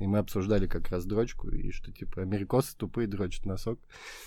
и 0.00 0.06
мы 0.06 0.18
обсуждали 0.18 0.66
как 0.66 0.88
раз 0.88 1.04
дрочку, 1.04 1.50
и 1.50 1.70
что, 1.72 1.92
типа, 1.92 2.22
америкосы 2.22 2.74
тупые 2.76 3.06
дрочат 3.06 3.44
носок. 3.44 3.78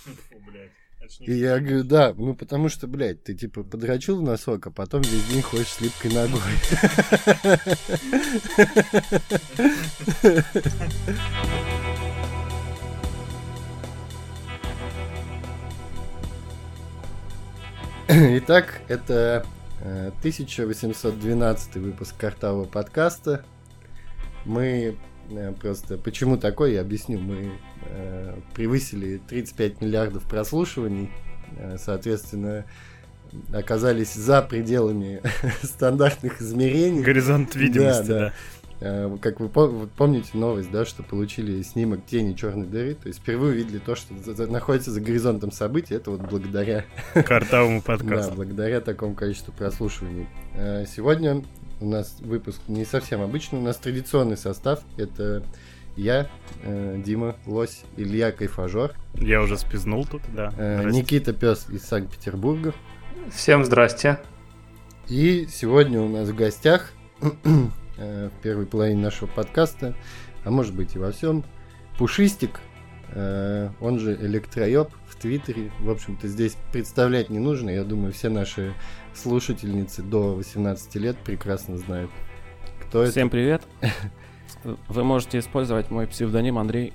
Блядь. 0.05 0.71
И 1.19 1.33
я 1.33 1.59
говорю, 1.59 1.83
да, 1.83 2.13
ну 2.15 2.33
потому 2.33 2.69
что, 2.69 2.87
блядь, 2.87 3.23
ты 3.23 3.33
типа 3.33 3.63
подрочил 3.63 4.19
в 4.19 4.23
носок, 4.23 4.67
а 4.67 4.71
потом 4.71 5.01
весь 5.01 5.25
день 5.25 5.41
ходишь 5.41 5.67
с 5.67 5.81
липкой 5.81 6.13
ногой. 6.13 6.39
Итак, 18.07 18.81
это 18.87 19.45
1812 19.81 21.75
выпуск 21.75 22.15
картавого 22.17 22.63
подкаста. 22.63 23.43
Мы 24.45 24.65
э, 24.65 24.95
просто... 25.59 25.97
Почему 25.97 26.37
такой, 26.37 26.73
я 26.73 26.81
объясню. 26.81 27.19
Мы 27.19 27.51
э, 27.85 28.35
превысили 28.53 29.21
35 29.27 29.81
миллиардов 29.81 30.23
прослушиваний. 30.23 31.11
Э, 31.57 31.77
соответственно, 31.77 32.65
оказались 33.53 34.13
за 34.13 34.41
пределами 34.41 35.21
стандартных 35.63 36.41
измерений. 36.41 37.01
Горизонт 37.01 37.55
видимости, 37.55 38.07
да. 38.07 38.19
да. 38.19 38.33
Э, 38.85 39.17
как 39.21 39.39
вы 39.39 39.47
помните 39.49 40.29
новость, 40.33 40.69
да, 40.71 40.85
что 40.85 41.03
получили 41.03 41.61
снимок 41.61 42.05
тени 42.05 42.33
черной 42.33 42.67
дыры, 42.67 42.95
то 42.95 43.07
есть 43.07 43.19
впервые 43.19 43.53
увидели 43.53 43.79
то, 43.79 43.95
что 43.95 44.13
находится 44.47 44.91
за 44.91 44.99
горизонтом 44.99 45.51
событий, 45.51 45.95
это 45.95 46.11
вот 46.11 46.21
благодаря... 46.29 46.85
Картавому 47.13 47.81
подкасту. 47.81 48.31
Да, 48.33 48.35
благодаря 48.35 48.81
такому 48.81 49.15
количеству 49.15 49.53
прослушиваний. 49.53 50.27
Э, 50.55 50.85
сегодня 50.85 51.43
у 51.83 51.89
нас 51.89 52.17
выпуск 52.21 52.59
не 52.67 52.85
совсем 52.85 53.21
обычный, 53.21 53.59
у 53.59 53.61
нас 53.61 53.77
традиционный 53.77 54.37
состав, 54.37 54.81
это 54.97 55.43
я, 55.95 56.29
э, 56.63 57.01
Дима 57.05 57.35
Лось, 57.45 57.83
Илья 57.97 58.31
Кайфажор. 58.31 58.93
Я 59.15 59.41
уже 59.41 59.57
спизнул 59.57 60.05
тут, 60.05 60.21
да. 60.33 60.51
Никита 60.85 61.33
Пес 61.33 61.67
из 61.69 61.83
Санкт-Петербурга. 61.83 62.73
Всем 63.31 63.63
здрасте. 63.63 64.19
И 65.07 65.47
сегодня 65.51 66.01
у 66.01 66.09
нас 66.09 66.29
в 66.29 66.35
гостях 66.35 66.93
Э, 67.97 68.29
в 68.29 68.41
первой 68.41 68.65
половине 68.65 69.01
нашего 69.01 69.27
подкаста, 69.27 69.93
а 70.43 70.51
может 70.51 70.73
быть 70.73 70.95
и 70.95 70.99
во 70.99 71.11
всем. 71.11 71.43
Пушистик, 71.97 72.59
э, 73.09 73.69
он 73.79 73.99
же 73.99 74.15
Электроёб 74.15 74.91
в 75.07 75.15
Твиттере. 75.15 75.71
В 75.79 75.91
общем-то, 75.91 76.27
здесь 76.27 76.57
представлять 76.71 77.29
не 77.29 77.37
нужно. 77.37 77.69
Я 77.69 77.83
думаю, 77.83 78.11
все 78.11 78.29
наши 78.29 78.73
слушательницы 79.13 80.01
до 80.01 80.35
18 80.35 80.95
лет 80.95 81.17
прекрасно 81.17 81.77
знают, 81.77 82.11
кто 82.79 82.87
Всем 82.89 83.01
это. 83.01 83.11
Всем 83.11 83.29
привет. 83.29 83.61
Вы 84.87 85.03
можете 85.03 85.39
использовать 85.39 85.91
мой 85.91 86.07
псевдоним 86.07 86.57
Андрей. 86.57 86.93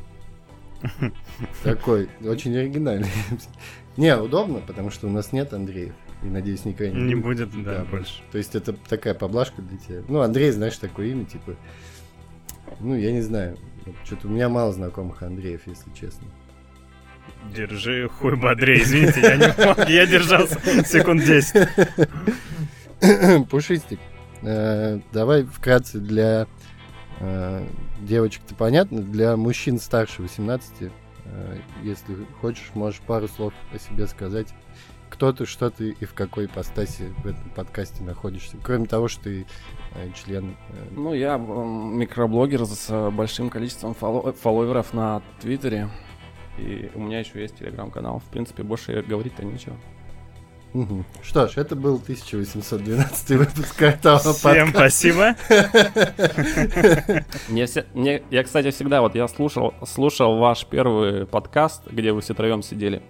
Такой, 1.64 2.08
очень 2.24 2.56
оригинальный. 2.56 3.10
Не, 3.96 4.16
удобно, 4.16 4.60
потому 4.60 4.90
что 4.90 5.08
у 5.08 5.10
нас 5.10 5.32
нет 5.32 5.52
Андреев. 5.52 5.94
И 6.22 6.26
надеюсь, 6.26 6.64
никогда 6.64 6.96
не, 6.96 7.02
не 7.02 7.14
будет. 7.16 7.50
будет, 7.50 7.64
да, 7.64 7.78
да, 7.78 7.84
больше. 7.84 8.22
То 8.30 8.38
есть 8.38 8.54
это 8.54 8.72
такая 8.72 9.14
поблажка 9.14 9.60
для 9.60 9.76
тебя. 9.78 10.02
Ну, 10.08 10.20
Андрей, 10.20 10.52
знаешь, 10.52 10.76
такое 10.76 11.08
имя, 11.08 11.24
типа. 11.24 11.56
Ну, 12.78 12.94
я 12.94 13.12
не 13.12 13.22
знаю. 13.22 13.56
Что-то 14.04 14.28
у 14.28 14.30
меня 14.30 14.48
мало 14.48 14.72
знакомых 14.72 15.22
Андреев, 15.22 15.62
если 15.66 15.90
честно. 15.94 16.28
Держи 17.54 18.08
хуй 18.08 18.36
бодрее, 18.36 18.82
извините, 18.82 19.20
я 19.20 19.36
не 19.36 19.66
мог, 19.66 19.88
я 19.88 20.06
держался 20.06 20.58
секунд 20.84 21.24
10. 21.24 21.68
Пушистик, 23.48 24.00
э, 24.42 25.00
давай 25.12 25.44
вкратце 25.44 25.98
для 25.98 26.46
э, 27.20 27.66
девочек-то 28.00 28.54
понятно, 28.54 29.00
для 29.00 29.36
мужчин 29.36 29.78
старше 29.78 30.22
18, 30.22 30.72
э, 30.80 30.88
если 31.82 32.16
хочешь, 32.40 32.70
можешь 32.74 33.00
пару 33.00 33.28
слов 33.28 33.54
о 33.72 33.78
себе 33.78 34.06
сказать 34.06 34.48
кто 35.10 35.32
ты, 35.32 35.46
что 35.46 35.70
ты 35.70 35.96
и 35.98 36.04
в 36.04 36.14
какой 36.14 36.46
ипостаси 36.46 37.12
в 37.22 37.26
этом 37.26 37.50
подкасте 37.50 38.02
находишься. 38.02 38.56
Кроме 38.62 38.86
того, 38.86 39.08
что 39.08 39.24
ты 39.24 39.46
член... 40.14 40.56
Ну, 40.90 41.14
я 41.14 41.38
микроблогер 41.38 42.64
с 42.64 43.10
большим 43.10 43.50
количеством 43.50 43.96
фолло- 43.98 44.32
фолловеров 44.32 44.92
на 44.92 45.22
Твиттере. 45.40 45.88
И 46.58 46.90
у 46.94 47.00
меня 47.00 47.20
еще 47.20 47.40
есть 47.40 47.58
телеграм-канал. 47.58 48.18
В 48.20 48.30
принципе, 48.30 48.62
больше 48.62 49.02
говорить-то 49.02 49.44
нечего. 49.44 49.76
Угу. 50.74 51.04
Что 51.22 51.48
ж, 51.48 51.56
это 51.56 51.74
был 51.74 51.96
1812 51.96 53.30
выпуск 53.30 53.76
Картава 53.76 54.18
Всем 54.18 54.68
спасибо. 54.68 55.34
Мне, 57.48 57.64
все, 57.66 57.86
мне, 57.94 58.22
я, 58.30 58.42
кстати, 58.44 58.70
всегда 58.70 59.00
вот 59.00 59.14
я 59.14 59.26
слушал, 59.28 59.72
слушал 59.86 60.36
ваш 60.38 60.66
первый 60.66 61.26
подкаст, 61.26 61.90
где 61.90 62.12
вы 62.12 62.20
все 62.20 62.34
троем 62.34 62.62
сидели. 62.62 63.02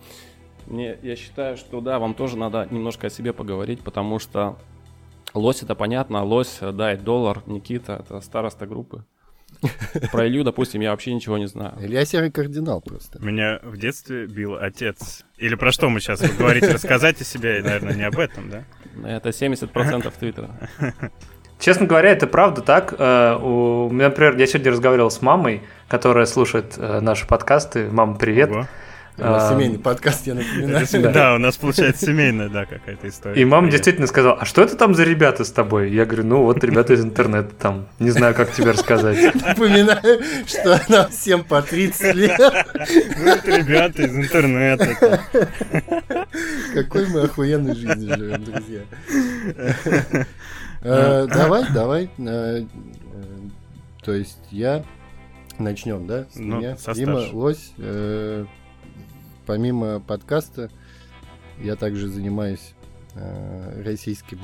Мне, 0.67 0.99
я 1.03 1.17
считаю, 1.17 1.57
что 1.57 1.81
да, 1.81 1.99
вам 1.99 2.15
тоже 2.15 2.37
надо 2.37 2.69
немножко 2.71 3.09
о 3.09 3.11
себе 3.11 3.33
поговорить, 3.33 3.81
потому 3.81 4.21
что 4.21 4.57
лось 5.35 5.63
это 5.63 5.75
понятно, 5.75 6.23
лось, 6.23 6.59
да, 6.61 6.95
и 6.95 6.97
доллар, 6.97 7.43
Никита, 7.47 8.05
это 8.05 8.21
староста 8.21 8.67
группы. 8.67 9.05
Про 10.13 10.27
Илью, 10.27 10.45
допустим, 10.45 10.81
я 10.81 10.91
вообще 10.91 11.13
ничего 11.13 11.39
не 11.39 11.47
знаю. 11.47 11.75
Илья 11.81 12.05
серый 12.05 12.31
кардинал 12.31 12.81
просто. 12.81 13.19
Меня 13.25 13.59
в 13.63 13.77
детстве 13.77 14.27
бил 14.27 14.57
отец. 14.57 15.25
Или 15.37 15.55
про 15.55 15.73
что 15.73 15.89
мы 15.89 16.01
сейчас 16.01 16.21
говорите? 16.21 16.69
Рассказать 16.69 17.21
о 17.21 17.25
себе, 17.25 17.61
наверное, 17.63 17.95
не 17.95 18.05
об 18.05 18.19
этом, 18.19 18.51
да? 18.51 18.65
Это 19.05 19.31
70% 19.31 20.13
Твиттера. 20.19 20.51
Честно 21.59 21.87
говоря, 21.87 22.11
это 22.11 22.27
правда 22.27 22.63
так. 22.63 22.95
Э, 22.99 23.37
у 23.37 23.91
меня, 23.91 24.11
например, 24.11 24.37
я 24.37 24.47
сегодня 24.47 24.71
разговаривал 24.71 25.11
с 25.11 25.21
мамой, 25.23 25.63
которая 25.89 26.27
слушает 26.27 26.75
э, 26.77 27.01
наши 27.01 27.27
подкасты. 27.27 27.89
Мама, 27.91 28.17
привет. 28.17 28.51
Ого. 28.51 28.69
А, 29.21 29.51
семейный 29.51 29.79
подкаст, 29.79 30.27
я 30.27 30.35
напоминаю. 30.35 30.87
Да, 31.13 31.35
у 31.35 31.39
нас 31.39 31.57
получается 31.57 32.07
семейная, 32.07 32.49
да, 32.49 32.67
какая-то 32.67 33.09
история. 33.09 33.41
И 33.41 33.45
мама 33.45 33.71
действительно 33.71 34.07
сказала, 34.07 34.35
а 34.41 34.45
что 34.45 34.63
это 34.63 34.77
там 34.77 34.95
за 34.95 35.05
ребята 35.05 35.45
с 35.45 35.51
тобой? 35.51 35.91
Я 35.91 36.05
говорю, 36.05 36.25
ну 36.25 36.43
вот 36.43 36.63
ребята 36.63 36.93
из 36.93 37.05
интернета 37.05 37.51
там, 37.55 37.89
не 37.99 38.11
знаю, 38.11 38.35
как 38.35 38.53
тебе 38.53 38.71
рассказать. 38.71 39.35
Напоминаю, 39.35 40.23
что 40.47 40.81
нам 40.89 41.11
всем 41.11 41.43
по 41.43 41.63
30 41.63 42.15
лет. 42.15 42.39
Ну 42.39 43.27
это 43.27 43.57
ребята 43.57 44.03
из 44.03 44.17
интернета. 44.17 45.21
Какой 46.75 47.07
мы 47.09 47.23
охуенной 47.23 47.75
жизнью 47.75 48.17
живем, 48.17 48.45
друзья. 48.45 48.81
Э, 50.81 51.27
давай, 51.27 51.65
давай. 51.73 52.05
Э, 52.19 52.61
э, 52.61 52.65
то 54.05 54.13
есть 54.13 54.39
я 54.53 54.85
начнем, 55.59 56.07
да? 56.07 56.27
С 56.33 56.37
ну, 56.37 56.59
меня. 56.59 56.77
Дима 56.95 57.25
Лось, 57.33 57.73
помимо 59.49 59.99
подкаста, 59.99 60.71
я 61.59 61.75
также 61.75 62.09
занимаюсь 62.09 62.75
э, 63.15 63.83
российским 63.83 64.39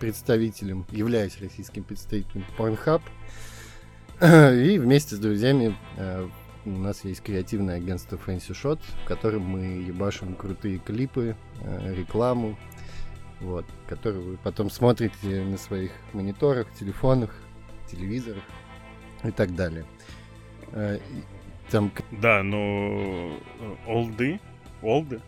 представителем, 0.00 0.84
являюсь 0.90 1.40
российским 1.40 1.84
представителем 1.84 2.44
Pornhub. 2.58 3.00
И 4.20 4.78
вместе 4.78 5.14
с 5.14 5.20
друзьями 5.20 5.76
э, 5.96 6.28
у 6.64 6.70
нас 6.70 7.04
есть 7.04 7.22
креативное 7.22 7.76
агентство 7.76 8.16
Fancy 8.16 8.50
Shot, 8.50 8.80
в 9.04 9.06
котором 9.06 9.42
мы 9.42 9.84
ебашим 9.84 10.34
крутые 10.34 10.78
клипы, 10.78 11.36
э, 11.60 11.94
рекламу, 11.94 12.58
вот, 13.40 13.66
которую 13.88 14.30
вы 14.30 14.36
потом 14.38 14.68
смотрите 14.68 15.44
на 15.44 15.58
своих 15.58 15.92
мониторах, 16.12 16.66
телефонах, 16.76 17.30
телевизорах 17.88 18.42
и 19.22 19.30
так 19.30 19.54
далее. 19.54 19.84
Там... 21.70 21.90
Да, 22.10 22.42
но 22.42 22.58
э, 22.58 23.76
олды, 23.86 24.40
олды 24.82 25.20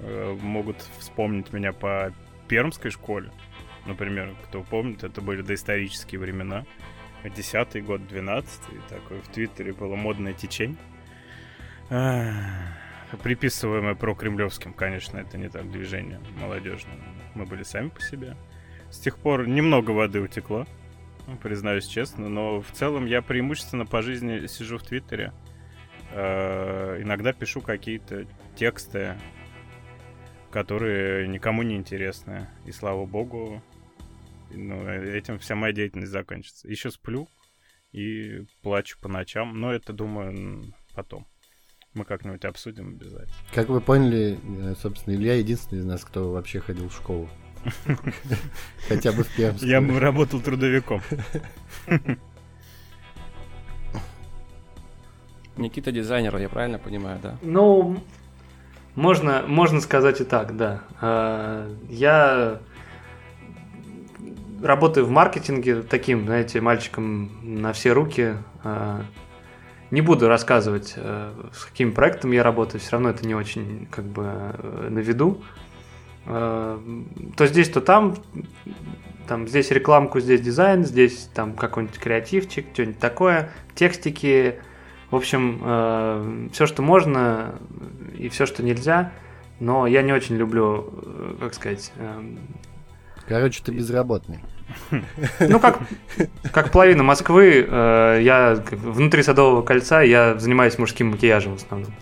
э, 0.00 0.36
могут 0.40 0.76
вспомнить 0.98 1.52
меня 1.52 1.72
по 1.72 2.12
пермской 2.48 2.90
школе. 2.90 3.30
Например, 3.86 4.34
кто 4.44 4.62
помнит, 4.62 5.04
это 5.04 5.20
были 5.20 5.42
доисторические 5.42 6.20
времена. 6.20 6.64
Десятый 7.36 7.80
год, 7.80 8.06
двенадцатый. 8.06 8.78
Такое 8.88 9.20
в 9.20 9.28
Твиттере 9.28 9.72
было 9.72 9.96
модное 9.96 10.34
течение. 10.34 10.76
Приписываемое 13.22 13.94
про 13.94 14.14
кремлевским, 14.14 14.74
конечно, 14.74 15.16
это 15.16 15.38
не 15.38 15.48
так 15.48 15.70
движение 15.70 16.20
молодежное. 16.38 16.98
Мы 17.34 17.46
были 17.46 17.62
сами 17.62 17.88
по 17.88 18.00
себе. 18.02 18.36
С 18.90 18.98
тех 18.98 19.16
пор 19.18 19.48
немного 19.48 19.92
воды 19.92 20.20
утекло, 20.20 20.66
признаюсь 21.42 21.86
честно, 21.86 22.28
но 22.28 22.60
в 22.60 22.70
целом 22.72 23.06
я 23.06 23.22
преимущественно 23.22 23.86
по 23.86 24.02
жизни 24.02 24.46
сижу 24.46 24.76
в 24.76 24.82
Твиттере. 24.82 25.32
Э, 26.12 27.00
иногда 27.02 27.32
пишу 27.32 27.60
какие-то 27.60 28.26
тексты, 28.56 29.16
которые 30.50 31.28
никому 31.28 31.62
не 31.62 31.76
интересны. 31.76 32.48
И 32.64 32.72
слава 32.72 33.06
богу, 33.06 33.62
ну, 34.50 34.88
этим 34.88 35.38
вся 35.38 35.54
моя 35.54 35.72
деятельность 35.72 36.12
закончится. 36.12 36.68
Еще 36.68 36.90
сплю 36.90 37.28
и 37.92 38.44
плачу 38.62 38.98
по 39.00 39.08
ночам, 39.08 39.60
но 39.60 39.72
это, 39.72 39.92
думаю, 39.92 40.74
потом. 40.94 41.26
Мы 41.94 42.04
как-нибудь 42.04 42.44
обсудим 42.44 42.90
обязательно. 42.90 43.34
Как 43.52 43.68
вы 43.68 43.80
поняли, 43.80 44.38
э, 44.60 44.74
собственно, 44.80 45.14
Илья 45.14 45.34
единственный 45.34 45.80
из 45.80 45.84
нас, 45.84 46.04
кто 46.04 46.32
вообще 46.32 46.60
ходил 46.60 46.88
в 46.88 46.94
школу. 46.94 47.28
Хотя 48.88 49.12
бы 49.12 49.24
в 49.24 49.36
Пермске. 49.36 49.68
Я 49.68 49.80
работал 49.80 50.40
трудовиком. 50.40 51.02
Никита 55.58 55.92
дизайнер, 55.92 56.36
я 56.36 56.48
правильно 56.48 56.78
понимаю, 56.78 57.18
да? 57.22 57.36
Ну, 57.42 57.98
можно, 58.94 59.44
можно 59.46 59.80
сказать 59.80 60.20
и 60.20 60.24
так, 60.24 60.56
да. 60.56 60.82
А, 61.00 61.68
я 61.88 62.60
работаю 64.62 65.06
в 65.06 65.10
маркетинге 65.10 65.82
таким, 65.82 66.24
знаете, 66.26 66.60
мальчиком 66.60 67.30
на 67.42 67.72
все 67.72 67.92
руки. 67.92 68.34
А, 68.64 69.02
не 69.90 70.00
буду 70.00 70.28
рассказывать, 70.28 70.94
э, 70.96 71.32
с 71.54 71.64
каким 71.64 71.92
проектом 71.92 72.32
я 72.32 72.42
работаю, 72.42 72.78
все 72.78 72.92
равно 72.92 73.08
это 73.08 73.26
не 73.26 73.34
очень 73.34 73.88
как 73.90 74.04
бы 74.04 74.24
э, 74.26 74.88
на 74.90 74.98
виду. 74.98 75.42
То 76.26 76.82
здесь, 77.38 77.70
то 77.70 77.80
там, 77.80 78.16
там 79.26 79.48
здесь 79.48 79.70
рекламку, 79.70 80.20
здесь 80.20 80.42
дизайн, 80.42 80.84
здесь 80.84 81.30
там 81.32 81.54
какой-нибудь 81.54 81.98
креативчик, 81.98 82.66
что-нибудь 82.74 82.98
такое, 82.98 83.50
текстики, 83.74 84.58
в 85.10 85.16
общем, 85.16 86.50
все, 86.52 86.66
что 86.66 86.82
можно 86.82 87.54
и 88.16 88.28
все, 88.28 88.46
что 88.46 88.62
нельзя, 88.62 89.12
но 89.60 89.86
я 89.86 90.02
не 90.02 90.12
очень 90.12 90.36
люблю, 90.36 91.36
как 91.40 91.54
сказать... 91.54 91.92
Эм, 91.96 92.38
Короче, 93.26 93.62
ты 93.62 93.72
безработный. 93.72 94.40
Ну, 95.40 95.60
как, 95.60 95.80
как 96.52 96.72
половина 96.72 97.02
Москвы, 97.02 97.66
э, 97.68 98.20
я 98.22 98.62
внутри 98.70 99.22
Садового 99.22 99.62
кольца, 99.62 100.02
я 100.02 100.38
занимаюсь 100.38 100.78
мужским 100.78 101.08
макияжем 101.08 101.56
в 101.56 101.62
основном. 101.62 101.92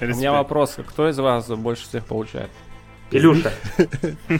У 0.00 0.04
меня 0.04 0.32
вопрос, 0.32 0.78
кто 0.86 1.08
из 1.08 1.18
вас 1.18 1.48
больше 1.48 1.84
всех 1.84 2.06
получает? 2.06 2.50
Илюша. 3.10 3.52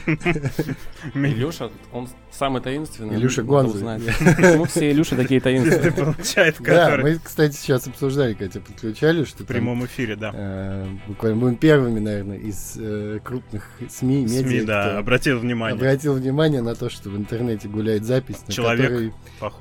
Илюша, 1.15 1.71
он 1.93 2.09
самый 2.33 2.61
таинственный. 2.61 3.15
Илюша 3.17 3.43
Гонза. 3.43 3.99
Почему 3.99 4.65
все 4.67 4.91
Илюши 4.91 5.15
такие 5.15 5.41
таинственные? 5.41 5.93
Получает, 5.93 6.57
Да, 6.61 6.99
мы, 7.01 7.19
кстати, 7.23 7.55
сейчас 7.55 7.87
обсуждали, 7.87 8.35
когда 8.35 8.55
тебя 8.55 8.65
подключали, 8.65 9.25
что 9.25 9.45
В 9.45 9.47
прямом 9.47 9.87
эфире, 9.87 10.17
да. 10.17 10.33
э, 10.35 10.87
буквально 11.07 11.39
будем 11.39 11.57
первыми, 11.57 12.01
наверное, 12.01 12.39
из 12.39 12.77
э, 12.77 13.21
крупных 13.23 13.71
СМИ, 13.89 14.25
медиа, 14.25 14.49
СМИ, 14.49 14.61
да, 14.63 14.99
обратил 14.99 15.39
внимание. 15.39 15.77
обратил 15.77 16.15
внимание 16.15 16.61
на 16.61 16.75
то, 16.75 16.91
что 16.91 17.09
в 17.09 17.17
интернете 17.17 17.69
гуляет 17.69 18.05
запись, 18.05 18.43
на 18.49 18.55
которой 18.55 19.13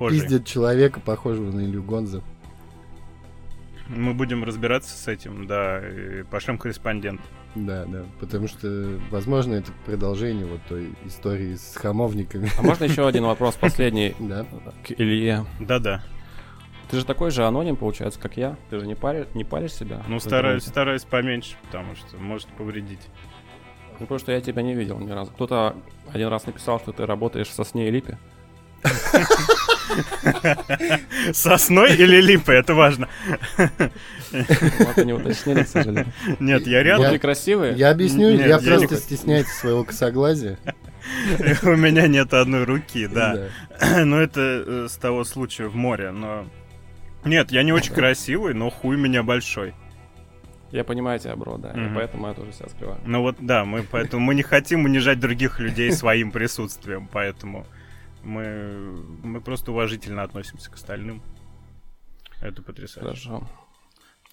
пиздят 0.10 0.46
человека, 0.46 1.00
похожего 1.00 1.52
на 1.52 1.62
Илью 1.62 1.84
Гонза. 1.84 2.24
Мы 3.88 4.16
будем 4.16 4.44
разбираться 4.44 4.98
с 4.98 5.08
этим, 5.08 5.46
да, 5.46 5.80
и 5.80 6.24
пошлем 6.24 6.58
корреспондент. 6.58 7.22
Да, 7.56 7.86
да, 7.86 8.04
потому 8.20 8.48
что, 8.50 9.00
возможно, 9.12 9.54
это 9.56 9.72
продолжение 9.86 10.46
вот 10.46 10.60
той 10.68 10.94
истории 11.06 11.56
с 11.56 11.76
хамовниками. 11.78 12.50
А 12.58 12.62
можно 12.62 12.84
еще 12.84 13.08
один 13.08 13.24
вопрос, 13.24 13.56
последний, 13.56 14.14
Да. 14.20 14.46
к 14.86 14.92
Илье? 14.92 15.46
Да-да. 15.62 16.04
Ты 16.92 16.98
же 17.00 17.06
такой 17.06 17.32
же 17.32 17.46
аноним, 17.46 17.78
получается, 17.78 18.20
как 18.20 18.38
я. 18.38 18.58
Ты 18.70 18.80
же 18.80 18.86
не, 18.86 18.94
пари- 18.94 19.28
не 19.34 19.44
паришь 19.44 19.74
себя? 19.74 20.04
Ну, 20.08 20.20
стараюсь, 20.20 20.64
стараюсь 20.66 21.04
поменьше, 21.04 21.56
потому 21.64 21.96
что 21.96 22.18
может 22.18 22.48
повредить. 22.50 23.00
Ну, 23.94 24.00
потому 24.02 24.20
что 24.20 24.32
я 24.34 24.42
тебя 24.42 24.62
не 24.62 24.76
видел 24.76 25.00
ни 25.00 25.10
разу. 25.10 25.32
Кто-то 25.32 25.78
один 26.14 26.28
раз 26.28 26.46
написал, 26.46 26.80
что 26.80 26.92
ты 26.92 27.06
работаешь 27.06 27.48
в 27.48 27.54
сосне 27.54 27.88
и 27.88 27.92
липе. 27.92 28.20
Сосной 31.34 31.96
или 31.96 32.22
липой, 32.22 32.58
это 32.58 32.74
важно. 32.74 33.08
Ну, 34.98 35.04
не 35.04 35.14
уточнили, 35.14 35.64
к 35.64 35.68
сожалению. 35.68 36.12
Нет, 36.40 36.68
я 36.68 36.84
рядом. 36.84 37.12
ты 37.12 37.20
красивые. 37.20 37.74
Я 37.76 37.92
объясню, 37.92 38.32
Нет, 38.32 38.48
я 38.48 38.58
просто 38.60 38.96
не- 38.96 39.00
стесняюсь 39.02 39.48
своего 39.48 39.84
косоглазия. 39.84 40.58
У 41.64 41.76
меня 41.76 42.08
нет 42.08 42.34
одной 42.34 42.64
руки, 42.64 43.08
да. 43.08 43.50
Но 44.04 44.20
это 44.20 44.64
э, 44.66 44.88
с 44.90 44.98
того 44.98 45.24
случая 45.24 45.68
в 45.68 45.76
море, 45.76 46.12
но... 46.12 46.46
Нет, 47.24 47.52
я 47.52 47.64
не 47.64 47.74
очень 47.74 47.94
красивый, 47.94 48.54
но 48.54 48.70
хуй 48.70 48.98
меня 48.98 49.24
большой. 49.24 49.74
Я 50.72 50.84
понимаю 50.84 51.20
тебя, 51.20 51.36
бро, 51.36 51.58
да. 51.58 51.72
и 51.72 51.78
Мгм. 51.78 51.96
поэтому 51.96 52.28
я 52.28 52.34
тоже 52.34 52.52
себя 52.52 52.70
скрываю. 52.70 53.00
Ну 53.06 53.22
вот, 53.22 53.38
да, 53.40 53.66
мы 53.66 53.84
поэтому 53.84 54.24
мы 54.24 54.36
не 54.36 54.44
хотим 54.44 54.86
унижать 54.86 55.20
других 55.20 55.60
людей 55.60 55.92
своим 55.92 56.32
присутствием, 56.32 57.10
поэтому 57.12 57.66
мы, 58.24 58.96
мы 59.24 59.42
просто 59.42 59.72
уважительно 59.72 60.24
относимся 60.24 60.70
к 60.70 60.76
остальным. 60.76 61.22
Это 62.42 62.62
потрясающе. 62.62 63.08
Хорошо. 63.08 63.50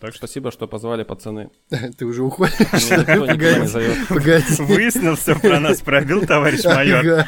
Так 0.02 0.10
что 0.14 0.26
Спасибо, 0.26 0.50
что 0.50 0.66
позвали, 0.66 1.04
пацаны. 1.04 1.50
Ты 1.96 2.06
уже 2.06 2.24
уходишь? 2.24 2.58
Никто 2.58 3.24
никуда 3.24 3.28
не 3.28 3.28
Погоди, 3.28 3.66
зовет. 3.66 4.08
погоди. 4.08 4.44
выяснил 4.58 5.14
все 5.14 5.38
про 5.38 5.60
нас, 5.60 5.80
пробил, 5.80 6.26
товарищ 6.26 6.64
майор. 6.64 7.24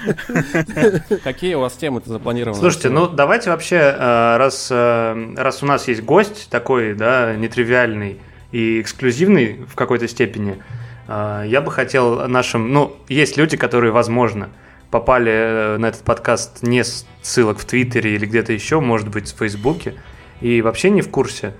Какие 1.23 1.55
у 1.55 1.61
вас 1.61 1.75
темы-то 1.75 2.11
запланированы? 2.11 2.59
Слушайте, 2.59 2.88
ну 2.88 3.06
давайте 3.06 3.50
вообще, 3.50 3.76
э, 3.76 4.37
раз, 4.38 4.71
э, 4.73 5.35
раз 5.37 5.62
у 5.62 5.67
нас 5.67 5.87
есть 5.87 6.03
гость 6.03 6.49
такой, 6.50 6.94
да, 6.94 7.37
нетривиальный 7.37 8.19
и 8.50 8.81
эксклюзивный 8.81 9.65
в 9.69 9.76
какой-то 9.76 10.09
степени, 10.09 10.61
э, 11.06 11.44
я 11.47 11.61
бы 11.61 11.71
хотел 11.71 12.26
нашим, 12.26 12.73
ну, 12.73 12.97
есть 13.09 13.37
люди, 13.37 13.56
которые, 13.56 13.93
возможно, 13.93 14.49
попали 14.91 15.76
на 15.79 15.87
этот 15.87 16.03
подкаст 16.03 16.65
не 16.65 16.82
с 16.82 17.06
ссылок 17.23 17.61
в 17.61 17.67
Твиттере 17.67 18.17
или 18.17 18.26
где-то 18.26 18.53
еще, 18.53 18.81
может 18.81 19.11
быть, 19.11 19.32
в 19.32 19.38
Фейсбуке, 19.38 19.94
и 20.41 20.61
вообще 20.61 20.91
не 20.91 21.03
в 21.03 21.09
курсе, 21.09 21.55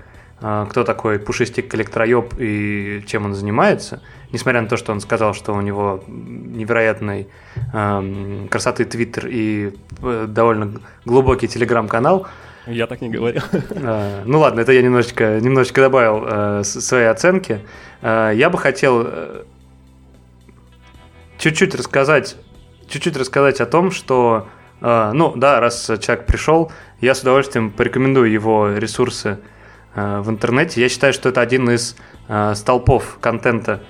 кто 0.69 0.83
такой 0.83 1.17
Пушистик 1.17 1.73
Электроеб 1.73 2.35
и 2.37 3.03
чем 3.07 3.25
он 3.25 3.33
занимается, 3.33 4.01
несмотря 4.31 4.61
на 4.61 4.67
то, 4.67 4.77
что 4.77 4.91
он 4.91 4.99
сказал, 4.99 5.33
что 5.33 5.53
у 5.53 5.61
него 5.61 6.03
невероятной 6.07 7.27
эм, 7.73 8.47
красоты 8.49 8.85
Твиттер 8.85 9.27
и 9.27 9.73
э, 10.03 10.25
довольно 10.27 10.81
глубокий 11.03 11.47
телеграм-канал. 11.47 12.27
Я 12.67 12.85
так 12.85 13.01
не 13.01 13.09
говорил. 13.09 13.41
Э, 13.71 14.21
ну 14.25 14.39
ладно, 14.39 14.59
это 14.59 14.71
я 14.71 14.83
немножечко, 14.83 15.39
немножечко 15.39 15.81
добавил 15.81 16.23
э, 16.27 16.63
свои 16.63 17.05
оценки. 17.05 17.61
Э, 18.01 18.31
я 18.35 18.51
бы 18.51 18.59
хотел 18.59 19.03
э, 19.05 19.43
чуть-чуть 21.39 21.73
рассказать, 21.73 22.35
чуть-чуть 22.87 23.17
рассказать 23.17 23.61
о 23.61 23.65
том, 23.65 23.89
что, 23.89 24.47
э, 24.81 25.11
ну 25.13 25.33
да, 25.35 25.59
раз 25.59 25.89
человек 26.01 26.27
пришел, 26.27 26.71
я 27.01 27.15
с 27.15 27.21
удовольствием 27.21 27.71
порекомендую 27.71 28.29
его 28.29 28.77
ресурсы 28.77 29.29
э, 29.29 29.54
в 29.95 30.29
интернете. 30.29 30.81
Я 30.81 30.89
считаю, 30.89 31.13
что 31.13 31.29
это 31.29 31.41
один 31.41 31.69
из 31.69 31.95
э, 32.27 32.53
столпов 32.55 33.17
контента 33.21 33.81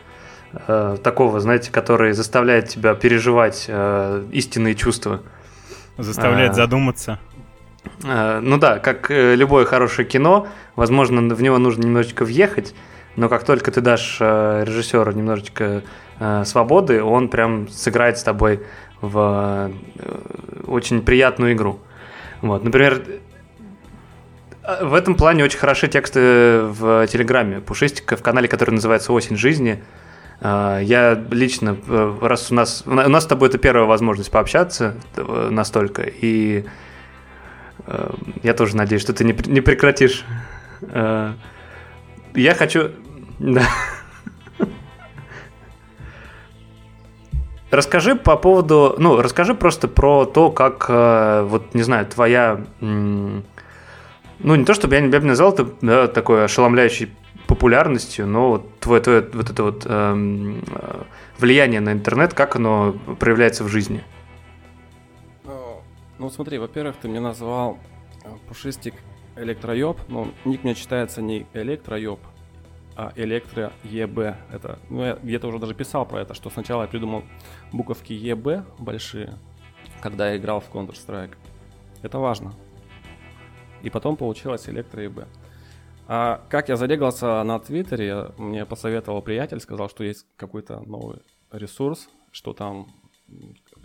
э, 0.53 0.97
такого, 1.03 1.39
знаете, 1.39 1.71
который 1.71 2.13
заставляет 2.13 2.69
тебя 2.69 2.93
переживать 2.93 3.65
э, 3.67 4.23
истинные 4.31 4.75
чувства. 4.75 5.21
Заставляет 5.97 6.51
А. 6.51 6.53
задуматься. 6.53 7.19
Э, 8.03 8.39
Ну 8.41 8.57
да, 8.57 8.79
как 8.79 9.09
э, 9.11 9.35
любое 9.35 9.65
хорошее 9.65 10.07
кино, 10.07 10.47
возможно, 10.75 11.21
в 11.33 11.41
него 11.41 11.57
нужно 11.57 11.83
немножечко 11.83 12.25
въехать, 12.25 12.75
но 13.15 13.29
как 13.29 13.43
только 13.43 13.71
ты 13.71 13.81
дашь 13.81 14.17
э, 14.19 14.63
режиссеру 14.65 15.11
немножечко 15.11 15.83
э, 16.19 16.43
свободы, 16.45 17.01
он 17.01 17.29
прям 17.29 17.67
сыграет 17.69 18.17
с 18.17 18.23
тобой 18.23 18.61
в 19.01 19.71
э, 19.97 20.63
очень 20.67 21.01
приятную 21.01 21.53
игру. 21.53 21.79
Вот, 22.41 22.63
например, 22.63 23.01
э, 23.07 23.19
в 24.81 24.93
этом 24.93 25.15
плане 25.15 25.43
очень 25.43 25.59
хороши 25.59 25.87
тексты 25.87 26.61
в 26.61 27.07
Телеграме 27.07 27.59
Пушистика 27.59 28.15
в 28.15 28.21
канале, 28.21 28.47
который 28.47 28.71
называется 28.71 29.13
«Осень 29.13 29.37
жизни». 29.37 29.83
Э, 30.41 30.79
Я 30.81 31.13
лично, 31.31 31.77
э, 31.87 32.17
раз 32.21 32.51
у 32.51 32.55
нас, 32.55 32.83
у 32.85 32.93
нас 32.93 33.23
с 33.23 33.27
тобой 33.27 33.49
это 33.49 33.57
первая 33.57 33.85
возможность 33.85 34.31
пообщаться 34.31 34.95
э, 35.15 35.49
настолько, 35.51 36.03
и 36.03 36.65
Э, 37.87 38.11
Я 38.43 38.53
тоже 38.53 38.75
надеюсь, 38.75 39.01
что 39.01 39.13
ты 39.13 39.23
не, 39.23 39.35
не 39.45 39.61
прекратишь. 39.61 40.25
Я 40.91 42.53
хочу... 42.57 42.91
Да. 43.39 43.63
Расскажи 47.71 48.15
по 48.15 48.35
поводу... 48.37 48.95
Ну, 48.97 49.21
расскажи 49.21 49.53
просто 49.53 49.87
про 49.87 50.25
то, 50.25 50.51
как, 50.51 50.89
вот, 50.89 51.73
не 51.73 51.83
знаю, 51.83 52.05
твоя... 52.05 52.65
Ну, 54.39 54.55
не 54.55 54.65
то, 54.65 54.73
чтобы 54.73 54.95
я 54.95 55.01
я 55.01 55.19
бы 55.19 55.25
назвал 55.25 55.53
это 55.53 55.67
да, 55.81 56.07
такой 56.07 56.45
ошеломляющей 56.45 57.09
популярностью, 57.47 58.27
но 58.27 58.49
вот 58.49 58.79
твое, 58.79 59.01
твое 59.01 59.21
вот 59.33 59.49
это 59.49 59.63
вот 59.63 59.85
эм, 59.85 60.63
э, 60.67 61.03
влияние 61.37 61.79
на 61.79 61.91
интернет, 61.91 62.33
как 62.33 62.55
оно 62.55 62.95
проявляется 63.19 63.63
в 63.63 63.67
жизни? 63.67 64.03
Ну 66.17 66.29
смотри, 66.29 66.57
во-первых, 66.57 66.95
ты 66.95 67.09
мне 67.09 67.19
назвал 67.19 67.77
э, 68.23 68.29
пушистик 68.47 68.93
электроеб. 69.35 69.97
Ну, 70.07 70.31
ник 70.45 70.63
мне 70.63 70.73
читается 70.73 71.21
не 71.21 71.45
электроеб, 71.53 72.19
а 72.95 73.11
электро 73.17 73.73
ЕБ. 73.83 74.17
Это, 74.51 74.79
ну, 74.89 75.03
я 75.03 75.19
где-то 75.21 75.47
уже 75.47 75.59
даже 75.59 75.73
писал 75.73 76.05
про 76.05 76.21
это, 76.21 76.33
что 76.33 76.49
сначала 76.49 76.83
я 76.83 76.87
придумал 76.87 77.23
буковки 77.73 78.13
ЕБ 78.13 78.63
большие, 78.79 79.37
когда 80.01 80.29
я 80.29 80.37
играл 80.37 80.61
в 80.61 80.73
Counter-Strike. 80.73 81.35
Это 82.01 82.19
важно. 82.19 82.53
И 83.85 83.89
потом 83.91 84.17
получилось 84.17 84.67
электро 84.67 85.03
ЕБ. 85.03 85.27
А 86.07 86.43
как 86.49 86.69
я 86.69 86.75
зарегался 86.75 87.43
на 87.43 87.59
Твиттере, 87.59 88.31
мне 88.37 88.65
посоветовал 88.65 89.21
приятель, 89.21 89.59
сказал, 89.59 89.89
что 89.89 90.03
есть 90.03 90.25
какой-то 90.37 90.79
новый 90.79 91.19
ресурс, 91.51 92.09
что 92.31 92.53
там 92.53 92.87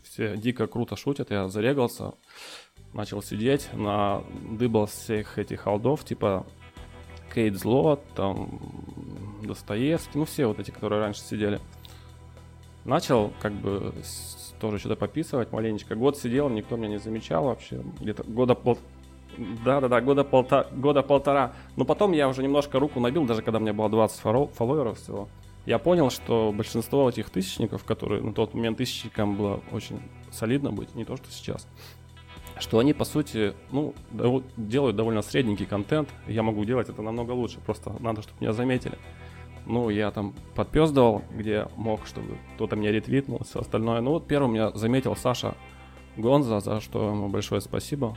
все 0.03 0.39
дико 0.39 0.67
круто 0.67 0.97
шутят, 0.97 1.31
я 1.31 1.49
зарегался. 1.49 2.15
начал 2.95 3.23
сидеть, 3.23 3.69
на 3.75 4.25
дыбал 4.51 4.87
всех 4.87 5.39
этих 5.39 5.67
алдов, 5.67 6.03
типа 6.05 6.47
Кейт 7.35 7.57
Зло, 7.59 8.03
там 8.17 8.59
Достоевский, 9.43 10.19
ну 10.19 10.25
все 10.25 10.47
вот 10.47 10.59
эти, 10.59 10.71
которые 10.71 11.01
раньше 11.01 11.21
сидели. 11.21 11.61
Начал 12.87 13.33
как 13.41 13.53
бы 13.53 13.93
тоже 14.61 14.79
что-то 14.79 14.97
пописывать 14.97 15.53
маленечко. 15.53 15.95
Год 15.95 16.17
сидел, 16.17 16.49
никто 16.49 16.77
меня 16.77 16.89
не 16.89 16.99
замечал 16.99 17.45
вообще. 17.45 17.83
Где-то 18.01 18.25
года 18.25 18.55
пол... 18.55 18.79
Да-да-да, 19.39 20.01
года, 20.01 20.25
полта... 20.25 20.67
года 20.73 21.03
полтора. 21.03 21.53
Но 21.77 21.85
потом 21.85 22.13
я 22.13 22.29
уже 22.29 22.43
немножко 22.43 22.79
руку 22.79 23.01
набил, 23.01 23.25
даже 23.25 23.43
когда 23.43 23.59
у 23.59 23.63
меня 23.63 23.73
было 23.73 23.89
20 23.89 24.21
форо- 24.21 24.49
фолловеров 24.53 24.99
всего. 24.99 25.29
Я 25.67 25.79
понял, 25.79 26.11
что 26.11 26.53
большинство 26.55 27.09
этих 27.09 27.31
тысячников, 27.31 27.85
которые 27.85 28.23
на 28.23 28.33
тот 28.33 28.55
момент 28.55 28.79
тысячникам 28.79 29.37
было 29.37 29.61
очень 29.73 30.01
солидно 30.31 30.73
быть, 30.73 30.95
не 30.95 31.05
то 31.05 31.17
что 31.17 31.31
сейчас, 31.31 31.67
что 32.59 32.79
они, 32.79 32.93
по 32.93 33.05
сути, 33.05 33.55
ну, 33.71 33.95
делают 34.57 34.97
довольно 34.97 35.23
средненький 35.23 35.67
контент. 35.67 36.09
Я 36.27 36.43
могу 36.43 36.65
делать 36.65 36.89
это 36.89 37.03
намного 37.03 37.33
лучше, 37.33 37.59
просто 37.61 37.95
надо, 38.01 38.23
чтобы 38.23 38.39
меня 38.41 38.53
заметили. 38.53 38.99
Ну, 39.67 39.91
я 39.91 40.11
там 40.11 40.35
подпездывал, 40.55 41.23
где 41.31 41.69
мог, 41.77 42.07
чтобы 42.07 42.39
кто-то 42.55 42.77
меня 42.77 42.91
ретвитнул, 42.91 43.43
все 43.45 43.61
остальное. 43.61 44.01
Ну, 44.01 44.13
вот 44.13 44.27
первым 44.27 44.55
меня 44.55 44.71
заметил 44.71 45.15
Саша 45.15 45.55
Гонза, 46.17 46.61
за 46.61 46.81
что 46.81 47.11
ему 47.11 47.29
большое 47.29 47.61
спасибо. 47.61 48.17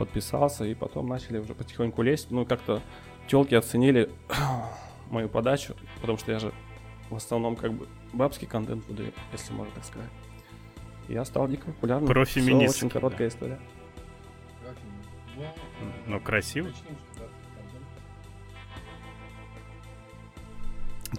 Подписался, 0.00 0.64
и 0.64 0.72
потом 0.72 1.08
начали 1.08 1.36
уже 1.36 1.54
потихоньку 1.54 2.00
лезть. 2.00 2.30
Ну, 2.30 2.46
как-то 2.46 2.80
телки 3.28 3.54
оценили 3.54 4.10
мою 5.10 5.28
подачу, 5.28 5.76
потому 6.00 6.16
что 6.16 6.32
я 6.32 6.38
же 6.38 6.54
в 7.10 7.16
основном 7.16 7.54
как 7.54 7.74
бы 7.74 7.86
бабский 8.14 8.46
контент 8.46 8.86
выдаю, 8.88 9.12
если 9.30 9.52
можно 9.52 9.74
так 9.74 9.84
сказать. 9.84 10.08
Я 11.06 11.22
стал 11.26 11.48
дико 11.48 11.66
популярным. 11.66 12.06
Всё, 12.06 12.14
Профеминистский, 12.14 12.86
Очень 12.86 12.88
короткая 12.88 13.28
история. 13.28 13.60
Ну, 16.06 16.18
красиво. 16.18 16.70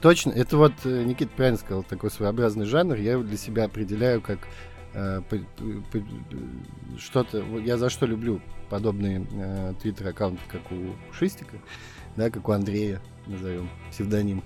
Точно, 0.01 0.31
это 0.31 0.57
вот 0.57 0.73
э, 0.85 1.03
Никит 1.03 1.29
правильно 1.29 1.59
сказал, 1.59 1.83
такой 1.83 2.09
своеобразный 2.09 2.65
жанр. 2.65 2.95
Я 2.95 3.11
его 3.11 3.23
для 3.23 3.37
себя 3.37 3.65
определяю 3.65 4.21
как 4.21 4.47
что-то. 6.97 7.41
вот 7.43 7.61
Я 7.61 7.77
за 7.77 7.89
что 7.89 8.05
люблю 8.05 8.41
подобные 8.69 9.25
э, 9.31 9.73
твиттер-аккаунты, 9.81 10.41
как 10.47 10.71
у 10.71 10.95
Шистика, 11.13 11.57
да, 12.15 12.29
как 12.29 12.47
у 12.47 12.51
Андрея, 12.51 13.01
назовем 13.27 13.69
псевдоним. 13.89 14.43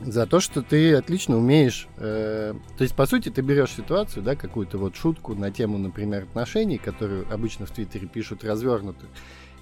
За 0.00 0.26
то, 0.26 0.40
что 0.40 0.62
ты 0.62 0.94
отлично 0.94 1.36
умеешь. 1.36 1.86
э, 1.98 2.54
то 2.76 2.82
есть, 2.82 2.96
по 2.96 3.06
сути, 3.06 3.28
ты 3.28 3.42
берешь 3.42 3.70
ситуацию, 3.70 4.24
да, 4.24 4.34
какую-то 4.34 4.76
вот 4.76 4.96
шутку 4.96 5.34
на 5.34 5.52
тему, 5.52 5.78
например, 5.78 6.24
отношений, 6.24 6.78
которую 6.78 7.32
обычно 7.32 7.66
в 7.66 7.70
Твиттере 7.70 8.08
пишут 8.08 8.42
развернуто, 8.42 9.06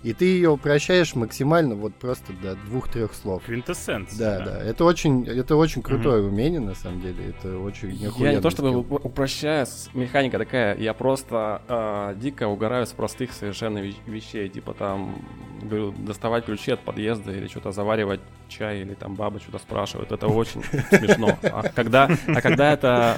и 0.02 0.12
ты 0.12 0.24
ее 0.24 0.50
упрощаешь 0.50 1.14
максимально 1.14 1.74
вот 1.74 1.94
просто 1.94 2.32
до 2.42 2.54
двух-трех 2.56 3.14
слов. 3.14 3.42
Квинтэссенция. 3.44 4.18
Да, 4.18 4.44
да, 4.44 4.62
это 4.62 4.84
очень, 4.84 5.26
это 5.26 5.56
очень 5.56 5.82
крутое 5.82 6.22
умение, 6.24 6.60
на 6.60 6.74
самом 6.74 7.00
деле, 7.00 7.30
это 7.38 7.58
очень 7.58 7.90
Я 7.90 8.32
не 8.32 8.40
то 8.40 8.50
чтобы 8.50 8.68
скилл. 8.70 8.80
уп- 8.82 9.00
упрощаю, 9.04 9.66
механика 9.94 10.38
такая, 10.38 10.76
я 10.78 10.92
просто 10.94 11.62
э, 11.68 12.14
дико 12.20 12.48
угораю 12.48 12.86
с 12.86 12.90
простых 12.92 13.32
совершенно 13.32 13.78
вещ- 13.78 13.96
вещей, 14.06 14.48
типа 14.48 14.74
там, 14.74 15.14
говорю, 15.62 15.92
доставать 15.92 16.44
ключи 16.46 16.72
от 16.72 16.80
подъезда 16.80 17.32
или 17.32 17.46
что-то 17.46 17.70
заваривать 17.72 18.20
чай 18.48 18.80
или 18.82 18.94
там 18.94 19.14
баба 19.14 19.38
что-то 19.40 19.58
спрашивает, 19.58 20.10
это 20.12 20.26
очень 20.26 20.62
смешно. 20.90 21.38
А 21.42 21.62
когда, 21.74 22.08
а 22.26 22.40
когда 22.40 22.72
это, 22.72 23.16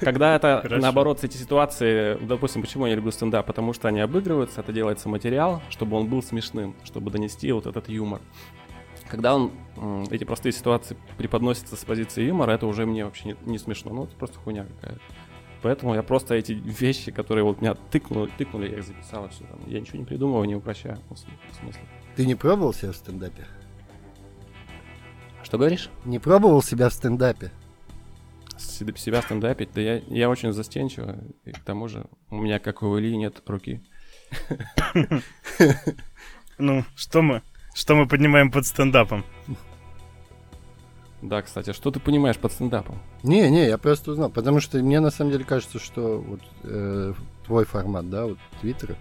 когда 0.00 0.36
это 0.36 0.66
наоборот 0.80 1.22
эти 1.24 1.36
ситуации, 1.36 2.16
допустим, 2.24 2.62
почему 2.62 2.86
я 2.86 2.94
люблю 2.94 3.10
стендап, 3.10 3.46
потому 3.46 3.72
что 3.72 3.88
они 3.88 4.00
обыгрываются, 4.00 4.60
это 4.60 4.72
делается 4.72 5.08
материал, 5.08 5.62
чтобы 5.70 5.96
он 5.96 6.06
был 6.12 6.22
смешным, 6.22 6.76
чтобы 6.84 7.10
донести 7.10 7.50
вот 7.52 7.66
этот 7.66 7.88
юмор. 7.88 8.20
Когда 9.08 9.34
он, 9.34 9.50
эти 10.10 10.24
простые 10.24 10.52
ситуации 10.52 10.96
преподносятся 11.18 11.76
с 11.76 11.84
позиции 11.84 12.22
юмора, 12.24 12.52
это 12.52 12.66
уже 12.66 12.84
мне 12.86 13.04
вообще 13.04 13.28
не, 13.28 13.36
не 13.52 13.58
смешно. 13.58 13.92
Ну, 13.92 14.04
это 14.04 14.14
просто 14.16 14.38
хуйня 14.38 14.64
какая-то. 14.66 15.00
Поэтому 15.62 15.94
я 15.94 16.02
просто 16.02 16.34
эти 16.34 16.52
вещи, 16.52 17.10
которые 17.12 17.44
вот 17.44 17.60
меня 17.62 17.74
тыкнули, 17.90 18.30
тыкнули, 18.36 18.70
я 18.70 18.78
их 18.78 18.84
записал, 18.84 19.26
и 19.26 19.28
все 19.30 19.44
там. 19.44 19.58
Я 19.66 19.80
ничего 19.80 19.98
не 19.98 20.04
придумываю, 20.04 20.46
не 20.46 20.54
упрощаю. 20.56 20.98
В 21.08 21.16
см- 21.16 21.38
в 21.50 21.54
смысле. 21.56 21.82
Ты 22.16 22.26
не 22.26 22.34
пробовал 22.34 22.74
себя 22.74 22.92
в 22.92 22.96
стендапе? 22.96 23.46
Что 25.42 25.58
говоришь? 25.58 25.88
Не 26.04 26.18
пробовал 26.18 26.62
себя 26.62 26.88
в 26.88 26.92
стендапе? 26.92 27.50
Се- 28.58 28.92
Себя 28.96 29.22
стендапить? 29.22 29.70
Да 29.74 29.80
я, 29.80 29.98
я 30.08 30.28
очень 30.30 30.52
застенчивый. 30.52 31.16
И 31.44 31.52
к 31.52 31.60
тому 31.60 31.88
же 31.88 32.06
у 32.30 32.36
меня, 32.36 32.58
как 32.58 32.82
у 32.82 32.98
Ильи, 32.98 33.16
нет 33.16 33.42
руки. 33.46 33.80
Ну, 36.58 36.84
что 36.96 37.22
мы? 37.22 37.42
Что 37.74 37.94
мы 37.94 38.06
поднимаем 38.06 38.50
под 38.50 38.66
стендапом? 38.66 39.24
Да, 41.22 41.40
кстати, 41.42 41.72
что 41.72 41.90
ты 41.90 42.00
понимаешь 42.00 42.36
под 42.36 42.52
стендапом? 42.52 42.98
Не, 43.22 43.48
не, 43.48 43.66
я 43.66 43.78
просто 43.78 44.10
узнал, 44.10 44.28
потому 44.28 44.60
что 44.60 44.78
мне 44.78 44.98
на 45.00 45.10
самом 45.10 45.30
деле 45.30 45.44
кажется, 45.44 45.78
что 45.78 46.18
вот 46.18 46.40
э, 46.64 47.14
твой 47.46 47.64
формат, 47.64 48.10
да, 48.10 48.26
вот 48.26 48.38
Твиттера, 48.60 48.96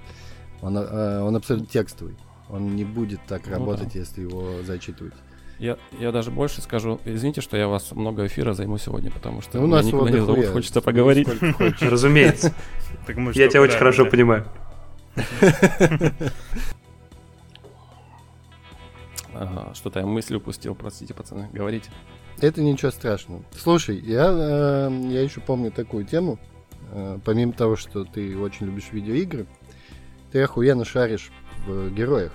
он, 0.61 0.77
э, 0.77 1.21
он 1.21 1.35
абсолютно 1.35 1.67
текстовый. 1.67 2.15
Он 2.49 2.75
не 2.75 2.83
будет 2.83 3.19
так 3.27 3.47
Ну 3.47 3.53
работать, 3.53 3.95
если 3.95 4.21
его 4.21 4.61
зачитывать. 4.61 5.13
Я, 5.57 5.77
я 5.99 6.11
даже 6.11 6.31
больше 6.31 6.61
скажу, 6.61 6.99
извините, 7.05 7.41
что 7.41 7.55
я 7.55 7.67
вас 7.67 7.91
много 7.91 8.25
эфира 8.25 8.53
займу 8.53 8.77
сегодня, 8.77 9.11
потому 9.11 9.41
что 9.41 9.59
у 9.59 9.67
нас 9.67 9.85
никуда 9.85 10.03
вот 10.03 10.11
не 10.11 10.25
зовут, 10.25 10.45
хочется 10.47 10.81
поговорить. 10.81 11.27
Разумеется. 11.81 12.53
Я 13.33 13.47
тебя 13.47 13.61
очень 13.61 13.77
хорошо 13.77 14.03
Да. 14.05 14.09
понимаю. 14.09 14.45
Что-то 19.73 19.99
я 19.99 20.05
мысль 20.05 20.35
упустил, 20.35 20.75
простите, 20.75 21.13
пацаны, 21.13 21.49
говорите. 21.53 21.89
Это 22.39 22.61
ничего 22.61 22.91
страшного. 22.91 23.43
Слушай, 23.55 23.97
я, 23.99 24.27
э, 24.29 24.89
я 25.09 25.21
еще 25.21 25.41
помню 25.41 25.71
такую 25.71 26.05
тему. 26.05 26.39
Э, 26.91 27.19
помимо 27.23 27.53
того, 27.53 27.75
что 27.75 28.03
ты 28.03 28.37
очень 28.37 28.65
любишь 28.65 28.89
видеоигры, 28.91 29.45
ты 30.31 30.41
охуенно 30.41 30.85
шаришь 30.85 31.31
в 31.65 31.89
героях. 31.91 32.33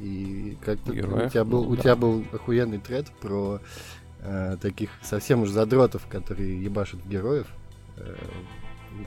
И 0.00 0.58
как-то 0.64 0.92
у 0.92 1.28
тебя 1.28 1.44
был, 1.44 1.64
Ну, 1.64 1.70
у 1.70 1.76
да. 1.76 1.82
тебя 1.82 1.96
был 1.96 2.24
охуенный 2.32 2.78
тред 2.78 3.10
про 3.20 3.60
э, 4.20 4.56
таких 4.60 4.90
совсем 5.02 5.42
уж 5.42 5.50
задротов, 5.50 6.06
которые 6.08 6.62
ебашат 6.62 7.00
в 7.00 7.08
героев. 7.08 7.46
Э, 7.96 8.16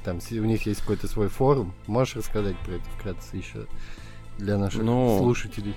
там 0.03 0.19
у 0.31 0.45
них 0.45 0.65
есть 0.65 0.81
какой-то 0.81 1.07
свой 1.07 1.27
форум. 1.29 1.73
Можешь 1.87 2.15
рассказать 2.17 2.57
про 2.59 2.73
это 2.73 2.89
вкратце 2.97 3.37
еще 3.37 3.65
для 4.37 4.57
наших 4.57 4.83
Ну, 4.83 5.17
слушателей? 5.19 5.75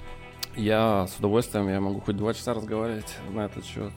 Я 0.57 1.07
с 1.07 1.17
удовольствием, 1.19 1.69
я 1.69 1.81
могу 1.81 2.01
хоть 2.01 2.17
два 2.17 2.35
часа 2.35 2.55
разговаривать 2.55 3.17
на 3.33 3.47
этот 3.47 3.65
счет. 3.65 3.93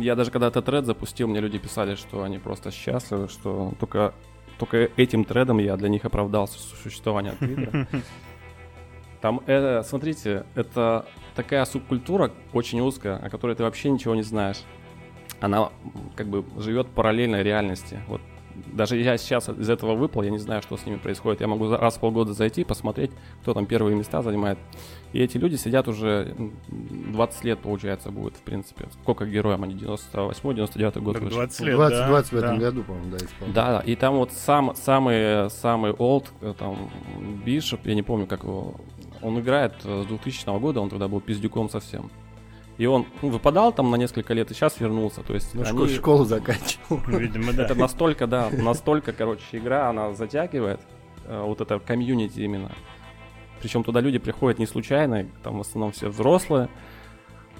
Я 0.00 0.14
даже 0.14 0.30
когда 0.30 0.48
этот 0.48 0.64
тред 0.64 0.86
запустил, 0.86 1.28
мне 1.28 1.40
люди 1.40 1.58
писали, 1.58 1.94
что 1.94 2.22
они 2.22 2.38
просто 2.38 2.70
счастливы, 2.70 3.28
что 3.28 3.74
только, 3.78 4.14
только 4.58 4.90
этим 4.96 5.24
тредом 5.24 5.58
я 5.58 5.76
для 5.76 5.88
них 5.88 6.04
оправдал 6.04 6.48
су- 6.48 6.76
существование 6.82 7.32
Твиттера. 7.38 7.86
Там, 9.20 9.40
э, 9.46 9.82
смотрите, 9.82 10.44
это 10.54 11.06
такая 11.34 11.64
субкультура 11.64 12.30
очень 12.52 12.80
узкая, 12.80 13.16
о 13.16 13.30
которой 13.30 13.54
ты 13.56 13.62
вообще 13.62 13.90
ничего 13.90 14.14
не 14.14 14.22
знаешь. 14.22 14.62
Она 15.40 15.70
как 16.16 16.28
бы 16.28 16.44
живет 16.58 16.88
параллельной 16.88 17.42
реальности. 17.42 18.00
Вот 18.08 18.20
даже 18.72 18.96
я 18.96 19.16
сейчас 19.18 19.48
из 19.48 19.68
этого 19.68 19.94
выпал, 19.94 20.22
я 20.22 20.30
не 20.30 20.38
знаю, 20.38 20.62
что 20.62 20.76
с 20.76 20.86
ними 20.86 20.96
происходит. 20.96 21.40
Я 21.40 21.46
могу 21.48 21.66
за- 21.66 21.76
раз 21.76 21.96
в 21.96 22.00
полгода 22.00 22.32
зайти, 22.32 22.64
посмотреть, 22.64 23.10
кто 23.42 23.54
там 23.54 23.66
первые 23.66 23.96
места 23.96 24.22
занимает. 24.22 24.58
И 25.12 25.20
эти 25.20 25.36
люди 25.38 25.56
сидят 25.56 25.88
уже 25.88 26.34
м, 26.38 26.52
20 27.12 27.44
лет, 27.44 27.58
получается, 27.60 28.10
будет, 28.10 28.36
в 28.36 28.42
принципе. 28.42 28.86
Сколько 29.02 29.26
героям 29.26 29.62
они? 29.62 29.74
98-99 29.74 31.00
год 31.00 31.14
Так 31.14 31.22
вышли. 31.24 31.36
20 31.36 31.60
лет, 31.60 31.76
20, 31.76 31.98
да, 31.98 32.08
20 32.08 32.32
в 32.32 32.36
этом 32.36 32.58
да. 32.58 32.64
году, 32.66 32.82
по-моему, 32.84 33.10
да, 33.10 33.16
исполнил. 33.18 33.54
Да, 33.54 33.82
и 33.84 33.94
там 33.96 34.16
вот 34.16 34.32
сам, 34.32 34.74
самый, 34.74 35.50
самый 35.50 35.92
old, 35.92 36.26
э, 36.40 36.54
там, 36.58 36.90
Бишоп, 37.44 37.80
я 37.86 37.94
не 37.94 38.02
помню, 38.02 38.26
как 38.26 38.42
его, 38.42 38.74
он 39.22 39.38
играет 39.40 39.74
э, 39.84 40.02
с 40.04 40.06
2000 40.06 40.58
года, 40.58 40.80
он 40.80 40.88
тогда 40.90 41.08
был 41.08 41.20
пиздюком 41.20 41.68
совсем. 41.68 42.10
И 42.78 42.84
он 42.86 43.06
ну, 43.22 43.30
выпадал 43.30 43.72
там 43.72 43.90
на 43.90 43.96
несколько 43.96 44.34
лет 44.34 44.50
и 44.50 44.54
сейчас 44.54 44.78
вернулся. 44.80 45.22
То 45.22 45.34
есть 45.34 45.54
Ну, 45.54 45.62
они- 45.62 45.78
шко- 45.78 45.96
школу 45.96 46.24
заканчивал. 46.24 47.00
Видимо, 47.06 47.52
да. 47.52 47.64
это 47.64 47.74
настолько, 47.74 48.26
да, 48.26 48.50
настолько, 48.50 49.12
короче, 49.12 49.44
игра, 49.52 49.88
она 49.88 50.12
затягивает, 50.12 50.80
э, 51.24 51.42
вот 51.42 51.60
это 51.60 51.78
комьюнити 51.78 52.40
именно. 52.40 52.70
Причем 53.60 53.82
туда 53.82 54.00
люди 54.00 54.18
приходят 54.18 54.58
не 54.58 54.66
случайно, 54.66 55.26
там 55.42 55.56
в 55.56 55.60
основном 55.62 55.92
все 55.92 56.08
взрослые, 56.08 56.68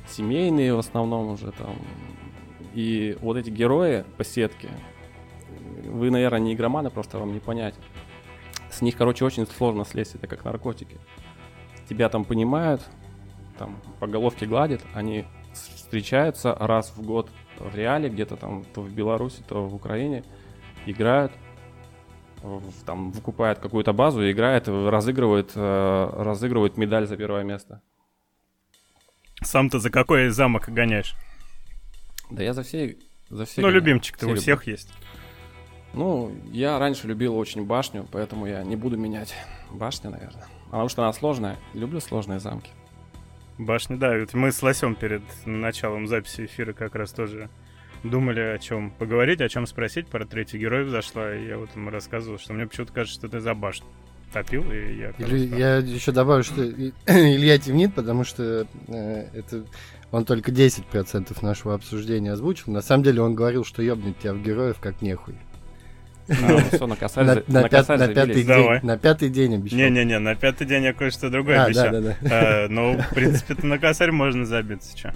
семейные 0.08 0.74
в 0.74 0.78
основном 0.78 1.28
уже 1.32 1.50
там. 1.52 1.76
И 2.74 3.16
вот 3.22 3.38
эти 3.38 3.48
герои 3.48 4.04
по 4.18 4.24
сетке, 4.24 4.68
вы, 5.86 6.10
наверное, 6.10 6.40
не 6.40 6.52
игроманы, 6.52 6.90
просто 6.90 7.18
вам 7.18 7.32
не 7.32 7.40
понять. 7.40 7.74
С 8.70 8.82
них, 8.82 8.96
короче, 8.96 9.24
очень 9.24 9.46
сложно 9.46 9.86
слезть, 9.86 10.14
это 10.16 10.26
как 10.26 10.44
наркотики. 10.44 10.98
Тебя 11.88 12.10
там 12.10 12.24
понимают, 12.24 12.82
там 13.58 13.80
по 14.00 14.06
головке 14.06 14.46
гладят, 14.46 14.82
они 14.94 15.24
встречаются 15.52 16.54
раз 16.54 16.90
в 16.96 17.02
год 17.02 17.30
в 17.58 17.74
реале, 17.74 18.08
где-то 18.08 18.36
там 18.36 18.64
то 18.74 18.82
в 18.82 18.90
Беларуси, 18.92 19.42
то 19.48 19.66
в 19.66 19.74
Украине, 19.74 20.22
играют. 20.86 21.32
в- 22.42 22.84
там 22.84 23.10
выкупает 23.12 23.58
какую-то 23.58 23.92
базу 23.92 24.30
играет, 24.30 24.68
разыгрывает, 24.68 25.52
э, 25.54 26.10
разыгрывает 26.16 26.76
медаль 26.76 27.06
за 27.06 27.16
первое 27.16 27.42
место. 27.44 27.80
Сам 29.42 29.68
ты 29.70 29.78
за 29.80 29.90
какой 29.90 30.28
замок 30.28 30.68
гоняешь? 30.68 31.14
Да 32.30 32.42
я 32.42 32.52
за 32.52 32.62
все, 32.62 32.96
за 33.30 33.46
все. 33.46 33.60
ну, 33.62 33.68
гоняю. 33.68 33.80
любимчик-то 33.82 34.18
Все 34.20 34.26
у 34.26 34.28
люблю. 34.30 34.42
всех 34.42 34.66
есть. 34.66 34.92
Ну, 35.94 36.30
я 36.52 36.78
раньше 36.78 37.06
любил 37.08 37.36
очень 37.36 37.64
башню, 37.64 38.06
поэтому 38.12 38.46
я 38.46 38.62
не 38.64 38.76
буду 38.76 38.96
менять 38.98 39.34
башню, 39.70 40.10
наверное. 40.10 40.46
Потому 40.66 40.88
что 40.88 41.02
она 41.02 41.12
сложная. 41.12 41.56
Люблю 41.74 42.00
сложные 42.00 42.38
замки. 42.38 42.70
Башня, 43.58 43.96
да. 43.96 44.18
Вот 44.18 44.34
мы 44.34 44.52
с 44.52 44.62
Лосем 44.62 44.94
перед 44.94 45.22
началом 45.44 46.06
записи 46.06 46.44
эфира 46.44 46.72
как 46.72 46.94
раз 46.94 47.12
тоже 47.12 47.48
думали 48.02 48.40
о 48.40 48.58
чем 48.58 48.90
поговорить, 48.90 49.40
о 49.40 49.48
чем 49.48 49.66
спросить. 49.66 50.08
Про 50.08 50.26
третий 50.26 50.58
героев 50.58 50.90
зашла, 50.90 51.34
и 51.34 51.46
я 51.46 51.58
вот 51.58 51.74
ему 51.74 51.90
рассказывал, 51.90 52.38
что 52.38 52.52
мне 52.52 52.66
почему-то 52.66 52.92
кажется, 52.92 53.18
что 53.18 53.28
ты 53.28 53.40
за 53.40 53.54
башню 53.54 53.86
топил, 54.32 54.70
и 54.70 54.96
я... 54.96 55.10
Или 55.18 55.46
я 55.56 55.76
еще 55.76 56.12
добавлю, 56.12 56.44
что 56.44 56.62
Илья 57.06 57.58
темнит, 57.58 57.94
потому 57.94 58.24
что 58.24 58.66
э, 58.88 59.28
это 59.32 59.64
он 60.10 60.24
только 60.24 60.50
10% 60.52 61.36
нашего 61.42 61.74
обсуждения 61.74 62.32
озвучил. 62.32 62.72
На 62.72 62.82
самом 62.82 63.04
деле 63.04 63.22
он 63.22 63.34
говорил, 63.34 63.64
что 63.64 63.82
ебнет 63.82 64.18
тебя 64.18 64.34
в 64.34 64.42
героев 64.42 64.76
как 64.80 65.02
нехуй. 65.02 65.34
А, 66.28 66.34
ну 66.48 66.58
все, 66.72 66.86
на 66.86 66.96
косарь, 66.96 67.24
На, 67.24 67.34
за- 67.34 67.42
на 67.46 67.60
на 67.62 67.68
пят- 67.68 67.70
косарь 67.86 67.98
на 67.98 68.08
пятый 68.08 68.34
день, 68.34 68.46
Давай. 68.46 68.80
на 68.82 68.98
пятый 68.98 69.28
день 69.28 69.54
обещал. 69.54 69.78
Не-не-не, 69.78 70.18
на 70.18 70.34
пятый 70.34 70.66
день 70.66 70.84
я 70.84 70.92
кое-что 70.92 71.30
другое 71.30 71.60
А, 71.62 71.64
обещал. 71.66 71.90
да, 71.92 72.00
да, 72.00 72.16
да. 72.20 72.28
Э, 72.30 72.68
Ну, 72.68 72.98
в 72.98 73.14
принципе, 73.14 73.54
на 73.66 73.78
косарь 73.78 74.10
можно 74.10 74.44
забиться, 74.44 74.96
что. 74.96 75.14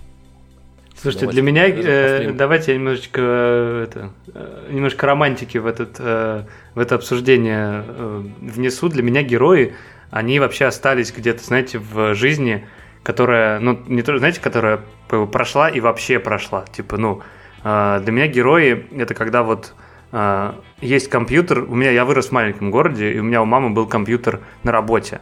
Слушайте, 1.01 1.27
Давайте 1.27 1.41
для 1.41 1.43
меня, 1.51 1.67
э, 1.69 2.33
давайте 2.33 2.73
я 2.73 2.79
немножечко, 2.79 3.21
э, 3.23 3.87
это, 3.89 4.11
э, 4.35 4.69
немножко 4.71 5.07
романтики 5.07 5.57
в, 5.59 5.67
этот, 5.67 5.97
э, 5.99 6.45
в 6.75 6.79
это 6.79 6.95
обсуждение 6.97 7.85
э, 7.89 8.23
внесу. 8.43 8.89
Для 8.91 9.03
меня 9.03 9.23
герои, 9.23 9.73
они 10.11 10.39
вообще 10.41 10.67
остались 10.67 11.11
где-то, 11.11 11.43
знаете, 11.43 11.79
в 11.79 12.15
жизни, 12.15 12.67
которая, 13.03 13.61
ну, 13.61 13.81
не 13.89 14.03
то, 14.03 14.17
знаете, 14.19 14.41
которая 14.43 14.81
прошла 15.09 15.71
и 15.71 15.81
вообще 15.81 16.19
прошла. 16.19 16.67
Типа, 16.71 16.99
ну, 16.99 17.23
э, 17.65 18.01
для 18.05 18.13
меня 18.13 18.27
герои 18.27 18.87
это 18.95 19.15
когда 19.15 19.43
вот 19.43 19.73
есть 20.81 21.09
компьютер. 21.09 21.65
У 21.69 21.75
меня 21.75 21.91
я 21.91 22.05
вырос 22.05 22.29
в 22.29 22.33
маленьком 22.33 22.71
городе, 22.71 23.13
и 23.13 23.19
у 23.21 23.23
меня 23.23 23.43
у 23.43 23.45
мамы 23.45 23.71
был 23.71 23.87
компьютер 23.87 24.41
на 24.65 24.73
работе. 24.73 25.21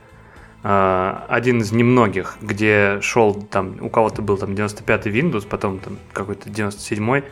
А, 0.62 1.24
один 1.28 1.60
из 1.60 1.70
немногих, 1.72 2.36
где 2.40 2.98
шел 3.00 3.34
там, 3.34 3.76
у 3.80 3.88
кого-то 3.88 4.22
был 4.22 4.36
там 4.36 4.50
95-й 4.50 5.10
Windows, 5.10 5.46
потом 5.48 5.78
там 5.78 5.98
какой-то 6.12 6.50
97-й, 6.50 7.24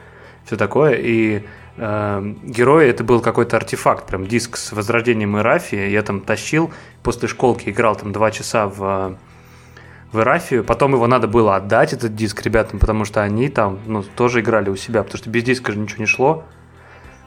все 0.45 0.57
такое, 0.57 0.95
и 0.95 1.43
э, 1.77 2.35
герои 2.45 2.87
это 2.89 3.03
был 3.03 3.21
какой-то 3.21 3.57
артефакт, 3.57 4.07
прям 4.07 4.29
диск 4.29 4.57
с 4.57 4.71
возрождением 4.71 5.37
Ирафии, 5.37 5.91
я 5.91 6.03
там 6.03 6.21
тащил, 6.21 6.73
после 7.03 7.27
школки 7.27 7.69
играл 7.69 7.97
там 7.97 8.13
два 8.13 8.31
часа 8.31 8.69
в, 8.69 9.19
в 10.13 10.21
Ирафию, 10.21 10.63
потом 10.63 10.93
его 10.93 11.09
надо 11.09 11.27
было 11.27 11.57
отдать, 11.57 11.93
этот 11.93 12.15
диск, 12.15 12.43
ребятам, 12.43 12.79
потому 12.79 13.05
что 13.05 13.25
они 13.25 13.49
там, 13.49 13.81
ну, 13.87 14.05
тоже 14.05 14.39
играли 14.39 14.71
у 14.71 14.77
себя, 14.77 15.03
потому 15.03 15.19
что 15.19 15.31
без 15.31 15.43
диска 15.43 15.73
же 15.73 15.79
ничего 15.81 16.01
не 16.01 16.07
шло, 16.07 16.45
А, 16.45 16.56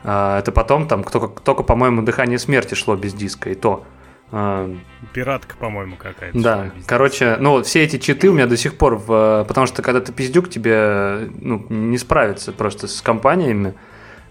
это 0.03 0.51
потом 0.53 0.88
там 0.88 1.03
только, 1.03 1.41
только 1.41 1.63
по-моему, 1.63 2.01
дыхание 2.01 2.39
смерти 2.39 2.74
шло 2.74 2.96
без 2.96 3.13
диска, 3.13 3.50
и 3.50 3.56
то. 3.56 3.86
А, 4.32 4.72
Пиратка, 5.13 5.56
по-моему, 5.58 5.96
какая-то. 5.98 6.39
да, 6.39 6.72
короче, 6.86 7.38
ну 7.39 7.63
все 7.63 7.84
эти 7.84 7.98
читы 7.98 8.29
у 8.29 8.34
меня 8.34 8.46
до 8.46 8.58
сих 8.58 8.77
пор, 8.77 8.96
в, 8.96 9.46
потому 9.48 9.65
что 9.65 9.82
когда 9.82 10.01
ты 10.01 10.12
пиздюк, 10.12 10.50
тебе 10.50 11.29
ну, 11.41 11.65
не 11.70 11.98
справиться 11.98 12.51
просто 12.51 12.88
с 12.88 13.01
компаниями. 13.01 13.74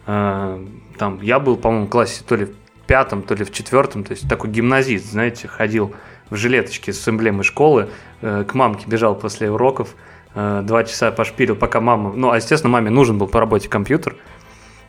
Э, 0.07 0.65
Там 0.99 1.21
я 1.21 1.41
был, 1.41 1.57
по-моему, 1.57 1.87
в 1.87 1.91
классе 1.91 2.23
то 2.27 2.37
ли 2.37 2.45
в 2.47 2.53
пятом, 2.87 3.23
то 3.23 3.35
ли 3.35 3.45
в 3.45 3.53
четвертом, 3.53 4.05
то 4.05 4.13
есть 4.13 4.29
такой 4.29 4.51
гимназист, 4.51 5.11
знаете, 5.11 5.49
ходил 5.49 5.95
в 6.31 6.37
жилеточке 6.37 6.93
с 6.93 7.09
эмблемой 7.09 7.43
школы, 7.43 7.91
э, 8.23 8.45
к 8.47 8.55
мамке 8.55 8.85
бежал 8.87 9.17
после 9.17 9.51
уроков, 9.51 9.97
э, 10.35 10.63
два 10.65 10.85
часа 10.85 11.11
пошпилил, 11.11 11.57
пока 11.57 11.81
мама, 11.81 12.13
ну, 12.15 12.31
а 12.31 12.37
естественно, 12.37 12.73
маме 12.73 12.91
нужен 12.91 13.19
был 13.19 13.27
по 13.27 13.41
работе 13.41 13.69
компьютер, 13.69 14.17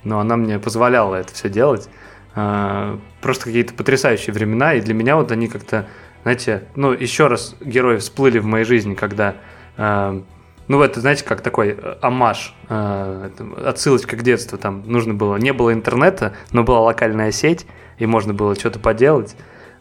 но 0.04 0.20
она 0.20 0.38
мне 0.38 0.60
позволяла 0.60 1.16
это 1.16 1.34
все 1.34 1.50
делать. 1.50 1.90
А, 2.36 3.00
Просто 3.22 3.46
какие-то 3.46 3.74
потрясающие 3.74 4.34
времена, 4.34 4.76
и 4.76 4.82
для 4.82 4.94
меня 4.94 5.16
вот 5.16 5.32
они 5.32 5.48
как-то, 5.48 5.88
знаете, 6.24 6.64
ну, 6.76 6.92
еще 6.92 7.28
раз 7.28 7.56
герои 7.60 7.98
всплыли 7.98 8.40
в 8.40 8.46
моей 8.46 8.66
жизни, 8.66 8.94
когда, 8.94 9.36
а, 9.78 10.22
ну, 10.68 10.82
это, 10.82 11.02
знаете, 11.02 11.26
как 11.26 11.42
такой 11.42 11.78
э, 11.78 11.96
амаш, 12.02 12.56
а, 12.70 13.32
отсылочка 13.66 14.16
к 14.16 14.24
детству, 14.24 14.58
там 14.58 14.84
нужно 14.86 15.14
было, 15.14 15.36
не 15.36 15.52
было 15.52 15.74
интернета, 15.74 16.34
но 16.52 16.64
была 16.64 16.80
локальная 16.82 17.32
сеть, 17.32 17.66
и 17.98 18.06
можно 18.06 18.34
было 18.34 18.56
что-то 18.56 18.80
поделать, 18.80 19.36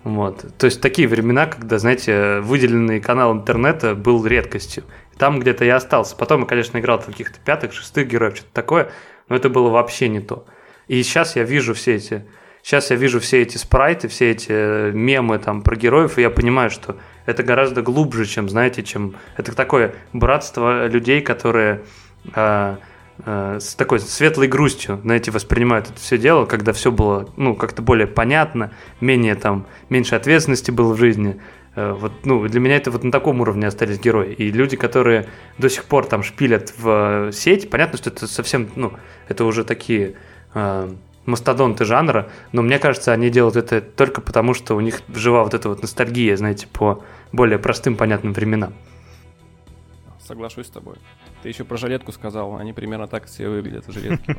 вот. 0.04 0.46
То 0.58 0.66
есть 0.66 0.80
такие 0.80 1.08
времена, 1.08 1.46
когда, 1.46 1.78
знаете, 1.78 2.40
выделенный 2.40 3.00
канал 3.00 3.32
интернета 3.34 3.94
был 3.94 4.24
редкостью. 4.24 4.84
Там 5.18 5.40
где-то 5.40 5.64
я 5.64 5.76
остался. 5.76 6.16
Потом 6.16 6.40
я, 6.40 6.46
конечно, 6.46 6.78
играл 6.78 7.00
в 7.00 7.06
каких-то 7.06 7.38
пятых, 7.44 7.72
шестых 7.72 8.08
героев, 8.08 8.36
что-то 8.36 8.52
такое, 8.52 8.90
но 9.28 9.36
это 9.36 9.48
было 9.48 9.68
вообще 9.68 10.08
не 10.08 10.20
то. 10.20 10.46
И 10.86 11.02
сейчас 11.02 11.36
я 11.36 11.44
вижу 11.44 11.74
все 11.74 11.96
эти... 11.96 12.24
Сейчас 12.62 12.90
я 12.90 12.96
вижу 12.96 13.20
все 13.20 13.42
эти 13.42 13.56
спрайты, 13.56 14.08
все 14.08 14.32
эти 14.32 14.50
э, 14.50 14.90
мемы 14.92 15.38
там 15.38 15.62
про 15.62 15.76
героев, 15.76 16.18
и 16.18 16.22
я 16.22 16.28
понимаю, 16.28 16.70
что 16.70 16.96
это 17.24 17.42
гораздо 17.42 17.82
глубже, 17.82 18.26
чем, 18.26 18.48
знаете, 18.48 18.82
чем... 18.82 19.14
Это 19.36 19.54
такое 19.54 19.94
братство 20.12 20.86
людей, 20.86 21.20
которые 21.20 21.82
а, 22.34 22.78
а, 23.24 23.58
с 23.60 23.74
такой 23.74 24.00
светлой 24.00 24.48
грустью, 24.48 25.00
знаете, 25.02 25.30
воспринимают 25.30 25.90
это 25.90 25.98
все 26.00 26.18
дело, 26.18 26.46
когда 26.46 26.72
все 26.72 26.92
было, 26.92 27.28
ну, 27.36 27.54
как-то 27.54 27.82
более 27.82 28.06
понятно, 28.06 28.72
менее 29.00 29.34
там, 29.34 29.66
меньше 29.88 30.14
ответственности 30.14 30.70
было 30.70 30.92
в 30.92 30.98
жизни. 30.98 31.40
Э, 31.78 31.92
Вот, 31.92 32.12
ну, 32.24 32.48
для 32.48 32.58
меня 32.58 32.76
это 32.76 32.90
вот 32.90 33.04
на 33.04 33.12
таком 33.12 33.40
уровне 33.40 33.68
остались 33.68 34.00
герои. 34.00 34.32
И 34.32 34.50
люди, 34.50 34.76
которые 34.76 35.28
до 35.58 35.70
сих 35.70 35.84
пор 35.84 36.06
там 36.06 36.24
шпилят 36.24 36.74
в 36.76 37.28
э, 37.28 37.32
сеть, 37.32 37.70
понятно, 37.70 37.98
что 37.98 38.10
это 38.10 38.26
совсем, 38.26 38.68
ну, 38.74 38.94
это 39.28 39.44
уже 39.44 39.62
такие 39.64 40.16
э, 40.54 40.92
мастодонты 41.24 41.84
жанра, 41.84 42.32
но 42.50 42.62
мне 42.62 42.80
кажется, 42.80 43.12
они 43.12 43.30
делают 43.30 43.54
это 43.54 43.80
только 43.80 44.20
потому, 44.20 44.54
что 44.54 44.74
у 44.74 44.80
них 44.80 45.02
жива 45.14 45.44
вот 45.44 45.54
эта 45.54 45.68
вот 45.68 45.80
ностальгия, 45.80 46.36
знаете, 46.36 46.66
по 46.66 47.04
более 47.30 47.60
простым, 47.60 47.94
понятным 47.94 48.32
временам. 48.32 48.74
Соглашусь 50.18 50.66
с 50.66 50.70
тобой. 50.70 50.96
Ты 51.44 51.48
еще 51.48 51.62
про 51.62 51.76
жилетку 51.76 52.10
сказал, 52.10 52.56
они 52.56 52.72
примерно 52.72 53.06
так 53.06 53.26
все 53.26 53.48
выглядят, 53.48 53.84
жилетки. 53.86 54.36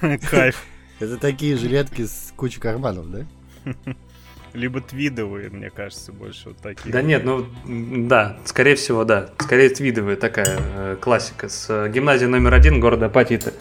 Кайф. 0.30 0.64
Это 1.00 1.18
такие 1.18 1.56
жилетки 1.56 2.06
с 2.06 2.32
кучей 2.34 2.60
карманов, 2.60 3.10
да? 3.10 3.26
Либо 4.52 4.80
твидовые, 4.80 5.50
мне 5.50 5.70
кажется, 5.70 6.12
больше 6.12 6.50
вот 6.50 6.58
такие. 6.58 6.90
Да 6.92 7.02
нет, 7.02 7.24
ну 7.24 7.46
да, 7.66 8.38
скорее 8.44 8.76
всего, 8.76 9.04
да. 9.04 9.30
Скорее 9.38 9.68
твидовая 9.68 10.16
такая 10.16 10.58
э, 10.58 10.96
классика 11.00 11.48
с 11.48 11.66
э, 11.68 11.90
гимназии 11.90 12.26
номер 12.26 12.54
один 12.54 12.80
города 12.80 13.06
Апатиты. 13.06 13.52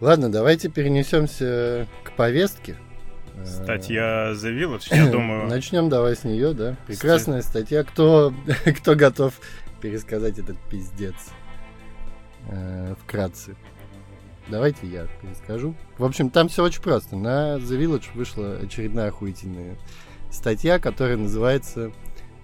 Ладно, 0.00 0.30
давайте 0.30 0.68
перенесемся 0.68 1.86
к 2.04 2.12
повестке. 2.12 2.76
Э, 3.36 3.44
Статья 3.46 4.32
The 4.32 4.56
Village, 4.56 4.88
я 4.90 5.06
думаю, 5.10 5.46
Начнем 5.48 5.88
давай 5.88 6.16
с 6.16 6.24
нее, 6.24 6.52
да. 6.52 6.76
Прекрасная 6.86 7.42
статья. 7.42 7.84
Кто, 7.84 8.32
кто 8.78 8.94
готов 8.94 9.34
пересказать 9.80 10.38
этот 10.38 10.56
пиздец? 10.70 11.14
Э, 12.48 12.94
вкратце. 13.02 13.56
Давайте 14.50 14.86
я 14.86 15.06
перескажу. 15.22 15.74
В 15.98 16.04
общем, 16.04 16.30
там 16.30 16.48
все 16.48 16.62
очень 16.64 16.82
просто. 16.82 17.16
На 17.16 17.56
The 17.58 17.78
Village 17.78 18.04
вышла 18.14 18.56
очередная 18.62 19.08
охуительная 19.08 19.76
статья, 20.30 20.78
которая 20.78 21.16
называется 21.16 21.92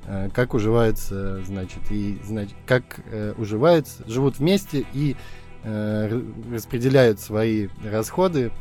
э, 0.06 0.28
«Как 0.34 0.54
уживаются, 0.54 1.42
значит, 1.44 1.80
и 1.90 2.18
значит, 2.24 2.54
как 2.66 3.00
э, 3.10 3.32
уживаются, 3.38 4.02
живут 4.08 4.38
вместе 4.38 4.84
и 4.92 5.16
э, 5.62 6.20
распределяют 6.52 7.20
свои 7.20 7.68
расходы 7.90 8.52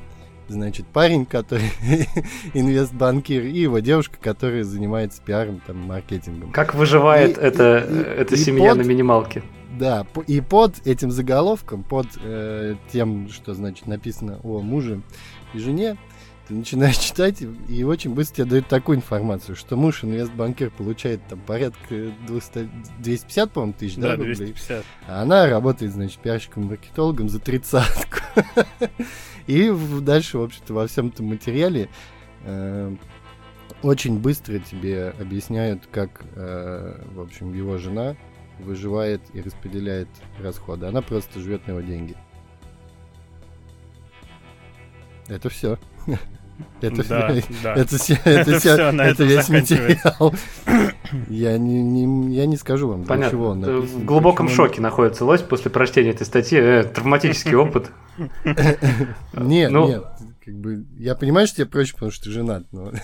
значит, 0.49 0.85
парень, 0.87 1.25
который 1.25 1.71
инвестбанкир, 2.53 3.43
и 3.43 3.59
его 3.59 3.79
девушка, 3.79 4.17
которая 4.21 4.63
занимается 4.63 5.21
пиаром, 5.21 5.61
там, 5.65 5.77
маркетингом. 5.77 6.51
Как 6.51 6.75
выживает 6.75 7.37
И- 7.37 7.41
эта, 7.41 7.77
и- 7.79 8.19
эта 8.21 8.35
и 8.35 8.37
семья 8.37 8.69
под- 8.69 8.79
на 8.79 8.81
минималке? 8.83 9.43
Да, 9.79 10.05
и 10.27 10.39
под 10.41 10.85
этим 10.85 11.11
заголовком, 11.11 11.83
под 11.83 12.07
э, 12.21 12.75
тем, 12.91 13.29
что, 13.29 13.53
значит, 13.53 13.87
написано 13.87 14.39
о 14.43 14.61
муже 14.61 15.01
и 15.53 15.59
жене, 15.59 15.97
ты 16.47 16.53
начинаешь 16.53 16.97
читать, 16.99 17.43
и, 17.69 17.83
очень 17.83 18.13
быстро 18.13 18.35
тебе 18.35 18.45
дают 18.45 18.67
такую 18.67 18.97
информацию, 18.97 19.55
что 19.55 19.75
муж 19.75 20.03
инвестбанкир 20.03 20.69
получает 20.69 21.25
там 21.27 21.39
порядка 21.39 22.11
200, 22.27 22.69
250, 22.99 23.51
по-моему, 23.51 23.73
тысяч, 23.77 23.95
да, 23.95 24.09
да, 24.09 24.15
рублей? 24.17 24.35
250. 24.35 24.85
А 25.07 25.21
она 25.21 25.47
работает, 25.47 25.93
значит, 25.93 26.19
пиарщиком-маркетологом 26.19 27.29
за 27.29 27.39
тридцатку. 27.39 28.19
И 29.47 29.73
дальше, 30.01 30.37
в 30.37 30.43
общем-то, 30.43 30.73
во 30.73 30.87
всем 30.87 31.07
этом 31.07 31.27
материале 31.27 31.89
э, 32.43 32.95
очень 33.81 34.19
быстро 34.19 34.59
тебе 34.59 35.13
объясняют, 35.19 35.87
как, 35.91 36.23
э, 36.35 37.01
в 37.13 37.21
общем, 37.21 37.53
его 37.53 37.77
жена 37.77 38.15
выживает 38.63 39.21
и 39.33 39.41
распределяет 39.41 40.07
расходы. 40.41 40.87
Она 40.87 41.01
просто 41.01 41.39
живет 41.39 41.67
на 41.67 41.71
его 41.71 41.81
деньги. 41.81 42.15
Это 45.27 45.49
все. 45.49 45.77
Это 46.81 47.07
Да, 47.09 47.33
да. 47.63 47.73
это 47.75 47.97
все, 47.97 48.13
Это 48.25 48.51
это 48.51 48.91
на 48.91 49.01
это 49.03 49.23
этом 49.23 49.27
весь 49.27 49.49
материал. 49.49 50.33
Я 51.29 51.57
не, 51.57 51.81
не- 51.81 52.35
я 52.35 52.45
не 52.45 52.57
скажу 52.57 52.89
вам, 52.89 53.01
для 53.01 53.07
Понятно. 53.07 53.31
чего 53.31 53.47
он 53.49 53.59
написан, 53.59 53.99
В 53.99 54.05
глубоком 54.05 54.47
почему 54.47 54.65
шоке 54.67 54.81
находится 54.81 55.25
лось 55.25 55.41
после 55.41 55.69
прочтения 55.71 56.09
этой 56.11 56.25
статьи. 56.25 56.57
Э, 56.59 56.83
Травматический 56.83 57.53
опыт. 57.55 57.91
Нет, 59.33 59.71
Ну- 59.71 59.87
нет, 59.87 60.03
как 60.43 60.55
бы, 60.55 60.85
я 60.97 61.15
понимаю, 61.15 61.47
что 61.47 61.57
тебе 61.57 61.67
проще, 61.67 61.93
потому 61.93 62.11
что 62.11 62.25
ты 62.25 62.31
женат, 62.31 62.65
но... 62.71 62.91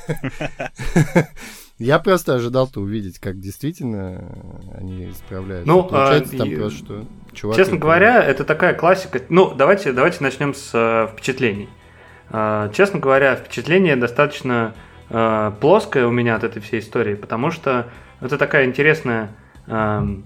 Я 1.77 1.99
просто 1.99 2.35
ожидал-то 2.35 2.81
увидеть, 2.81 3.19
как 3.19 3.39
действительно 3.39 4.35
они 4.77 5.13
справляются. 5.13 5.65
Ну, 5.65 5.83
Получается 5.83 6.35
а, 6.35 6.37
там 6.39 6.49
и- 6.49 6.55
просто, 6.57 6.77
что 6.77 7.05
чувак... 7.33 7.55
Честно 7.55 7.75
это- 7.75 7.81
говоря, 7.81 8.21
это 8.21 8.43
такая 8.43 8.73
классика. 8.73 9.21
Ну, 9.29 9.55
давайте, 9.55 9.93
давайте 9.93 10.21
начнем 10.21 10.53
с 10.53 10.71
э, 10.73 11.07
впечатлений. 11.13 11.69
Э, 12.31 12.69
честно 12.73 12.99
говоря, 12.99 13.37
впечатление 13.37 13.95
достаточно 13.95 14.75
э, 15.09 15.51
плоское 15.61 16.05
у 16.05 16.11
меня 16.11 16.35
от 16.35 16.43
этой 16.43 16.61
всей 16.61 16.81
истории, 16.81 17.15
потому 17.15 17.49
что 17.49 17.89
это 18.19 18.37
такая 18.37 18.65
интересная 18.65 19.33
эм, 19.67 20.25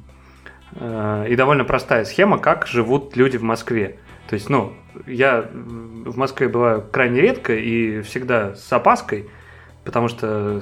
э, 0.72 1.28
и 1.30 1.36
довольно 1.36 1.66
простая 1.66 2.06
схема, 2.06 2.40
как 2.40 2.66
живут 2.66 3.16
люди 3.16 3.38
в 3.38 3.44
Москве. 3.44 4.00
То 4.28 4.36
есть, 4.36 4.50
ну, 4.50 4.74
я 5.06 5.50
в 5.52 6.18
Москве 6.18 6.48
бываю 6.48 6.82
крайне 6.82 7.22
редко 7.22 7.54
и 7.54 8.02
всегда 8.02 8.56
с 8.56 8.72
опаской, 8.72 9.30
потому 9.84 10.08
что 10.08 10.62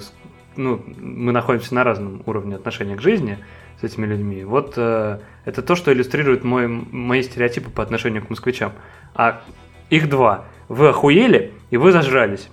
ну, 0.55 0.83
мы 0.97 1.31
находимся 1.31 1.75
на 1.75 1.83
разном 1.83 2.23
уровне 2.25 2.55
отношения 2.55 2.95
к 2.95 3.01
жизни 3.01 3.37
с 3.79 3.83
этими 3.83 4.05
людьми. 4.05 4.43
Вот 4.43 4.73
э, 4.77 5.19
это 5.45 5.61
то, 5.61 5.75
что 5.75 5.93
иллюстрирует 5.93 6.43
мой, 6.43 6.67
мои 6.67 7.23
стереотипы 7.23 7.69
по 7.69 7.83
отношению 7.83 8.25
к 8.25 8.29
москвичам. 8.29 8.73
А 9.15 9.41
их 9.89 10.09
два. 10.09 10.45
Вы 10.67 10.89
охуели 10.89 11.53
и 11.69 11.77
вы 11.77 11.91
зажрались. 11.91 12.49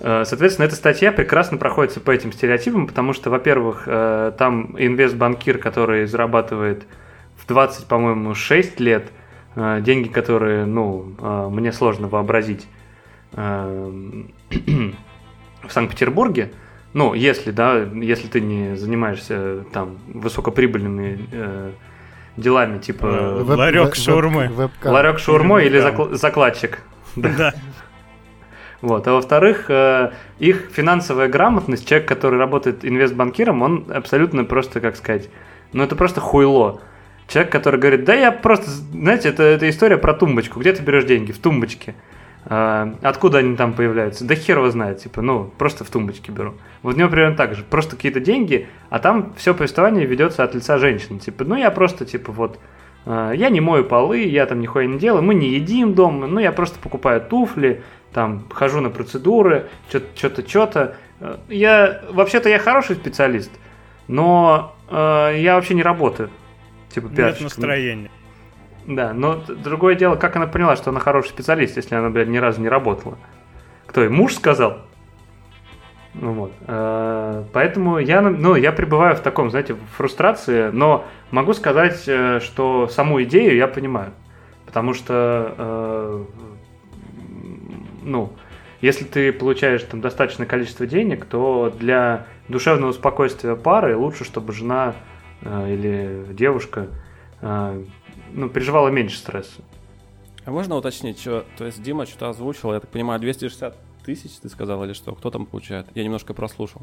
Э, 0.00 0.24
Соответственно, 0.24 0.66
эта 0.66 0.76
статья 0.76 1.12
прекрасно 1.12 1.56
проходится 1.56 2.00
по 2.00 2.10
этим 2.10 2.32
стереотипам, 2.32 2.86
потому 2.86 3.12
что, 3.12 3.30
во-первых, 3.30 3.84
э, 3.86 4.32
там 4.38 4.76
инвестбанкир, 4.78 5.58
который 5.58 6.06
зарабатывает 6.06 6.86
в 7.36 7.46
20, 7.46 7.86
по-моему, 7.86 8.34
6 8.34 8.80
лет, 8.80 9.10
деньги, 9.56 10.08
которые, 10.08 10.66
ну, 10.66 11.12
э, 11.18 11.48
мне 11.50 11.72
сложно 11.72 12.08
вообразить 12.08 12.66
э, 13.32 14.22
в 14.50 15.72
Санкт-Петербурге, 15.72 16.52
ну, 16.92 17.14
если, 17.14 17.50
да, 17.50 17.76
если 17.94 18.28
ты 18.28 18.40
не 18.40 18.76
занимаешься 18.76 19.64
там 19.72 19.98
высокоприбыльными 20.12 21.26
э, 21.32 21.70
делами, 22.36 22.78
типа 22.78 23.06
Э, 23.06 23.42
Веб- 23.42 23.56
Ларек 23.58 23.84
веб- 23.86 23.94
шаурмы. 23.96 24.48
вебкам. 24.48 24.92
ларек 24.92 25.18
шаурмой 25.18 25.66
или 25.66 25.80
Да. 25.80 25.90
закл- 25.90 26.14
закладчик. 26.14 26.80
Да. 27.16 27.54
Вот. 28.82 29.08
А 29.08 29.12
во-вторых, 29.14 29.66
э, 29.70 30.10
их 30.38 30.68
финансовая 30.70 31.28
грамотность, 31.28 31.88
человек, 31.88 32.06
который 32.06 32.38
работает 32.38 32.84
инвестбанкиром, 32.84 33.62
он 33.62 33.86
абсолютно 33.88 34.44
просто, 34.44 34.80
как 34.80 34.96
сказать, 34.96 35.28
ну 35.72 35.82
это 35.82 35.96
просто 35.96 36.20
хуйло. 36.20 36.80
Человек, 37.28 37.50
который 37.50 37.80
говорит, 37.80 38.04
да 38.04 38.14
я 38.14 38.30
просто, 38.30 38.70
знаете, 38.70 39.28
это, 39.28 39.42
это 39.42 39.68
история 39.68 39.96
про 39.96 40.14
тумбочку. 40.14 40.60
Где 40.60 40.72
ты 40.72 40.82
берешь 40.82 41.04
деньги? 41.04 41.32
В 41.32 41.38
тумбочке. 41.38 41.94
А, 42.44 42.94
откуда 43.02 43.38
они 43.38 43.56
там 43.56 43.72
появляются? 43.72 44.24
Да 44.24 44.36
хер 44.36 44.58
его 44.58 44.70
знает, 44.70 45.02
типа, 45.02 45.22
ну, 45.22 45.50
просто 45.58 45.84
в 45.84 45.90
тумбочке 45.90 46.30
беру. 46.30 46.54
Вот 46.82 46.94
у 46.94 46.98
него 46.98 47.08
примерно 47.08 47.36
так 47.36 47.54
же. 47.54 47.64
Просто 47.64 47.96
какие-то 47.96 48.20
деньги, 48.20 48.68
а 48.88 49.00
там 49.00 49.34
все 49.36 49.54
повествование 49.54 50.06
ведется 50.06 50.44
от 50.44 50.54
лица 50.54 50.78
женщины. 50.78 51.18
Типа, 51.18 51.44
ну 51.44 51.56
я 51.56 51.72
просто, 51.72 52.04
типа, 52.04 52.30
вот, 52.30 52.60
а, 53.04 53.32
я 53.32 53.50
не 53.50 53.60
мою 53.60 53.84
полы, 53.84 54.20
я 54.20 54.46
там 54.46 54.60
нихуя 54.60 54.86
не 54.86 54.98
делаю, 54.98 55.24
мы 55.24 55.34
не 55.34 55.48
едим 55.48 55.94
дома, 55.94 56.28
ну 56.28 56.38
я 56.38 56.52
просто 56.52 56.78
покупаю 56.78 57.20
туфли, 57.20 57.82
там, 58.12 58.44
хожу 58.50 58.80
на 58.80 58.90
процедуры, 58.90 59.66
что-то, 59.88 60.48
что-то. 60.48 60.96
Я, 61.48 62.02
вообще-то 62.10 62.48
я 62.48 62.58
хороший 62.58 62.94
специалист, 62.96 63.50
но 64.06 64.74
э, 64.88 65.34
я 65.38 65.56
вообще 65.56 65.74
не 65.74 65.82
работаю. 65.82 66.30
Типа 66.96 67.08
Нет 67.08 67.16
пиарщиком. 67.16 67.44
настроения. 67.44 68.10
Да, 68.86 69.12
но 69.12 69.42
другое 69.48 69.96
дело, 69.96 70.16
как 70.16 70.34
она 70.36 70.46
поняла, 70.46 70.76
что 70.76 70.88
она 70.88 70.98
хороший 70.98 71.28
специалист, 71.28 71.76
если 71.76 71.94
она, 71.94 72.08
блядь, 72.08 72.28
ни 72.28 72.38
разу 72.38 72.62
не 72.62 72.70
работала. 72.70 73.18
Кто 73.84 74.00
ей, 74.00 74.08
муж 74.08 74.32
сказал? 74.32 74.78
Ну 76.14 76.32
вот. 76.32 76.52
Э, 76.66 77.44
Поэтому 77.52 77.98
я, 77.98 78.22
ну, 78.22 78.54
я 78.54 78.72
пребываю 78.72 79.14
в 79.14 79.20
таком, 79.20 79.50
знаете, 79.50 79.76
фрустрации, 79.98 80.70
но 80.70 81.04
могу 81.30 81.52
сказать, 81.52 82.04
э, 82.06 82.40
что 82.40 82.88
саму 82.88 83.22
идею 83.24 83.54
я 83.56 83.68
понимаю. 83.68 84.12
Потому 84.64 84.94
что, 84.94 85.54
э, 85.58 86.24
ну, 88.04 88.32
если 88.80 89.04
ты 89.04 89.32
получаешь 89.32 89.82
там 89.82 90.00
достаточное 90.00 90.46
количество 90.46 90.86
денег, 90.86 91.26
то 91.26 91.70
для 91.78 92.24
душевного 92.48 92.92
спокойствия 92.92 93.54
пары 93.54 93.94
лучше, 93.98 94.24
чтобы 94.24 94.54
жена 94.54 94.94
или 95.42 96.26
девушка 96.32 96.88
э, 97.40 97.84
ну, 98.32 98.48
переживала 98.48 98.88
меньше 98.88 99.18
стресса. 99.18 99.62
А 100.44 100.50
можно 100.50 100.76
уточнить, 100.76 101.18
что, 101.18 101.44
то 101.58 101.66
есть 101.66 101.82
Дима 101.82 102.06
что-то 102.06 102.28
озвучил, 102.30 102.72
я 102.72 102.80
так 102.80 102.90
понимаю, 102.90 103.20
260 103.20 103.76
тысяч, 104.04 104.30
ты 104.40 104.48
сказал, 104.48 104.84
или 104.84 104.92
что? 104.92 105.14
Кто 105.14 105.30
там 105.30 105.44
получает? 105.46 105.86
Я 105.94 106.04
немножко 106.04 106.34
прослушал. 106.34 106.82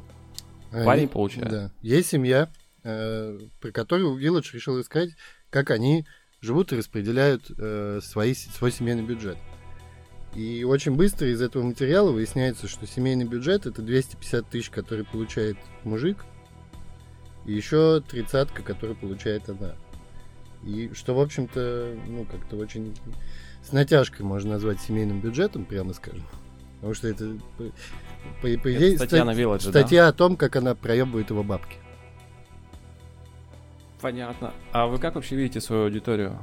А, 0.71 0.83
Парень 0.83 1.05
и- 1.05 1.07
получает. 1.07 1.49
Да. 1.49 1.71
Есть 1.81 2.09
семья, 2.09 2.49
э, 2.83 3.39
про 3.61 3.71
которую 3.71 4.19
Village 4.19 4.53
решил 4.53 4.81
искать, 4.81 5.11
как 5.49 5.71
они 5.71 6.05
живут 6.41 6.73
и 6.73 6.75
распределяют 6.75 7.49
э, 7.57 8.01
свои, 8.03 8.33
свой 8.33 8.71
семейный 8.71 9.03
бюджет. 9.03 9.37
И 10.35 10.63
очень 10.63 10.95
быстро 10.95 11.29
из 11.29 11.41
этого 11.41 11.63
материала 11.63 12.11
выясняется, 12.11 12.67
что 12.67 12.87
семейный 12.87 13.25
бюджет 13.25 13.65
это 13.65 13.81
250 13.81 14.49
тысяч, 14.49 14.69
который 14.69 15.05
получает 15.05 15.57
мужик, 15.83 16.25
и 17.45 17.53
еще 17.53 18.01
тридцатка, 18.01 18.61
который 18.63 18.95
получает 18.95 19.49
она. 19.49 19.75
И 20.63 20.91
что, 20.93 21.13
в 21.13 21.19
общем-то, 21.19 21.95
ну, 22.07 22.25
как-то 22.25 22.55
очень 22.55 22.95
с 23.63 23.71
натяжкой 23.71 24.25
можно 24.25 24.53
назвать 24.53 24.79
семейным 24.79 25.19
бюджетом, 25.19 25.65
прямо 25.65 25.93
скажем. 25.93 26.25
Потому 26.75 26.93
что 26.93 27.07
это, 27.07 27.37
по, 27.57 27.63
по- 28.41 28.73
идее, 28.73 28.97
статья 28.97 29.19
ста- 29.19 29.25
на 29.25 29.31
Village, 29.31 29.63
да? 29.65 29.69
статья 29.69 30.07
о 30.07 30.13
том, 30.13 30.35
как 30.37 30.55
она 30.55 30.75
проебывает 30.75 31.29
его 31.29 31.43
бабки. 31.43 31.77
Понятно. 34.01 34.53
А 34.73 34.87
вы 34.87 34.99
как 34.99 35.15
вообще 35.15 35.35
видите 35.35 35.61
свою 35.61 35.83
аудиторию? 35.85 36.37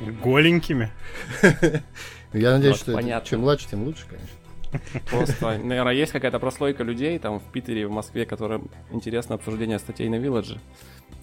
Голенькими. 0.00 0.90
Я 2.32 2.52
надеюсь, 2.52 2.76
что 2.78 2.98
это 2.98 3.24
чем 3.24 3.40
младше, 3.42 3.68
тем 3.68 3.84
лучше, 3.84 4.06
конечно. 4.08 4.28
Просто, 5.10 5.58
наверное, 5.58 5.92
есть 5.94 6.12
какая-то 6.12 6.38
прослойка 6.38 6.82
людей 6.82 7.18
там 7.18 7.40
в 7.40 7.44
Питере, 7.44 7.86
в 7.86 7.90
Москве, 7.90 8.26
которым 8.26 8.70
интересно 8.90 9.34
обсуждение 9.34 9.78
статей 9.78 10.08
на 10.08 10.16
Village. 10.16 10.58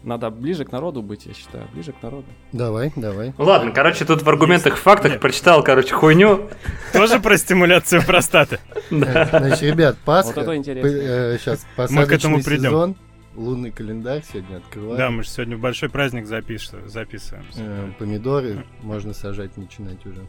Надо 0.03 0.29
ближе 0.29 0.63
к 0.63 0.71
народу 0.71 1.01
быть, 1.01 1.25
я 1.25 1.33
считаю. 1.33 1.67
Ближе 1.73 1.91
к 1.91 2.01
народу. 2.01 2.25
Давай, 2.53 2.93
давай. 2.95 3.33
Ладно, 3.37 3.71
короче, 3.71 4.05
тут 4.05 4.21
в 4.21 4.29
аргументах 4.29 4.73
и 4.73 4.77
фактах 4.77 5.13
Нет. 5.13 5.21
прочитал, 5.21 5.61
короче, 5.63 5.93
хуйню. 5.93 6.49
Тоже 6.93 7.19
про 7.19 7.37
стимуляцию 7.37 8.05
простаты. 8.05 8.59
Значит, 8.89 9.61
ребят, 9.61 9.97
Пасха. 10.05 10.35
Вот 10.35 10.43
это 10.43 10.55
интересно. 10.55 10.89
сейчас 11.37 11.65
Мы 11.89 12.05
к 12.05 12.11
этому 12.13 12.41
придем. 12.41 12.63
сезон. 12.71 12.95
Лунный 13.35 13.71
календарь 13.71 14.23
сегодня 14.29 14.57
открываем. 14.57 14.97
Да, 14.97 15.09
мы 15.11 15.23
же 15.23 15.29
сегодня 15.29 15.57
большой 15.57 15.89
праздник 15.89 16.25
запис- 16.25 16.73
записываем. 16.87 17.45
Э, 17.57 17.89
Помидоры 17.97 18.65
можно 18.81 19.13
сажать, 19.13 19.55
начинать 19.55 20.05
уже. 20.05 20.21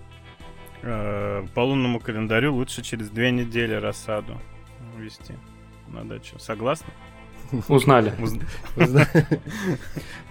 Э, 0.83 1.47
По 1.55 1.61
лунному 1.61 2.01
календарю 2.01 2.55
лучше 2.55 2.83
через 2.83 3.11
две 3.11 3.31
недели 3.31 3.75
рассаду 3.75 4.41
вести 4.97 5.35
на 5.89 6.05
дачу. 6.05 6.39
Согласны? 6.39 6.93
Узнали. 7.69 8.13
Уз- 8.21 8.35
Узна- 8.77 9.09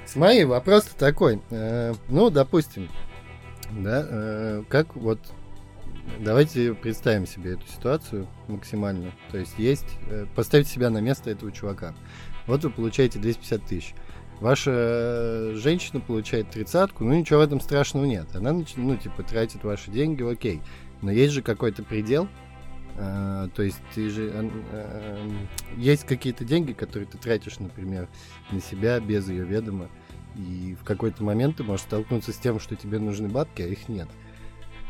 Смотри, 0.06 0.46
вопрос 0.46 0.86
такой. 0.86 1.42
Э, 1.52 1.94
Ну, 2.08 2.30
допустим, 2.30 2.88
да, 3.72 4.06
э, 4.10 4.64
как 4.70 4.96
вот 4.96 5.20
давайте 6.20 6.74
представим 6.74 7.28
себе 7.28 7.54
эту 7.54 7.68
ситуацию 7.68 8.28
максимально. 8.48 9.12
То 9.32 9.38
есть 9.38 9.60
есть, 9.60 9.98
поставьте 10.36 10.72
себя 10.72 10.90
на 10.90 11.00
место 11.00 11.30
этого 11.30 11.52
чувака. 11.52 11.94
Вот 12.48 12.64
вы 12.64 12.72
получаете 12.72 13.20
250 13.20 13.64
тысяч. 13.66 13.94
Ваша 14.40 14.72
э, 14.74 15.54
женщина 15.56 16.00
получает 16.00 16.50
тридцатку, 16.50 17.04
ну 17.04 17.14
ничего 17.14 17.40
в 17.40 17.44
этом 17.44 17.60
страшного 17.60 18.06
нет. 18.06 18.28
Она, 18.34 18.54
ну, 18.54 18.96
типа, 18.96 19.24
тратит 19.24 19.64
ваши 19.64 19.92
деньги, 19.92 20.24
окей. 20.24 20.62
Но 21.02 21.12
есть 21.12 21.34
же 21.34 21.42
какой-то 21.42 21.84
предел. 21.84 22.30
Э, 22.96 23.50
то 23.54 23.64
есть 23.64 23.82
ты 23.94 24.10
же... 24.10 24.30
э, 24.34 24.50
э, 24.72 25.30
есть 25.76 26.06
какие-то 26.06 26.46
деньги, 26.46 26.72
которые 26.72 27.08
ты 27.08 27.18
тратишь, 27.18 27.60
например, 27.60 28.08
на 28.52 28.62
себя 28.62 29.00
без 29.02 29.28
ее 29.30 29.44
ведома. 29.44 29.90
И 30.38 30.78
в 30.80 30.86
какой-то 30.86 31.22
момент 31.24 31.58
ты 31.58 31.64
можешь 31.64 31.86
столкнуться 31.86 32.32
с 32.32 32.38
тем, 32.38 32.62
что 32.62 32.76
тебе 32.78 33.00
нужны 33.00 33.28
бабки, 33.28 33.62
а 33.62 33.68
их 33.68 33.90
нет. 33.90 34.08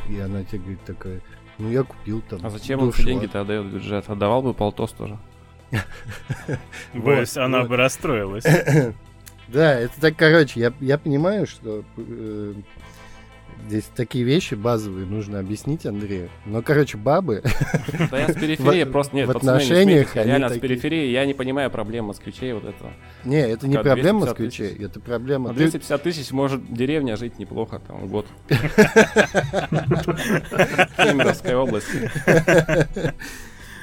И 0.08 0.20
она 0.20 0.44
тебе 0.44 0.60
говорит 0.60 0.84
такая, 0.86 1.22
ну 1.58 1.72
я 1.72 1.84
купил 1.84 2.22
там. 2.22 2.40
А 2.44 2.50
зачем 2.52 2.80
он 2.80 2.88
душ, 2.88 2.96
все 2.96 3.06
деньги 3.06 3.26
ладно». 3.26 3.32
то 3.32 3.42
отдает 3.42 3.66
в 3.66 3.74
бюджет? 3.74 4.10
Отдавал 4.10 4.44
бы 4.44 4.54
полтос 4.54 4.92
тоже. 4.92 5.18
Боюсь, 6.94 7.36
она 7.38 7.64
бы 7.64 7.78
расстроилась. 7.78 8.46
Да, 9.52 9.80
это 9.80 10.00
так, 10.00 10.16
короче, 10.16 10.60
я, 10.60 10.74
я 10.80 10.98
понимаю, 10.98 11.48
что 11.48 11.84
э, 11.98 12.54
здесь 13.68 13.86
такие 13.96 14.24
вещи 14.24 14.54
базовые 14.56 15.06
нужно 15.06 15.40
объяснить 15.40 15.86
Андрею. 15.86 16.30
Но, 16.46 16.62
короче, 16.62 16.98
бабы... 16.98 17.42
Да 18.12 18.20
я 18.20 18.30
с 18.30 18.34
периферии 18.40 18.84
просто... 18.84 19.16
Нет, 19.16 19.28
в 19.28 19.32
не 19.32 19.38
отношениях 19.38 20.16
они 20.16 20.28
реально 20.28 20.50
с 20.50 20.60
периферии, 20.60 21.10
я 21.10 21.26
не 21.26 21.34
понимаю 21.34 21.72
проблем 21.72 22.06
москвичей 22.06 22.54
вот 22.54 22.66
этого. 22.66 22.92
Не, 23.26 23.42
это 23.42 23.68
не 23.68 23.78
проблема 23.78 24.22
250 24.22 24.30
москвичей, 24.30 24.86
это 24.86 25.00
проблема... 25.00 25.50
На 25.50 25.56
ты- 25.56 25.62
250 25.62 26.04
тысяч 26.04 26.32
может 26.32 26.72
деревня 26.72 27.18
жить 27.18 27.40
неплохо, 27.40 27.82
там, 27.86 28.08
год. 28.08 28.28
Кемеровской 30.98 31.56
области. 31.56 32.12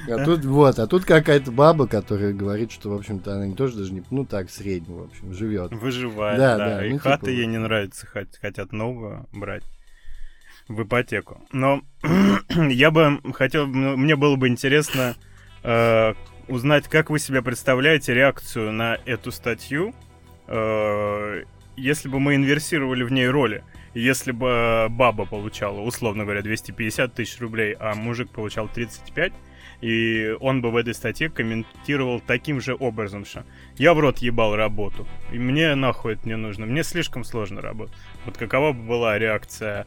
А 0.09 0.23
тут 0.25 0.45
вот, 0.45 0.79
а 0.79 0.87
тут 0.87 1.05
какая-то 1.05 1.51
баба, 1.51 1.87
которая 1.87 2.33
говорит, 2.33 2.71
что, 2.71 2.89
в 2.89 2.93
общем-то, 2.93 3.33
она 3.35 3.47
не 3.47 3.55
тоже 3.55 3.77
даже 3.77 3.93
не, 3.93 4.03
ну 4.09 4.25
так, 4.25 4.47
в 4.47 4.51
среднем, 4.51 4.97
в 4.97 5.03
общем, 5.03 5.33
живет. 5.33 5.71
Выживает, 5.73 6.37
Да, 6.37 6.57
да. 6.57 6.65
да, 6.77 6.85
и 6.85 6.93
ну, 6.93 6.99
хаты 6.99 7.25
типа 7.25 7.29
ей 7.29 7.45
не 7.45 7.57
нравится, 7.57 8.07
хот- 8.13 8.37
хотят 8.41 8.71
новую 8.71 9.27
брать 9.31 9.63
в 10.67 10.83
ипотеку. 10.83 11.41
Но 11.51 11.81
я 12.49 12.91
бы 12.91 13.19
хотел, 13.33 13.67
ну, 13.67 13.97
мне 13.97 14.15
было 14.15 14.35
бы 14.35 14.47
интересно 14.47 15.15
э, 15.63 16.13
узнать, 16.47 16.87
как 16.87 17.09
вы 17.09 17.19
себе 17.19 17.41
представляете 17.41 18.13
реакцию 18.13 18.71
на 18.71 18.97
эту 19.05 19.31
статью, 19.31 19.93
э, 20.47 21.43
если 21.75 22.09
бы 22.09 22.19
мы 22.19 22.35
инверсировали 22.35 23.03
в 23.03 23.11
ней 23.11 23.27
роли. 23.27 23.63
Если 23.93 24.31
бы 24.31 24.47
э, 24.47 24.89
баба 24.89 25.25
получала, 25.25 25.79
условно 25.81 26.23
говоря, 26.23 26.41
250 26.41 27.13
тысяч 27.13 27.39
рублей, 27.39 27.75
а 27.79 27.95
мужик 27.95 28.29
получал 28.29 28.67
35, 28.67 29.33
и 29.81 30.35
он 30.39 30.61
бы 30.61 30.71
в 30.71 30.75
этой 30.75 30.93
статье 30.93 31.29
комментировал 31.29 32.19
таким 32.19 32.61
же 32.61 32.75
образом, 32.75 33.25
что 33.25 33.45
я 33.77 33.93
в 33.93 33.99
рот 33.99 34.19
ебал 34.19 34.55
работу, 34.55 35.07
и 35.31 35.39
мне 35.39 35.75
нахуй 35.75 36.13
это 36.13 36.27
не 36.27 36.35
нужно, 36.35 36.65
мне 36.65 36.83
слишком 36.83 37.23
сложно 37.23 37.61
работать. 37.61 37.95
Вот 38.25 38.37
какова 38.37 38.73
бы 38.73 38.83
была 38.83 39.17
реакция 39.17 39.85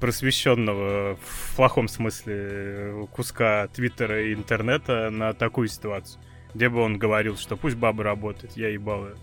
просвещенного 0.00 1.16
в 1.16 1.56
плохом 1.56 1.88
смысле 1.88 3.06
куска 3.12 3.68
твиттера 3.68 4.24
и 4.24 4.34
интернета 4.34 5.10
на 5.10 5.32
такую 5.32 5.68
ситуацию? 5.68 6.20
Где 6.54 6.68
бы 6.68 6.80
он 6.80 6.98
говорил, 6.98 7.36
что 7.36 7.56
пусть 7.56 7.76
баба 7.76 8.04
работает, 8.04 8.56
я 8.56 8.68
ебал 8.68 9.06
её. 9.06 9.16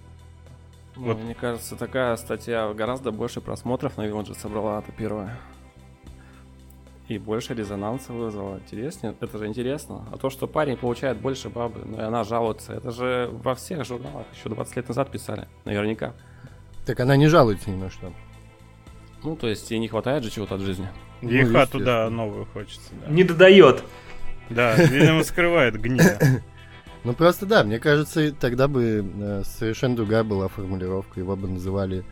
Ну, 0.96 1.06
Вот. 1.06 1.18
Мне 1.20 1.36
кажется, 1.36 1.76
такая 1.76 2.16
статья 2.18 2.74
гораздо 2.74 3.12
больше 3.12 3.40
просмотров, 3.42 3.98
наверное, 3.98 4.26
же 4.26 4.36
собрала 4.36 4.80
это 4.80 4.92
первое. 4.92 5.38
И 7.10 7.18
больше 7.18 7.56
резонанса 7.56 8.14
вызвала. 8.14 8.60
Интереснее, 8.60 9.16
это 9.20 9.38
же 9.40 9.48
интересно. 9.48 10.06
А 10.12 10.18
то, 10.18 10.30
что 10.30 10.46
парень 10.46 10.78
получает 10.78 11.18
больше 11.20 11.50
бабы, 11.50 11.82
ну 11.84 11.98
и 11.98 12.02
она 12.02 12.24
жалуется, 12.24 12.74
это 12.74 12.92
же 12.92 13.30
во 13.32 13.56
всех 13.56 13.84
журналах 13.84 14.28
еще 14.34 14.48
20 14.50 14.76
лет 14.76 14.88
назад 14.88 15.12
писали, 15.12 15.48
наверняка. 15.66 16.14
Так 16.86 17.00
она 17.00 17.16
не 17.16 17.28
жалуется 17.28 17.72
ни 17.72 17.78
на 17.82 17.90
что. 17.90 18.14
Ну, 19.24 19.36
то 19.36 19.48
есть 19.48 19.70
ей 19.72 19.80
не 19.80 19.88
хватает 19.88 20.24
же 20.24 20.30
чего-то 20.30 20.56
от 20.56 20.62
жизни. 20.62 20.88
Ей 21.22 21.44
Ну, 21.46 21.52
хату, 21.54 21.80
да, 21.80 22.10
новую 22.12 22.46
хочется. 22.46 22.92
Да, 23.04 23.12
Не 23.12 23.24
додает. 23.24 23.84
да 24.52 24.76
видимо, 24.76 25.24
скрывает 25.24 25.82
гнида. 25.82 26.20
Ну 27.06 27.14
просто 27.14 27.46
да, 27.46 27.64
мне 27.64 27.80
кажется, 27.80 28.34
тогда 28.34 28.68
бы 28.68 29.06
э, 29.22 29.44
совершенно 29.46 29.96
другая 29.96 30.26
была 30.26 30.50
формулировка, 30.50 31.22
его 31.22 31.38
бы 31.38 31.48
называли 31.48 32.04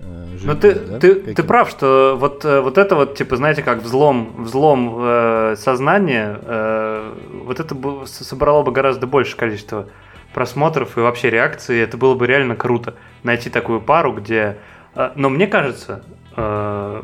э, 0.00 0.26
Но 0.30 0.36
жидким, 0.38 0.48
Ну, 0.48 0.56
ты, 0.56 0.74
да, 0.74 0.98
ты, 0.98 1.14
ты 1.34 1.42
прав, 1.42 1.70
что 1.70 2.16
вот, 2.18 2.44
э, 2.44 2.60
вот 2.60 2.78
это 2.78 2.94
вот, 2.94 3.16
типа, 3.16 3.36
знаете, 3.36 3.62
как 3.62 3.82
взлом, 3.82 4.44
взлом 4.44 4.96
э, 4.98 5.56
сознания, 5.56 6.38
э, 6.42 7.14
вот 7.44 7.60
это 7.60 7.74
бы 7.74 8.06
собрало 8.06 8.62
бы 8.62 8.72
гораздо 8.72 9.06
больше 9.06 9.36
количество 9.36 9.88
просмотров 10.34 10.96
и 10.98 11.00
вообще 11.00 11.30
реакций. 11.30 11.78
Это 11.80 11.96
было 11.96 12.14
бы 12.14 12.26
реально 12.26 12.54
круто 12.56 12.94
найти 13.22 13.50
такую 13.50 13.80
пару, 13.80 14.12
где... 14.12 14.58
э, 14.94 15.10
но 15.16 15.28
мне 15.30 15.46
кажется, 15.46 16.04
э, 16.36 17.02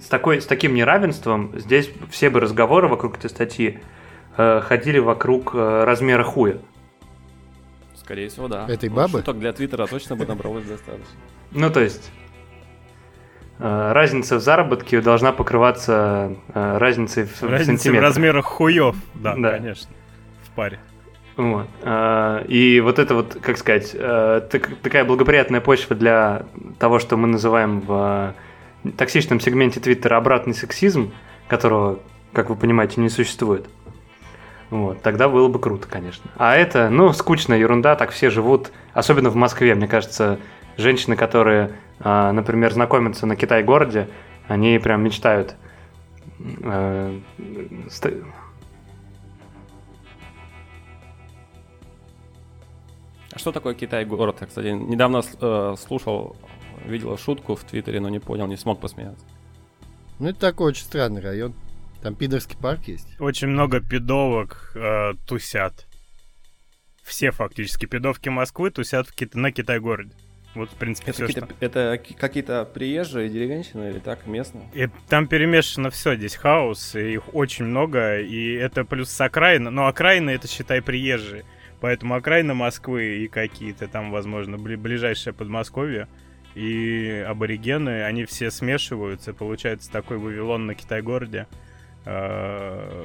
с, 0.00 0.06
такой, 0.06 0.40
с 0.40 0.46
таким 0.46 0.74
неравенством 0.74 1.52
здесь 1.58 1.90
все 2.10 2.30
бы 2.30 2.40
разговоры 2.40 2.88
вокруг 2.88 3.16
этой 3.18 3.30
статьи 3.30 3.78
э, 4.36 4.60
ходили 4.60 4.98
вокруг 4.98 5.54
э, 5.54 5.84
размера 5.84 6.24
хуя. 6.24 6.58
Скорее 7.96 8.28
всего, 8.28 8.48
да. 8.48 8.66
Этой 8.68 8.90
Ну, 8.90 8.96
бабы? 8.96 9.20
Шуток 9.20 9.38
для 9.38 9.52
Твиттера 9.54 9.86
точно 9.86 10.16
бы 10.16 10.26
набралось 10.26 10.64
достаточно. 10.64 11.06
Ну, 11.52 11.70
то 11.70 11.80
есть 11.80 12.10
разница 13.58 14.36
в 14.36 14.40
заработке 14.40 15.00
должна 15.00 15.32
покрываться 15.32 16.32
э, 16.52 16.78
разницей 16.78 17.24
в, 17.24 17.40
в 17.40 17.42
Разница 17.42 17.62
в 17.62 17.66
сантиметрах. 17.76 18.08
размерах 18.10 18.44
хуев, 18.46 18.96
да, 19.14 19.34
Да. 19.36 19.50
конечно, 19.52 19.90
в 20.42 20.50
паре. 20.50 20.78
Вот. 21.36 21.66
Э, 21.82 22.44
И 22.48 22.80
вот 22.80 22.98
это 22.98 23.14
вот, 23.14 23.36
как 23.40 23.56
сказать, 23.58 23.90
э, 23.94 24.40
так- 24.50 24.70
такая 24.82 25.04
благоприятная 25.04 25.60
почва 25.60 25.94
для 25.96 26.46
того, 26.78 26.98
что 26.98 27.16
мы 27.16 27.26
называем 27.28 27.80
в 27.80 28.34
э, 28.84 28.90
токсичном 28.96 29.40
сегменте 29.40 29.80
Твиттера 29.80 30.16
обратный 30.16 30.54
сексизм, 30.54 31.12
которого, 31.48 31.98
как 32.32 32.50
вы 32.50 32.56
понимаете, 32.56 33.00
не 33.00 33.08
существует. 33.08 33.66
Вот, 34.70 35.02
тогда 35.02 35.28
было 35.28 35.46
бы 35.48 35.58
круто, 35.60 35.86
конечно. 35.88 36.28
А 36.36 36.56
это, 36.56 36.88
ну, 36.90 37.12
скучная 37.12 37.58
ерунда, 37.58 37.94
так 37.96 38.10
все 38.10 38.30
живут, 38.30 38.72
особенно 38.92 39.30
в 39.30 39.36
Москве, 39.36 39.74
мне 39.74 39.86
кажется, 39.86 40.38
женщины, 40.76 41.14
которые, 41.16 41.66
э, 41.66 41.70
например, 42.00 42.72
знакомятся 42.72 43.26
на 43.26 43.36
Китай-городе, 43.36 44.08
они 44.48 44.78
прям 44.78 45.02
мечтают 45.02 45.56
э, 46.62 47.20
А 53.32 53.38
что 53.38 53.50
такое 53.50 53.74
Китай-город? 53.74 54.38
Я, 54.40 54.46
кстати, 54.46 54.68
недавно 54.68 55.22
э, 55.40 55.74
слушал, 55.76 56.36
видел 56.84 57.18
шутку 57.18 57.56
в 57.56 57.64
Твиттере, 57.64 58.00
но 58.00 58.08
не 58.08 58.20
понял, 58.20 58.46
не 58.46 58.56
смог 58.56 58.80
посмеяться. 58.80 59.26
Ну 60.20 60.28
это 60.28 60.38
такой 60.38 60.68
очень 60.68 60.84
странный 60.84 61.20
район. 61.20 61.52
Там 62.00 62.14
пидорский 62.14 62.56
парк 62.56 62.84
есть. 62.84 63.08
Очень 63.18 63.48
много 63.48 63.80
пидовок 63.80 64.72
э, 64.76 65.14
тусят. 65.26 65.86
Все 67.02 67.32
фактически 67.32 67.86
пидовки 67.86 68.28
Москвы 68.28 68.70
тусят 68.70 69.08
в 69.08 69.14
Кит- 69.14 69.34
на 69.34 69.50
Китай-городе. 69.50 70.14
Вот, 70.54 70.70
в 70.70 70.74
принципе, 70.74 71.10
Это 71.10 71.26
все, 71.26 71.40
какие-то, 71.40 71.54
это 71.60 71.98
ки- 71.98 72.14
какие-то 72.14 72.64
приезжие 72.64 73.28
деревенщины 73.28 73.90
или 73.90 73.98
так, 73.98 74.26
местные? 74.26 74.64
И 74.72 74.88
там 75.08 75.26
перемешано 75.26 75.90
все, 75.90 76.14
здесь 76.14 76.36
хаос, 76.36 76.94
и 76.94 77.14
их 77.14 77.34
очень 77.34 77.64
много, 77.64 78.20
и 78.20 78.52
это 78.54 78.84
плюс 78.84 79.10
с 79.10 79.20
окраины, 79.20 79.70
но 79.70 79.86
окраины 79.88 80.30
это, 80.30 80.46
считай, 80.46 80.80
приезжие. 80.80 81.44
Поэтому 81.80 82.14
окраины 82.14 82.54
Москвы 82.54 83.18
и 83.24 83.28
какие-то 83.28 83.88
там, 83.88 84.10
возможно, 84.12 84.54
бли- 84.56 84.76
ближайшее 84.76 85.34
Подмосковье 85.34 86.06
и 86.54 87.24
аборигены, 87.28 88.04
они 88.04 88.24
все 88.24 88.50
смешиваются, 88.52 89.34
получается 89.34 89.90
такой 89.90 90.18
Вавилон 90.18 90.66
на 90.66 90.74
Китай-городе 90.74 91.48
э, 92.06 93.04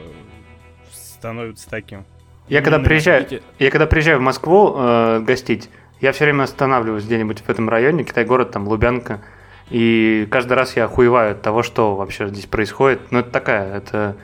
становится 0.92 1.70
таким. 1.70 2.06
Я 2.48 2.62
когда 2.62 2.78
Именно 2.78 2.90
приезжаю, 2.90 3.28
я 3.60 3.70
когда 3.72 3.86
приезжаю 3.86 4.20
в 4.20 4.22
Москву 4.22 4.76
э, 4.78 5.20
гостить, 5.22 5.70
я 6.02 6.12
все 6.12 6.26
время 6.26 6.44
останавливаюсь 6.44 7.06
где-нибудь 7.06 7.42
в 7.42 7.50
этом 7.50 7.70
районе, 7.70 8.04
Китай-город, 8.04 8.52
там 8.52 8.68
Лубянка, 8.68 9.22
и 9.70 10.28
каждый 10.32 10.54
раз 10.54 10.76
я 10.76 10.86
охуеваю 10.86 11.34
от 11.34 11.42
того, 11.42 11.64
что 11.64 11.96
вообще 11.96 12.28
здесь 12.28 12.46
происходит. 12.46 13.12
Ну, 13.12 13.20
это 13.20 13.30
такая, 13.30 13.78
это, 13.78 14.16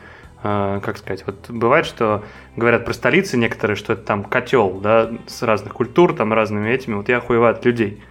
э, 0.44 0.80
как 0.84 0.98
сказать, 0.98 1.24
вот 1.26 1.50
бывает, 1.50 1.86
что 1.86 2.24
говорят 2.56 2.86
про 2.86 2.94
столицы 2.94 3.38
некоторые, 3.38 3.76
что 3.76 3.94
это 3.94 4.04
там 4.04 4.24
котел, 4.24 4.80
да, 4.80 5.12
с 5.28 5.44
разных 5.44 5.74
культур, 5.74 6.14
там 6.16 6.34
разными 6.34 6.70
этими, 6.70 6.96
вот 6.96 7.10
я 7.10 7.18
охуеваю 7.18 7.54
от 7.56 7.66
людей 7.66 8.02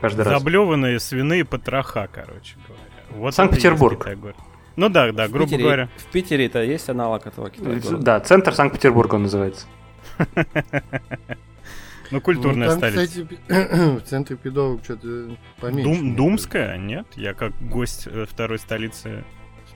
каждый 0.00 0.24
раз. 0.24 0.38
Заблеванные 0.38 0.98
свиные 1.00 1.44
потроха, 1.44 2.08
короче 2.12 2.56
говоря. 2.66 2.82
Вот 3.10 3.34
Санкт-Петербург. 3.34 4.06
Ну 4.76 4.88
да, 4.88 5.12
да, 5.12 5.26
в 5.26 5.30
грубо 5.32 5.50
Питере- 5.50 5.62
говоря. 5.62 5.88
В 5.98 6.04
Питере-то 6.06 6.62
есть 6.62 6.88
аналог 6.88 7.26
этого 7.26 7.50
Китай-города? 7.50 8.02
Да, 8.02 8.20
центр 8.20 8.54
Санкт-Петербурга 8.54 9.16
он 9.16 9.24
называется. 9.24 9.66
Ну, 12.10 12.20
культурная 12.20 12.68
Ну, 12.74 12.80
там, 12.80 12.90
столица. 12.90 13.06
кстати, 13.26 13.38
в 13.98 14.02
центре 14.02 14.36
пидорок 14.36 14.82
что-то 14.84 15.36
поменьше. 15.60 15.84
Дум- 15.84 16.16
Думская? 16.16 16.76
Нет? 16.76 17.06
Я 17.16 17.34
как 17.34 17.52
гость 17.60 18.06
э, 18.10 18.26
второй 18.28 18.58
столицы, 18.58 19.24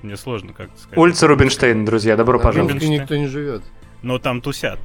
мне 0.02 0.16
сложно 0.16 0.52
как-то 0.52 0.78
сказать. 0.78 0.98
Улица 0.98 1.26
Рубинштейн, 1.28 1.84
друзья, 1.84 2.16
добро. 2.16 2.38
На 2.38 2.44
пожаловать. 2.44 2.74
Рубинштейн. 2.74 3.00
никто 3.02 3.16
не 3.16 3.26
живет. 3.28 3.62
Но 4.02 4.18
там 4.18 4.40
тусят. 4.40 4.80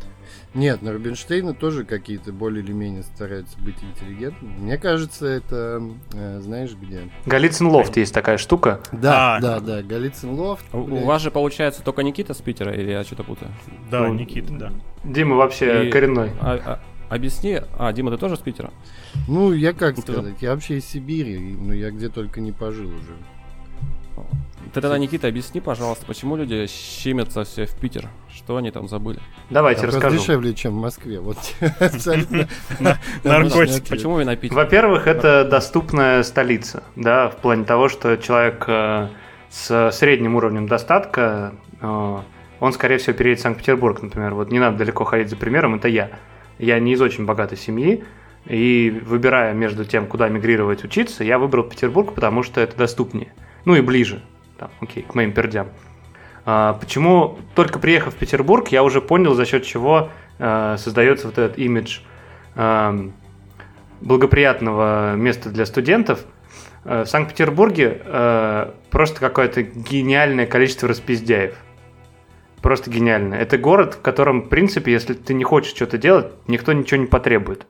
Нет, 0.54 0.82
на 0.82 0.94
Рубинштейна 0.94 1.54
тоже 1.54 1.84
какие-то 1.84 2.32
более 2.32 2.64
или 2.64 2.72
менее 2.72 3.04
стараются 3.04 3.58
быть 3.60 3.76
интеллигентными. 3.84 4.58
Мне 4.60 4.78
кажется, 4.78 5.26
это, 5.28 5.82
э, 6.14 6.40
знаешь, 6.42 6.72
где? 6.80 7.02
Голицын 7.26 7.68
Лофт 7.68 7.98
есть 7.98 8.14
такая 8.14 8.38
штука. 8.38 8.80
Да, 8.92 9.36
А. 9.36 9.40
да, 9.42 9.60
да, 9.60 9.82
Голицын 9.84 10.32
Лофт. 10.32 10.66
У, 10.74 10.78
у 10.80 11.06
вас 11.06 11.22
же 11.22 11.30
получается 11.32 11.84
только 11.84 12.02
Никита 12.04 12.34
с 12.34 12.42
Питера, 12.42 12.74
или 12.74 12.92
я 12.92 13.04
что-то 13.04 13.24
путаю? 13.24 13.52
Да, 13.92 14.08
Ну, 14.08 14.14
Никита, 14.14 14.54
да. 14.54 14.72
Дима 15.04 15.36
вообще 15.36 15.88
И- 15.88 15.92
коренной. 15.92 16.32
А- 16.40 16.60
а- 16.66 16.80
объясни, 17.10 17.60
а, 17.78 17.92
Дима, 17.94 18.12
ты 18.12 18.18
тоже 18.18 18.36
с 18.36 18.40
Питера? 18.40 18.72
Ну, 19.28 19.52
я 19.52 19.74
как 19.74 19.96
ты- 19.96 20.02
сказать, 20.02 20.42
я 20.42 20.54
вообще 20.54 20.78
из 20.78 20.86
Сибири, 20.86 21.38
ну, 21.40 21.74
я 21.74 21.92
где 21.92 22.10
только 22.10 22.42
не 22.42 22.52
пожил 22.52 22.88
уже. 22.88 23.16
Ты 24.74 24.82
тогда, 24.82 24.98
Никита, 25.00 25.28
объясни, 25.28 25.62
пожалуйста, 25.62 26.06
почему 26.06 26.36
люди 26.36 26.68
щемятся 26.68 27.44
все 27.44 27.66
в 27.66 27.74
Питер? 27.76 28.08
Что 28.32 28.58
они 28.58 28.70
там 28.70 28.88
забыли? 28.88 29.20
Давайте 29.50 29.82
Вопрос 29.82 29.96
расскажу. 29.96 30.18
дешевле, 30.20 30.54
чем 30.54 30.74
в 30.74 30.82
Москве. 30.82 31.20
Вот. 31.20 31.38
Наркотики. 33.24 33.90
Почему 33.90 34.20
именно 34.20 34.36
Питер? 34.36 34.56
Во-первых, 34.56 35.08
это 35.08 35.44
доступная 35.46 36.22
столица, 36.24 36.84
да, 36.96 37.30
в 37.30 37.38
плане 37.38 37.64
того, 37.66 37.90
что 37.90 38.18
человек 38.18 38.66
э, 38.68 39.08
с 39.50 39.92
средним 39.92 40.36
уровнем 40.36 40.68
достатка, 40.68 41.54
э, 41.82 42.18
он, 42.60 42.74
скорее 42.74 42.98
всего, 42.98 43.14
переедет 43.14 43.40
в 43.40 43.44
Санкт-Петербург, 43.44 44.02
например. 44.04 44.36
Вот 44.36 44.52
не 44.52 44.60
надо 44.60 44.78
далеко 44.78 45.04
ходить 45.04 45.30
за 45.30 45.36
примером, 45.36 45.76
это 45.76 45.88
я. 45.88 46.12
Я 46.60 46.80
не 46.80 46.94
из 46.94 47.02
очень 47.02 47.26
богатой 47.26 47.58
семьи, 47.58 48.04
и 48.46 49.02
выбирая 49.06 49.54
между 49.54 49.86
тем, 49.86 50.06
куда 50.06 50.28
мигрировать 50.28 50.84
учиться, 50.84 51.24
я 51.24 51.40
выбрал 51.40 51.64
Петербург, 51.64 52.14
потому 52.14 52.44
что 52.44 52.62
это 52.62 52.78
доступнее. 52.78 53.34
Ну 53.66 53.76
и 53.76 53.82
ближе, 53.82 54.22
там, 54.58 54.70
окей, 54.82 55.04
к 55.04 55.16
моим 55.16 55.32
пердям. 55.32 55.70
А, 56.46 56.74
почему 56.74 57.38
только 57.56 57.80
приехав 57.80 58.14
в 58.14 58.18
Петербург, 58.18 58.68
я 58.70 58.84
уже 58.84 59.02
понял, 59.02 59.34
за 59.34 59.46
счет 59.46 59.64
чего 59.66 60.10
э, 60.38 60.76
создается 60.78 61.28
вот 61.28 61.38
этот 61.38 61.58
имидж 61.58 62.00
эм, 62.56 63.14
благоприятного 64.02 65.16
места 65.16 65.50
для 65.50 65.66
студентов. 65.66 66.26
Э, 66.86 67.04
В 67.04 67.10
Санкт-Петербурге 67.10 68.02
э, 68.04 68.72
просто 68.90 69.20
какое-то 69.20 69.62
гениальное 69.62 70.48
количество 70.48 70.88
распиздяев. 70.88 71.56
Просто 72.62 72.90
гениально. 72.90 73.36
Это 73.36 73.58
город, 73.58 73.96
в 73.96 74.02
котором, 74.02 74.42
в 74.42 74.50
принципе, 74.50 74.92
если 74.92 75.14
ты 75.14 75.34
не 75.34 75.44
хочешь 75.44 75.74
что-то 75.74 75.98
делать, 75.98 76.28
никто 76.48 76.74
ничего 76.74 77.00
не 77.00 77.08
потребует. 77.08 77.68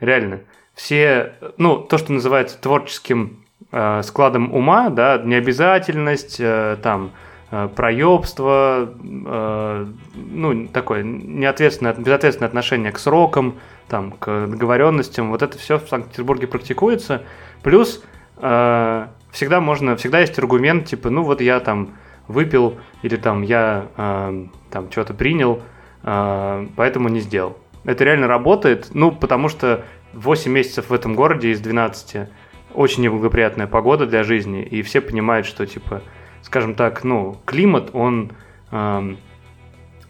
Реально. 0.00 0.40
Все, 0.74 1.34
ну, 1.56 1.78
то, 1.78 1.98
что 1.98 2.12
называется 2.12 2.60
творческим 2.60 3.44
э, 3.72 4.02
складом 4.02 4.54
ума, 4.54 4.90
да, 4.90 5.18
необязательность, 5.24 6.36
э, 6.38 6.76
там, 6.82 7.12
э, 7.50 7.68
проебство, 7.74 8.92
э, 9.02 9.86
ну, 10.14 10.68
такое 10.68 11.02
неответственное, 11.02 11.94
безответственное 11.94 12.48
отношение 12.48 12.92
к 12.92 12.98
срокам, 12.98 13.56
там, 13.88 14.12
к 14.12 14.46
договоренностям, 14.46 15.30
вот 15.30 15.42
это 15.42 15.58
все 15.58 15.78
в 15.78 15.88
Санкт-Петербурге 15.88 16.46
практикуется. 16.46 17.22
Плюс 17.62 18.02
э, 18.36 19.06
всегда 19.30 19.60
можно, 19.60 19.96
всегда 19.96 20.20
есть 20.20 20.38
аргумент, 20.38 20.86
типа, 20.86 21.10
ну 21.10 21.22
вот 21.22 21.40
я 21.40 21.60
там 21.60 21.90
выпил, 22.28 22.78
или 23.02 23.16
там 23.16 23.42
я 23.42 23.88
э, 23.96 24.46
там 24.70 24.90
что-то 24.90 25.14
принял, 25.14 25.62
э, 26.02 26.66
поэтому 26.76 27.08
не 27.08 27.20
сделал. 27.20 27.58
Это 27.84 28.04
реально 28.04 28.26
работает, 28.26 28.90
ну, 28.92 29.10
потому 29.10 29.48
что 29.48 29.84
8 30.12 30.52
месяцев 30.52 30.90
в 30.90 30.94
этом 30.94 31.14
городе 31.14 31.50
из 31.50 31.60
12 31.60 32.28
очень 32.74 33.02
неблагоприятная 33.02 33.66
погода 33.66 34.06
для 34.06 34.22
жизни, 34.22 34.62
и 34.62 34.82
все 34.82 35.00
понимают, 35.00 35.46
что, 35.46 35.66
типа, 35.66 36.02
скажем 36.42 36.74
так, 36.74 37.02
ну, 37.02 37.38
климат, 37.44 37.90
он 37.92 38.32
эм, 38.70 39.18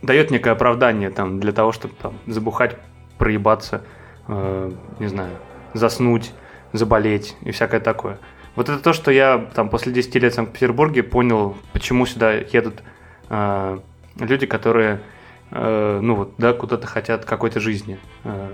дает 0.02 0.31
некое 0.31 0.50
оправдание 0.50 1.11
там 1.11 1.40
для 1.40 1.52
того, 1.52 1.72
чтобы 1.72 1.94
там 2.00 2.14
забухать, 2.26 2.76
проебаться, 3.16 3.83
э, 4.26 4.70
не 4.98 5.07
знаю, 5.07 5.37
заснуть, 5.74 6.33
заболеть 6.72 7.37
и 7.42 7.50
всякое 7.50 7.81
такое. 7.81 8.18
Вот 8.59 8.68
это 8.68 8.81
то, 8.81 8.92
что 8.92 9.12
я 9.12 9.47
там 9.55 9.68
после 9.68 9.92
10 9.92 10.16
лет 10.16 10.33
в 10.33 10.35
Санкт-Петербурге 10.35 11.05
понял, 11.05 11.57
почему 11.73 12.07
сюда 12.07 12.33
едут 12.33 12.83
э, 13.31 13.79
люди, 14.18 14.47
которые, 14.47 15.01
э, 15.53 16.01
ну 16.03 16.16
вот, 16.16 16.33
да, 16.38 16.55
куда-то 16.55 16.88
хотят 16.88 17.25
какой-то 17.25 17.61
жизни. 17.61 18.01
Э, 18.25 18.51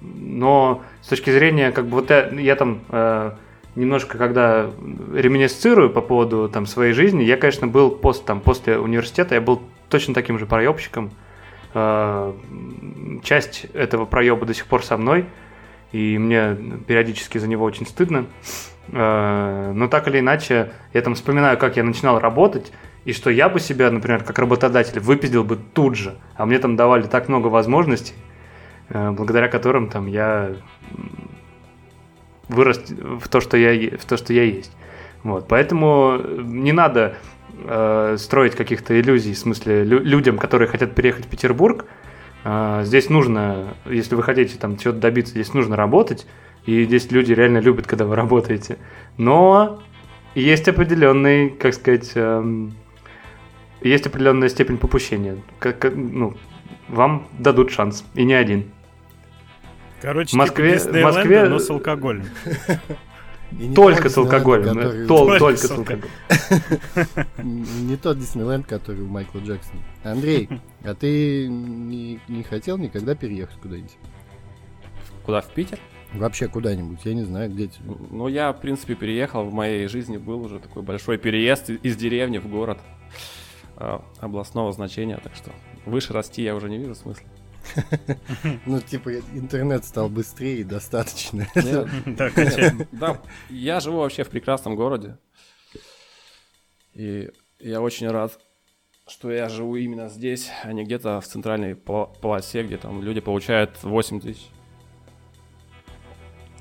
но 0.00 0.82
с 1.02 1.06
точки 1.06 1.30
зрения, 1.30 1.70
как 1.70 1.86
бы 1.86 2.00
вот 2.00 2.10
я, 2.10 2.28
я 2.30 2.56
там 2.56 2.80
э, 2.88 3.30
немножко, 3.76 4.18
когда 4.18 4.72
реминисцирую 5.14 5.90
по 5.90 6.00
поводу 6.00 6.48
там 6.48 6.66
своей 6.66 6.92
жизни, 6.92 7.22
я, 7.22 7.36
конечно, 7.36 7.68
был 7.68 7.92
пост, 7.92 8.24
там, 8.24 8.40
после 8.40 8.76
университета, 8.76 9.36
я 9.36 9.40
был 9.40 9.62
точно 9.88 10.14
таким 10.14 10.40
же 10.40 10.46
проебщиком. 10.46 11.12
Э, 11.74 12.32
часть 13.22 13.66
этого 13.72 14.04
проеба 14.04 14.46
до 14.46 14.52
сих 14.52 14.66
пор 14.66 14.82
со 14.82 14.96
мной, 14.96 15.26
и 15.92 16.18
мне 16.18 16.56
периодически 16.86 17.38
за 17.38 17.48
него 17.48 17.64
очень 17.64 17.86
стыдно. 17.86 18.26
Э, 18.92 19.72
Но 19.74 19.88
так 19.88 20.08
или 20.08 20.18
иначе, 20.20 20.72
я 20.94 21.02
там 21.02 21.14
вспоминаю, 21.14 21.58
как 21.58 21.76
я 21.76 21.84
начинал 21.84 22.18
работать, 22.18 22.72
и 23.04 23.12
что 23.12 23.30
я 23.30 23.48
бы 23.48 23.60
себя, 23.60 23.90
например, 23.90 24.22
как 24.24 24.38
работодатель 24.38 25.00
выпиздил 25.00 25.44
бы 25.44 25.56
тут 25.56 25.94
же, 25.96 26.16
а 26.36 26.44
мне 26.46 26.58
там 26.58 26.76
давали 26.76 27.02
так 27.02 27.28
много 27.28 27.46
возможностей, 27.48 28.14
э, 28.90 29.10
благодаря 29.10 29.48
которым 29.48 29.88
там 29.88 30.06
я 30.06 30.52
вырос 32.48 32.82
в 32.88 33.28
то, 33.28 33.40
что 33.40 33.56
я, 33.56 33.96
в 33.98 34.04
то, 34.04 34.16
что 34.16 34.32
я 34.32 34.42
есть. 34.44 34.72
Вот, 35.22 35.48
поэтому 35.48 36.18
не 36.38 36.72
надо 36.72 37.16
э, 37.64 38.16
строить 38.18 38.54
каких-то 38.54 38.98
иллюзий, 39.00 39.34
в 39.34 39.38
смысле 39.38 39.84
лю- 39.84 40.02
людям, 40.02 40.38
которые 40.38 40.68
хотят 40.68 40.94
переехать 40.94 41.26
в 41.26 41.28
Петербург. 41.28 41.86
Э, 42.50 42.80
здесь 42.84 43.10
нужно, 43.10 43.74
если 43.84 44.14
вы 44.14 44.22
хотите 44.22 44.56
там 44.58 44.78
чего-то 44.78 45.00
добиться, 45.00 45.32
здесь 45.32 45.52
нужно 45.52 45.76
работать, 45.76 46.26
и 46.64 46.84
здесь 46.84 47.10
люди 47.10 47.32
реально 47.34 47.58
любят, 47.58 47.86
когда 47.86 48.06
вы 48.06 48.16
работаете. 48.16 48.78
Но 49.18 49.82
есть 50.34 50.66
определенный, 50.66 51.50
как 51.50 51.74
сказать, 51.74 52.12
эм, 52.14 52.72
есть 53.82 54.06
определенная 54.06 54.48
степень 54.48 54.78
попущения. 54.78 55.36
Как, 55.58 55.92
ну, 55.94 56.36
вам 56.88 57.28
дадут 57.38 57.70
шанс, 57.70 58.02
и 58.14 58.24
не 58.24 58.32
один. 58.32 58.64
Короче, 60.00 60.30
В 60.30 60.38
Москве- 60.38 60.78
типа 60.78 60.92
в 60.92 61.02
Москве- 61.02 61.48
но 61.48 61.58
с 61.58 61.68
алкоголем. 61.68 62.24
И 63.52 63.74
Только 63.74 64.08
с 64.08 64.18
алкоголем. 64.18 64.64
Э, 64.64 64.74
который 64.74 65.06
тол- 65.06 65.26
Только 65.26 65.38
Только 65.38 65.60
с 65.60 65.70
алкоголем. 65.70 66.10
Не 67.88 67.96
тот 67.96 68.18
Диснейленд, 68.18 68.66
который 68.66 69.02
у 69.02 69.06
Майкла 69.06 69.38
Джексона. 69.38 69.80
Андрей, 70.04 70.48
а 70.82 70.94
ты 70.94 71.48
не, 71.48 72.20
не 72.28 72.42
хотел 72.42 72.76
никогда 72.78 73.14
переехать 73.14 73.58
куда-нибудь? 73.60 73.96
Куда, 75.24 75.40
в 75.40 75.48
Питер? 75.48 75.78
Вообще 76.14 76.48
куда-нибудь, 76.48 77.00
я 77.04 77.14
не 77.14 77.24
знаю, 77.24 77.50
где 77.50 77.68
тебе. 77.68 77.94
Ну, 78.10 78.28
я, 78.28 78.52
в 78.52 78.60
принципе, 78.60 78.94
переехал. 78.94 79.44
В 79.44 79.52
моей 79.52 79.86
жизни 79.88 80.16
был 80.16 80.40
уже 80.42 80.58
такой 80.58 80.82
большой 80.82 81.18
переезд 81.18 81.68
из 81.68 81.96
деревни 81.96 82.38
в 82.38 82.48
город 82.48 82.78
а, 83.76 84.02
областного 84.18 84.72
значения, 84.72 85.18
так 85.22 85.34
что 85.34 85.50
выше 85.84 86.14
расти 86.14 86.42
я 86.42 86.54
уже 86.54 86.70
не 86.70 86.78
вижу 86.78 86.94
смысла. 86.94 87.26
Ну, 88.66 88.80
типа, 88.80 89.18
интернет 89.34 89.84
стал 89.84 90.08
быстрее 90.08 90.58
и 90.60 90.64
достаточно. 90.64 91.46
Я- 91.54 91.86
Да, 92.92 93.20
я 93.50 93.80
живу 93.80 93.98
вообще 93.98 94.24
в 94.24 94.28
прекрасном 94.30 94.76
городе. 94.76 95.16
И 96.94 97.30
я 97.60 97.80
очень 97.80 98.08
рад, 98.08 98.38
что 99.06 99.30
я 99.30 99.48
живу 99.48 99.76
именно 99.76 100.08
здесь, 100.08 100.50
а 100.64 100.72
не 100.72 100.84
где-то 100.84 101.20
в 101.20 101.26
центральной 101.26 101.74
пол- 101.76 102.06
полосе, 102.20 102.62
где 102.62 102.76
там 102.76 103.02
люди 103.02 103.20
получают 103.20 103.82
8 103.82 104.20
тысяч. 104.20 104.46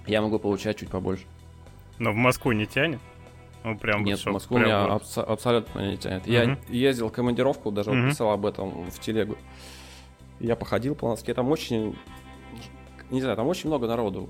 Я 0.05 0.21
могу 0.21 0.39
получать 0.39 0.77
чуть 0.77 0.89
побольше. 0.89 1.25
Но 1.99 2.11
в 2.11 2.15
Москву 2.15 2.51
не 2.51 2.65
тянет? 2.65 2.99
Ну, 3.63 3.77
прям 3.77 4.03
Нет, 4.05 4.19
в 4.19 4.25
Москву 4.27 4.57
прям 4.57 4.67
меня 4.69 4.87
вот. 4.87 5.17
абсолютно 5.17 5.79
не 5.91 5.97
тянет. 5.97 6.25
Я 6.27 6.57
ездил 6.69 7.09
в 7.09 7.11
командировку, 7.11 7.71
даже 7.71 7.91
Мгм. 7.91 8.09
писал 8.11 8.31
об 8.31 8.45
этом 8.45 8.89
в 8.89 8.99
телегу. 8.99 9.37
Я 10.39 10.55
походил 10.55 10.95
по 10.95 11.07
Москве, 11.07 11.33
там 11.33 11.49
очень, 11.49 11.97
не 13.09 13.21
знаю, 13.21 13.35
там 13.35 13.47
очень 13.47 13.67
много 13.69 13.87
народу. 13.87 14.29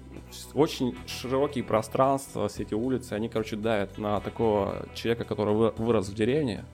Очень 0.54 0.96
широкие 1.08 1.64
пространства, 1.64 2.48
все 2.48 2.64
эти 2.64 2.74
улицы, 2.74 3.14
они, 3.14 3.30
короче, 3.30 3.56
давят 3.56 3.98
на 3.98 4.20
такого 4.20 4.86
человека, 4.96 5.24
который 5.26 5.54
вы- 5.54 5.74
вырос 5.78 6.10
в 6.10 6.14
деревне. 6.16 6.66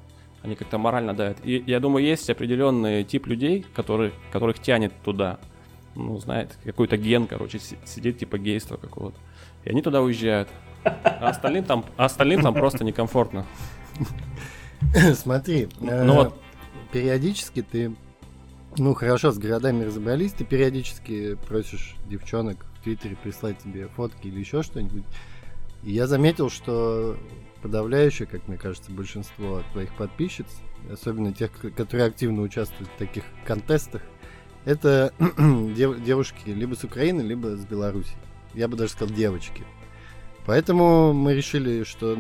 Они 0.41 0.55
как-то 0.55 0.77
морально 0.77 1.13
давят. 1.13 1.37
И 1.43 1.63
я 1.65 1.79
думаю, 1.79 2.05
есть 2.05 2.29
определенный 2.29 3.03
тип 3.05 3.27
людей, 3.27 3.65
которые, 3.73 4.11
которых 4.31 4.59
тянет 4.59 4.93
туда. 5.03 5.39
Ну, 5.95 6.17
знает, 6.19 6.57
какой-то 6.65 6.97
ген, 6.97 7.27
короче, 7.27 7.59
си- 7.59 7.77
сидит 7.85 8.17
типа 8.19 8.37
гейства 8.37 8.75
какого-то. 8.77 9.17
И 9.63 9.69
они 9.69 9.81
туда 9.81 10.01
уезжают. 10.01 10.49
А 10.83 11.29
остальным 11.29 11.63
там, 11.63 11.85
а 11.95 12.05
остальным 12.05 12.41
там 12.41 12.53
просто 12.53 12.83
некомфортно. 12.83 13.45
Смотри, 15.15 15.69
э, 15.81 16.03
Ну 16.03 16.13
вот. 16.15 16.41
периодически 16.91 17.61
ты, 17.61 17.93
ну 18.77 18.93
хорошо, 18.93 19.31
с 19.31 19.37
городами 19.37 19.83
разобрались, 19.83 20.33
ты 20.33 20.45
периодически 20.45 21.35
просишь 21.47 21.95
девчонок 22.09 22.65
в 22.75 22.83
Твиттере 22.83 23.15
прислать 23.21 23.59
тебе 23.59 23.87
фотки 23.87 24.27
или 24.27 24.39
еще 24.39 24.63
что-нибудь. 24.63 25.03
И 25.83 25.91
я 25.91 26.07
заметил, 26.07 26.49
что 26.49 27.17
подавляющее, 27.61 28.27
как 28.27 28.47
мне 28.47 28.57
кажется, 28.57 28.91
большинство 28.91 29.63
твоих 29.71 29.93
подписчиц, 29.95 30.47
особенно 30.91 31.33
тех, 31.33 31.51
которые 31.75 32.05
активно 32.05 32.41
участвуют 32.41 32.89
в 32.89 32.97
таких 32.97 33.23
контестах, 33.45 34.01
это 34.65 35.13
дев- 35.19 36.03
девушки 36.03 36.49
либо 36.49 36.75
с 36.75 36.83
Украины, 36.83 37.21
либо 37.21 37.55
с 37.55 37.65
Беларуси. 37.65 38.15
Я 38.53 38.67
бы 38.67 38.77
даже 38.77 38.91
сказал 38.91 39.15
девочки. 39.15 39.63
Поэтому 40.45 41.13
мы 41.13 41.33
решили, 41.33 41.83
что 41.83 42.17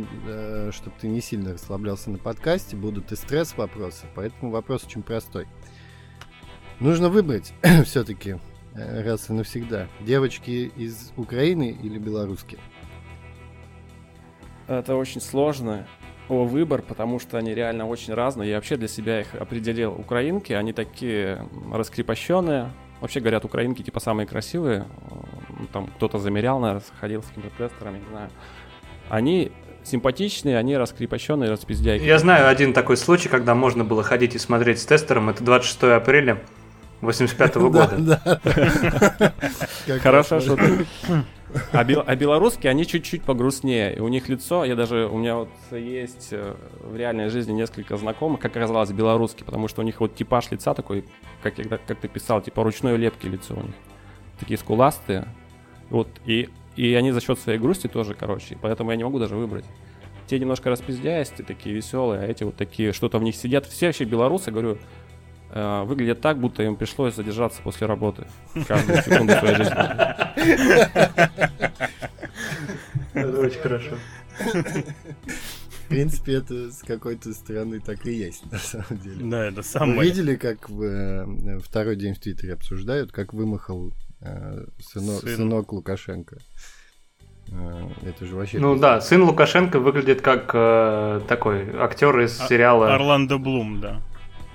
чтобы 0.71 0.95
ты 0.99 1.07
не 1.07 1.21
сильно 1.21 1.53
расслаблялся 1.53 2.09
на 2.09 2.17
подкасте, 2.17 2.75
будут 2.75 3.11
и 3.11 3.15
стресс 3.15 3.55
вопросы. 3.57 4.05
Поэтому 4.15 4.49
вопрос 4.49 4.85
очень 4.85 5.03
простой. 5.03 5.45
Нужно 6.79 7.09
выбрать 7.09 7.53
все-таки 7.85 8.37
раз 8.75 9.29
и 9.29 9.33
навсегда. 9.33 9.87
Девочки 10.01 10.71
из 10.75 11.11
Украины 11.15 11.77
или 11.81 11.97
белорусские? 11.97 12.59
Это 14.67 14.95
очень 14.95 15.21
сложно. 15.21 15.87
выбор, 16.27 16.81
потому 16.81 17.19
что 17.19 17.37
они 17.37 17.53
реально 17.53 17.85
очень 17.85 18.13
разные. 18.13 18.49
Я 18.49 18.55
вообще 18.55 18.77
для 18.77 18.87
себя 18.87 19.21
их 19.21 19.35
определил. 19.35 19.93
Украинки, 19.93 20.53
они 20.53 20.73
такие 20.73 21.47
раскрепощенные. 21.71 22.71
Вообще 23.01 23.19
говорят, 23.19 23.45
украинки 23.45 23.81
типа 23.83 23.99
самые 23.99 24.25
красивые. 24.25 24.85
Там 25.71 25.87
кто-то 25.87 26.17
замерял, 26.17 26.59
наверное, 26.59 26.83
ходил 26.99 27.21
с 27.21 27.27
каким-то 27.27 27.49
тестером, 27.57 27.95
не 27.95 28.05
знаю. 28.09 28.29
Они 29.09 29.51
симпатичные, 29.83 30.57
они 30.57 30.77
раскрепощенные, 30.77 31.51
распиздяйки. 31.51 32.03
Я 32.03 32.17
знаю 32.17 32.47
один 32.47 32.73
такой 32.73 32.95
случай, 32.95 33.27
когда 33.27 33.53
можно 33.53 33.83
было 33.83 34.01
ходить 34.01 34.35
и 34.35 34.39
смотреть 34.39 34.79
с 34.79 34.85
тестером. 34.85 35.29
Это 35.29 35.43
26 35.43 35.83
апреля 35.83 36.41
85 37.03 37.55
года. 37.57 38.41
Хорошо, 40.01 40.39
что 40.39 40.55
ты... 40.55 40.85
А, 41.71 41.83
бел, 41.83 42.03
а 42.05 42.15
белорусские, 42.15 42.71
они 42.71 42.85
чуть-чуть 42.85 43.23
погрустнее. 43.23 43.95
И 43.95 43.99
у 43.99 44.07
них 44.07 44.27
лицо, 44.27 44.65
я 44.65 44.75
даже, 44.75 45.07
у 45.07 45.17
меня 45.17 45.35
вот 45.35 45.49
есть 45.71 46.29
э, 46.31 46.55
в 46.81 46.95
реальной 46.95 47.29
жизни 47.29 47.51
несколько 47.51 47.95
знакомых, 47.97 48.39
как 48.39 48.55
оказалось, 48.57 48.91
белорусские, 48.91 49.45
потому 49.45 49.67
что 49.67 49.81
у 49.81 49.83
них 49.83 49.99
вот 49.99 50.15
типаж 50.15 50.49
лица 50.49 50.73
такой, 50.73 51.05
как, 51.43 51.55
как 51.55 51.99
ты 51.99 52.07
писал, 52.07 52.41
типа 52.41 52.63
ручной 52.63 52.97
лепки 52.97 53.27
лицо 53.27 53.53
у 53.53 53.61
них. 53.61 53.75
Такие 54.39 54.57
скуластые. 54.57 55.27
Вот, 55.89 56.07
и, 56.25 56.49
и 56.75 56.93
они 56.95 57.11
за 57.11 57.21
счет 57.21 57.37
своей 57.37 57.59
грусти 57.59 57.87
тоже, 57.87 58.15
короче, 58.15 58.57
поэтому 58.59 58.89
я 58.91 58.97
не 58.97 59.03
могу 59.03 59.19
даже 59.19 59.35
выбрать. 59.35 59.65
Те 60.25 60.39
немножко 60.39 60.69
распиздяйстые, 60.69 61.45
такие 61.45 61.75
веселые, 61.75 62.21
а 62.21 62.25
эти 62.25 62.43
вот 62.43 62.55
такие, 62.55 62.93
что-то 62.93 63.19
в 63.19 63.23
них 63.23 63.35
сидят. 63.35 63.67
Все 63.67 63.87
вообще 63.87 64.05
белорусы, 64.05 64.49
говорю, 64.49 64.79
выглядят 65.53 66.19
так, 66.21 66.39
будто 66.39 66.63
им 66.63 66.75
пришлось 66.75 67.15
задержаться 67.15 67.61
после 67.61 67.85
работы 67.87 68.25
каждую 68.67 69.01
секунду 69.03 69.33
своей 69.33 69.55
жизни. 69.55 69.75
Это 73.13 73.39
очень 73.39 73.59
хорошо. 73.59 73.95
В 75.85 75.87
принципе, 75.89 76.35
это 76.35 76.71
с 76.71 76.81
какой-то 76.81 77.33
стороны 77.33 77.79
так 77.79 78.05
и 78.07 78.13
есть, 78.13 78.51
на 78.51 78.57
самом 78.57 78.97
деле. 79.03 79.17
Да, 79.29 79.45
это 79.45 79.57
Вы 79.57 79.63
самое. 79.63 80.01
видели, 80.01 80.35
как 80.35 80.69
в, 80.69 80.81
э, 80.81 81.59
второй 81.59 81.95
день 81.97 82.15
в 82.15 82.19
Твиттере 82.19 82.53
обсуждают, 82.53 83.11
как 83.11 83.33
вымахал 83.33 83.91
э, 84.21 84.65
сынок, 84.79 85.21
Сын. 85.21 85.35
сынок 85.35 85.71
Лукашенко? 85.71 86.37
Э, 87.51 87.89
это 88.07 88.25
же 88.25 88.35
вообще... 88.35 88.57
Ну 88.59 88.75
да, 88.79 89.01
сын 89.01 89.21
Лукашенко 89.23 89.79
выглядит 89.79 90.21
как 90.21 90.49
э, 90.55 91.21
такой 91.27 91.69
актер 91.77 92.17
из 92.21 92.39
А- 92.39 92.47
сериала. 92.47 92.95
Орландо 92.95 93.37
Блум, 93.37 93.79
да. 93.81 94.01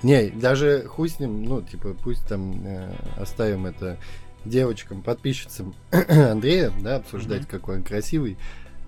Не, 0.03 0.29
даже 0.29 0.85
хуй 0.87 1.09
с 1.09 1.19
ним, 1.19 1.43
ну, 1.43 1.61
типа, 1.61 1.95
пусть 2.03 2.27
там 2.27 2.65
э, 2.65 2.91
оставим 3.17 3.65
это 3.65 3.97
девочкам, 4.45 5.01
подписчицам 5.01 5.73
Андрея, 5.91 6.71
да, 6.81 6.97
обсуждать, 6.97 7.47
какой 7.47 7.77
он 7.77 7.83
красивый. 7.83 8.37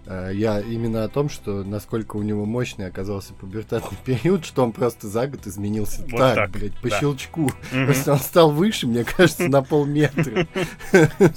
Э, 0.06 0.32
я 0.34 0.60
именно 0.62 1.04
о 1.04 1.10
том, 1.10 1.30
что 1.30 1.64
насколько 1.64 2.16
у 2.18 2.22
него 2.22 2.46
мощный 2.46 2.88
оказался 2.88 3.34
пубертатный 3.34 3.98
период, 4.06 4.46
что 4.46 4.64
он 4.64 4.72
просто 4.72 5.08
за 5.08 5.28
год 5.28 5.46
изменился 5.46 6.02
Вот 6.04 6.18
так, 6.18 6.36
так, 6.36 6.52
блядь, 6.52 6.76
по 6.78 6.90
да. 6.90 7.00
щелчку. 7.00 7.52
Мгм. 7.72 7.86
Просто 7.86 8.14
он 8.14 8.20
стал 8.20 8.52
выше, 8.52 8.88
мне 8.88 9.04
кажется, 9.18 9.48
на 9.48 9.62
полметра. 9.62 10.48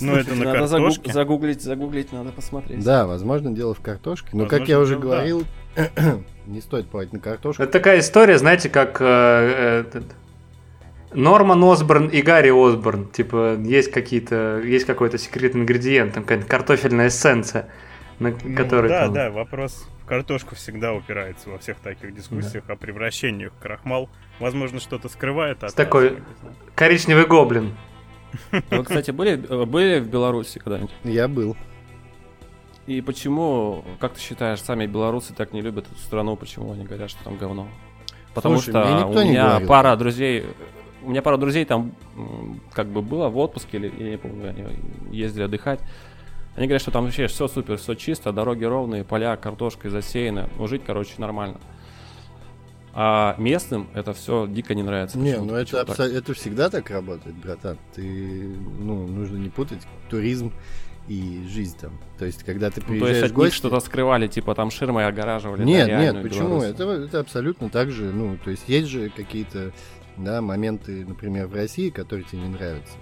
Ну, 0.01 0.14
это 0.14 0.35
на 0.35 0.45
Надо 0.45 0.68
картошке. 0.68 1.12
загуглить, 1.12 1.62
загуглить, 1.62 2.12
надо 2.12 2.31
посмотреть. 2.31 2.83
Да, 2.83 3.07
возможно, 3.07 3.51
дело 3.51 3.75
в 3.75 3.81
картошке. 3.81 4.29
Но, 4.33 4.47
как 4.47 4.68
я 4.68 4.79
уже 4.81 4.99
говорил, 4.99 5.45
не 6.47 6.61
стоит 6.61 6.89
плавать 6.89 7.12
на 7.12 7.18
картошку. 7.20 7.62
Это 7.62 7.72
такая 7.72 8.01
история, 8.01 8.39
знаете, 8.39 8.68
как 8.68 8.99
э, 9.01 9.85
этот, 9.87 10.05
Норман 11.12 11.62
Осборн 11.64 12.09
и 12.09 12.22
Гарри 12.22 12.51
Осборн. 12.51 13.09
Типа, 13.09 13.57
есть 13.57 13.91
какие-то, 13.93 14.61
есть 14.61 14.85
какой-то 14.85 15.16
секретный 15.18 15.62
ингредиент, 15.62 16.14
там 16.14 16.25
какая-то 16.25 16.47
картофельная 16.47 17.09
эссенция, 17.09 17.68
на 18.18 18.31
Ну, 18.31 18.57
которой 18.57 18.89
да, 18.89 19.05
там- 19.05 19.14
да, 19.14 19.31
вопрос 19.31 19.89
в 20.03 20.07
картошку 20.07 20.55
всегда 20.55 20.93
упирается 20.93 21.49
во 21.51 21.59
всех 21.59 21.79
таких 21.79 22.14
дискуссиях 22.14 22.68
о 22.68 22.77
превращении 22.77 23.47
в 23.47 23.55
крахмал. 23.55 24.11
Возможно, 24.41 24.81
что-то 24.81 25.09
скрывает 25.09 25.62
от 25.64 25.70
С 25.70 25.75
такой- 25.75 26.11
нас, 26.11 26.18
знаю. 26.41 26.57
коричневый 26.75 27.27
гоблин. 27.27 27.75
Вы, 28.70 28.83
кстати, 28.85 29.12
были, 29.12 29.41
э, 29.49 29.64
были 29.64 30.01
в 30.01 30.09
Беларуси 30.09 30.59
когда-нибудь? 30.59 30.91
Я 31.05 31.29
был. 31.29 31.57
И 32.87 33.01
почему, 33.01 33.82
как 33.99 34.14
ты 34.14 34.20
считаешь, 34.20 34.61
сами 34.61 34.87
белорусы 34.87 35.32
так 35.35 35.53
не 35.53 35.62
любят 35.62 35.87
эту 35.91 35.99
страну? 35.99 36.37
Почему 36.37 36.72
они 36.72 36.85
говорят, 36.85 37.11
что 37.11 37.24
там 37.24 37.37
говно? 37.39 37.68
Потому 38.35 38.57
Слушай, 38.57 38.70
что 38.70 39.07
у 39.07 39.14
меня 39.14 39.61
пара 39.66 39.97
друзей, 39.97 40.45
у 41.03 41.11
меня 41.11 41.22
пара 41.22 41.37
друзей 41.37 41.64
там 41.64 41.93
как 42.72 42.89
бы 42.89 43.01
было 43.01 43.28
в 43.28 43.39
отпуске, 43.39 43.78
или 43.78 43.93
я 44.03 44.11
не 44.11 44.18
помню, 44.18 44.51
они 44.51 44.64
ездили 45.16 45.45
отдыхать. 45.45 45.80
Они 46.57 46.66
говорят, 46.66 46.82
что 46.82 46.91
там 46.91 47.05
вообще 47.05 47.26
все 47.26 47.49
супер, 47.49 47.78
все 47.78 47.95
чисто, 47.95 48.32
дороги 48.32 48.64
ровные, 48.64 49.03
поля 49.03 49.37
картошкой 49.37 49.91
засеяны. 49.91 50.49
Ну, 50.57 50.66
жить, 50.68 50.82
короче, 50.87 51.14
нормально. 51.18 51.59
А 52.93 53.35
местным 53.39 53.89
это 53.93 54.12
все 54.12 54.47
дико 54.47 54.72
не 54.74 54.85
нравится. 54.85 55.18
Не, 55.18 55.39
ну 55.39 55.55
это, 55.55 55.80
абсо- 55.80 56.05
это 56.05 56.32
всегда 56.35 56.70
так 56.70 56.91
работает, 56.91 57.35
братан. 57.35 57.76
Ты, 57.93 58.55
ну, 58.78 59.09
нужно 59.09 59.37
не 59.37 59.49
путать 59.49 59.80
туризм 60.09 60.53
и 61.09 61.47
жизнь 61.49 61.77
там. 61.79 61.99
То 62.19 62.25
есть, 62.25 62.45
когда 62.45 62.71
ты 62.71 62.81
Ну, 62.81 62.87
то 62.87 62.93
есть 62.93 63.05
приезжаешь 63.05 63.31
от 63.31 63.33
гости... 63.33 63.57
что-то 63.57 63.81
скрывали, 63.81 64.27
типа 64.27 64.55
там 64.55 64.71
ширмой 64.71 65.07
огораживали. 65.07 65.61
да, 65.61 65.65
Нет, 65.65 65.89
нет, 65.89 66.01
реальную 66.01 66.23
почему? 66.29 66.49
Беларусь. 66.49 66.65
Это, 66.71 66.85
это 66.85 67.21
абсолютно 67.21 67.69
так 67.69 67.91
же. 67.91 68.05
Ну, 68.13 68.39
то 68.43 68.51
есть 68.51 68.69
есть 68.69 68.89
же 68.89 69.11
какие-то 69.11 69.73
да, 70.17 70.41
моменты, 70.41 71.05
например, 71.05 71.47
в 71.47 71.55
России, 71.55 71.91
которые 71.91 72.25
тебе 72.25 72.43
не 72.43 72.49
нравятся. 72.49 72.97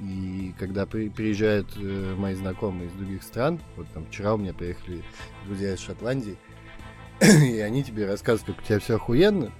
И 0.00 0.52
когда 0.58 0.84
при- 0.86 1.08
приезжают 1.08 1.68
э, 1.76 2.14
мои 2.16 2.34
знакомые 2.34 2.88
из 2.88 2.92
других 2.92 3.22
стран, 3.22 3.60
вот 3.76 3.86
там 3.94 4.04
вчера 4.06 4.34
у 4.34 4.36
меня 4.36 4.52
приехали 4.52 5.02
друзья 5.46 5.74
из 5.74 5.80
Шотландии, 5.80 6.36
и 7.20 7.58
они 7.60 7.84
тебе 7.84 8.06
рассказывают, 8.06 8.56
как 8.56 8.64
у 8.64 8.68
тебя 8.68 8.78
все 8.80 8.96
охуенно, 8.96 9.52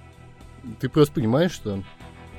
ты 0.79 0.89
просто 0.89 1.13
понимаешь, 1.15 1.51
что 1.51 1.81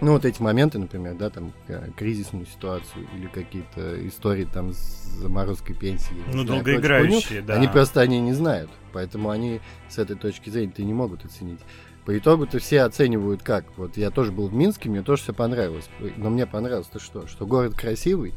ну, 0.01 0.13
вот 0.13 0.25
эти 0.25 0.43
моменты, 0.43 0.79
например, 0.79 1.15
да, 1.15 1.31
там, 1.31 1.53
э, 1.69 1.91
кризисную 1.97 2.47
ситуацию 2.47 3.07
или 3.17 3.27
какие-то 3.27 4.07
истории 4.07 4.45
там 4.45 4.73
с 4.73 4.77
заморозкой 5.21 5.77
пенсии. 5.77 6.15
Ну, 6.27 6.45
знаю, 6.45 6.47
долгоиграющие, 6.47 7.43
да. 7.43 7.55
они 7.55 7.69
просто 7.69 8.01
они 8.01 8.21
не 8.21 8.33
знают, 8.33 8.71
поэтому 8.93 9.31
они 9.31 9.61
с 9.89 9.99
этой 9.99 10.17
точки 10.17 10.51
зрения 10.51 10.73
ты 10.75 10.85
не 10.85 10.95
могут 10.95 11.25
оценить. 11.25 11.61
По 12.05 12.17
итогу-то 12.17 12.59
все 12.59 12.83
оценивают 12.83 13.43
как. 13.43 13.65
Вот 13.79 13.97
я 13.97 14.11
тоже 14.11 14.31
был 14.31 14.49
в 14.49 14.55
Минске, 14.55 14.91
мне 14.91 15.03
тоже 15.03 15.23
все 15.23 15.33
понравилось. 15.33 15.89
Но 16.19 16.29
мне 16.29 16.47
понравилось-то 16.47 16.99
что? 16.99 17.27
Что 17.27 17.47
город 17.47 17.75
красивый, 17.75 18.35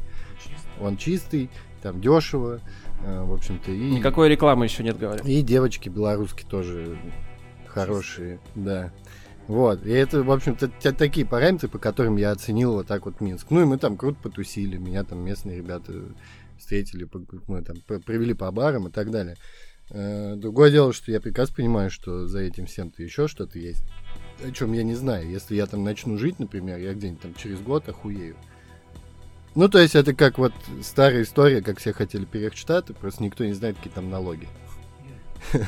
он 0.80 0.96
чистый, 0.96 1.50
там 1.82 2.00
дешево, 2.00 2.60
э, 3.04 3.24
в 3.24 3.32
общем-то. 3.32 3.70
И, 3.70 3.90
Никакой 3.90 4.28
рекламы 4.28 4.64
еще 4.64 4.82
нет, 4.82 4.98
говорят. 4.98 5.26
и 5.26 5.42
девочки 5.42 5.88
белорусские 5.88 6.48
тоже 6.48 6.98
хорошие, 7.66 8.40
да. 8.54 8.90
Вот, 9.48 9.84
и 9.86 9.90
это, 9.90 10.22
в 10.22 10.30
общем-то, 10.30 10.68
такие 10.92 11.26
параметры, 11.26 11.68
по 11.68 11.78
которым 11.78 12.16
я 12.16 12.32
оценил 12.32 12.74
вот 12.74 12.86
так 12.86 13.06
вот 13.06 13.20
Минск. 13.22 13.46
Ну 13.50 13.62
и 13.62 13.64
мы 13.64 13.78
там 13.78 13.96
круто 13.96 14.18
потусили, 14.22 14.76
меня 14.76 15.04
там 15.04 15.20
местные 15.24 15.56
ребята 15.56 15.92
встретили, 16.58 17.08
мы 17.46 17.62
там 17.62 17.76
п- 17.86 17.98
привели 17.98 18.34
по 18.34 18.50
барам 18.52 18.88
и 18.88 18.90
так 18.90 19.10
далее. 19.10 19.36
Э, 19.90 20.34
Другое 20.36 20.70
дело, 20.70 20.92
что 20.92 21.10
я 21.10 21.18
прекрасно 21.18 21.54
понимаю, 21.56 21.90
что 21.90 22.26
за 22.26 22.40
этим 22.40 22.66
всем-то 22.66 23.02
еще 23.02 23.26
что-то 23.26 23.58
есть, 23.58 23.82
о 24.44 24.50
чем 24.50 24.74
я 24.74 24.82
не 24.82 24.94
знаю. 24.94 25.26
Если 25.30 25.54
я 25.56 25.64
там 25.66 25.82
начну 25.82 26.18
жить, 26.18 26.38
например, 26.38 26.78
я 26.78 26.92
где-нибудь 26.92 27.22
там 27.22 27.32
через 27.34 27.58
год 27.60 27.88
охуею. 27.88 28.36
Ну, 29.54 29.66
то 29.70 29.78
есть 29.78 29.94
это 29.94 30.14
как 30.14 30.36
вот 30.36 30.52
старая 30.82 31.22
история, 31.22 31.62
как 31.62 31.78
все 31.78 31.94
хотели 31.94 32.26
переехать 32.26 32.58
в 32.58 32.60
Штаты, 32.60 32.92
просто 32.92 33.22
никто 33.22 33.46
не 33.46 33.54
знает, 33.54 33.76
какие 33.78 33.92
там 33.94 34.10
налоги. 34.10 34.46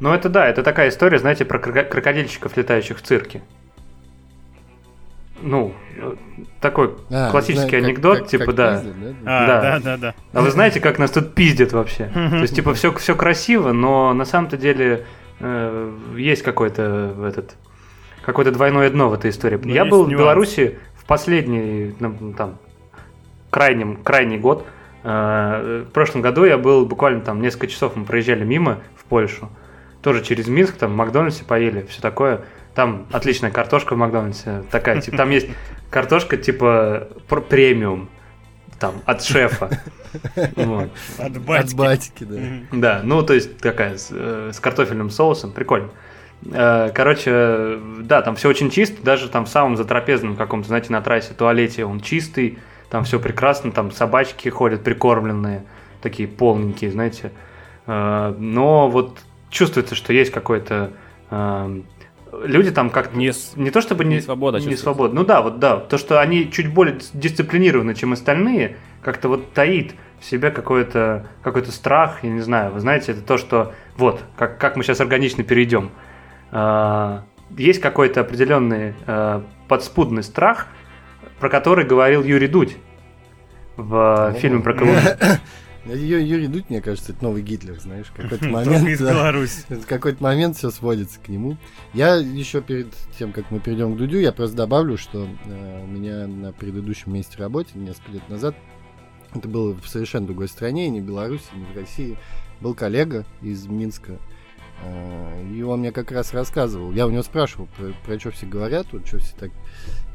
Ну 0.00 0.12
это 0.12 0.28
да, 0.28 0.46
это 0.48 0.62
такая 0.62 0.88
история, 0.88 1.18
знаете, 1.18 1.44
про 1.44 1.58
кроко- 1.58 1.84
крокодильщиков, 1.84 2.56
летающих 2.56 2.98
в 2.98 3.02
цирке. 3.02 3.42
Ну, 5.42 5.74
такой 6.60 6.94
А, 7.10 7.30
классический 7.30 7.68
знаю, 7.78 7.84
анекдот, 7.86 8.18
как- 8.20 8.28
типа, 8.28 8.44
как 8.46 8.54
да. 8.54 8.76
пиздят, 8.76 9.00
да? 9.00 9.14
А, 9.24 9.46
Да. 9.46 9.60
да, 9.60 9.78
да, 9.80 9.96
да. 9.96 10.14
А 10.32 10.42
вы 10.42 10.50
знаете, 10.50 10.80
как 10.80 10.98
нас 10.98 11.10
тут 11.10 11.34
пиздят 11.34 11.72
вообще? 11.72 12.10
То 12.12 12.36
есть, 12.36 12.54
типа, 12.54 12.74
все, 12.74 12.92
все 12.92 13.14
красиво, 13.14 13.72
но 13.72 14.12
на 14.12 14.24
самом-то 14.24 14.56
деле 14.56 15.06
э, 15.42 15.92
есть 16.16 16.42
какой-то 16.42 17.14
этот 17.26 17.56
какое-то 18.22 18.52
двойное 18.52 18.90
дно 18.90 19.08
в 19.08 19.14
этой 19.14 19.30
истории. 19.30 19.58
Но 19.62 19.70
Я 19.72 19.82
есть 19.84 19.90
был 19.90 20.04
в 20.04 20.08
нюанс. 20.08 20.20
Беларуси 20.20 20.78
в 20.96 21.06
последний, 21.06 21.94
ну, 21.98 22.34
там, 22.36 22.58
крайнем, 23.48 23.96
крайний 23.96 24.36
год. 24.38 24.66
Э, 25.02 25.84
В 25.88 25.92
прошлом 25.92 26.20
году 26.20 26.44
я 26.44 26.58
был 26.58 26.84
буквально 26.84 27.22
там 27.22 27.40
несколько 27.40 27.66
часов, 27.68 27.96
мы 27.96 28.04
проезжали 28.04 28.44
мимо 28.44 28.80
в 28.96 29.04
Польшу. 29.04 29.48
Тоже 30.02 30.22
через 30.24 30.48
Минск, 30.48 30.76
там 30.76 30.92
в 30.92 30.96
Макдональдсе 30.96 31.44
поели, 31.44 31.86
все 31.88 32.00
такое. 32.00 32.40
Там 32.74 33.06
отличная 33.12 33.50
картошка 33.50 33.94
в 33.94 33.98
Макдональдсе. 33.98 34.62
Такая, 34.70 35.00
типа, 35.00 35.16
там 35.16 35.30
есть 35.30 35.48
картошка 35.90 36.36
типа 36.36 37.08
пр- 37.28 37.42
премиум. 37.42 38.08
Там, 38.78 38.94
от 39.04 39.22
шефа. 39.22 39.68
Вот. 40.56 40.88
От 41.18 41.36
От 41.36 41.42
батьки. 41.44 41.74
батики, 41.76 42.24
да. 42.24 42.38
Да, 42.72 43.00
ну 43.04 43.22
то 43.22 43.34
есть 43.34 43.58
такая 43.58 43.98
с, 43.98 44.08
э, 44.10 44.52
с 44.54 44.58
картофельным 44.58 45.10
соусом, 45.10 45.52
прикольно. 45.52 45.90
Э, 46.50 46.90
Короче, 46.94 47.78
да, 48.00 48.22
там 48.22 48.36
все 48.36 48.48
очень 48.48 48.70
чисто, 48.70 49.02
даже 49.02 49.28
там 49.28 49.44
в 49.44 49.50
самом 49.50 49.76
затрапезном 49.76 50.34
каком-то, 50.34 50.68
знаете, 50.68 50.92
на 50.92 51.02
трассе 51.02 51.34
туалете 51.34 51.84
он 51.84 52.00
чистый, 52.00 52.58
там 52.88 53.04
все 53.04 53.20
прекрасно, 53.20 53.70
там 53.70 53.90
собачки 53.90 54.48
ходят 54.48 54.82
прикормленные, 54.82 55.64
такие 56.00 56.26
полненькие, 56.26 56.90
знаете. 56.90 57.32
Э, 57.86 58.34
Но 58.38 58.88
вот 58.88 59.18
чувствуется, 59.50 59.94
что 59.94 60.12
есть 60.12 60.30
какой-то... 60.30 60.92
э, 61.30 61.82
люди 62.44 62.70
там 62.70 62.90
как 62.90 63.14
Не, 63.14 63.32
не, 63.56 63.70
то 63.70 63.80
чтобы 63.80 64.04
не, 64.04 64.16
не 64.16 64.20
свобода 64.20 64.60
не 64.60 64.76
свобода. 64.76 65.14
Ну 65.14 65.24
да, 65.24 65.42
вот 65.42 65.58
да. 65.58 65.76
То, 65.76 65.98
что 65.98 66.20
они 66.20 66.50
чуть 66.50 66.72
более 66.72 66.96
дис- 66.96 67.10
дисциплинированы, 67.12 67.94
чем 67.94 68.12
остальные, 68.12 68.76
как-то 69.02 69.28
вот 69.28 69.52
таит 69.52 69.94
в 70.20 70.24
себе 70.24 70.50
какой-то 70.50 71.26
какой 71.42 71.64
страх, 71.66 72.22
я 72.22 72.30
не 72.30 72.40
знаю. 72.40 72.72
Вы 72.72 72.80
знаете, 72.80 73.12
это 73.12 73.22
то, 73.22 73.38
что 73.38 73.74
вот, 73.96 74.22
как, 74.36 74.58
как 74.58 74.76
мы 74.76 74.84
сейчас 74.84 75.00
органично 75.00 75.42
перейдем. 75.42 75.90
А, 76.52 77.24
есть 77.56 77.80
какой-то 77.80 78.20
определенный 78.20 78.94
а, 79.06 79.44
подспудный 79.68 80.22
страх, 80.22 80.66
про 81.38 81.48
который 81.48 81.84
говорил 81.84 82.22
Юрий 82.22 82.48
Дудь 82.48 82.76
в 83.76 84.30
Ну, 84.32 84.38
фильме 84.38 84.60
про 84.60 84.74
Колумбию. 84.74 85.16
Юрий 85.86 86.46
Дудь, 86.46 86.68
мне 86.68 86.80
кажется, 86.82 87.12
это 87.12 87.24
новый 87.24 87.42
Гитлер, 87.42 87.80
знаешь, 87.80 88.06
какой-то 88.14 88.44
момент. 88.48 88.86
из. 88.88 89.00
Беларуси. 89.00 89.64
Какой-то 89.86 90.22
момент 90.22 90.56
все 90.56 90.70
сводится 90.70 91.18
к 91.20 91.28
нему. 91.28 91.56
Я 91.94 92.16
еще 92.16 92.60
перед 92.60 92.94
тем, 93.18 93.32
как 93.32 93.50
мы 93.50 93.60
перейдем 93.60 93.94
к 93.94 93.96
Дудю, 93.96 94.18
я 94.18 94.32
просто 94.32 94.56
добавлю, 94.56 94.96
что 94.98 95.26
э, 95.46 95.82
у 95.82 95.86
меня 95.86 96.26
на 96.26 96.52
предыдущем 96.52 97.14
месте 97.14 97.38
работы 97.38 97.78
несколько 97.78 98.12
лет 98.12 98.28
назад, 98.28 98.56
это 99.34 99.48
было 99.48 99.74
в 99.74 99.88
совершенно 99.88 100.26
другой 100.26 100.48
стране, 100.48 100.88
не 100.90 101.00
в 101.00 101.04
Беларуси, 101.04 101.44
не 101.54 101.64
в 101.64 101.76
России, 101.76 102.18
был 102.60 102.74
коллега 102.74 103.24
из 103.40 103.66
Минска, 103.66 104.18
э, 104.84 105.44
и 105.54 105.62
он 105.62 105.80
мне 105.80 105.92
как 105.92 106.12
раз 106.12 106.34
рассказывал, 106.34 106.92
я 106.92 107.06
у 107.06 107.10
него 107.10 107.22
спрашивал, 107.22 107.68
про, 107.76 107.92
про 108.04 108.18
что 108.18 108.32
все 108.32 108.46
говорят, 108.46 108.88
вот 108.92 109.06
что 109.06 109.18
все 109.18 109.34
так, 109.36 109.50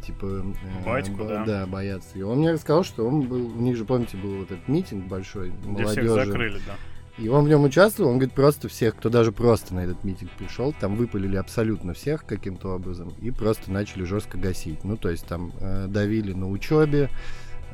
типа... 0.05 0.25
э, 0.25 0.83
Батьку, 0.85 1.17
бо- 1.17 1.27
да. 1.27 1.43
Да, 1.45 1.65
боятся. 1.65 2.17
И 2.17 2.21
он 2.21 2.39
мне 2.39 2.51
рассказал, 2.51 2.83
что 2.83 3.07
он 3.07 3.21
был, 3.21 3.45
у 3.47 3.61
них 3.61 3.75
же, 3.77 3.85
помните, 3.85 4.17
был 4.17 4.37
вот 4.37 4.51
этот 4.51 4.67
митинг 4.67 5.05
большой, 5.07 5.49
Где 5.49 5.85
всех 5.85 6.03
молодежи. 6.05 6.25
закрыли, 6.25 6.59
да. 6.65 6.73
И 7.17 7.29
он 7.29 7.45
в 7.45 7.47
нем 7.47 7.63
участвовал, 7.63 8.09
он 8.09 8.17
говорит, 8.17 8.33
просто 8.35 8.67
всех, 8.67 8.97
кто 8.97 9.07
даже 9.09 9.31
просто 9.31 9.73
на 9.73 9.79
этот 9.85 10.03
митинг 10.03 10.29
пришел, 10.31 10.73
там 10.77 10.95
выпалили 10.97 11.37
абсолютно 11.37 11.93
всех 11.93 12.25
каким-то 12.25 12.75
образом 12.75 13.13
и 13.21 13.31
просто 13.31 13.71
начали 13.71 14.03
жестко 14.03 14.37
гасить. 14.37 14.83
Ну, 14.83 14.97
то 14.97 15.09
есть 15.09 15.25
там 15.25 15.53
э, 15.61 15.87
давили 15.87 16.33
на 16.33 16.49
учебе, 16.49 17.09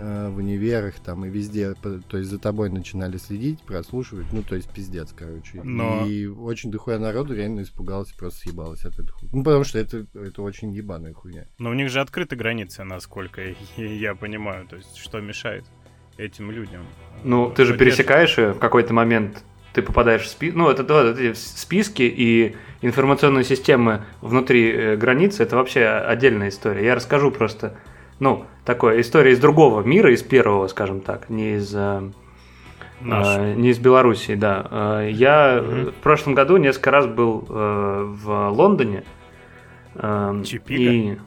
э, 0.01 0.29
в 0.29 0.37
универах 0.37 0.95
там 0.99 1.25
и 1.25 1.29
везде, 1.29 1.73
то 1.75 2.17
есть 2.17 2.29
за 2.29 2.39
тобой 2.39 2.69
начинали 2.69 3.17
следить, 3.17 3.61
прослушивать, 3.61 4.25
ну, 4.31 4.41
то 4.43 4.55
есть 4.55 4.69
пиздец, 4.73 5.13
короче. 5.15 5.61
Но- 5.63 6.05
И 6.07 6.25
очень 6.25 6.71
дохуя 6.71 6.97
народу 6.99 7.35
реально 7.35 7.61
испугалась, 7.61 8.11
просто 8.11 8.39
съебалась 8.39 8.83
от 8.85 8.93
этой 8.99 9.11
хуйни. 9.11 9.29
Ну, 9.33 9.43
потому 9.43 9.63
что 9.63 9.79
это, 9.79 10.05
это 10.13 10.41
очень 10.41 10.71
ебаная 10.71 11.13
хуйня. 11.13 11.45
Но 11.59 11.69
у 11.69 11.73
них 11.73 11.89
же 11.89 12.01
открыты 12.01 12.35
границы, 12.35 12.83
насколько 12.83 13.41
я- 13.77 14.15
понимаю. 14.15 14.67
То 14.67 14.75
есть, 14.77 14.97
что 14.97 15.19
мешает 15.21 15.65
этим 16.17 16.51
людям? 16.51 16.81
Ну, 17.23 17.49
э, 17.51 17.53
ты 17.55 17.65
же 17.65 17.77
пересекаешь 17.77 18.37
ее 18.37 18.53
в 18.53 18.59
какой-то 18.59 18.93
момент, 18.93 19.43
ты 19.73 19.81
попадаешь 19.81 20.23
в 20.23 20.27
списки, 20.27 20.55
ну, 20.55 20.69
это, 20.69 20.83
да, 20.83 21.11
эти 21.11 21.33
списки 21.37 22.01
и 22.03 22.55
информационные 22.81 23.43
системы 23.43 24.03
внутри 24.21 24.71
э, 24.71 24.95
границы, 24.97 25.43
это 25.43 25.55
вообще 25.55 25.85
отдельная 25.85 26.49
история. 26.49 26.85
Я 26.85 26.95
расскажу 26.95 27.31
просто, 27.31 27.77
ну, 28.21 28.45
такое, 28.65 29.01
история 29.01 29.31
из 29.31 29.39
другого 29.39 29.81
мира, 29.81 30.13
из 30.13 30.21
первого, 30.23 30.67
скажем 30.67 31.01
так, 31.01 31.29
не 31.29 31.55
из, 31.55 31.73
э, 31.75 32.01
Наш. 33.01 33.27
э, 33.39 33.53
не 33.55 33.69
из 33.71 33.79
Белоруссии, 33.79 34.35
да. 34.35 34.67
Э, 35.01 35.09
Я 35.11 35.59
Мгм. 35.61 35.85
в 35.91 35.95
прошлом 35.95 36.35
году 36.35 36.57
несколько 36.57 36.91
раз 36.91 37.07
был 37.07 37.45
э, 37.49 38.03
в 38.23 38.49
Лондоне. 38.49 39.03
э, 39.95 40.43
Чипига? 40.45 40.91
И... 40.91 41.17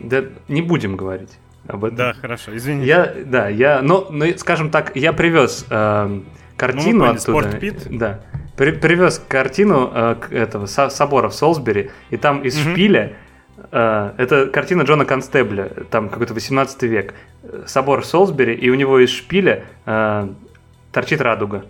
Да, 0.00 0.24
не 0.48 0.62
будем 0.62 0.96
говорить 0.96 1.38
об 1.68 1.84
этом. 1.84 1.96
Да, 1.96 2.12
хорошо, 2.14 2.56
извини. 2.56 2.84
Я, 2.84 3.12
да, 3.24 3.48
я, 3.48 3.80
но, 3.82 4.06
но, 4.10 4.26
скажем 4.36 4.70
так, 4.70 4.96
я 4.96 5.12
привез 5.12 5.66
э, 5.70 6.20
картину 6.56 7.00
поняли, 7.00 7.16
оттуда. 7.16 7.18
«Спортпит»? 7.48 7.86
Да. 7.90 8.20
При- 8.56 8.72
привез 8.72 9.22
картину 9.28 9.90
э, 9.94 10.16
этого 10.30 10.66
со- 10.66 10.88
собора 10.88 11.28
в 11.28 11.34
Солсбери, 11.34 11.90
и 12.10 12.16
там 12.16 12.40
из 12.42 12.58
Мгм. 12.58 12.72
шпиля 12.72 13.12
это 13.70 14.46
картина 14.52 14.82
Джона 14.82 15.04
Констебля, 15.04 15.70
там 15.90 16.08
какой-то 16.08 16.34
18 16.34 16.82
век. 16.84 17.14
Собор 17.66 18.02
в 18.02 18.06
Солсбери, 18.06 18.54
и 18.54 18.68
у 18.70 18.74
него 18.74 18.98
из 18.98 19.10
шпиля 19.10 19.64
э, 19.86 20.28
торчит 20.92 21.20
радуга. 21.20 21.64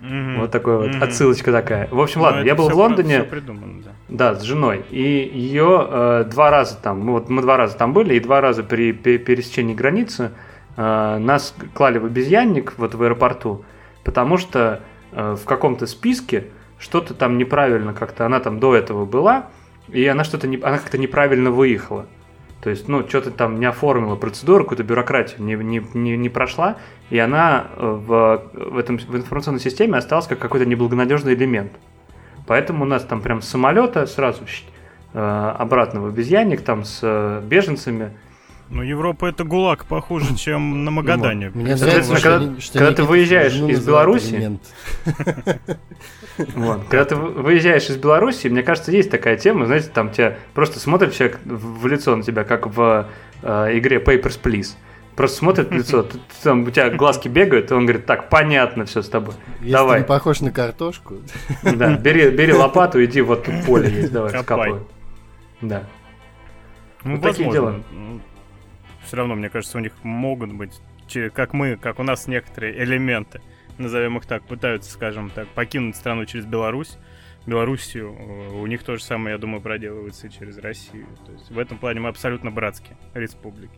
Мгм. 0.00 0.40
Вот 0.40 0.50
такой 0.50 0.76
вот 0.76 0.88
Мгм. 0.94 1.02
отсылочка 1.02 1.50
такая. 1.52 1.88
В 1.90 1.98
общем, 2.00 2.20
Ну, 2.20 2.24
ладно, 2.24 2.40
я 2.42 2.54
был 2.54 2.68
в 2.68 2.74
Лондоне. 2.74 3.22
придумано, 3.22 3.82
да. 3.82 3.90
Да, 4.08 4.34
с 4.38 4.42
женой. 4.42 4.84
И 4.90 5.00
ее 5.32 5.86
э, 5.90 6.24
два 6.30 6.50
раза 6.50 6.76
там, 6.76 7.00
мы, 7.00 7.12
вот, 7.12 7.30
мы 7.30 7.40
два 7.42 7.56
раза 7.56 7.76
там 7.76 7.92
были, 7.94 8.14
и 8.14 8.20
два 8.20 8.40
раза 8.42 8.62
при 8.62 8.92
пе- 8.92 9.16
пересечении 9.18 9.74
границы 9.74 10.32
э, 10.76 11.18
нас 11.18 11.54
клали 11.74 11.98
в 11.98 12.04
обезьянник 12.04 12.74
вот 12.76 12.94
в 12.94 13.02
аэропорту, 13.02 13.64
потому 14.04 14.36
что 14.36 14.80
э, 15.12 15.36
в 15.40 15.44
каком-то 15.46 15.86
списке 15.86 16.48
что-то 16.78 17.14
там 17.14 17.38
неправильно 17.38 17.94
как-то, 17.94 18.26
она 18.26 18.40
там 18.40 18.60
до 18.60 18.74
этого 18.74 19.06
была, 19.06 19.46
и 19.88 20.06
она 20.06 20.24
что-то 20.24 20.46
не, 20.46 20.56
она 20.56 20.78
как-то 20.78 20.98
неправильно 20.98 21.50
выехала. 21.50 22.06
То 22.60 22.70
есть, 22.70 22.88
ну, 22.88 23.06
что-то 23.06 23.30
там 23.30 23.60
не 23.60 23.66
оформила 23.66 24.16
процедуру, 24.16 24.64
какую-то 24.64 24.84
бюрократию 24.84 25.42
не, 25.42 25.54
не, 25.54 25.86
не, 25.92 26.16
не 26.16 26.28
прошла, 26.30 26.78
и 27.10 27.18
она 27.18 27.66
э, 27.76 27.86
в, 27.86 28.42
в, 28.54 28.78
этом, 28.78 28.96
в 28.96 29.14
информационной 29.14 29.60
системе 29.60 29.98
осталась 29.98 30.26
как 30.26 30.38
какой-то 30.38 30.64
неблагонадежный 30.64 31.34
элемент. 31.34 31.72
Поэтому 32.46 32.84
у 32.84 32.86
нас 32.86 33.04
там 33.04 33.20
прям 33.20 33.42
с 33.42 33.48
самолета 33.48 34.06
сразу 34.06 34.44
э, 35.12 35.54
обратно 35.58 36.00
в 36.00 36.06
обезьянник, 36.06 36.62
там 36.62 36.84
с 36.84 37.00
э, 37.02 37.42
беженцами. 37.44 38.12
Ну, 38.70 38.82
Европа 38.82 39.26
это 39.26 39.44
ГУЛАГ 39.44 39.84
похуже, 39.84 40.34
чем 40.36 40.84
на 40.84 40.90
Магадане. 40.90 41.50
Мне 41.54 41.74
нравится, 41.76 42.14
когда- 42.20 42.60
что 42.60 42.78
когда 42.78 42.94
ты 42.94 43.02
выезжаешь 43.04 43.54
из 43.54 43.84
Беларуси. 43.86 44.58
Вот. 46.56 46.82
Когда 46.88 47.04
ты 47.04 47.14
вы- 47.14 47.30
выезжаешь 47.30 47.88
из 47.88 47.96
Беларуси, 47.96 48.48
мне 48.48 48.64
кажется, 48.64 48.90
есть 48.90 49.08
такая 49.08 49.36
тема, 49.36 49.66
знаете, 49.66 49.88
там 49.94 50.10
тебя 50.10 50.36
просто 50.52 50.80
смотрит 50.80 51.14
человек 51.14 51.38
в 51.44 51.86
лицо 51.86 52.16
на 52.16 52.24
тебя, 52.24 52.42
как 52.42 52.66
в 52.66 53.06
э, 53.42 53.78
игре 53.78 53.98
Papers, 53.98 54.40
Please. 54.42 54.74
Просто 55.14 55.36
смотрит 55.36 55.68
в 55.68 55.72
лицо, 55.72 56.02
ты- 56.02 56.18
там, 56.42 56.64
у 56.64 56.70
тебя 56.72 56.90
глазки 56.90 57.28
бегают, 57.28 57.70
и 57.70 57.74
он 57.74 57.86
говорит, 57.86 58.04
так, 58.06 58.30
понятно 58.30 58.84
все 58.84 59.02
с 59.02 59.08
тобой. 59.08 59.34
Если 59.60 59.70
Давай. 59.74 59.98
ты 59.98 60.02
не 60.02 60.08
похож 60.08 60.40
на 60.40 60.50
картошку, 60.50 61.18
Да, 61.62 61.96
бери, 61.96 62.28
бери 62.30 62.52
лопату, 62.52 63.04
иди, 63.04 63.20
вот 63.20 63.44
тут 63.44 63.54
поле 63.64 63.88
есть, 63.88 64.12
давай, 64.12 64.32
Копай. 64.32 64.42
скапывай. 64.70 64.80
Да. 65.60 65.84
Ну, 67.04 67.12
Вот 67.12 67.22
такие 67.22 67.48
возможно. 67.48 67.84
Все 69.06 69.16
равно, 69.16 69.34
мне 69.34 69.48
кажется, 69.50 69.78
у 69.78 69.80
них 69.80 69.92
могут 70.02 70.52
быть, 70.52 70.80
как 71.34 71.52
мы, 71.52 71.76
как 71.76 71.98
у 71.98 72.02
нас 72.02 72.26
некоторые 72.26 72.82
элементы, 72.82 73.40
назовем 73.78 74.16
их 74.18 74.26
так, 74.26 74.42
пытаются, 74.44 74.90
скажем 74.90 75.30
так, 75.30 75.48
покинуть 75.48 75.96
страну 75.96 76.24
через 76.24 76.46
Беларусь. 76.46 76.96
Белоруссию, 77.46 78.16
э, 78.18 78.50
у 78.54 78.66
них 78.66 78.82
то 78.84 78.96
же 78.96 79.02
самое, 79.02 79.34
я 79.34 79.38
думаю, 79.38 79.60
проделывается 79.60 80.28
и 80.28 80.30
через 80.30 80.56
Россию. 80.58 81.06
То 81.26 81.32
есть 81.32 81.50
в 81.50 81.58
этом 81.58 81.76
плане 81.76 82.00
мы 82.00 82.08
абсолютно 82.08 82.50
братские 82.50 82.96
республики. 83.12 83.70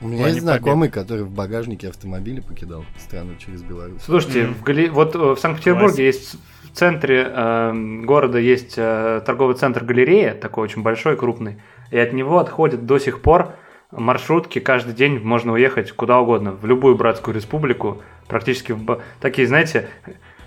у 0.00 0.06
меня 0.08 0.28
есть 0.28 0.40
знакомый, 0.40 0.88
который 0.88 1.24
в 1.24 1.30
багажнике 1.30 1.88
автомобиля 1.88 2.40
покидал 2.40 2.84
страну 2.98 3.32
через 3.36 3.62
Беларусь. 3.62 4.00
Слушайте, 4.02 4.44
Мгм. 4.44 4.54
в 4.54 4.62
Гали- 4.62 4.88
вот 4.88 5.14
э, 5.16 5.18
в 5.18 5.36
Санкт-Петербурге 5.38 6.06
есть 6.06 6.36
в 6.62 6.70
центре 6.76 7.26
э, 7.28 7.72
города 8.04 8.38
есть 8.38 8.74
э, 8.78 9.20
торговый 9.26 9.56
центр 9.56 9.84
галерея, 9.84 10.34
такой 10.34 10.62
очень 10.64 10.82
большой, 10.82 11.16
крупный, 11.16 11.60
и 11.90 11.98
от 11.98 12.12
него 12.12 12.38
отходят 12.38 12.86
до 12.86 12.98
сих 12.98 13.20
пор 13.22 13.56
маршрутки. 13.92 14.58
Каждый 14.58 14.94
день 14.94 15.18
можно 15.20 15.52
уехать 15.52 15.92
куда 15.92 16.20
угодно, 16.20 16.52
в 16.52 16.64
любую 16.66 16.96
братскую 16.96 17.34
республику, 17.34 18.02
практически 18.28 18.72
в 18.72 19.00
такие, 19.20 19.48
знаете, 19.48 19.88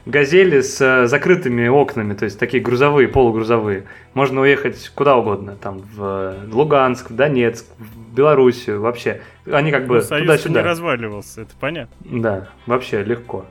газели 0.06 0.62
с 0.62 0.80
э, 0.82 1.08
закрытыми 1.08 1.68
окнами, 1.68 2.14
то 2.14 2.26
есть 2.26 2.39
такие 2.39 2.62
грузовые, 2.62 3.08
полугрузовые. 3.08 3.86
Можно 4.14 4.41
уехать 4.41 4.91
куда 4.96 5.16
угодно, 5.18 5.56
там 5.56 5.80
в 5.80 6.04
э, 6.04 6.50
Луганск, 6.52 7.10
в 7.12 7.16
Донецк, 7.16 7.66
в 7.78 8.16
Белоруссию, 8.16 8.82
вообще. 8.82 9.22
Они 9.46 9.72
как 9.72 9.88
бы 9.88 9.96
Ну, 9.96 10.02
Союз 10.02 10.22
не 10.22 10.38
туда-сюда. 10.38 10.64
разваливался, 10.64 11.41
это 11.41 11.52
понятно. 11.60 11.96
Да, 12.02 12.50
вообще 12.66 13.04
легко. 13.04 13.46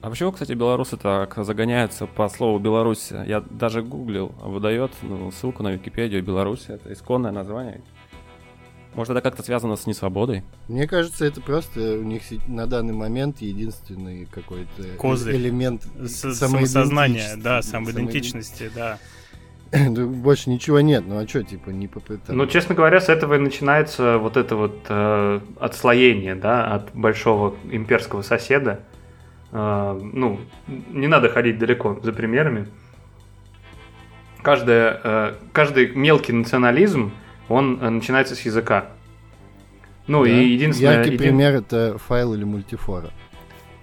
А 0.00 0.10
почему, 0.10 0.32
кстати, 0.32 0.52
белорусы 0.52 0.98
так 0.98 1.34
загоняются 1.34 2.06
по 2.06 2.28
слову 2.28 2.58
Беларусь? 2.58 3.10
Я 3.26 3.40
даже 3.40 3.82
гуглил, 3.82 4.34
выдает 4.42 4.92
ну, 5.00 5.30
ссылку 5.30 5.62
на 5.62 5.72
Википедию. 5.72 6.22
Беларусь 6.22 6.66
это 6.68 6.92
исконное 6.92 7.30
название. 7.30 7.80
Может, 8.94 9.10
это 9.10 9.20
как-то 9.22 9.42
связано 9.42 9.74
с 9.76 9.86
несвободой? 9.86 10.44
Мне 10.68 10.86
кажется, 10.86 11.24
это 11.24 11.40
просто 11.40 11.80
у 11.98 12.02
них 12.02 12.22
на 12.46 12.66
данный 12.66 12.94
момент 12.94 13.40
единственный 13.42 14.26
какой-то 14.26 14.82
э- 14.82 14.96
Козырь. 14.96 15.34
элемент 15.36 15.82
С- 16.00 16.34
самосознание, 16.34 17.34
да, 17.36 17.60
Самоидентичности. 17.62 18.70
да. 18.74 18.98
Да 19.72 20.04
Больше 20.06 20.50
ничего 20.50 20.80
нет, 20.80 21.02
ну 21.06 21.18
а 21.18 21.26
что, 21.26 21.42
типа, 21.42 21.70
не 21.70 21.88
попытаться? 21.88 22.32
Ну, 22.32 22.46
честно 22.46 22.76
говоря, 22.76 23.00
с 23.00 23.08
этого 23.08 23.34
и 23.34 23.38
начинается 23.38 24.18
вот 24.18 24.36
это 24.36 24.54
вот 24.54 24.78
э, 24.88 25.40
отслоение, 25.58 26.36
да, 26.36 26.64
от 26.74 26.94
большого 26.94 27.56
имперского 27.72 28.22
соседа. 28.22 28.84
Э, 29.50 29.98
ну, 30.00 30.38
не 30.68 31.08
надо 31.08 31.28
ходить 31.30 31.58
далеко 31.58 31.98
за 32.04 32.12
примерами. 32.12 32.68
Каждая, 34.42 35.00
э, 35.02 35.34
каждый 35.52 35.92
мелкий 35.96 36.32
национализм, 36.32 37.12
он 37.48 37.78
э, 37.80 37.88
начинается 37.90 38.34
с 38.34 38.40
языка. 38.40 38.86
Ну, 40.06 40.24
и 40.24 40.30
единственное... 40.32 40.96
Яркий 40.96 41.12
един- 41.12 41.18
пример 41.18 41.54
это 41.54 41.98
файл 41.98 42.34
или 42.34 42.44
мультифора. 42.44 43.10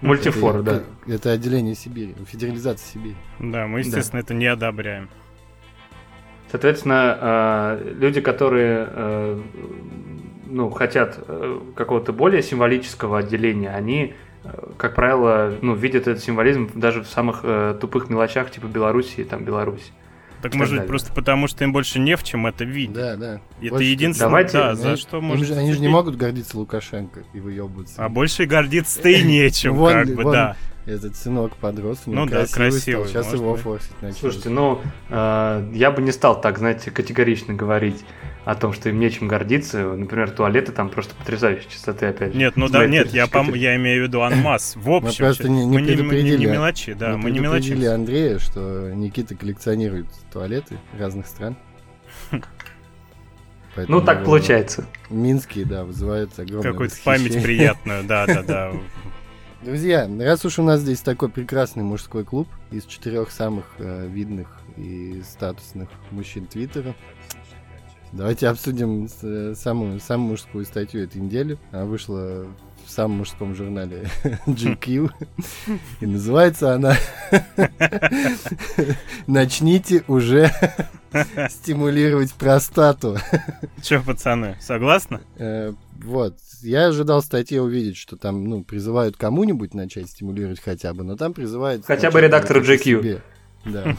Мультифор, 0.00 0.56
это, 0.56 0.84
да. 1.06 1.14
Это 1.14 1.30
отделение 1.32 1.74
Сибири, 1.74 2.14
федерализация 2.26 2.86
Сибири. 2.92 3.16
Да, 3.38 3.66
мы, 3.66 3.80
естественно, 3.80 4.20
это 4.20 4.34
не 4.34 4.46
одобряем. 4.46 5.08
Соответственно, 6.50 7.18
э, 7.80 7.94
люди, 7.98 8.20
которые 8.20 8.88
э, 8.90 9.42
ну, 10.46 10.70
хотят 10.70 11.18
какого-то 11.74 12.12
более 12.12 12.42
символического 12.42 13.20
отделения, 13.20 13.70
они, 13.70 14.14
как 14.76 14.94
правило, 14.94 15.54
ну, 15.62 15.74
видят 15.74 16.08
этот 16.08 16.22
символизм 16.22 16.70
даже 16.74 17.02
в 17.02 17.08
самых 17.08 17.44
тупых 17.80 18.10
мелочах, 18.10 18.50
типа 18.50 18.66
Белоруссии, 18.66 19.22
там, 19.22 19.44
Беларусь. 19.44 19.92
Так 20.42 20.54
может 20.54 20.76
быть 20.76 20.88
просто 20.88 21.12
потому, 21.12 21.46
что 21.46 21.62
им 21.62 21.72
больше 21.72 22.00
не 22.00 22.16
в 22.16 22.24
чем 22.24 22.46
это 22.48 22.64
видеть. 22.64 22.94
Да, 22.94 23.16
да. 23.16 23.40
Это 23.60 23.70
больше 23.70 23.84
единственное, 23.84 24.28
Давайте, 24.28 24.52
да, 24.52 24.74
за 24.74 24.96
что 24.96 25.20
можно. 25.20 25.44
Же, 25.44 25.54
они 25.54 25.72
же 25.72 25.80
не 25.80 25.88
могут 25.88 26.16
гордиться 26.16 26.58
Лукашенко 26.58 27.22
и 27.32 27.38
выебываться. 27.38 28.04
А 28.04 28.08
больше 28.08 28.44
гордиться-то 28.44 29.08
и 29.08 29.22
нечем, 29.24 29.78
как 29.84 30.08
бы, 30.14 30.24
да. 30.24 30.56
Этот 30.84 31.14
сынок 31.14 31.56
подрос, 31.56 32.02
ну 32.06 32.26
да, 32.26 32.44
красивый. 32.46 33.06
Стал. 33.06 33.22
Сейчас 33.22 33.34
его 33.34 33.54
форсить 33.54 34.02
начали. 34.02 34.18
Слушайте, 34.18 34.48
ну, 34.48 34.80
э, 35.10 35.70
я 35.74 35.92
бы 35.92 36.02
не 36.02 36.10
стал 36.10 36.40
так, 36.40 36.58
знаете, 36.58 36.90
категорично 36.90 37.54
говорить 37.54 38.04
о 38.44 38.56
том, 38.56 38.72
что 38.72 38.88
им 38.88 38.98
нечем 38.98 39.28
гордиться. 39.28 39.94
Например, 39.94 40.30
туалеты 40.30 40.72
там 40.72 40.88
просто 40.88 41.14
потрясающей 41.14 41.70
чистоты, 41.70 42.06
опять 42.06 42.32
же. 42.32 42.38
Нет, 42.38 42.56
ну 42.56 42.68
да, 42.68 42.86
нет, 42.86 43.12
я, 43.12 43.26
пом- 43.26 43.56
я 43.56 43.76
имею 43.76 44.04
в 44.04 44.08
виду 44.08 44.22
анмас. 44.22 44.74
В 44.74 44.90
общем, 44.90 45.08
мы 45.08 45.14
просто 45.16 45.48
не, 45.48 45.64
не 45.64 45.78
мы, 45.78 45.86
предупредили, 45.86 46.38
не, 46.38 46.46
не 46.46 46.50
мелочи, 46.50 46.94
да, 46.94 47.10
мы, 47.10 47.18
мы 47.18 47.30
не 47.30 47.38
мелочи. 47.38 47.84
Андрея, 47.84 48.40
что 48.40 48.90
Никита 48.92 49.36
коллекционирует 49.36 50.06
туалеты 50.32 50.78
разных 50.98 51.28
стран. 51.28 51.56
Поэтому 53.74 54.00
ну, 54.00 54.04
так 54.04 54.24
получается. 54.24 54.84
Минские, 55.08 55.64
да, 55.64 55.84
вызывают 55.84 56.38
огромное 56.38 56.72
Какую-то 56.72 56.96
память 57.04 57.42
приятную, 57.42 58.04
да-да-да. 58.08 58.72
Друзья, 59.62 60.10
раз 60.18 60.44
уж 60.44 60.58
у 60.58 60.64
нас 60.64 60.80
здесь 60.80 61.02
такой 61.02 61.28
прекрасный 61.28 61.84
мужской 61.84 62.24
клуб 62.24 62.48
из 62.72 62.84
четырех 62.84 63.30
самых 63.30 63.66
э, 63.78 64.08
видных 64.08 64.48
и 64.76 65.22
статусных 65.24 65.88
мужчин 66.10 66.46
Твиттера, 66.48 66.96
давайте 68.10 68.48
обсудим 68.48 69.06
э, 69.22 69.54
самую, 69.54 70.00
самую 70.00 70.30
мужскую 70.30 70.64
статью 70.64 71.04
этой 71.04 71.20
недели. 71.20 71.58
Она 71.70 71.84
вышла 71.84 72.48
в 72.84 72.90
самом 72.90 73.18
мужском 73.18 73.54
журнале 73.54 74.08
GQ. 74.46 75.10
И 76.00 76.06
называется 76.06 76.74
она 76.74 76.96
«Начните 79.26 80.04
уже 80.08 80.50
стимулировать 81.50 82.32
простату». 82.34 83.16
Че, 83.82 84.00
пацаны, 84.00 84.56
согласны? 84.60 85.20
Э, 85.36 85.72
вот. 86.02 86.36
Я 86.62 86.86
ожидал 86.86 87.22
статье 87.22 87.60
увидеть, 87.60 87.96
что 87.96 88.16
там, 88.16 88.44
ну, 88.44 88.62
призывают 88.62 89.16
кому-нибудь 89.16 89.74
начать 89.74 90.08
стимулировать 90.08 90.60
хотя 90.60 90.94
бы, 90.94 91.02
но 91.02 91.16
там 91.16 91.32
призывают... 91.32 91.84
Хотя 91.84 92.10
бы 92.10 92.20
редактора 92.20 92.60
GQ. 92.60 93.20
Да. 93.64 93.96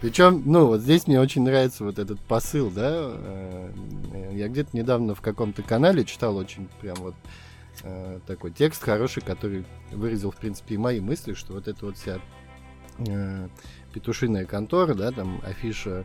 Причем, 0.00 0.42
ну, 0.44 0.66
вот 0.66 0.80
здесь 0.80 1.06
мне 1.06 1.20
очень 1.20 1.42
нравится 1.42 1.84
вот 1.84 1.98
этот 1.98 2.20
посыл, 2.20 2.70
да. 2.70 2.90
Э, 2.92 3.70
я 4.32 4.48
где-то 4.48 4.76
недавно 4.76 5.14
в 5.14 5.20
каком-то 5.20 5.62
канале 5.62 6.04
читал 6.04 6.36
очень 6.36 6.68
прям 6.80 6.96
вот 6.96 7.14
э, 7.82 8.20
такой 8.26 8.50
текст 8.50 8.82
хороший, 8.82 9.22
который 9.22 9.64
выразил, 9.90 10.30
в 10.30 10.36
принципе, 10.36 10.74
и 10.74 10.78
мои 10.78 11.00
мысли, 11.00 11.34
что 11.34 11.54
вот 11.54 11.68
это 11.68 11.86
вот 11.86 11.96
вся 11.96 12.20
э, 12.98 13.48
петушиная 13.92 14.44
контора, 14.44 14.94
да, 14.94 15.10
там 15.12 15.40
афиша 15.44 16.04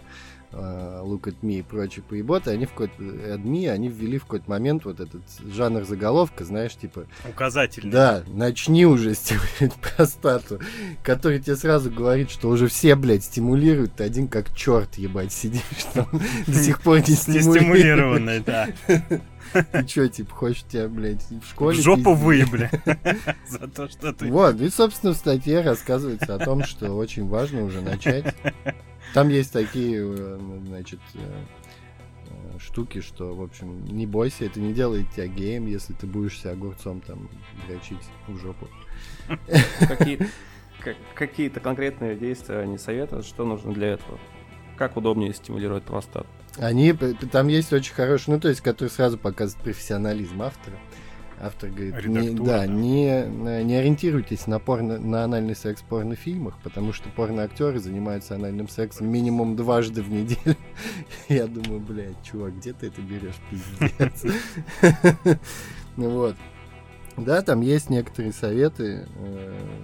Look 0.54 1.24
at 1.24 1.36
Me 1.42 1.60
и 1.60 1.62
прочие 1.62 2.04
поеботы, 2.04 2.52
они 2.52 2.66
в 2.66 2.70
какой-то 2.72 2.94
adme, 3.02 3.70
они 3.70 3.88
ввели 3.88 4.18
в 4.18 4.24
какой-то 4.24 4.50
момент 4.50 4.86
вот 4.86 5.00
этот 5.00 5.22
жанр 5.46 5.84
заголовка, 5.84 6.46
знаешь, 6.46 6.76
типа... 6.76 7.06
Указательный. 7.28 7.92
Да, 7.92 8.24
начни 8.28 8.86
уже 8.86 9.16
стимулировать 9.16 9.74
простату, 9.96 10.60
который 11.04 11.40
тебе 11.40 11.56
сразу 11.56 11.90
говорит, 11.90 12.30
что 12.30 12.50
уже 12.50 12.68
все, 12.68 12.96
блядь, 12.96 13.24
стимулируют, 13.24 13.96
ты 13.96 14.04
один 14.04 14.28
как 14.28 14.56
черт, 14.56 14.96
ебать, 14.96 15.34
сидишь 15.34 15.62
там, 15.94 16.08
до 16.48 16.54
сих 16.54 16.82
пор 16.82 17.00
не 17.00 17.16
стимулированный. 17.16 18.40
да. 18.40 18.70
Ты 19.72 19.86
чё, 19.86 20.08
типа, 20.08 20.34
хочешь 20.34 20.64
тебя, 20.64 20.88
блядь, 20.88 21.22
в 21.30 21.48
школе... 21.48 21.78
В 21.78 21.82
жопу 21.82 22.14
выебли. 22.16 22.72
За 23.48 23.68
то, 23.68 23.88
что 23.88 24.12
ты... 24.12 24.32
Вот, 24.32 24.60
и, 24.60 24.70
собственно, 24.70 25.14
в 25.14 25.18
статье 25.18 25.62
рассказывается 25.62 26.34
о 26.34 26.40
том, 26.40 26.64
что 26.64 26.96
очень 26.96 27.28
важно 27.28 27.64
уже 27.64 27.82
начать 27.82 28.34
там 29.14 29.30
есть 29.30 29.54
такие, 29.54 30.00
э, 30.04 30.40
значит, 30.68 31.00
э, 31.14 31.20
э, 31.20 32.60
штуки, 32.60 33.02
что, 33.02 33.36
в 33.36 33.42
общем, 33.42 33.86
не 33.86 34.08
бойся, 34.08 34.46
это 34.46 34.60
не 34.60 34.74
делает 34.74 35.10
тебя 35.12 35.28
геем, 35.28 35.68
если 35.68 35.94
ты 35.94 36.08
будешь 36.08 36.40
себя 36.40 36.52
огурцом 36.52 37.00
там 37.02 37.30
дрочить 37.68 38.04
в 38.28 38.38
жопу. 38.38 38.68
Какие-то 41.16 41.60
конкретные 41.60 42.16
действия 42.16 42.60
они 42.60 42.78
советуют, 42.78 43.26
что 43.26 43.46
нужно 43.46 43.74
для 43.74 43.90
этого? 43.94 44.20
Как 44.76 44.98
удобнее 44.98 45.34
стимулировать 45.34 45.84
простату? 45.84 46.28
Они, 46.58 46.94
там 46.94 47.48
есть 47.48 47.72
очень 47.72 47.94
хорошие, 47.94 48.36
ну, 48.36 48.42
то 48.42 48.50
есть, 48.50 48.62
которые 48.62 48.92
сразу 48.92 49.18
показывают 49.18 49.64
профессионализм 49.64 50.42
автора. 50.42 50.78
Автор 51.42 51.70
говорит, 51.70 52.06
не, 52.06 52.30
да. 52.32 52.66
Не, 52.66 53.26
не 53.64 53.76
ориентируйтесь 53.76 54.48
на, 54.48 54.60
порно, 54.60 54.98
на 54.98 55.24
анальный 55.24 55.56
секс 55.56 55.82
в 55.82 55.86
порнофильмах, 55.86 56.58
потому 56.64 56.94
что 56.94 57.10
порноактеры 57.10 57.80
занимаются 57.80 58.36
анальным 58.36 58.70
сексом 58.70 59.08
минимум 59.08 59.56
дважды 59.56 60.02
в 60.02 60.10
неделю. 60.10 60.56
Я 61.30 61.48
думаю, 61.48 61.80
блядь, 61.80 62.22
чувак, 62.24 62.56
где 62.58 62.74
ты 62.74 62.88
это 62.88 63.02
берешь, 63.02 63.36
пиздец? 63.50 64.24
Вот. 65.96 66.36
Да, 67.18 67.44
там 67.44 67.62
есть 67.62 67.92
некоторые 67.92 68.34
советы 68.34 69.08
э, 69.16 69.84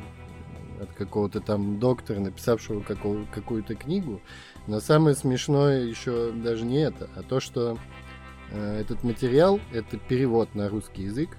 от 0.82 0.91
какого-то 0.93 1.39
там 1.39 1.80
доктора, 1.80 2.20
написавшего 2.20 2.82
какую-то 2.82 3.76
книгу. 3.76 4.20
Но 4.66 4.80
самое 4.80 5.16
смешное 5.16 5.84
еще 5.84 6.32
даже 6.32 6.66
не 6.66 6.80
это, 6.80 7.08
а 7.16 7.22
то, 7.22 7.39
что 7.39 7.78
э, 8.50 8.80
этот 8.82 9.04
материал 9.04 9.60
это 9.72 9.97
перевод 9.97 10.56
на 10.56 10.70
русский 10.70 11.04
язык 11.04 11.30
Э, 11.30 11.39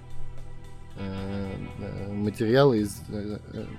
материалы 2.11 2.79
из, 2.79 3.01
э, 3.09 3.37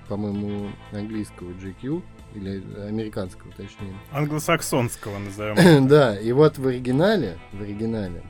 по-моему, 0.08 0.70
английского 0.92 1.50
GQ 1.52 2.02
или 2.34 2.62
американского, 2.86 3.52
точнее. 3.56 3.94
Англосаксонского 4.10 5.18
назовем. 5.18 5.86
да, 5.88 6.18
и 6.18 6.32
вот 6.32 6.58
в 6.58 6.66
оригинале, 6.66 7.38
в 7.52 7.62
оригинале, 7.62 8.22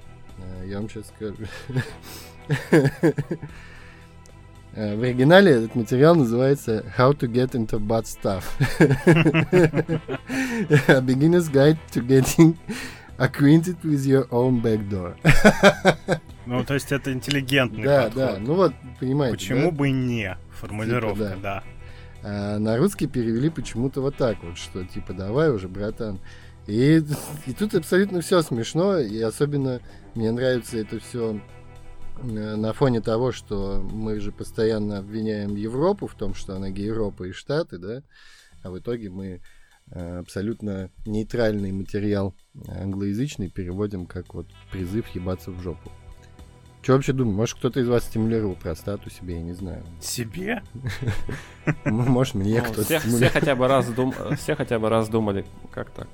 я 0.66 0.78
вам 0.78 0.88
сейчас 0.88 1.08
скажу. 1.08 1.46
В 4.74 5.02
оригинале 5.02 5.52
этот 5.52 5.74
материал 5.74 6.14
называется 6.14 6.82
How 6.96 7.12
to 7.12 7.30
get 7.30 7.50
into 7.50 7.78
bad 7.78 8.06
stuff. 8.06 8.42
A 10.88 11.02
beginner's 11.02 11.50
guide 11.50 11.78
to 11.92 12.00
getting 12.00 12.56
acquainted 13.18 13.76
with 13.82 14.04
your 14.06 14.26
own 14.30 14.60
backdoor. 14.62 15.16
Ну, 16.44 16.64
то 16.64 16.74
есть 16.74 16.90
это 16.90 17.12
интеллигентный 17.12 17.84
Да, 17.84 18.02
подход. 18.04 18.16
да, 18.16 18.36
ну 18.40 18.54
вот, 18.54 18.74
понимаете, 18.98 19.36
Почему 19.36 19.70
да? 19.70 19.76
бы 19.76 19.90
не? 19.90 20.36
Формулировка, 20.50 21.28
типа, 21.28 21.36
да. 21.40 21.62
да. 21.62 21.64
А 22.24 22.58
на 22.58 22.76
русский 22.76 23.06
перевели 23.06 23.48
почему-то 23.48 24.00
вот 24.00 24.16
так 24.16 24.42
вот, 24.42 24.58
что 24.58 24.84
типа 24.84 25.12
давай 25.12 25.50
уже, 25.50 25.68
братан. 25.68 26.18
И, 26.66 27.00
и 27.46 27.52
тут 27.52 27.74
абсолютно 27.74 28.20
все 28.22 28.42
смешно, 28.42 28.98
и 28.98 29.20
особенно 29.20 29.80
мне 30.16 30.32
нравится 30.32 30.78
это 30.78 30.98
все 30.98 31.40
э, 32.22 32.56
на 32.56 32.72
фоне 32.72 33.00
того, 33.00 33.30
что 33.30 33.80
мы 33.92 34.18
же 34.18 34.32
постоянно 34.32 34.98
обвиняем 34.98 35.54
Европу 35.54 36.08
в 36.08 36.14
том, 36.14 36.34
что 36.34 36.56
она 36.56 36.68
Европа 36.68 37.24
и 37.24 37.32
Штаты, 37.32 37.78
да, 37.78 38.02
а 38.62 38.70
в 38.70 38.78
итоге 38.78 39.10
мы 39.10 39.40
абсолютно 39.94 40.90
нейтральный 41.06 41.72
материал 41.72 42.34
англоязычный 42.68 43.48
переводим 43.48 44.06
как 44.06 44.34
вот 44.34 44.46
призыв 44.70 45.08
ебаться 45.14 45.50
в 45.50 45.60
жопу. 45.60 45.90
Что 46.82 46.94
вообще 46.94 47.12
думаю? 47.12 47.36
Может, 47.36 47.58
кто-то 47.58 47.78
из 47.78 47.86
вас 47.86 48.04
стимулировал 48.04 48.56
простату 48.56 49.08
себе, 49.08 49.36
я 49.36 49.42
не 49.42 49.52
знаю. 49.52 49.84
Себе? 50.00 50.62
Может, 51.84 52.34
мне 52.34 52.60
ну, 52.60 52.72
кто-то 52.72 53.00
дум... 53.94 54.12
Все 54.36 54.56
хотя 54.56 54.80
бы 54.80 54.88
раз 54.88 55.08
думали, 55.08 55.46
как 55.70 55.90
так. 55.90 56.08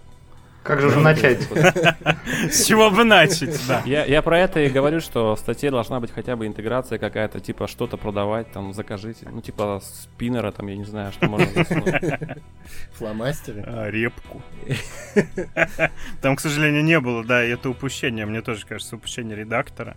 Как 0.68 0.82
же 0.82 0.88
уже 0.88 1.00
начать? 1.00 1.48
С 2.50 2.66
чего 2.66 2.90
бы 2.90 3.02
начать, 3.02 3.58
да. 3.66 3.80
Я, 3.86 4.04
я 4.04 4.20
про 4.20 4.38
это 4.38 4.60
и 4.60 4.68
говорю, 4.68 5.00
что 5.00 5.34
в 5.34 5.38
статье 5.38 5.70
должна 5.70 5.98
быть 5.98 6.10
хотя 6.12 6.36
бы 6.36 6.46
интеграция 6.46 6.98
какая-то, 6.98 7.40
типа 7.40 7.66
что-то 7.68 7.96
продавать, 7.96 8.52
там, 8.52 8.74
закажите. 8.74 9.26
Ну, 9.32 9.40
типа 9.40 9.80
спиннера, 9.82 10.52
там, 10.52 10.66
я 10.66 10.76
не 10.76 10.84
знаю, 10.84 11.10
что 11.12 11.26
можно 11.26 11.46
засунуть. 11.46 11.94
Фломастеры? 12.98 13.64
А, 13.66 13.88
репку. 13.88 14.42
Там, 16.20 16.36
к 16.36 16.40
сожалению, 16.40 16.84
не 16.84 17.00
было, 17.00 17.24
да, 17.24 17.42
это 17.42 17.70
упущение. 17.70 18.26
Мне 18.26 18.42
тоже 18.42 18.66
кажется, 18.66 18.96
упущение 18.96 19.34
редактора 19.38 19.96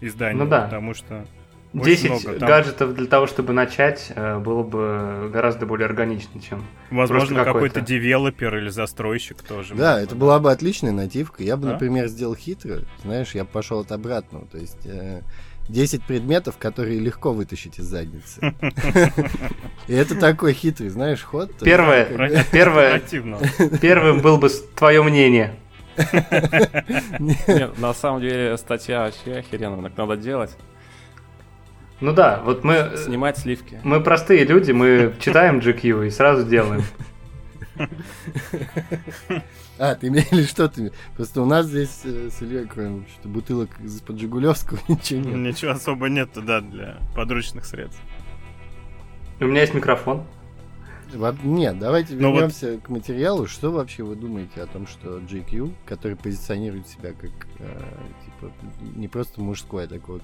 издания. 0.00 0.38
Ну 0.38 0.48
да. 0.48 0.62
Потому 0.62 0.94
что 0.94 1.26
10 1.72 2.10
много. 2.10 2.38
Там... 2.38 2.48
гаджетов 2.48 2.94
для 2.94 3.06
того, 3.06 3.26
чтобы 3.26 3.52
начать, 3.52 4.12
э, 4.14 4.38
было 4.38 4.62
бы 4.62 5.30
гораздо 5.32 5.66
более 5.66 5.86
органично, 5.86 6.40
чем 6.40 6.64
Возможно, 6.90 7.44
какой-то 7.44 7.80
девелопер 7.80 8.56
или 8.58 8.68
застройщик 8.68 9.42
тоже. 9.42 9.74
Да, 9.74 10.00
это 10.00 10.14
была 10.14 10.38
бы 10.38 10.50
отличная 10.50 10.92
нативка. 10.92 11.42
Я 11.42 11.56
бы, 11.56 11.64
да? 11.64 11.72
например, 11.72 12.08
сделал 12.08 12.34
хитро. 12.34 12.80
Знаешь, 13.02 13.34
я 13.34 13.44
пошел 13.44 13.80
от 13.80 13.92
обратного. 13.92 14.46
То 14.46 14.58
есть 14.58 14.84
э, 14.84 15.22
10 15.68 16.02
предметов, 16.04 16.56
которые 16.58 16.98
легко 16.98 17.32
вытащить 17.32 17.78
из 17.78 17.84
задницы. 17.84 18.54
И 19.88 19.94
это 19.94 20.14
такой 20.14 20.52
хитрый, 20.52 20.90
знаешь, 20.90 21.22
ход. 21.22 21.50
Первое, 21.62 22.44
первое, 22.52 23.00
первым 23.80 24.20
был 24.20 24.38
бы 24.38 24.48
твое 24.74 25.02
мнение. 25.02 25.54
На 27.78 27.92
самом 27.92 28.22
деле 28.22 28.56
статья 28.56 29.00
вообще 29.04 29.38
охеренно, 29.38 29.82
так 29.82 29.96
надо 29.96 30.16
делать. 30.16 30.56
Ну 32.02 32.12
да, 32.12 32.42
вот 32.44 32.64
мы, 32.64 32.90
Снимать 32.96 33.38
сливки. 33.38 33.80
мы 33.84 34.00
простые 34.02 34.44
люди, 34.44 34.72
мы 34.72 35.14
читаем 35.20 35.60
GQ 35.60 36.08
и 36.08 36.10
сразу 36.10 36.44
делаем. 36.44 36.82
А, 39.78 39.94
ты 39.94 40.08
имели 40.08 40.26
или 40.32 40.42
что 40.44 40.68
ты? 40.68 40.92
Просто 41.16 41.40
у 41.42 41.46
нас 41.46 41.66
здесь 41.66 42.00
э, 42.04 42.28
с 42.30 42.42
Ильей, 42.42 42.66
кроме 42.66 43.04
что 43.08 43.28
бутылок 43.28 43.70
из-под 43.80 44.18
Жигулевского, 44.18 44.78
ничего 44.88 45.20
нет. 45.20 45.36
Ничего 45.54 45.70
особо 45.72 46.08
нету, 46.08 46.42
да, 46.42 46.60
для 46.60 46.98
подручных 47.14 47.64
средств. 47.64 48.00
У 49.40 49.44
меня 49.46 49.60
есть 49.62 49.72
микрофон. 49.74 50.24
Нет, 51.44 51.78
давайте 51.78 52.14
Ну 52.14 52.28
вот- 52.30 52.34
вернемся 52.34 52.78
к 52.78 52.88
материалу. 52.88 53.46
Что 53.46 53.70
вообще 53.70 54.02
вы 54.02 54.16
думаете 54.16 54.60
о 54.62 54.66
том, 54.66 54.86
что 54.86 55.18
GQ, 55.18 55.72
который 55.86 56.16
позиционирует 56.16 56.88
себя 56.88 57.12
как 57.12 57.30
э, 57.58 57.80
типа 58.24 58.52
не 58.96 59.08
просто 59.08 59.40
мужской, 59.40 59.84
а 59.84 59.88
такой 59.88 60.16
вот 60.16 60.22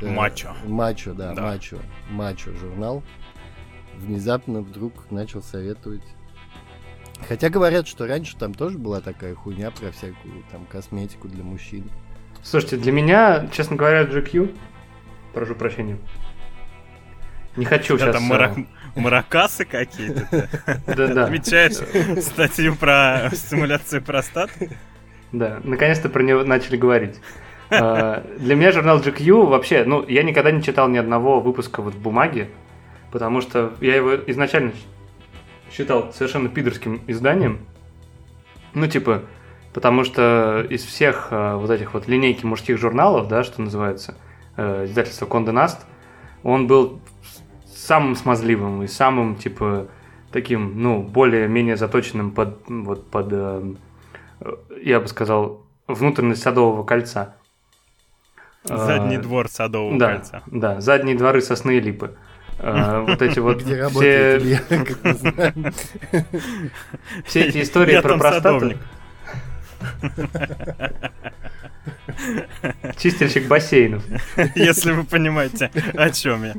Мачо. 0.00 0.54
Мачо, 0.64 1.12
да, 1.14 1.34
Да. 1.34 1.42
мачо, 1.42 1.78
мачо 2.10 2.52
журнал, 2.52 3.02
внезапно 3.96 4.60
вдруг 4.62 5.10
начал 5.10 5.42
советовать. 5.42 6.02
Хотя 7.28 7.48
говорят, 7.50 7.88
что 7.88 8.06
раньше 8.06 8.36
там 8.36 8.54
тоже 8.54 8.78
была 8.78 9.00
такая 9.00 9.34
хуйня 9.34 9.70
про 9.72 9.90
всякую 9.90 10.44
там 10.52 10.64
косметику 10.66 11.26
для 11.28 11.42
мужчин. 11.42 11.90
Слушайте, 12.44 12.76
для 12.76 12.92
меня, 12.92 13.48
честно 13.52 13.74
говоря, 13.76 14.04
GQ, 14.04 14.56
прошу 15.34 15.56
прощения, 15.56 15.98
не 17.56 17.64
хочу 17.64 17.98
сейчас... 17.98 18.10
Это 18.10 18.20
мара- 18.20 18.54
маракасы 18.94 19.64
какие-то. 19.64 20.20
ты 20.86 20.94
Да-да. 20.94 21.24
Отмечаешь 21.24 22.22
статью 22.22 22.76
про 22.76 23.30
стимуляцию 23.32 24.02
простаты? 24.02 24.76
Да, 25.32 25.60
наконец-то 25.64 26.08
про 26.08 26.22
него 26.22 26.44
начали 26.44 26.76
говорить. 26.76 27.16
А, 27.70 28.24
Для 28.38 28.54
меня 28.54 28.72
журнал 28.72 29.00
GQ 29.00 29.46
вообще, 29.46 29.84
ну, 29.84 30.04
я 30.06 30.22
никогда 30.22 30.50
не 30.50 30.62
читал 30.62 30.88
ни 30.88 30.96
одного 30.96 31.40
выпуска 31.40 31.82
вот 31.82 31.94
в 31.94 32.00
бумаге, 32.00 32.48
потому 33.10 33.40
что 33.40 33.72
я 33.80 33.96
его 33.96 34.14
изначально 34.26 34.72
считал 35.70 36.12
совершенно 36.12 36.48
пидорским 36.48 37.02
изданием. 37.06 37.60
Ну, 38.74 38.86
типа, 38.86 39.22
потому 39.72 40.04
что 40.04 40.66
из 40.68 40.84
всех 40.84 41.28
а, 41.30 41.56
вот 41.56 41.70
этих 41.70 41.94
вот 41.94 42.08
линейки 42.08 42.46
мужских 42.46 42.78
журналов, 42.78 43.28
да, 43.28 43.44
что 43.44 43.60
называется, 43.60 44.16
э, 44.56 44.86
издательство 44.86 45.26
Condé 45.26 45.52
Nast, 45.52 45.78
он 46.42 46.66
был 46.66 47.00
самым 47.66 48.16
смазливым 48.16 48.82
и 48.82 48.86
самым, 48.86 49.36
типа, 49.36 49.88
таким, 50.32 50.80
ну, 50.82 51.02
более-менее 51.02 51.76
заточенным 51.76 52.30
под, 52.30 52.60
вот, 52.68 53.10
под 53.10 53.28
э, 53.30 53.74
я 54.82 55.00
бы 55.00 55.08
сказал, 55.08 55.66
внутренность 55.86 56.42
садового 56.42 56.84
кольца. 56.84 57.36
Задний 58.64 59.16
А, 59.16 59.20
двор 59.20 59.48
Садового 59.48 59.98
да, 59.98 60.14
кольца. 60.14 60.42
Да, 60.46 60.80
задние 60.80 61.16
дворы 61.16 61.40
сосны 61.40 61.78
и 61.78 61.80
липы. 61.80 62.14
А, 62.58 63.00
Вот 63.02 63.22
эти 63.22 63.38
вот 63.38 63.62
все, 63.62 64.38
все 67.24 67.40
эти 67.40 67.62
истории 67.62 68.00
про 68.00 68.18
простату. 68.18 68.74
Чистильщик 72.96 73.46
бассейнов. 73.46 74.02
Если 74.56 74.92
вы 74.92 75.04
понимаете, 75.04 75.70
о 75.94 76.10
чем 76.10 76.44
я. 76.44 76.54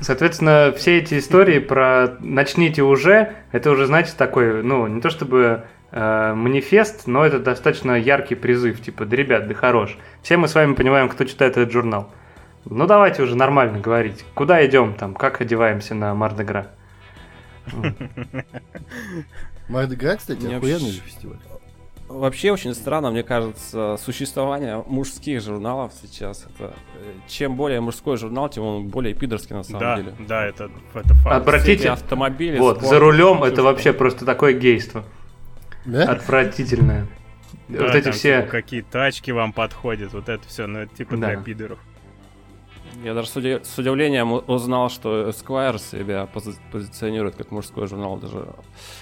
Соответственно, 0.00 0.74
все 0.76 0.98
эти 0.98 1.18
истории 1.18 1.60
про 1.60 2.16
«начните 2.20 2.82
уже», 2.82 3.34
это 3.52 3.70
уже, 3.70 3.86
знаете, 3.86 4.12
такой, 4.16 4.62
ну, 4.62 4.86
не 4.88 5.00
то 5.00 5.10
чтобы 5.10 5.64
э, 5.92 6.34
манифест, 6.34 7.06
но 7.06 7.24
это 7.24 7.38
достаточно 7.38 7.92
яркий 7.98 8.34
призыв, 8.34 8.82
типа, 8.82 9.04
да, 9.04 9.16
ребят, 9.16 9.46
да 9.46 9.54
хорош. 9.54 9.96
Все 10.22 10.36
мы 10.36 10.48
с 10.48 10.54
вами 10.54 10.74
понимаем, 10.74 11.08
кто 11.08 11.24
читает 11.24 11.56
этот 11.56 11.72
журнал. 11.72 12.10
Ну, 12.64 12.86
давайте 12.86 13.22
уже 13.22 13.36
нормально 13.36 13.78
говорить. 13.80 14.24
Куда 14.34 14.64
идем 14.66 14.94
там, 14.94 15.14
как 15.14 15.40
одеваемся 15.40 15.94
на 15.94 16.14
Мардегра? 16.14 16.68
Мардегра, 19.68 20.16
кстати, 20.16 20.46
охуенный 20.46 20.90
фестиваль. 20.92 21.38
Вообще 22.08 22.52
очень 22.52 22.74
странно, 22.74 23.10
мне 23.10 23.22
кажется, 23.22 23.96
существование 23.98 24.84
мужских 24.86 25.40
журналов 25.40 25.92
сейчас. 26.02 26.44
Это, 26.54 26.74
э, 26.96 27.12
чем 27.26 27.56
более 27.56 27.80
мужской 27.80 28.18
журнал, 28.18 28.50
тем 28.50 28.64
он 28.64 28.88
более 28.88 29.14
пидорский 29.14 29.56
на 29.56 29.62
самом 29.62 29.80
Да, 29.80 29.96
деле. 29.96 30.14
да, 30.28 30.44
это, 30.44 30.70
это 30.92 31.14
факт. 31.14 31.36
Обратите- 31.48 31.88
автомобили. 31.88 32.58
Вот, 32.58 32.76
спорт, 32.78 32.90
за 32.90 32.98
рулем 32.98 33.42
это 33.44 33.62
вообще 33.62 33.94
просто 33.94 34.26
такое 34.26 34.52
гейство. 34.52 35.04
Да? 35.84 36.04
Отвратительное. 36.04 37.06
Да, 37.68 37.82
вот 37.86 37.94
эти 37.94 38.04
там, 38.04 38.12
все... 38.12 38.40
типа, 38.40 38.50
какие 38.50 38.80
тачки 38.82 39.30
вам 39.30 39.52
подходят, 39.52 40.12
вот 40.12 40.28
это 40.28 40.46
все, 40.48 40.66
ну 40.66 40.80
это 40.80 40.94
типа 40.94 41.16
Да. 41.16 41.28
для 41.28 41.36
пидоров. 41.42 41.78
Я 43.02 43.14
даже 43.14 43.28
с, 43.28 43.36
уди- 43.36 43.64
с 43.64 43.78
удивлением 43.78 44.32
узнал, 44.32 44.90
что 44.90 45.28
Esquire 45.30 45.78
себя 45.78 46.28
пози- 46.32 46.58
позиционирует 46.70 47.36
как 47.36 47.50
мужской 47.50 47.86
журнал. 47.88 48.16
Даже 48.18 48.48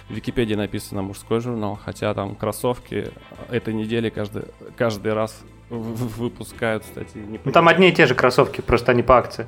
в 0.08 0.14
Википедии 0.14 0.54
написано 0.54 1.02
мужской 1.02 1.40
журнал, 1.40 1.78
хотя 1.82 2.14
там 2.14 2.34
кроссовки 2.36 3.08
этой 3.50 3.74
недели 3.74 4.08
каждый, 4.08 4.44
каждый 4.76 5.12
раз 5.12 5.42
выпускают 5.68 6.84
статьи. 6.84 7.40
Ну 7.44 7.52
там 7.52 7.68
одни 7.68 7.88
и 7.88 7.92
те 7.92 8.06
же 8.06 8.14
кроссовки, 8.14 8.60
просто 8.60 8.92
они 8.92 9.02
по 9.02 9.18
акции. 9.18 9.46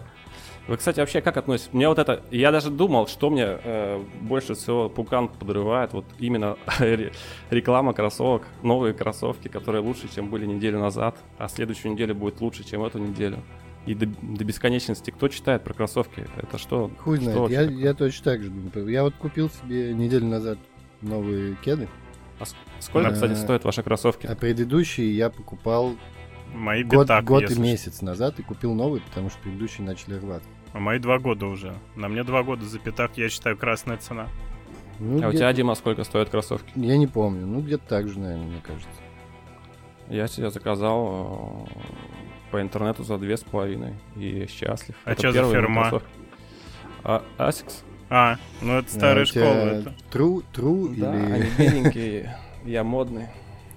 Вы, 0.68 0.76
кстати, 0.76 1.00
вообще 1.00 1.20
как 1.20 1.36
относитесь? 1.36 1.72
Мне 1.72 1.88
вот 1.88 1.98
это... 1.98 2.22
Я 2.30 2.52
даже 2.52 2.70
думал, 2.70 3.08
что 3.08 3.30
мне 3.30 3.44
э, 3.46 4.02
больше 4.20 4.54
всего 4.54 4.88
пукан 4.88 5.28
подрывает. 5.28 5.92
Вот 5.92 6.04
именно 6.18 6.56
ре- 6.78 7.12
реклама 7.50 7.92
кроссовок. 7.94 8.42
Новые 8.62 8.94
кроссовки, 8.94 9.48
которые 9.48 9.82
лучше, 9.82 10.08
чем 10.14 10.30
были 10.30 10.46
неделю 10.46 10.78
назад. 10.78 11.16
А 11.38 11.48
следующую 11.48 11.92
неделю 11.92 12.14
будет 12.14 12.40
лучше, 12.40 12.62
чем 12.64 12.84
эту 12.84 12.98
неделю. 12.98 13.38
И 13.86 13.94
до, 13.94 14.06
до 14.06 14.44
бесконечности. 14.44 15.10
Кто 15.10 15.26
читает 15.26 15.64
про 15.64 15.74
кроссовки? 15.74 16.24
Это 16.36 16.56
что? 16.58 16.90
Хуй 16.98 17.16
что 17.20 17.48
знает, 17.48 17.50
я, 17.50 17.60
такое? 17.66 17.78
я 17.82 17.94
точно 17.94 18.24
так 18.24 18.42
же 18.42 18.50
думаю. 18.50 18.88
Я 18.88 19.02
вот 19.02 19.14
купил 19.16 19.50
себе 19.50 19.92
неделю 19.92 20.26
назад 20.26 20.58
новые 21.00 21.56
кеды, 21.64 21.88
А 22.38 22.44
сколько, 22.78 23.08
Э, 23.08 23.12
кстати, 23.12 23.34
стоят 23.34 23.64
ваши 23.64 23.82
кроссовки? 23.82 24.26
а 24.26 24.36
предыдущие 24.36 25.16
я 25.16 25.28
покупал 25.30 25.94
Мои 26.52 26.84
год, 26.84 27.06
пятак, 27.08 27.24
год 27.24 27.50
и 27.50 27.58
месяц 27.58 28.02
назад 28.02 28.38
и 28.38 28.42
купил 28.42 28.74
новые, 28.74 29.02
потому 29.02 29.30
что 29.30 29.38
предыдущие 29.40 29.86
начали 29.86 30.14
рваться. 30.18 30.48
что. 30.68 30.78
А 30.78 30.80
мои 30.80 30.98
два 30.98 31.18
года 31.18 31.46
уже. 31.46 31.74
На 31.96 32.08
мне 32.08 32.24
два 32.24 32.42
года 32.42 32.64
за 32.64 32.78
пятак, 32.78 33.16
я 33.16 33.28
считаю, 33.28 33.56
красная 33.56 33.96
цена. 33.96 34.28
Ну, 34.98 35.24
А 35.24 35.28
у 35.28 35.32
тебя, 35.32 35.52
Дима, 35.52 35.74
сколько 35.74 36.04
стоят 36.04 36.28
кроссовки? 36.28 36.70
Я 36.76 36.96
не 36.96 37.06
помню, 37.06 37.46
ну 37.46 37.60
где-то 37.60 37.84
так 37.88 38.08
же, 38.08 38.18
наверное, 38.18 38.46
мне 38.46 38.60
кажется. 38.62 38.88
Я 40.08 40.28
себе 40.28 40.50
заказал 40.50 41.68
э, 41.70 42.50
по 42.50 42.60
интернету 42.60 43.02
за 43.02 43.18
две 43.18 43.36
с 43.36 43.40
половиной. 43.42 43.94
И 44.16 44.46
счастлив. 44.48 44.94
А 45.04 45.14
чё 45.14 45.32
за 45.32 45.50
фирма? 45.50 45.88
кроссовки. 45.88 46.08
А, 47.04 47.22
Asics? 47.38 47.82
А, 48.10 48.36
ну 48.60 48.78
это 48.78 48.88
А 48.88 48.94
старая 48.94 49.24
тебя 49.24 49.44
школа. 49.44 49.64
Это. 49.68 49.94
True, 50.12 50.44
true 50.54 50.94
Да, 50.96 51.14
или... 51.14 51.32
они 51.32 51.50
беленькие, 51.58 52.36
я 52.64 52.84
модный. 52.84 53.28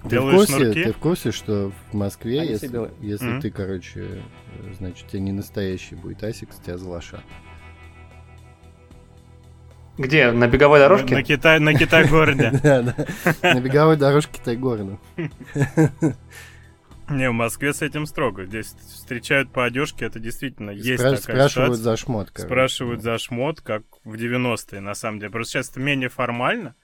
Ты 0.08 0.20
в, 0.20 0.30
курсе, 0.30 0.52
шнурки? 0.54 0.84
ты 0.84 0.92
в 0.92 0.96
курсе, 0.98 1.32
что 1.32 1.72
в 1.90 1.94
Москве, 1.94 2.40
Они 2.40 2.50
если, 2.50 2.90
если 3.00 3.26
Мгм. 3.26 3.40
ты, 3.40 3.50
короче, 3.50 4.00
э, 4.00 4.72
значит, 4.78 5.06
у 5.06 5.10
тебя 5.10 5.20
не 5.20 5.32
настоящий 5.32 5.94
будет 5.94 6.22
асик, 6.24 6.50
тебя 6.64 6.76
залошат. 6.78 7.22
Где? 9.98 10.30
На 10.30 10.46
беговой 10.46 10.78
На 10.78 10.84
дорожке? 10.88 11.22
Китай, 11.22 11.58
на 11.58 11.72
Китай-городе. 11.72 12.50
На 13.42 13.60
беговой 13.60 13.96
дорожке 13.96 14.38
Тайгорна. 14.44 14.98
Не, 17.08 17.30
в 17.30 17.32
Москве 17.32 17.72
с 17.72 17.82
этим 17.82 18.04
строго. 18.04 18.44
Здесь 18.46 18.74
встречают 18.92 19.50
по 19.52 19.64
одежке, 19.64 20.06
это 20.06 20.18
действительно 20.18 20.70
есть 20.70 20.88
Спра- 21.02 21.16
такая 21.16 21.18
Спрашивают 21.48 21.76
ситуация. 21.76 21.82
за 21.82 21.96
шмот. 21.96 22.30
короче. 22.32 22.48
Спрашивают 22.48 23.02
за 23.02 23.18
шмот, 23.18 23.60
как 23.60 23.84
в 24.04 24.14
90-е, 24.16 24.80
на 24.80 24.94
самом 24.94 25.20
деле. 25.20 25.30
Просто 25.30 25.52
сейчас 25.52 25.70
это 25.70 25.80
менее 25.80 26.08
формально 26.08 26.74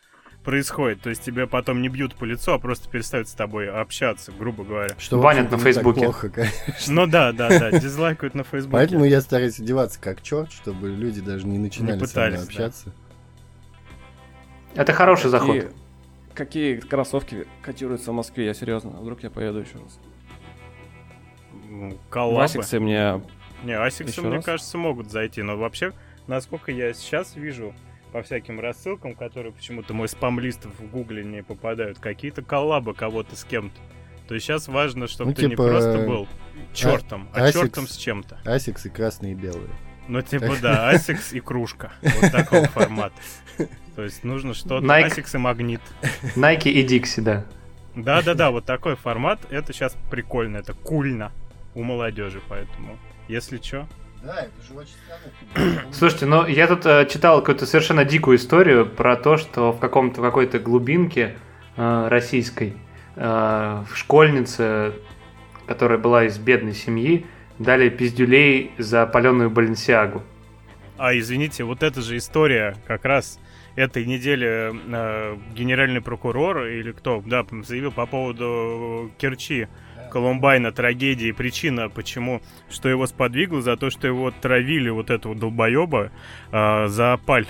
происходит. 0.43 1.01
То 1.03 1.11
есть 1.11 1.23
тебе 1.23 1.47
потом 1.47 1.83
не 1.83 1.89
бьют 1.89 2.15
по 2.15 2.25
лицу, 2.25 2.53
а 2.53 2.59
просто 2.59 2.89
перестают 2.89 3.29
с 3.29 3.33
тобой 3.33 3.71
общаться, 3.71 4.33
грубо 4.33 4.65
говоря. 4.65 4.95
Что, 4.99 5.21
Банят 5.21 5.51
на 5.51 5.59
Фейсбуке. 5.59 6.03
плохо, 6.03 6.29
конечно. 6.31 6.53
Ну 6.89 7.07
да, 7.07 7.33
да, 7.33 7.49
да, 7.49 7.71
дизлайкают 7.79 8.35
на 8.35 8.45
Фейсбуке. 8.45 8.73
Поэтому 8.77 9.05
я 9.05 9.21
стараюсь 9.21 9.59
одеваться 9.61 10.01
как 10.01 10.23
черт, 10.23 10.53
чтобы 10.53 10.89
люди 10.91 11.21
даже 11.21 11.47
не 11.47 11.59
начинали 11.59 11.99
Не 12.01 12.07
со 12.07 12.19
мной 12.21 12.31
пытались, 12.31 12.39
да. 12.41 12.45
общаться. 12.47 12.93
Это 14.75 14.93
хороший 14.93 15.31
заход. 15.31 15.49
Какие, 15.49 15.71
какие 16.35 16.77
кроссовки 16.81 17.47
котируются 17.63 18.11
в 18.11 18.15
Москве? 18.15 18.47
Я 18.47 18.55
серьезно, 18.55 18.91
вдруг 18.91 19.23
я 19.23 19.31
поеду 19.31 19.61
еще 19.61 19.75
раз. 19.75 19.99
Ну, 21.69 21.91
В 21.91 22.11
Коллабы. 22.11 22.45
Асиксе 22.45 22.79
мне... 22.79 23.23
Не, 23.65 23.75
асиксы, 23.79 24.21
мне 24.23 24.37
раз? 24.37 24.45
кажется, 24.45 24.77
могут 24.77 25.11
зайти. 25.11 25.43
Но 25.43 25.57
вообще, 25.57 25.93
насколько 26.27 26.73
я 26.73 26.93
сейчас 26.95 27.37
вижу 27.37 27.75
по 28.13 28.23
всяким 28.23 28.61
рассылкам, 28.61 29.15
которые 29.15 29.53
почему-то 29.53 29.95
мой 29.95 30.09
спам-лист 30.09 30.67
в 30.67 30.91
гугле 30.91 31.25
не 31.25 31.43
попадают, 31.43 31.99
какие-то 31.99 32.43
коллабы 32.43 32.95
кого-то 32.95 33.35
с 33.37 33.45
кем-то. 33.45 33.81
То 34.29 34.35
есть 34.35 34.47
сейчас 34.47 34.69
важно, 34.69 35.09
чтобы 35.09 35.31
Ну, 35.31 35.35
ты 35.35 35.43
не 35.45 35.51
типа, 35.51 35.69
просто 35.69 35.99
был 36.07 36.29
чертом, 36.73 37.29
а, 37.33 37.49
Asics. 37.49 37.53
чертом 37.53 37.89
с 37.89 37.97
чем-то. 37.97 38.39
Асиксы 38.45 38.91
красные 38.91 39.33
и 39.33 39.35
белые. 39.35 39.71
Ну, 40.09 40.21
типа, 40.23 40.57
да, 40.61 40.89
Асикс 40.91 41.33
и 41.33 41.41
кружка. 41.41 41.93
Вот 42.03 42.33
такого 42.33 42.67
формата. 42.69 43.15
То 43.97 44.03
есть 44.05 44.25
нужно 44.25 44.55
что-то. 44.55 44.93
Асикс 44.95 45.35
и 45.35 45.39
магнит. 45.39 45.81
Nike 46.37 46.71
и 46.71 46.87
Дикси, 46.87 47.23
да. 47.23 47.47
Да-да-да, 47.95 48.51
вот 48.51 48.65
такой 48.65 48.97
формат. 48.97 49.41
Это 49.51 49.73
сейчас 49.73 49.95
прикольно, 50.11 50.59
это 50.59 50.73
кульно 50.73 51.31
у 51.75 51.83
молодежи, 51.83 52.41
поэтому, 52.49 52.99
если 53.29 53.59
что. 53.59 53.87
Да, 54.23 54.37
это 54.37 54.63
же 54.67 54.75
очень 54.75 54.95
странно. 55.05 55.83
Слушайте, 55.93 56.27
ну 56.27 56.47
я 56.47 56.69
тут 56.69 56.87
э, 56.87 57.07
читал 57.11 57.41
какую-то 57.41 57.67
совершенно 57.67 58.05
дикую 58.05 58.37
историю 58.37 58.87
про 58.87 59.17
то, 59.17 59.37
что 59.37 59.73
в 59.73 59.81
каком-то 59.81 60.23
какой-то 60.23 60.61
глубинке 60.61 61.37
э, 61.77 62.09
российской 62.09 62.77
э, 63.17 63.85
в 63.91 63.97
школьнице, 63.97 64.93
которая 65.67 65.99
была 65.99 66.25
из 66.25 66.39
бедной 66.39 66.75
семьи, 66.75 67.27
дали 67.59 67.89
пиздюлей 67.89 68.71
за 68.79 69.07
паленую 69.07 69.51
Баленсиагу. 69.51 70.23
А, 70.99 71.19
извините, 71.19 71.65
вот 71.65 71.83
эта 71.83 72.01
же 72.01 72.17
история 72.17 72.77
как 72.87 73.05
раз 73.05 73.41
этой 73.75 74.05
недели 74.05 74.71
э, 74.73 75.37
генеральный 75.53 76.01
прокурор 76.01 76.67
или 76.67 76.93
кто, 76.93 77.25
да, 77.27 77.45
заявил 77.65 77.91
по 77.91 78.07
поводу 78.07 79.11
Керчи, 79.19 79.67
Колумбайна, 80.13 80.73
трагедии, 80.73 81.33
причина, 81.33 81.89
почему, 81.89 82.43
что 82.71 82.91
его 82.91 83.07
сподвигло, 83.07 83.63
за 83.63 83.79
то, 83.79 83.89
что 83.89 84.07
его 84.07 84.31
травили 84.31 84.91
вот 84.91 85.09
этого 85.09 85.35
долбоеба 85.35 86.11
э, 86.53 86.87
за 86.89 87.19
паль. 87.25 87.47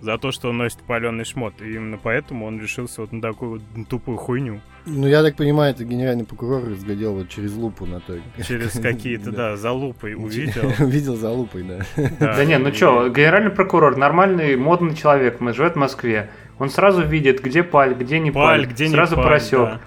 За 0.00 0.18
то, 0.18 0.32
что 0.32 0.48
он 0.48 0.58
носит 0.58 0.80
паленый 0.82 1.24
шмот. 1.24 1.62
И 1.62 1.72
именно 1.76 1.98
поэтому 2.02 2.46
он 2.46 2.60
решился 2.60 3.00
вот 3.00 3.12
на 3.12 3.22
такую 3.22 3.52
вот 3.52 3.88
тупую 3.88 4.18
хуйню. 4.18 4.60
Ну, 4.86 5.06
я 5.06 5.22
так 5.22 5.36
понимаю, 5.36 5.72
это 5.72 5.84
генеральный 5.84 6.24
прокурор 6.24 6.68
разглядел 6.68 7.14
вот 7.14 7.28
через 7.28 7.54
лупу 7.54 7.86
на 7.86 8.00
той. 8.00 8.20
Через 8.46 8.72
какие-то, 8.82 9.30
да, 9.30 9.56
за 9.56 9.70
лупой 9.70 10.14
увидел. 10.14 10.72
Увидел 10.84 11.14
за 11.14 11.30
лупой, 11.30 11.62
да. 11.62 11.86
Да 12.18 12.44
не, 12.44 12.58
ну 12.58 12.72
чё, 12.72 13.08
генеральный 13.08 13.52
прокурор, 13.52 13.96
нормальный, 13.96 14.56
модный 14.56 14.96
человек, 14.96 15.40
м- 15.40 15.54
живет 15.54 15.74
в 15.74 15.78
Москве. 15.78 16.28
Он 16.58 16.70
сразу 16.70 17.02
видит, 17.02 17.40
где 17.40 17.62
паль, 17.62 17.94
где 17.94 18.18
не 18.18 18.32
Паль, 18.32 18.62
паль, 18.64 18.66
где 18.72 18.88
не 18.88 18.94
сразу 18.94 19.14
просек. 19.14 19.80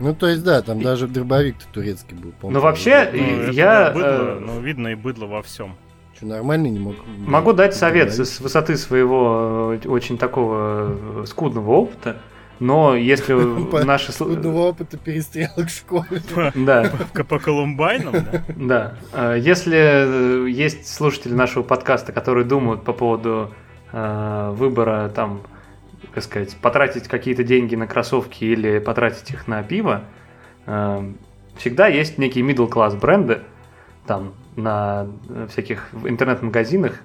Ну, 0.00 0.14
то 0.14 0.28
есть, 0.28 0.44
да, 0.44 0.62
там 0.62 0.80
даже 0.80 1.08
дробовик-то 1.08 1.64
турецкий 1.72 2.16
был. 2.16 2.32
помню. 2.40 2.56
Ну, 2.56 2.60
вообще, 2.62 3.10
Ну, 3.12 3.18
И 3.50 3.54
я, 3.54 3.90
быдло, 3.90 4.06
э, 4.08 4.38
ну, 4.40 4.60
видно 4.60 4.88
и 4.88 4.94
быдло 4.94 5.26
во 5.26 5.42
всем. 5.42 5.74
Что, 6.14 6.26
нормальный 6.26 6.70
не 6.70 6.78
мог? 6.78 6.96
Могу 7.18 7.52
дать 7.52 7.74
совет 7.74 8.08
Дробовик? 8.08 8.26
с 8.26 8.40
высоты 8.40 8.76
своего 8.76 9.76
э, 9.82 9.88
очень 9.88 10.16
такого 10.18 11.22
э, 11.22 11.24
скудного 11.26 11.70
опыта, 11.72 12.16
но 12.60 12.94
если 12.94 13.32
наши... 13.84 14.12
Трудного 14.12 14.68
опыта 14.68 14.96
перестрелок 14.96 15.66
в 15.66 15.70
школе. 15.76 16.22
Да, 16.54 16.90
По, 17.28 17.38
Колумбайнам, 17.38 18.12
да? 18.12 18.44
да. 18.56 18.94
Э, 19.12 19.36
Если 19.40 20.48
есть 20.50 20.86
слушатели 20.92 21.32
нашего 21.34 21.62
подкаста, 21.64 22.12
которые 22.12 22.44
думают 22.44 22.84
по 22.84 22.92
поводу 22.92 23.52
выбора, 23.90 25.10
там, 25.14 25.40
как 26.18 26.24
сказать, 26.24 26.56
потратить 26.56 27.06
какие-то 27.06 27.44
деньги 27.44 27.76
на 27.76 27.86
кроссовки 27.86 28.44
или 28.44 28.80
потратить 28.80 29.30
их 29.30 29.46
на 29.46 29.62
пиво, 29.62 30.04
э, 30.66 31.12
всегда 31.56 31.86
есть 31.86 32.18
некий 32.18 32.42
middle 32.42 32.68
класс 32.68 32.94
бренды, 32.94 33.42
там, 34.06 34.34
на 34.56 35.06
э, 35.28 35.46
всяких 35.48 35.88
интернет-магазинах, 35.92 37.00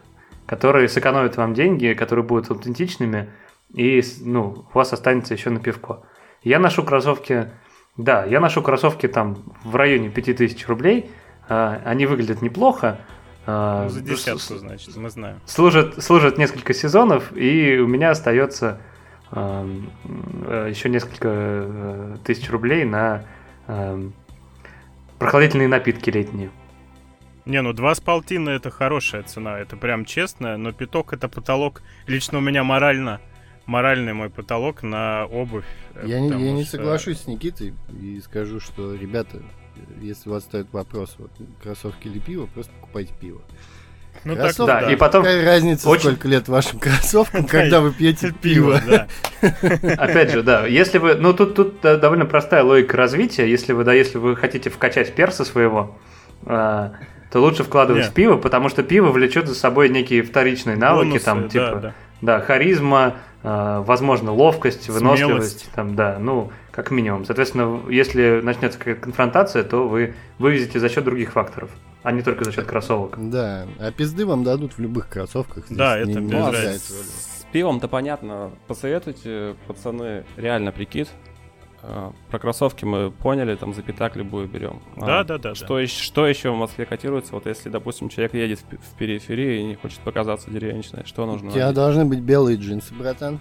которые 0.47 0.89
сэкономят 0.89 1.37
вам 1.37 1.53
деньги, 1.53 1.93
которые 1.93 2.25
будут 2.25 2.49
аутентичными, 2.49 3.29
и, 3.71 4.01
ну, 4.21 4.65
у 4.73 4.77
вас 4.77 4.93
останется 4.93 5.35
еще 5.35 5.51
на 5.51 5.59
пивко. 5.59 6.01
Я 6.41 6.57
ношу 6.59 6.83
кроссовки, 6.83 7.51
да, 7.95 8.25
я 8.25 8.39
ношу 8.39 8.63
кроссовки 8.63 9.07
там 9.07 9.43
в 9.63 9.75
районе 9.75 10.09
5000 10.09 10.67
рублей, 10.67 11.11
а, 11.47 11.81
они 11.85 12.05
выглядят 12.07 12.41
неплохо, 12.41 12.99
за 13.45 13.99
десятку, 14.01 14.55
значит, 14.55 14.95
мы 14.95 15.09
знаем. 15.09 15.41
служат, 15.45 16.01
служат 16.01 16.37
несколько 16.37 16.73
сезонов, 16.73 17.35
и 17.35 17.77
у 17.77 17.87
меня 17.87 18.11
остается 18.11 18.79
э, 18.79 18.92
еще 19.33 20.89
несколько 20.89 21.29
э, 21.31 22.17
тысяч 22.23 22.49
рублей 22.49 22.83
на 22.85 23.23
прохладительные 25.19 25.67
напитки 25.67 26.09
летние. 26.09 26.51
Не, 27.45 27.61
ну 27.61 27.73
два 27.73 27.93
с 27.93 27.99
полтины 27.99 28.51
это 28.51 28.69
хорошая 28.69 29.23
цена, 29.23 29.59
это 29.59 29.75
прям 29.75 30.05
честно, 30.05 30.57
но 30.57 30.71
пяток 30.71 31.13
это 31.13 31.27
потолок. 31.27 31.81
Лично 32.07 32.37
у 32.37 32.41
меня 32.41 32.63
морально, 32.63 33.19
моральный 33.65 34.13
мой 34.13 34.29
потолок 34.29 34.81
на 34.83 35.25
обувь. 35.25 35.65
э, 35.95 36.03
Я 36.07 36.19
не, 36.21 36.29
я 36.29 36.51
не 36.53 36.63
что- 36.63 36.77
соглашусь 36.77 37.19
с 37.21 37.27
Никитой 37.27 37.73
и 38.01 38.21
скажу, 38.21 38.59
что, 38.61 38.95
ребята, 38.95 39.41
если 40.01 40.29
у 40.29 40.33
вас 40.33 40.43
стоит 40.43 40.71
вопрос, 40.71 41.15
вот, 41.17 41.31
кроссовки 41.61 42.07
или 42.07 42.19
пиво, 42.19 42.45
просто 42.45 42.71
покупайте 42.79 43.13
пиво. 43.19 43.41
Ну 44.23 44.35
так, 44.35 44.55
Да, 44.57 44.81
да. 44.81 44.91
и 44.91 44.95
потом, 44.95 45.23
Какая 45.23 45.43
разница, 45.45 45.89
очень- 45.89 46.11
сколько 46.11 46.27
лет 46.27 46.47
вашим 46.47 46.79
кроссовкам, 46.79 47.45
когда 47.45 47.81
вы 47.81 47.91
пьете 47.91 48.31
пиво? 48.31 48.79
да. 48.87 49.07
опять 49.97 50.31
же, 50.31 50.43
да, 50.43 50.65
если 50.65 50.97
вы, 50.97 51.15
ну 51.15 51.33
тут, 51.33 51.55
тут 51.55 51.81
довольно 51.81 52.25
простая 52.25 52.63
логика 52.63 52.95
развития, 52.97 53.49
если 53.49 53.73
вы, 53.73 53.83
да, 53.83 53.93
если 53.93 54.17
вы 54.17 54.35
хотите 54.35 54.69
вкачать 54.69 55.13
перса 55.13 55.43
своего, 55.43 55.97
а, 56.45 56.93
то 57.31 57.39
лучше 57.39 57.63
вкладывать 57.63 58.05
в 58.05 58.13
пиво, 58.13 58.37
потому 58.37 58.69
что 58.69 58.83
пиво 58.83 59.09
влечет 59.11 59.47
за 59.47 59.55
собой 59.55 59.89
некие 59.89 60.21
вторичные 60.23 60.77
навыки, 60.77 61.19
там, 61.19 61.49
типа, 61.49 61.93
да. 62.21 62.39
Харизма, 62.39 63.15
э, 63.41 63.83
возможно, 63.85 64.31
ловкость, 64.31 64.87
выносливость, 64.87 65.69
там, 65.75 65.95
да, 65.95 66.17
ну, 66.19 66.51
как 66.71 66.91
минимум. 66.91 67.25
Соответственно, 67.25 67.81
если 67.89 68.39
начнется 68.41 68.77
какая-то 68.79 69.01
конфронтация, 69.01 69.63
то 69.63 69.87
вы 69.89 70.13
вывезете 70.39 70.79
за 70.79 70.87
счет 70.89 71.03
других 71.03 71.31
факторов, 71.33 71.69
а 72.03 72.11
не 72.11 72.21
только 72.21 72.43
за 72.43 72.51
счет 72.51 72.65
кроссовок. 72.65 73.15
Да, 73.17 73.65
а 73.79 73.91
пизды 73.91 74.25
вам 74.25 74.43
дадут 74.43 74.73
в 74.73 74.79
любых 74.79 75.09
кроссовках. 75.09 75.65
здесь 75.65 75.77
Да, 75.77 75.97
это 75.97 76.19
не 76.19 76.27
без 76.29 76.45
разницы. 76.47 76.93
С 76.93 77.45
пивом-то 77.51 77.87
понятно. 77.87 78.51
Посоветуйте, 78.67 79.55
пацаны, 79.67 80.25
реально 80.37 80.71
прикид. 80.71 81.09
А, 81.85 82.13
Про 82.29 82.39
кроссовки 82.39 82.85
мы 82.85 83.11
поняли, 83.11 83.55
там 83.55 83.73
за 83.73 83.81
пятак 83.81 84.15
любую 84.15 84.47
берем. 84.47 84.81
А, 84.95 85.05
Да, 85.05 85.23
да, 85.25 85.37
да, 85.37 85.53
Что, 85.55 85.79
ещё- 85.79 86.01
что 86.01 86.25
еще 86.27 86.51
в 86.51 86.55
Москве 86.55 86.85
котируется? 86.85 87.33
Вот 87.33 87.45
если, 87.45 87.67
допустим, 87.69 88.07
человек 88.07 88.33
едет 88.35 88.59
в, 88.59 88.63
пе- 88.63 88.77
в 88.77 88.97
периферии 88.97 89.59
и 89.59 89.63
не 89.65 89.75
хочет 89.75 89.99
показаться 89.99 90.49
деревенщиной, 90.49 91.03
что 91.05 91.25
нужно? 91.25 91.49
У 91.49 91.51
тебя 91.51 91.63
надеть? 91.65 91.75
должны 91.75 92.05
быть 92.05 92.19
белые 92.19 92.57
джинсы, 92.57 92.93
братан. 92.93 93.39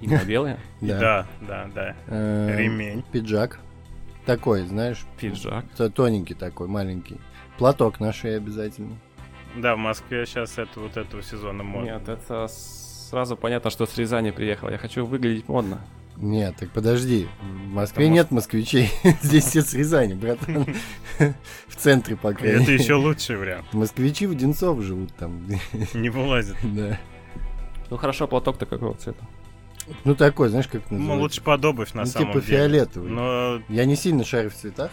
Именно 0.00 0.24
белые? 0.24 0.58
Да, 0.80 1.26
да, 1.42 1.68
да. 1.74 1.94
Э, 2.08 2.56
Ремень. 2.58 3.04
Пиджак. 3.12 3.60
Такой, 4.26 4.62
знаешь, 4.62 5.04
Пиджак. 5.18 5.64
тоненький 5.94 6.34
такой, 6.34 6.68
маленький. 6.68 7.18
Платок 7.58 8.00
на 8.00 8.12
шее 8.12 8.36
обязательно. 8.36 8.96
Да, 9.56 9.74
в 9.74 9.78
Москве 9.78 10.24
сейчас 10.26 10.58
это 10.58 10.80
вот 10.80 10.96
этого 10.96 11.22
сезона 11.22 11.62
модно. 11.62 11.90
Нет, 11.90 12.08
это 12.08 12.48
сразу 12.48 13.36
понятно, 13.36 13.70
что 13.70 13.84
с 13.86 13.96
Рязани 13.98 14.30
приехал. 14.30 14.68
Я 14.70 14.78
хочу 14.78 15.04
выглядеть 15.04 15.48
модно. 15.48 15.80
Нет, 16.16 16.56
так 16.56 16.70
подожди. 16.70 17.26
В 17.40 17.72
Москве 17.74 18.04
Потому 18.04 18.14
нет 18.14 18.30
москвичей. 18.30 18.90
Здесь 19.22 19.44
все 19.46 19.62
с 19.62 19.74
Рязани, 19.74 20.14
братан. 20.14 20.66
В 21.68 21.76
центре, 21.76 22.16
по 22.16 22.32
крайней 22.32 22.62
Это 22.62 22.70
мере. 22.70 22.82
еще 22.82 22.94
лучший 22.94 23.36
вариант. 23.36 23.64
Москвичи 23.72 24.26
в 24.26 24.30
Одинцов 24.32 24.80
живут 24.82 25.12
там. 25.14 25.46
Не 25.94 26.08
вылазит. 26.10 26.56
Да. 26.62 26.98
Ну 27.90 27.96
хорошо, 27.98 28.26
платок-то 28.26 28.64
какого 28.64 28.94
цвета? 28.94 29.26
Ну 30.04 30.14
такой, 30.14 30.48
знаешь, 30.48 30.68
как 30.68 30.82
Ну, 30.90 30.98
называется? 30.98 31.22
лучше 31.22 31.42
под 31.42 31.64
обувь 31.64 31.92
на 31.94 32.02
Ну, 32.02 32.06
самом 32.06 32.28
типа 32.32 32.44
деле. 32.44 32.58
фиолетовый. 32.58 33.10
Но 33.10 33.62
Я 33.68 33.84
не 33.84 33.96
сильно 33.96 34.24
шарю 34.24 34.50
в 34.50 34.54
цветах. 34.54 34.90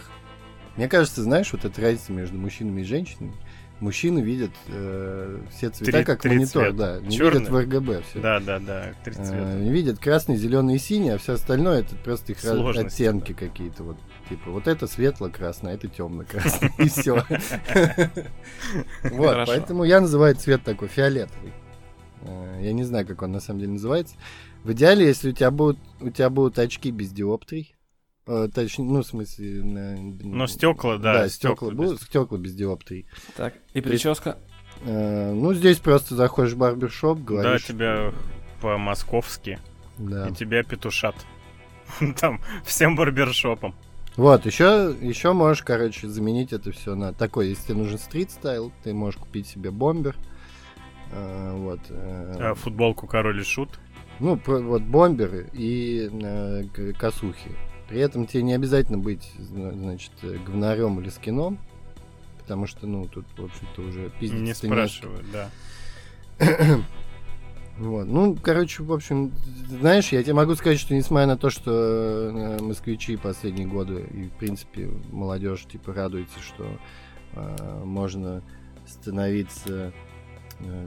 Мне 0.76 0.88
кажется, 0.88 1.22
знаешь, 1.22 1.52
вот 1.52 1.64
эта 1.64 1.80
разница 1.80 2.12
между 2.12 2.38
мужчинами 2.38 2.80
и 2.80 2.84
женщинами. 2.84 3.34
Мужчины 3.80 4.18
видят 4.20 4.50
э, 4.68 5.40
все 5.56 5.70
цвета 5.70 5.92
Три- 5.92 6.04
как 6.04 6.20
три 6.20 6.32
монитор, 6.36 6.64
цвета. 6.64 6.76
да. 6.76 7.00
Не 7.00 7.16
Чёрный. 7.16 7.38
видят 7.40 7.50
в 7.50 7.58
РГБ 7.58 8.02
все. 8.10 8.20
да, 8.20 8.38
да, 8.38 8.58
да, 8.58 8.92
три 9.04 9.14
цвета. 9.14 9.54
не 9.58 9.70
видят 9.70 9.98
красный, 9.98 10.36
зеленый 10.36 10.76
и 10.76 10.78
синий, 10.78 11.08
а 11.10 11.18
все 11.18 11.32
остальное 11.32 11.80
это 11.80 11.96
просто 11.96 12.32
их 12.32 12.40
Сложности, 12.40 13.02
оттенки 13.04 13.32
какие-то. 13.32 13.82
Вот, 13.84 13.96
типа, 14.28 14.50
вот 14.50 14.68
это 14.68 14.86
светло-красное, 14.86 15.72
а 15.72 15.74
это 15.76 15.88
темно-красное. 15.88 16.70
И 16.76 16.88
все. 16.90 17.24
Вот, 19.04 19.46
поэтому 19.46 19.84
я 19.84 20.00
называю 20.00 20.34
цвет 20.34 20.62
такой 20.62 20.88
фиолетовый. 20.88 21.52
Э, 22.22 22.58
Я 22.62 22.72
не 22.72 22.84
знаю, 22.84 23.06
как 23.06 23.22
он 23.22 23.32
на 23.32 23.40
самом 23.40 23.60
деле 23.60 23.72
называется. 23.72 24.14
В 24.64 24.72
идеале, 24.72 25.06
если 25.06 25.30
у 25.30 25.32
тебя 25.32 25.50
будут, 25.50 25.78
у 26.00 26.10
тебя 26.10 26.28
будут 26.30 26.58
очки 26.58 26.90
без 26.90 27.10
диоптрий, 27.10 27.74
э, 28.26 28.48
точнее, 28.54 28.84
ну, 28.84 29.02
в 29.02 29.06
смысле... 29.06 29.62
на- 29.64 29.96
Но 30.22 30.46
стекла, 30.46 30.98
да, 30.98 31.14
Да, 31.14 31.28
стекла 31.28 31.54
стекла 31.54 31.70
без- 31.70 31.76
будут, 31.76 32.02
стекла 32.02 32.38
без 32.38 32.54
диоптрий. 32.54 33.06
Так, 33.36 33.54
и 33.72 33.78
есть- 33.78 33.88
прическа. 33.88 34.38
Э, 34.84 35.32
Ну, 35.32 35.54
здесь 35.54 35.78
просто 35.78 36.14
заходишь 36.14 36.52
в 36.52 36.58
барбершоп, 36.58 37.18
Да, 37.18 37.24
говоришь... 37.24 37.64
тебя 37.66 38.12
по-московски, 38.60 39.58
Да. 39.98 40.28
и 40.28 40.32
тебя 40.32 40.62
петушат. 40.62 41.14
Там, 42.20 42.40
всем 42.64 42.96
барбершопом. 42.96 43.74
Вот, 44.16 44.44
еще, 44.44 44.94
еще 45.00 45.32
можешь, 45.32 45.62
короче, 45.62 46.06
заменить 46.08 46.52
это 46.52 46.72
все 46.72 46.94
на 46.94 47.14
такой, 47.14 47.48
если 47.48 47.68
тебе 47.68 47.76
нужен 47.78 47.98
стрит 47.98 48.30
стайл, 48.30 48.72
ты 48.84 48.92
можешь 48.92 49.18
купить 49.18 49.46
себе 49.46 49.70
бомбер. 49.70 50.16
Э, 51.12 51.52
вот. 51.56 51.80
э, 51.88 52.36
А, 52.38 52.54
Футболку 52.54 53.06
король 53.06 53.40
и 53.40 53.44
шут. 53.44 53.78
Ну, 54.20 54.36
про- 54.36 54.60
вот 54.60 54.82
бомберы 54.82 55.48
и 55.52 56.10
э, 56.12 56.64
косухи. 56.98 57.50
При 57.88 57.98
этом 58.00 58.26
тебе 58.26 58.42
не 58.42 58.52
обязательно 58.54 58.98
быть, 58.98 59.32
зна- 59.38 59.72
значит, 59.72 60.12
говнарем 60.46 61.00
или 61.00 61.08
скином, 61.08 61.58
потому 62.38 62.66
что, 62.66 62.86
ну, 62.86 63.06
тут, 63.06 63.26
в 63.36 63.44
общем-то, 63.44 63.82
уже 63.82 64.10
пиздец. 64.20 64.40
Не 64.40 64.54
спрашивают, 64.54 65.24
да. 65.32 65.50
Вот. 67.78 68.06
Ну, 68.08 68.36
короче, 68.36 68.82
в 68.82 68.92
общем, 68.92 69.32
знаешь, 69.70 70.08
я 70.12 70.22
тебе 70.22 70.34
могу 70.34 70.54
сказать, 70.54 70.78
что 70.78 70.92
несмотря 70.94 71.26
на 71.26 71.38
то, 71.38 71.48
что 71.48 71.70
э, 72.30 72.62
москвичи 72.62 73.16
последние 73.16 73.66
годы 73.66 74.06
и, 74.12 74.24
в 74.24 74.32
принципе, 74.32 74.90
молодежь, 75.10 75.64
типа, 75.64 75.94
радуется, 75.94 76.38
что 76.40 76.66
э, 77.32 77.82
можно 77.84 78.42
становиться 78.86 79.94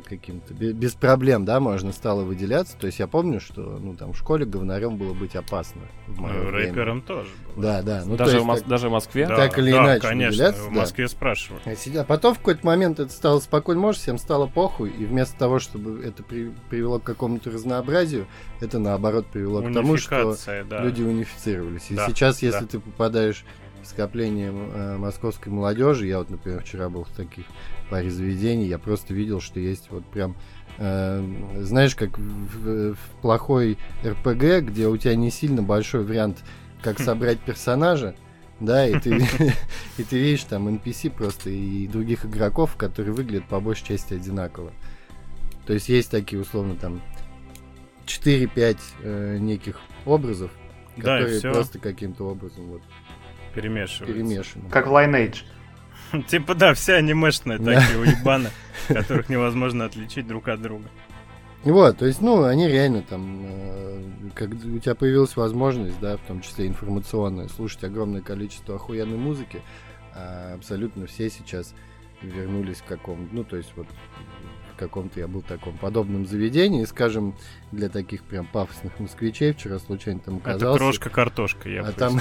каким-то 0.08 0.54
бе- 0.54 0.74
без 0.74 0.94
проблем, 0.94 1.46
да, 1.46 1.60
можно 1.60 1.92
стало 1.92 2.24
выделяться. 2.24 2.78
То 2.78 2.88
есть 2.88 3.00
я 3.00 3.08
помню, 3.08 3.40
что, 3.40 3.62
ну, 3.62 3.96
там, 3.96 4.14
в 4.14 4.18
школе 4.18 4.46
говнарем 4.46 4.98
было 4.98 5.14
быть 5.14 5.36
опасно. 5.36 5.82
В 6.08 6.22
Ну, 6.22 6.50
рэпером 6.52 7.02
тоже 7.02 7.30
было. 7.56 7.64
Да, 7.64 7.82
да. 7.82 8.04
Ну, 8.06 8.16
даже, 8.16 8.32
в 8.32 8.36
есть 8.36 8.46
Мос- 8.48 8.60
так- 8.60 8.68
даже 8.68 8.90
в 8.90 8.92
Москве? 8.92 9.26
Да, 9.28 9.36
так 9.36 9.58
или 9.60 9.72
да, 9.72 9.84
иначе 9.84 10.02
конечно, 10.08 10.30
выделяться, 10.32 10.62
в 10.64 10.74
да. 10.74 10.80
Москве 10.82 11.08
спрашивают. 11.08 11.64
А 11.66 11.76
сидя- 11.76 12.02
А 12.02 12.04
потом 12.06 12.34
в 12.36 12.40
какой-то 12.40 12.66
момент 12.66 13.00
это 13.00 13.12
стало 13.12 13.40
спокойно, 13.40 13.82
можешь, 13.82 14.02
всем 14.02 14.18
стало 14.18 14.48
похуй, 14.48 14.90
и 14.90 15.06
вместо 15.06 15.38
того, 15.38 15.60
чтобы 15.60 16.04
это 16.04 16.24
при- 16.24 16.52
привело 16.70 17.00
к 17.00 17.04
какому-то 17.04 17.50
разнообразию, 17.52 18.28
это 18.62 18.80
наоборот 18.80 19.26
привело 19.28 19.62
к 19.62 19.74
тому, 19.74 19.98
что 19.98 20.36
да. 20.70 20.84
люди 20.84 21.02
унифицировались. 21.02 21.90
И 21.90 21.96
Да, 21.96 22.08
сейчас, 22.08 22.42
если 22.42 22.62
да. 22.62 22.68
ты 22.68 22.80
попадаешь 22.80 23.44
в 23.82 23.88
скопление 23.88 24.50
э, 24.54 24.98
московской 24.98 25.52
молодежи, 25.52 26.08
я 26.08 26.20
вот, 26.20 26.30
например, 26.30 26.62
вчера 26.62 26.88
был 26.90 27.04
в 27.04 27.10
таких 27.10 27.44
паре 27.94 28.10
заведений, 28.10 28.66
я 28.66 28.80
просто 28.80 29.14
видел, 29.14 29.40
что 29.40 29.60
есть 29.60 29.92
вот 29.92 30.04
прям 30.08 30.36
э, 30.80 31.24
знаешь, 31.60 31.94
как 31.96 32.18
в, 32.18 32.94
в- 32.94 32.98
плохой 33.22 33.78
РПГ, 34.04 34.68
где 34.68 34.88
у 34.88 34.98
тебя 34.98 35.14
не 35.16 35.30
сильно 35.30 35.62
большой 35.62 36.04
вариант, 36.04 36.44
как 36.82 36.98
собрать 37.00 37.38
персонажа, 37.40 38.16
да, 38.60 38.88
и 38.88 39.00
ты, 39.00 39.12
и 40.00 40.04
ты 40.04 40.18
видишь 40.18 40.44
там 40.46 40.68
NPC 40.70 41.12
просто 41.12 41.52
и 41.52 41.88
других 41.88 42.26
игроков, 42.26 42.78
которые 42.78 43.14
выглядят 43.14 43.48
по 43.48 43.60
большей 43.60 43.86
части 43.86 44.16
одинаково. 44.16 44.74
То 45.68 45.74
есть 45.74 45.88
есть 45.88 46.10
такие, 46.10 46.42
условно, 46.42 46.76
там 46.76 47.00
4-5 48.08 48.78
э, 49.04 49.38
неких 49.38 49.80
образов, 50.08 50.50
Да, 50.98 51.20
которые 51.20 51.38
всё. 51.38 51.54
просто 51.54 51.78
каким-то 51.78 52.24
образом 52.28 52.66
вот 52.70 52.82
Перемешиваются. 53.54 54.06
перемешаны. 54.06 54.68
Как 54.72 54.88
в 54.88 54.90
Lineage. 54.90 55.44
Типа, 56.28 56.56
да, 56.56 56.74
все 56.74 56.96
анимешные 56.96 57.58
такие 57.58 58.00
уебаны, 58.00 58.50
которых 58.88 59.30
невозможно 59.30 59.86
отличить 59.86 60.28
друг 60.28 60.48
от 60.48 60.62
друга. 60.62 60.86
Вот, 61.64 61.98
то 61.98 62.06
есть, 62.06 62.22
ну, 62.22 62.44
они 62.44 62.68
реально 62.68 63.04
там, 63.04 63.46
э, 63.46 64.04
как 64.36 64.50
у 64.52 64.80
тебя 64.80 64.96
появилась 64.96 65.38
возможность, 65.38 65.98
да, 66.02 66.18
в 66.18 66.22
том 66.22 66.42
числе 66.42 66.68
информационная, 66.68 67.48
слушать 67.48 67.86
огромное 67.86 68.20
количество 68.20 68.76
охуенной 68.76 69.18
музыки, 69.18 69.62
а 70.14 70.56
абсолютно 70.56 71.08
все 71.08 71.30
сейчас 71.30 71.74
вернулись 72.22 72.82
к 72.82 72.86
какому 72.86 73.28
ну, 73.32 73.44
то 73.44 73.58
есть 73.58 73.72
вот 73.76 73.88
в 74.74 74.80
каком-то 74.80 75.20
я 75.20 75.28
был 75.28 75.42
в 75.42 75.46
таком 75.46 75.78
подобном 75.78 76.26
заведении, 76.26 76.84
скажем, 76.86 77.36
для 77.72 77.90
таких 77.90 78.24
прям 78.24 78.46
пафосных 78.46 79.00
москвичей, 79.00 79.54
вчера 79.54 79.80
случайно 79.80 80.20
там 80.20 80.38
Это 80.38 80.52
оказался. 80.52 80.78
крошка-картошка, 80.80 81.70
я 81.70 81.82
а 81.84 81.92
там, 81.92 82.20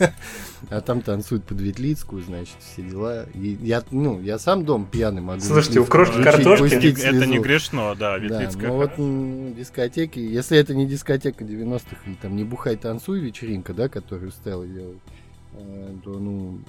а 0.70 0.80
там 0.80 1.00
танцуют 1.02 1.44
под 1.44 1.60
Ветлицкую, 1.60 2.22
значит, 2.22 2.56
все 2.60 2.82
дела. 2.82 3.26
И 3.34 3.58
я, 3.62 3.82
ну, 3.90 4.20
я 4.20 4.38
сам 4.38 4.64
дом 4.64 4.86
пьяный 4.86 5.22
могу. 5.22 5.40
Слушайте, 5.40 5.80
у 5.80 5.84
крошки 5.84 6.22
картошки 6.22 6.74
Это 7.02 7.26
не 7.26 7.38
грешно, 7.38 7.94
да, 7.94 8.18
Да, 8.18 8.18
Ветлицкая. 8.18 8.68
но 8.68 8.76
вот 8.76 8.98
м, 8.98 9.54
дискотеки, 9.54 10.18
если 10.18 10.58
это 10.58 10.74
не 10.74 10.86
дискотека 10.86 11.44
90-х, 11.44 11.96
или 12.06 12.14
там 12.14 12.36
не 12.36 12.44
бухай 12.44 12.76
танцуй 12.76 13.20
вечеринка, 13.20 13.74
да, 13.74 13.88
которую 13.88 14.30
Стелла 14.30 14.66
делает, 14.66 14.98
э, 15.54 15.94
то, 16.04 16.10
ну, 16.18 16.60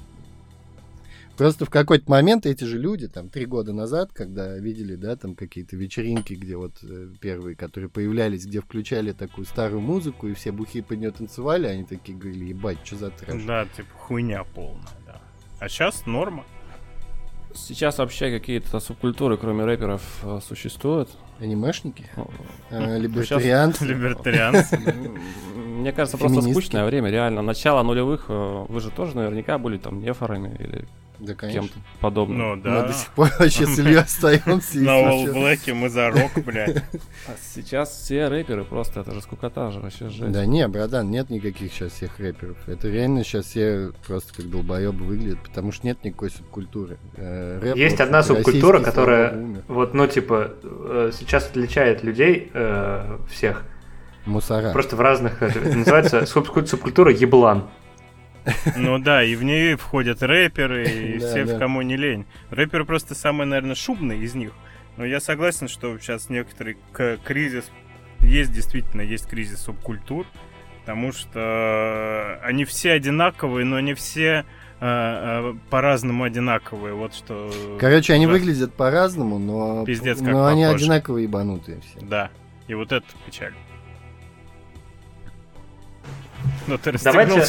просто 1.38 1.66
в 1.66 1.70
какой-то 1.70 2.10
момент 2.10 2.46
эти 2.46 2.64
же 2.64 2.78
люди, 2.78 3.08
там, 3.08 3.30
три 3.30 3.46
года 3.46 3.74
назад, 3.74 4.12
когда 4.14 4.58
видели, 4.58 4.96
да, 4.96 5.16
там, 5.16 5.36
какие-то 5.36 5.76
вечеринки, 5.76 6.34
где 6.34 6.56
вот 6.58 6.74
э, 6.84 7.10
первые, 7.20 7.56
которые 7.56 7.90
появлялись, 7.90 8.46
где 8.46 8.62
включали 8.62 9.12
такую 9.12 9.46
старую 9.46 9.82
музыку, 9.82 10.28
и 10.28 10.34
все 10.34 10.52
бухие 10.52 10.84
под 10.84 11.00
нее 11.00 11.12
танцевали, 11.12 11.68
они 11.68 11.84
такие 11.84 12.18
говорили, 12.18 12.46
ебать, 12.46 12.78
что 12.84 12.96
за 12.98 13.10
трэш. 13.10 13.44
Да, 13.44 13.66
типа 13.66 13.90
хуйня 13.98 14.44
полная, 14.44 14.88
да. 15.06 15.22
А 15.60 15.70
сейчас 15.70 16.06
норма. 16.06 16.44
Сейчас 17.54 17.98
вообще 17.98 18.32
какие-то 18.32 18.80
субкультуры, 18.80 19.38
кроме 19.38 19.66
рэперов, 19.66 20.02
э, 20.24 20.40
существуют? 20.48 21.10
Анимешники, 21.40 22.06
Ну, 22.16 22.30
э, 22.70 23.00
либертарианцы. 23.00 23.86
Либертарианцы. 23.86 24.78
Мне 25.56 25.92
кажется, 25.92 26.18
просто 26.18 26.42
скучное 26.42 26.86
время, 26.86 27.10
реально. 27.10 27.42
Начало 27.42 27.82
нулевых, 27.84 28.26
э, 28.30 28.66
вы 28.70 28.80
же 28.80 28.92
тоже 28.92 29.16
наверняка 29.16 29.58
были 29.58 29.78
там 29.78 30.00
нефорами 30.00 30.56
или 30.60 30.86
Да, 31.22 31.36
конечно. 31.36 31.62
кем-то 31.62 31.80
подобным. 32.00 32.38
Ну 32.40 32.56
Мы 32.56 32.62
да. 32.64 32.88
до 32.88 32.94
сих 32.94 33.10
пор 33.10 33.30
вообще 33.38 33.68
с 33.68 33.78
Ильей 33.78 34.00
остаемся. 34.00 34.80
На 34.80 34.90
All. 35.02 35.32
Black 35.32 35.72
мы 35.74 35.88
за 35.90 36.10
рок, 36.10 36.32
блядь. 36.44 36.78
А 37.28 37.34
сейчас 37.54 37.92
все 37.92 38.28
рэперы 38.28 38.64
просто, 38.64 39.02
это 39.02 39.12
же 39.14 39.22
скукота 39.22 39.70
же, 39.72 39.80
вообще 39.80 40.10
жесть. 40.10 40.32
Да 40.32 40.46
не, 40.48 40.68
братан, 40.68 41.12
нет 41.12 41.30
никаких 41.30 41.72
сейчас 41.72 41.92
всех 41.92 42.20
рэперов. 42.20 42.58
Это 42.68 42.88
реально 42.90 43.24
сейчас 43.24 43.46
все 43.46 43.92
просто 44.08 44.34
как 44.34 44.50
долбоебы 44.50 45.06
выглядят, 45.06 45.40
потому 45.44 45.72
что 45.72 45.86
нет 45.86 46.04
никакой 46.04 46.32
субкультуры. 46.32 46.98
Э, 47.18 47.60
рэп, 47.62 47.76
Есть 47.76 48.00
одна 48.00 48.24
субкультура, 48.24 48.80
которая 48.80 49.34
умер. 49.38 49.62
вот, 49.68 49.94
ну, 49.94 50.08
типа, 50.08 50.52
э, 50.64 51.12
сейчас 51.14 51.46
отличает 51.48 52.04
людей 52.04 52.50
э, 52.54 53.18
всех. 53.30 53.64
Мусора. 54.26 54.72
Просто 54.72 54.96
в 54.96 55.02
разных... 55.02 55.42
это 55.42 55.60
называется 55.78 56.26
субкуль- 56.26 56.66
субкультура 56.66 57.12
еблан. 57.12 57.70
Ну 58.76 58.98
да, 59.00 59.24
и 59.24 59.36
в 59.36 59.44
нее 59.44 59.78
входят 59.78 60.24
рэперы, 60.24 60.90
и 60.90 61.18
все, 61.20 61.46
кому 61.58 61.82
не 61.82 61.96
лень. 61.98 62.26
Рэперы 62.50 62.86
просто 62.86 63.16
самые, 63.16 63.48
наверное, 63.48 63.76
шумные 63.76 64.20
из 64.20 64.34
них. 64.36 64.52
Но 64.98 65.06
я 65.06 65.20
согласен, 65.20 65.68
что 65.68 65.98
сейчас 66.00 66.30
некоторый 66.30 66.78
кризис... 67.24 67.72
Есть 68.20 68.52
действительно, 68.52 69.02
есть 69.02 69.28
кризис 69.28 69.62
субкультур, 69.62 70.28
потому 70.82 71.12
что 71.12 72.40
они 72.44 72.66
все 72.66 72.92
одинаковые, 72.92 73.66
но 73.66 73.80
не 73.80 73.96
все 73.96 74.46
э, 74.80 74.82
э, 74.82 75.54
по-разному 75.72 76.24
одинаковые. 76.24 76.94
Вот 76.94 77.16
что... 77.16 77.52
Короче, 77.80 78.14
они 78.14 78.28
Да. 78.28 78.32
выглядят 78.34 78.74
по-разному, 78.76 79.40
но, 79.40 79.86
Пиздец, 79.86 80.20
как 80.20 80.28
но 80.28 80.46
они 80.46 80.66
одинаковые 80.66 81.24
ебанутые 81.24 81.80
все. 81.82 82.06
Да, 82.06 82.30
и 82.68 82.76
вот 82.76 82.92
это 82.92 83.06
печаль. 83.26 83.54
Ну 86.68 86.78
ты 86.78 86.92
расстегнул 86.92 87.24
Давайте- 87.40 87.46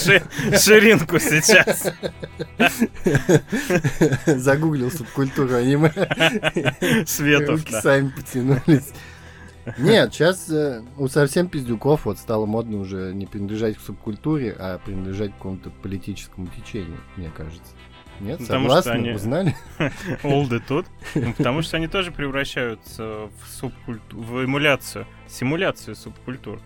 ши- 0.51 0.59
ширинку 0.59 1.19
сейчас. 1.19 1.93
Загуглил 4.27 4.91
субкультуру 4.91 5.55
аниме. 5.55 5.91
Светов, 7.07 7.61
Руки 7.61 7.73
сами 7.73 8.09
потянулись. 8.09 8.93
Нет, 9.79 10.13
сейчас 10.13 10.51
у 10.99 11.09
совсем 11.09 11.47
пиздюков 11.49 12.05
вот 12.07 12.19
стало 12.19 12.47
модно 12.47 12.79
уже 12.79 13.13
не 13.15 13.27
принадлежать 13.27 13.77
к 13.77 13.81
субкультуре, 13.81 14.57
а 14.59 14.79
принадлежать 14.79 15.31
к 15.31 15.37
какому-то 15.37 15.71
политическому 15.71 16.49
течению, 16.49 16.99
мне 17.17 17.31
кажется. 17.37 17.71
Нет, 18.21 18.39
Потому 18.39 18.69
что 18.69 18.83
согласны? 18.83 18.91
они- 19.09 19.11
Узнали? 19.17 19.57
Олды 20.23 20.61
тут. 20.61 20.87
Потому 21.37 21.63
что 21.63 21.77
они 21.77 21.89
тоже 21.89 22.13
превращаются 22.13 23.03
в 23.03 23.49
субкультуру, 23.49 24.23
в 24.23 24.45
эмуляцию, 24.45 25.07
симуляцию 25.29 25.97
субкультур. 25.97 26.61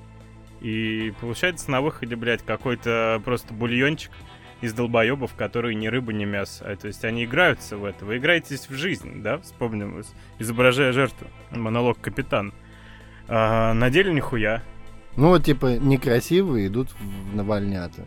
И 0.66 1.12
получается 1.20 1.70
на 1.70 1.80
выходе, 1.80 2.16
блядь, 2.16 2.42
какой-то 2.44 3.22
просто 3.24 3.54
бульончик 3.54 4.10
из 4.62 4.72
долбоебов, 4.72 5.32
которые 5.34 5.76
ни 5.76 5.86
рыба, 5.86 6.12
ни 6.12 6.24
мясо. 6.24 6.64
А, 6.66 6.74
То 6.74 6.88
есть 6.88 7.04
они 7.04 7.24
играются 7.24 7.76
в 7.76 7.84
это. 7.84 8.04
Вы 8.04 8.16
играетесь 8.16 8.68
в 8.68 8.74
жизнь, 8.74 9.22
да? 9.22 9.38
Вспомним, 9.38 10.02
изображая 10.40 10.92
жертву. 10.92 11.28
Монолог 11.52 12.00
капитан. 12.00 12.52
А, 13.28 13.74
на 13.74 13.90
деле 13.90 14.12
нихуя. 14.12 14.60
Ну 15.16 15.28
вот 15.28 15.44
типа 15.44 15.78
некрасивые 15.78 16.66
идут 16.66 16.88
в 16.98 17.36
навальнята. 17.36 18.04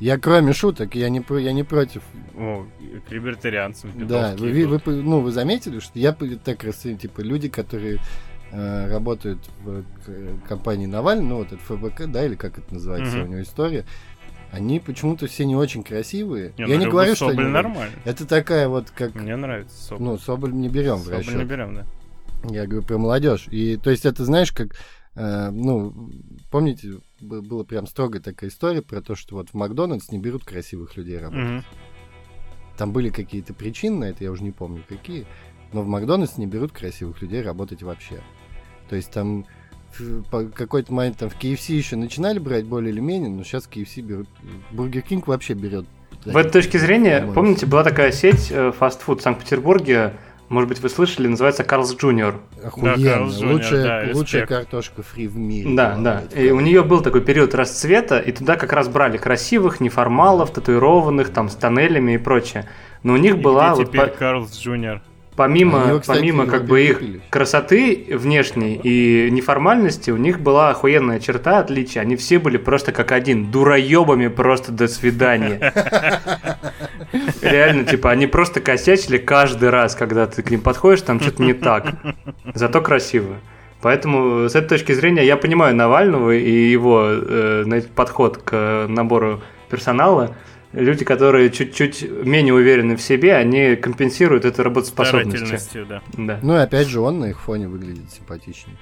Я 0.00 0.18
кроме 0.18 0.52
шуток, 0.52 0.96
я 0.96 1.08
не, 1.08 1.24
я 1.40 1.52
не 1.52 1.62
против. 1.62 2.02
О, 2.36 2.66
к 3.08 3.12
либертарианцам. 3.12 3.92
Да, 4.08 4.34
вы, 4.36 4.50
вы 4.50 4.62
идут. 4.64 4.82
по- 4.82 4.90
ну, 4.90 5.20
вы 5.20 5.30
заметили, 5.30 5.78
что 5.78 5.96
я 5.96 6.10
так 6.12 6.64
расценил, 6.64 6.98
типа 6.98 7.20
люди, 7.20 7.48
которые 7.48 8.00
э, 8.52 8.88
работают 8.90 9.38
в 9.62 9.84
компании 10.48 10.86
Навальный, 10.86 11.24
ну 11.24 11.36
вот 11.38 11.52
это 11.52 11.58
ФБК, 11.58 12.06
да, 12.06 12.24
или 12.24 12.34
как 12.34 12.58
это 12.58 12.74
называется 12.74 13.16
Мгм. 13.16 13.24
у 13.24 13.28
него 13.28 13.42
история, 13.42 13.84
они 14.54 14.78
почему-то 14.78 15.26
все 15.26 15.44
не 15.44 15.56
очень 15.56 15.82
красивые. 15.82 16.54
Не, 16.56 16.68
я 16.68 16.78
ну, 16.78 16.84
не 16.84 16.90
говорю, 16.90 17.16
что 17.16 17.28
Соболь 17.28 17.44
они... 17.44 17.52
нормально. 17.52 17.94
Это 18.04 18.26
такая 18.26 18.68
вот 18.68 18.90
как... 18.90 19.14
Мне 19.14 19.34
нравится 19.34 19.76
Соболь. 19.76 20.04
Ну, 20.04 20.18
Соболь 20.18 20.52
не 20.52 20.68
берем 20.68 20.96
в 20.96 21.04
Соболь 21.04 21.18
расчет. 21.18 21.34
не 21.34 21.44
берем, 21.44 21.74
да. 21.74 21.86
Я 22.48 22.66
говорю 22.66 22.86
про 22.86 22.98
молодежь. 22.98 23.48
И 23.50 23.76
то 23.76 23.90
есть 23.90 24.04
это, 24.04 24.24
знаешь, 24.24 24.52
как, 24.52 24.76
э, 25.16 25.50
ну, 25.50 26.10
помните, 26.52 27.00
была 27.20 27.64
прям 27.64 27.86
строгая 27.86 28.22
такая 28.22 28.48
история 28.50 28.82
про 28.82 29.00
то, 29.00 29.16
что 29.16 29.36
вот 29.36 29.50
в 29.50 29.54
Макдональдс 29.54 30.12
не 30.12 30.18
берут 30.18 30.44
красивых 30.44 30.96
людей 30.96 31.18
работать. 31.18 31.44
Мгм. 31.44 31.64
Там 32.76 32.92
были 32.92 33.08
какие-то 33.08 33.54
причины 33.54 33.98
на 33.98 34.04
это, 34.04 34.24
я 34.24 34.30
уже 34.30 34.42
не 34.42 34.50
помню 34.52 34.84
какие, 34.88 35.26
но 35.72 35.82
в 35.82 35.86
Макдональдс 35.86 36.38
не 36.38 36.46
берут 36.46 36.72
красивых 36.72 37.22
людей 37.22 37.42
работать 37.42 37.82
вообще. 37.82 38.20
То 38.88 38.96
есть 38.96 39.10
там 39.10 39.44
в- 39.98 40.22
по 40.24 40.44
какой-то 40.44 40.92
момент 40.92 41.18
там 41.18 41.30
в 41.30 41.36
KFC 41.38 41.72
еще 41.74 41.96
начинали 41.96 42.38
брать 42.38 42.64
более 42.64 42.92
или 42.92 43.00
менее, 43.00 43.30
но 43.30 43.44
сейчас 43.44 43.68
KFC 43.72 44.00
берут. 44.02 44.28
Бургер 44.72 45.02
Кинг 45.02 45.26
вообще 45.28 45.54
берет. 45.54 45.86
В 46.24 46.36
этой 46.36 46.50
точке 46.50 46.78
зрения, 46.78 47.16
По-моему. 47.18 47.34
помните, 47.34 47.66
была 47.66 47.84
такая 47.84 48.10
сеть 48.10 48.48
э, 48.50 48.72
фастфуд 48.72 49.20
в 49.20 49.22
Санкт-Петербурге, 49.22 50.14
может 50.48 50.68
быть, 50.68 50.80
вы 50.80 50.88
слышали, 50.90 51.26
называется 51.26 51.64
Carl's 51.64 51.94
Junior. 51.96 52.40
Охуенно. 52.62 52.94
Junior, 52.96 53.52
лучшая, 53.52 53.82
да, 53.84 53.98
лучшая 54.14 54.42
респект. 54.42 54.48
картошка 54.48 55.02
фри 55.02 55.26
в 55.26 55.36
мире. 55.36 55.74
Да, 55.74 55.96
да. 55.96 56.22
И 56.34 56.50
у 56.50 56.60
нее 56.60 56.82
был 56.82 57.00
такой 57.00 57.22
период 57.22 57.54
расцвета, 57.54 58.18
и 58.18 58.30
туда 58.32 58.56
как 58.56 58.72
раз 58.72 58.88
брали 58.88 59.16
красивых, 59.16 59.80
неформалов, 59.80 60.50
татуированных, 60.52 61.30
там, 61.30 61.48
с 61.48 61.54
тоннелями 61.56 62.12
и 62.12 62.18
прочее. 62.18 62.66
Но 63.02 63.14
у 63.14 63.16
них 63.16 63.34
И 63.36 63.38
была 63.38 63.72
где 63.72 63.82
вот 63.82 63.88
теперь 63.88 64.00
по- 64.08 64.16
Карлс 64.16 64.58
Джуниор. 64.58 65.02
Помимо, 65.36 65.88
его, 65.88 66.00
кстати, 66.00 66.18
помимо 66.18 66.46
как 66.46 66.64
бы 66.64 66.82
их 66.82 66.98
купили. 66.98 67.20
красоты 67.30 68.06
внешней 68.10 68.80
и 68.82 69.28
неформальности, 69.30 70.10
у 70.10 70.16
них 70.16 70.40
была 70.40 70.70
охуенная 70.70 71.20
черта 71.20 71.58
отличия. 71.58 72.02
Они 72.02 72.16
все 72.16 72.38
были 72.38 72.56
просто 72.56 72.92
как 72.92 73.12
один, 73.12 73.50
дуроебами 73.50 74.28
просто 74.28 74.72
до 74.72 74.88
свидания. 74.88 75.72
Реально, 77.42 77.84
типа, 77.84 78.10
они 78.10 78.26
просто 78.26 78.60
косячили 78.60 79.18
каждый 79.18 79.70
раз, 79.70 79.94
когда 79.94 80.26
ты 80.26 80.42
к 80.42 80.50
ним 80.50 80.60
подходишь, 80.60 81.02
там 81.02 81.20
что-то 81.20 81.42
не 81.42 81.52
так. 81.52 81.94
Зато 82.54 82.80
красиво. 82.80 83.36
Поэтому 83.84 84.48
с 84.48 84.54
этой 84.54 84.78
точки 84.78 84.92
зрения 84.92 85.26
я 85.26 85.36
понимаю 85.36 85.76
Навального 85.76 86.30
и 86.30 86.70
его 86.70 87.06
э, 87.06 87.82
подход 87.94 88.38
к 88.38 88.86
набору 88.88 89.42
персонала. 89.68 90.34
Люди, 90.74 91.04
которые 91.04 91.50
чуть-чуть 91.50 92.02
менее 92.02 92.52
уверены 92.52 92.96
в 92.96 93.00
себе, 93.00 93.36
они 93.36 93.76
компенсируют 93.76 94.44
это 94.44 94.64
работоспособностью. 94.64 95.86
Да. 95.86 96.02
Да. 96.14 96.40
Ну 96.42 96.54
и 96.54 96.58
опять 96.58 96.88
же, 96.88 97.00
он 97.00 97.20
на 97.20 97.26
их 97.26 97.40
фоне 97.40 97.68
выглядит 97.68 98.10
симпатичнее. 98.10 98.76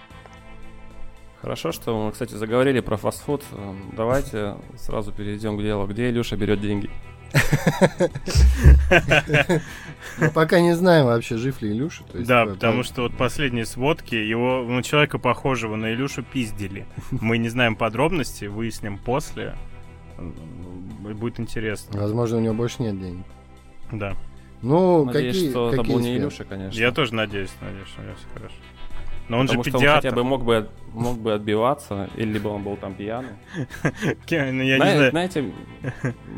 Хорошо, 1.43 1.71
что 1.73 2.07
мы, 2.07 2.13
кстати, 2.13 2.35
заговорили 2.35 2.81
про 2.81 2.97
фастфуд. 2.97 3.43
Эм, 3.53 3.93
Давайте 3.97 4.55
сразу 4.79 5.13
перейдем 5.13 5.59
к 5.59 5.63
делу. 5.63 5.87
Где 5.87 6.09
Илюша 6.09 6.37
берет 6.37 6.61
деньги? 6.61 6.89
Мы 10.19 10.31
пока 10.33 10.61
не 10.61 10.75
знаем 10.75 11.07
вообще, 11.07 11.37
жив 11.37 11.61
ли 11.61 11.73
Илюша. 11.73 12.05
Да, 12.15 12.47
потому 12.47 12.85
что 12.85 13.03
вот 13.03 13.17
последние 13.17 13.67
сводки, 13.67 14.15
его, 14.15 14.65
ну, 14.67 14.83
человека 14.83 15.19
похожего 15.19 15.77
на 15.77 15.93
Илюшу 15.93 16.23
пиздили. 16.23 16.87
Мы 17.11 17.39
не 17.39 17.49
знаем 17.49 17.77
подробностей, 17.77 18.47
выясним 18.47 18.97
после. 18.99 19.57
Будет 20.19 21.41
интересно. 21.41 22.01
Возможно, 22.01 22.39
у 22.39 22.41
него 22.41 22.55
больше 22.55 22.83
нет 22.83 22.99
денег. 23.01 23.25
Да. 23.91 24.15
Ну, 24.63 25.05
Надеюсь, 25.05 25.35
какие, 25.35 25.51
что 25.51 25.69
это 25.69 25.77
какие 25.79 25.95
был 25.95 26.01
не? 26.03 26.17
Илюша, 26.17 26.45
конечно. 26.45 26.79
Я 26.79 26.93
тоже 26.93 27.15
надеюсь, 27.15 27.51
надеюсь, 27.61 27.89
что 27.89 28.01
у 28.01 28.05
него 28.05 28.15
все 28.17 28.27
хорошо. 28.35 28.55
Но 29.29 29.39
он 29.39 29.47
Потому 29.47 29.65
же 29.65 29.71
что 29.71 29.79
он 29.79 29.83
педиатр. 29.83 30.09
хотя 30.09 30.17
бы 30.17 30.25
мог 30.25 30.45
бы, 30.45 30.69
мог 30.93 31.19
бы 31.19 31.33
отбиваться, 31.33 32.11
или 32.17 32.33
либо 32.35 32.49
он 32.49 32.63
был 32.63 32.77
там 32.77 32.95
пьяный. 32.95 33.31
Ну, 34.31 34.37
я 34.37 34.51
не 34.53 34.77
Зна- 34.77 34.91
знаю. 34.97 35.11
Знаете, 35.11 35.53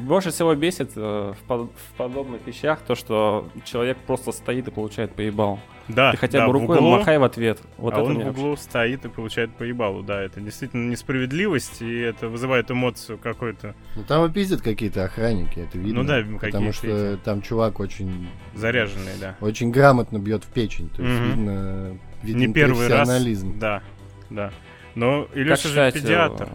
больше 0.06 0.30
всего 0.30 0.54
бесит 0.54 0.92
э, 0.96 1.32
в, 1.38 1.46
под- 1.46 1.70
в 1.70 1.96
подобных 1.96 2.46
вещах 2.46 2.80
то, 2.80 2.94
что 2.94 3.48
человек 3.64 3.98
просто 4.06 4.32
стоит 4.32 4.68
и 4.68 4.70
получает 4.70 5.14
поебал. 5.14 5.58
Да, 5.86 6.12
Ты 6.12 6.16
хотя 6.16 6.38
да, 6.38 6.46
бы 6.46 6.50
в 6.50 6.52
рукой 6.54 6.78
углу, 6.78 6.92
махай 6.98 7.18
в 7.18 7.24
ответ. 7.24 7.60
Вот 7.76 7.92
а 7.92 7.98
это 7.98 8.04
он 8.06 8.14
в 8.14 8.24
вообще- 8.24 8.30
углу 8.30 8.56
стоит 8.56 9.04
и 9.04 9.08
получает 9.08 9.50
поебалу. 9.54 10.02
Да, 10.02 10.22
это 10.22 10.40
действительно 10.40 10.90
несправедливость, 10.90 11.82
и 11.82 11.98
это 12.00 12.28
вызывает 12.28 12.70
эмоцию 12.70 13.18
какой-то 13.18 13.74
Ну, 13.94 14.02
там 14.04 14.24
и 14.24 14.32
пиздят 14.32 14.62
какие-то 14.62 15.04
охранники, 15.04 15.58
это 15.60 15.76
видно. 15.76 16.02
Ну 16.02 16.08
да, 16.08 16.16
Потому 16.20 16.38
какие-то 16.38 16.72
что 16.72 16.86
эти. 16.86 17.20
там 17.20 17.42
чувак 17.42 17.80
очень, 17.80 18.28
заряженный, 18.54 19.12
да. 19.20 19.36
очень 19.40 19.70
грамотно 19.70 20.18
бьет 20.18 20.44
в 20.44 20.48
печень. 20.48 20.88
То 20.88 21.02
есть 21.02 21.20
Мгм. 21.20 21.28
видно, 21.30 21.98
виден 22.22 22.38
Не 22.40 22.52
первый 22.54 22.88
раз. 22.88 23.06
профессионализм. 23.06 23.58
Да, 23.58 23.82
да. 24.30 24.50
Но 24.94 25.28
Илюша 25.34 25.68
же 25.68 25.92
педиатр. 25.92 26.44
э, 26.44 26.48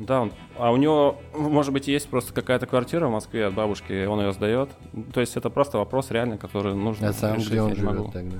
Да, 0.00 0.22
он- 0.22 0.32
а 0.58 0.70
у 0.72 0.76
него, 0.76 1.20
может 1.34 1.72
быть, 1.72 1.88
есть 1.88 2.08
просто 2.08 2.32
какая-то 2.32 2.66
квартира 2.66 3.06
в 3.06 3.10
Москве 3.10 3.46
от 3.46 3.54
бабушки, 3.54 3.92
и 3.92 4.04
он 4.06 4.20
ее 4.20 4.32
сдает. 4.32 4.70
То 5.12 5.20
есть 5.20 5.36
это 5.36 5.50
просто 5.50 5.78
вопрос 5.78 6.10
реально, 6.10 6.38
который 6.38 6.74
нужно 6.74 7.08
А 7.08 7.12
сам 7.12 7.34
решить, 7.36 7.48
где 7.48 7.56
я 7.56 7.64
он 7.64 7.72
не 7.72 7.80
могу. 7.82 7.98
живет 7.98 8.12
тогда? 8.12 8.36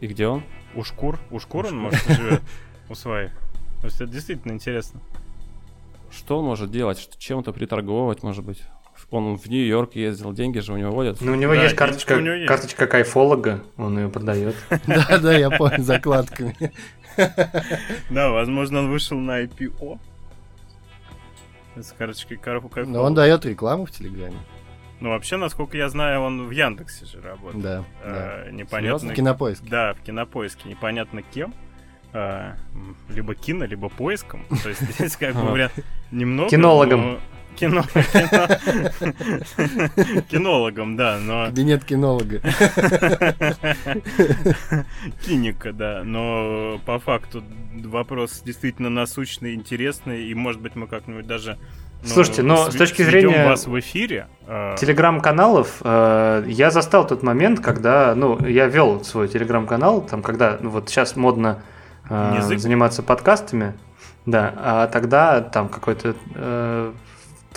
И 0.00 0.06
где 0.06 0.26
он? 0.28 0.42
У 0.74 0.82
шкур? 0.84 1.18
У 1.30 1.38
шкур 1.38 1.66
он, 1.66 1.78
может, 1.78 2.02
живет 2.08 2.42
у 2.88 2.94
своих. 2.94 3.30
То 3.80 3.86
есть 3.86 4.00
это 4.00 4.10
действительно 4.10 4.52
интересно. 4.52 5.00
Что 6.10 6.38
он 6.38 6.44
может 6.46 6.70
делать? 6.70 6.98
Что- 6.98 7.18
Чем-то 7.18 7.52
приторговывать, 7.52 8.22
может 8.22 8.44
быть? 8.44 8.62
Он 9.10 9.36
в 9.36 9.46
Нью-Йорк 9.46 9.94
ездил, 9.94 10.32
деньги 10.32 10.58
же 10.60 10.72
у 10.72 10.76
него 10.76 10.90
водят. 10.90 11.18
Ну, 11.20 11.32
у 11.32 11.34
него 11.34 11.54
Да, 11.54 11.62
есть 11.62 11.74
и 11.74 11.76
карточка, 11.76 12.14
у 12.14 12.20
него 12.20 12.34
есть. 12.34 12.48
карточка 12.48 12.86
кайфолога, 12.86 13.62
он 13.76 13.98
ее 13.98 14.08
продает. 14.08 14.56
Да, 14.86 15.18
да, 15.18 15.36
я 15.36 15.50
понял, 15.50 15.82
закладками. 15.82 16.56
Да, 18.10 18.30
возможно, 18.30 18.80
он 18.80 18.90
вышел 18.90 19.18
на 19.18 19.42
IPO. 19.44 19.98
С 21.76 21.92
карточкой 21.92 22.38
Карфу 22.38 22.70
Но 22.86 23.02
он 23.02 23.14
дает 23.14 23.44
рекламу 23.44 23.84
в 23.84 23.90
Телеграме. 23.90 24.38
Ну, 25.00 25.10
вообще, 25.10 25.36
насколько 25.36 25.76
я 25.76 25.88
знаю, 25.90 26.22
он 26.22 26.46
в 26.46 26.50
Яндексе 26.50 27.04
же 27.04 27.20
работает. 27.20 27.62
Да, 27.62 27.84
да. 28.02 28.04
А, 28.04 28.50
непонятно. 28.50 29.14
Кинопоиск. 29.14 29.62
Да, 29.64 29.92
в 29.92 30.00
кинопоиске. 30.00 30.68
Непонятно 30.70 31.20
кем. 31.22 31.52
А, 32.14 32.54
м, 32.72 32.96
либо 33.10 33.34
кино, 33.34 33.66
либо 33.66 33.90
поиском. 33.90 34.46
То 34.62 34.70
есть 34.70 34.80
здесь 34.94 35.16
как 35.16 35.34
бы 35.34 35.42
вариант 35.42 35.74
немного. 36.10 36.48
Кинологом. 36.48 37.20
Но- 37.62 37.82
Кино, 37.82 37.84
кино- 37.92 38.48
кинологом, 40.30 40.96
да, 40.96 41.18
но 41.20 41.46
Кабинет 41.46 41.84
кинолога. 41.84 42.40
Киника, 45.24 45.72
да. 45.72 46.02
Но 46.04 46.78
по 46.84 46.98
факту 46.98 47.42
вопрос 47.84 48.42
действительно 48.44 48.90
насущный, 48.90 49.54
интересный, 49.54 50.26
и 50.26 50.34
может 50.34 50.60
быть 50.60 50.76
мы 50.76 50.86
как-нибудь 50.86 51.26
даже. 51.26 51.58
ну, 52.02 52.08
Слушайте, 52.08 52.42
но 52.42 52.70
с 52.70 52.74
точки 52.74 53.02
зрения 53.02 53.46
вас 53.46 53.66
в 53.66 53.78
эфире. 53.80 54.28
а, 54.46 54.76
Телеграм-каналов 54.76 55.76
э, 55.82 56.44
я 56.48 56.70
застал 56.70 57.06
тот 57.06 57.22
момент, 57.22 57.60
когда, 57.60 58.14
ну, 58.14 58.38
я 58.46 58.66
вел 58.66 59.04
свой 59.04 59.28
телеграм-канал, 59.28 60.02
там, 60.02 60.22
когда, 60.22 60.58
ну, 60.60 60.70
вот 60.70 60.88
сейчас 60.88 61.16
модно 61.16 61.62
э, 62.08 62.34
Язык? 62.38 62.58
заниматься 62.58 63.02
подкастами, 63.02 63.74
да, 64.24 64.52
а 64.56 64.86
тогда 64.88 65.40
там 65.40 65.68
какой-то 65.68 66.14
э, 66.34 66.92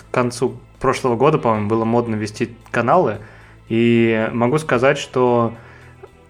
к 0.02 0.14
концу 0.14 0.58
прошлого 0.80 1.16
года, 1.16 1.38
по-моему, 1.38 1.68
было 1.68 1.86
модно 1.86 2.16
вести 2.16 2.56
каналы, 2.72 3.20
и 3.68 4.30
могу 4.34 4.58
сказать, 4.58 4.98
что 4.98 5.54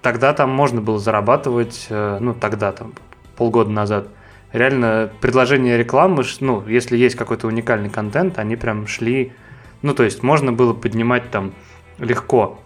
тогда 0.02 0.34
там 0.34 0.50
можно 0.50 0.82
было 0.82 1.00
зарабатывать, 1.00 1.88
э, 1.90 2.18
ну, 2.20 2.34
тогда 2.34 2.72
там, 2.72 2.94
полгода 3.38 3.70
назад, 3.70 4.08
реально 4.52 5.12
предложение 5.22 5.78
рекламы, 5.78 6.24
ну, 6.40 6.66
если 6.68 6.98
есть 6.98 7.16
какой-то 7.16 7.48
уникальный 7.48 7.90
контент, 7.90 8.40
они 8.40 8.56
прям 8.56 8.88
шли, 8.88 9.34
ну, 9.82 9.94
то 9.94 10.04
есть 10.04 10.24
можно 10.24 10.52
было 10.52 10.74
поднимать 10.74 11.32
там 11.32 11.54
легко. 12.00 12.60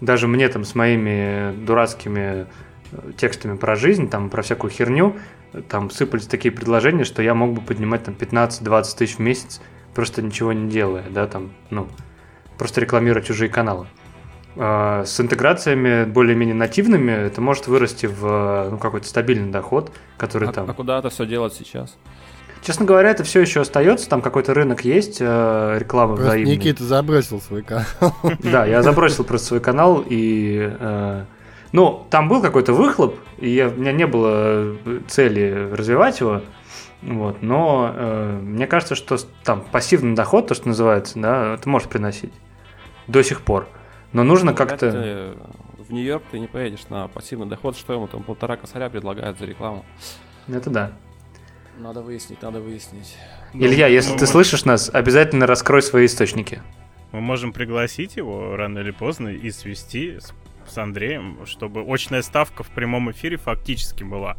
Даже 0.00 0.26
мне 0.28 0.48
там 0.48 0.64
с 0.64 0.74
моими 0.74 1.54
дурацкими 1.64 2.46
э, 2.92 3.12
текстами 3.16 3.56
про 3.56 3.76
жизнь, 3.76 4.08
там 4.08 4.30
про 4.30 4.42
всякую 4.42 4.70
херню, 4.70 5.16
э, 5.52 5.62
там 5.62 5.90
сыпались 5.90 6.26
такие 6.26 6.52
предложения, 6.52 7.04
что 7.04 7.22
я 7.22 7.34
мог 7.34 7.52
бы 7.52 7.60
поднимать 7.60 8.04
там 8.04 8.14
15-20 8.18 8.96
тысяч 8.96 9.16
в 9.16 9.20
месяц, 9.20 9.60
просто 9.94 10.22
ничего 10.22 10.52
не 10.52 10.70
делая, 10.70 11.04
да, 11.10 11.26
там, 11.26 11.52
ну, 11.70 11.88
просто 12.58 12.80
рекламируя 12.80 13.22
чужие 13.22 13.48
каналы. 13.48 13.86
А, 14.56 15.04
С 15.04 15.20
интеграциями 15.20 16.04
более-менее 16.04 16.54
нативными 16.56 17.12
это 17.12 17.40
может 17.40 17.66
вырасти 17.68 18.06
в 18.06 18.68
ну, 18.70 18.78
какой-то 18.78 19.06
стабильный 19.06 19.50
доход, 19.50 19.92
который 20.16 20.48
А, 20.48 20.52
там 20.52 20.70
а 20.70 20.74
куда 20.74 20.98
это 20.98 21.08
все 21.10 21.24
делать 21.26 21.54
сейчас? 21.54 21.96
Честно 22.62 22.84
говоря, 22.84 23.10
это 23.10 23.24
все 23.24 23.40
еще 23.40 23.62
остается, 23.62 24.08
там 24.08 24.20
какой-то 24.20 24.52
рынок 24.52 24.84
есть, 24.84 25.16
э, 25.20 25.76
реклама 25.78 26.14
Просто 26.16 26.30
взаимная. 26.32 26.56
Никита 26.56 26.84
забросил 26.84 27.40
свой 27.40 27.62
канал. 27.62 27.86
Да, 28.42 28.66
я 28.66 28.82
забросил 28.82 29.24
просто 29.24 29.46
свой 29.48 29.60
канал 29.60 30.04
и... 30.06 30.68
э, 30.78 31.24
ну, 31.72 32.04
там 32.10 32.28
был 32.28 32.42
какой-то 32.42 32.72
выхлоп, 32.74 33.16
и 33.38 33.48
я- 33.48 33.68
у 33.68 33.76
меня 33.76 33.92
не 33.92 34.06
было 34.06 34.76
э, 34.84 35.00
цели 35.08 35.70
развивать 35.72 36.18
его, 36.20 36.42
вот, 37.02 37.42
но 37.42 37.92
э, 37.94 38.38
мне 38.42 38.66
кажется, 38.66 38.94
что 38.94 39.16
там 39.42 39.62
пассивный 39.62 40.14
доход, 40.14 40.48
то, 40.48 40.54
что 40.54 40.68
называется, 40.68 41.18
да, 41.18 41.54
это 41.54 41.68
может 41.68 41.88
приносить 41.88 42.32
до 43.06 43.22
сих 43.22 43.42
пор. 43.42 43.68
Но 44.12 44.22
нужно 44.22 44.54
как-то... 44.54 44.88
ли 44.90 45.34
В 45.78 45.92
Нью-Йорк 45.92 46.24
ты 46.30 46.38
не 46.38 46.46
поедешь 46.46 46.88
на 46.88 47.08
пассивный 47.08 47.46
доход, 47.46 47.76
что 47.76 47.92
ему 47.92 48.06
там 48.06 48.22
полтора 48.22 48.56
косаря 48.56 48.90
предлагают 48.90 49.38
за 49.38 49.46
рекламу. 49.46 49.84
Это 50.48 50.70
да. 50.70 50.92
Надо 51.78 52.02
выяснить, 52.02 52.42
надо 52.42 52.60
выяснить. 52.60 53.16
ну, 53.54 53.64
Илья, 53.64 53.86
если 53.86 54.12
мы 54.12 54.18
ты 54.18 54.24
мо- 54.24 54.30
слышишь 54.30 54.64
нас, 54.64 54.90
обязательно 54.92 55.46
раскрой 55.46 55.82
свои 55.82 56.06
источники. 56.06 56.60
Мы 57.12 57.20
можем 57.20 57.52
пригласить 57.52 58.16
его 58.16 58.56
рано 58.56 58.80
или 58.80 58.90
поздно 58.90 59.28
и 59.28 59.50
свести 59.50 60.18
с 60.68 60.78
Андреем, 60.78 61.38
чтобы 61.46 61.82
очная 61.82 62.22
ставка 62.22 62.62
в 62.62 62.68
прямом 62.68 63.10
эфире 63.10 63.36
фактически 63.36 64.04
была. 64.04 64.36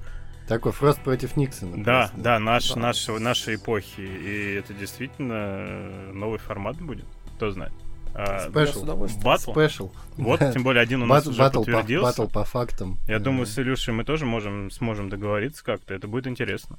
Такой 0.52 0.72
Фрост 0.74 1.00
против 1.02 1.38
Никсона. 1.38 1.82
Да, 1.84 2.00
просто. 2.10 2.18
да, 2.18 2.40
наш, 2.40 2.74
Да. 2.74 2.80
нашего, 2.82 3.20
нашей 3.20 3.56
эпохи. 3.56 4.02
И 4.02 4.56
это 4.60 4.74
действительно 4.74 5.34
э, 5.38 6.12
новый 6.14 6.40
формат 6.40 6.76
будет. 6.82 7.06
Кто 7.38 7.52
знает. 7.52 7.72
А, 8.14 8.50
Спешл. 8.50 8.84
Батл? 9.24 9.52
Спешл. 9.54 9.92
Вот, 10.18 10.40
тем 10.54 10.64
более 10.64 10.82
один 10.82 11.04
у 11.04 11.06
нас 11.06 11.24
Бат- 11.24 11.28
уже 11.32 11.40
Батл 11.40 11.60
по, 11.60 11.66
подтвердился. 11.72 12.06
батл 12.22 12.28
по 12.34 12.44
фактам. 12.44 12.98
Я 13.08 13.16
Э, 13.16 13.20
думаю, 13.20 13.46
с 13.46 13.58
Илюшей 13.58 13.94
мы 13.94 14.04
тоже 14.04 14.26
можем, 14.26 14.70
сможем 14.72 15.08
договориться 15.08 15.64
как-то. 15.64 15.94
Это 15.94 16.10
будет 16.10 16.28
интересно. 16.28 16.78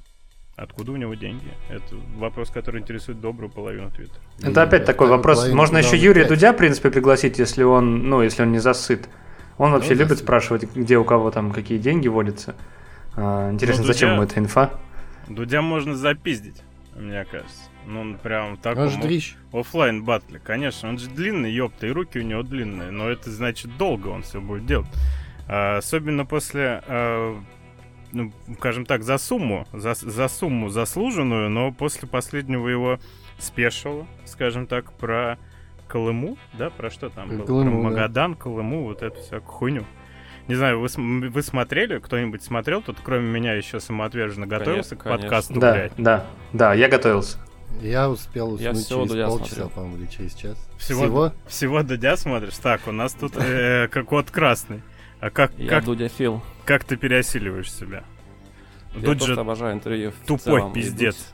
Откуда 0.55 0.91
у 0.91 0.95
него 0.95 1.15
деньги? 1.15 1.51
Это 1.69 1.95
вопрос, 2.17 2.51
который 2.51 2.79
интересует 2.81 3.19
добрую 3.19 3.49
половину 3.51 3.89
Твиттера. 3.89 4.21
Это 4.43 4.61
опять 4.61 4.83
и 4.83 4.85
такой 4.85 5.07
вопрос. 5.07 5.47
Можно 5.49 5.79
еще 5.79 5.97
Юрия 5.97 6.25
опять. 6.25 6.29
Дудя, 6.37 6.53
в 6.53 6.57
принципе, 6.57 6.91
пригласить, 6.91 7.39
если 7.39 7.63
он, 7.63 8.07
ну, 8.07 8.21
если 8.21 8.43
он 8.43 8.51
не 8.51 8.59
засыт. 8.59 9.09
Он 9.57 9.71
вообще 9.71 9.93
он 9.93 9.97
любит 9.97 10.09
засыт. 10.11 10.25
спрашивать, 10.25 10.75
где 10.75 10.99
у 10.99 11.03
кого 11.03 11.31
там 11.31 11.51
какие 11.51 11.79
деньги 11.79 12.07
водятся. 12.07 12.53
А, 13.15 13.51
Интересно, 13.51 13.83
Ну, 13.83 13.87
зачем 13.87 14.11
ему 14.13 14.23
эта 14.23 14.39
инфа? 14.39 14.71
Дудя 15.27 15.61
можно 15.61 15.95
запиздить, 15.95 16.61
мне 16.95 17.25
кажется. 17.25 17.69
Ну, 17.85 18.01
он 18.01 18.17
прям 18.17 18.57
так 18.57 18.77
Он 18.77 18.89
же 18.89 18.99
дрищ. 18.99 19.35
офлайн 19.51 20.03
батле, 20.03 20.39
конечно. 20.39 20.89
Он 20.89 20.97
же 20.97 21.09
длинный, 21.09 21.51
ёпта, 21.51 21.87
и 21.87 21.91
руки 21.91 22.19
у 22.19 22.23
него 22.23 22.43
длинные. 22.43 22.91
Но 22.91 23.09
это 23.09 23.29
значит 23.29 23.77
долго 23.77 24.07
он 24.07 24.23
все 24.23 24.39
будет 24.41 24.65
делать. 24.65 24.87
А, 25.47 25.77
особенно 25.77 26.25
после, 26.25 26.81
а, 26.87 27.37
ну, 28.11 28.31
скажем 28.57 28.85
так, 28.85 29.03
за 29.03 29.17
сумму, 29.17 29.67
за, 29.73 29.93
за 29.95 30.27
сумму 30.27 30.69
заслуженную, 30.69 31.49
но 31.49 31.71
после 31.71 32.07
последнего 32.07 32.67
его 32.67 32.99
спешила, 33.37 34.07
скажем 34.25 34.67
так, 34.67 34.93
про 34.93 35.37
Колыму, 35.87 36.37
да, 36.53 36.69
про 36.69 36.89
что 36.89 37.09
там 37.09 37.29
было? 37.29 37.45
Колыму, 37.45 37.81
про 37.81 37.89
да. 37.89 37.95
Магадан, 37.95 38.35
Колыму, 38.35 38.83
вот 38.85 39.03
эту 39.03 39.19
всякую 39.19 39.43
хуйню. 39.51 39.85
Не 40.47 40.55
знаю, 40.55 40.79
вы, 40.79 40.87
вы 41.29 41.41
смотрели, 41.41 41.99
кто-нибудь 41.99 42.43
смотрел? 42.43 42.81
Тут 42.81 42.97
кроме 43.01 43.27
меня 43.29 43.53
еще 43.53 43.79
самоотверженно 43.79 44.45
готовился 44.45 44.95
к 44.95 45.03
конечно. 45.03 45.21
подкасту, 45.21 45.59
Да, 45.59 45.71
блядь. 45.73 45.91
да, 45.97 46.25
да, 46.51 46.73
я 46.73 46.89
готовился. 46.89 47.37
Я 47.81 48.09
успел 48.09 48.57
Я 48.57 48.71
уснуть 48.71 48.85
всего 48.85 48.99
через 49.01 49.11
Дудя 49.13 49.27
полчаса, 49.27 49.47
смотрел. 49.55 49.69
по-моему, 49.69 49.97
или 49.97 50.05
через 50.07 50.33
час. 50.35 50.69
Всего, 50.77 51.31
всего 51.47 51.81
Дудя 51.81 52.17
смотришь? 52.17 52.57
Так, 52.57 52.81
у 52.87 52.91
нас 52.91 53.13
тут 53.13 53.35
э, 53.37 53.87
как 53.87 54.05
кот 54.07 54.29
красный. 54.31 54.81
А 55.19 55.29
как, 55.29 55.53
Я 55.57 55.69
как, 55.69 55.85
Дудяфил. 55.85 56.43
как 56.65 56.83
ты 56.83 56.97
переосиливаешь 56.97 57.71
себя? 57.71 58.03
Я 58.93 58.99
Дудь 59.01 59.17
просто 59.19 59.33
же 59.35 59.39
обожаю 59.41 59.73
интервью. 59.73 60.11
в 60.11 60.25
тупой 60.27 60.59
целом, 60.59 60.73
пиздец. 60.73 61.33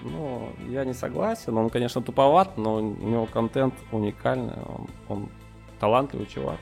Ну, 0.00 0.52
я 0.68 0.84
не 0.84 0.94
согласен. 0.94 1.56
Он, 1.56 1.70
конечно, 1.70 2.02
туповат, 2.02 2.56
но 2.58 2.76
у 2.76 2.80
него 2.80 3.26
контент 3.26 3.74
уникальный. 3.92 4.54
Он, 4.66 4.88
он 5.08 5.28
талантливый 5.78 6.26
чувак. 6.26 6.58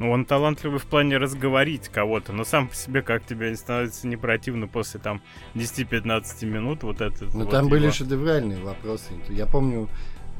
Ну, 0.00 0.10
он 0.10 0.24
талантливый 0.24 0.78
в 0.78 0.86
плане 0.86 1.18
разговорить 1.18 1.88
кого-то, 1.88 2.32
но 2.32 2.44
сам 2.44 2.68
по 2.68 2.74
себе 2.74 3.02
как 3.02 3.22
тебе 3.26 3.54
становится 3.54 4.06
не 4.08 4.16
противно 4.16 4.66
после 4.66 4.98
там 4.98 5.20
10-15 5.54 6.46
минут 6.46 6.82
вот 6.84 7.02
это. 7.02 7.24
Ну, 7.34 7.40
вот 7.40 7.50
там 7.50 7.68
были 7.68 7.82
его- 7.84 7.92
шедевральные 7.92 8.60
вопросы. 8.64 9.12
Я 9.28 9.44
помню, 9.46 9.88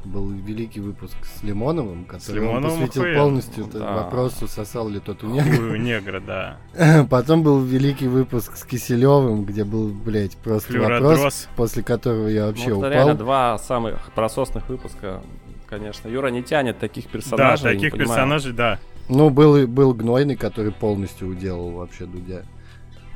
был 0.02 0.30
великий 0.30 0.80
выпуск 0.80 1.14
с 1.24 1.42
Лимоновым, 1.42 2.06
который 2.06 2.38
он 2.40 2.46
Лимоновым 2.46 2.78
посвятил 2.80 3.02
охуенно. 3.02 3.20
полностью 3.22 3.64
Да. 3.70 3.92
вопросу, 3.96 4.48
сосал 4.48 4.88
ли 4.88 4.98
тот 4.98 5.22
у 5.24 5.26
негра. 5.26 5.62
У 5.72 5.76
негра, 5.76 6.20
да. 6.20 6.56
Потом 7.10 7.42
был 7.42 7.60
великий 7.62 8.08
выпуск 8.08 8.56
с 8.56 8.64
Киселевым, 8.64 9.44
где 9.44 9.64
был, 9.64 9.88
блядь, 9.88 10.38
просто 10.38 10.72
вопрос, 10.72 10.98
Флюородрос. 11.00 11.48
после 11.54 11.82
которого 11.82 12.28
я 12.28 12.46
вообще 12.46 12.70
Ну, 12.70 12.78
это 12.82 12.88
реально 12.94 13.12
упал. 13.12 13.24
два 13.26 13.58
самых 13.58 14.10
прососных 14.14 14.66
выпуска. 14.70 15.20
Конечно, 15.70 16.08
Юра 16.08 16.28
не 16.28 16.42
тянет 16.42 16.78
таких 16.78 17.04
Да, 17.04 17.10
персонажей. 17.12 17.76
не 17.76 17.84
таких 17.84 17.98
персонажей, 17.98 18.52
да. 18.52 18.78
Ну, 19.08 19.30
был, 19.30 19.56
и- 19.56 19.66
был 19.66 19.94
Гнойный, 19.94 20.36
который 20.36 20.72
полностью 20.72 21.28
уделал 21.28 21.70
вообще 21.70 22.04
Дудя. 22.06 22.42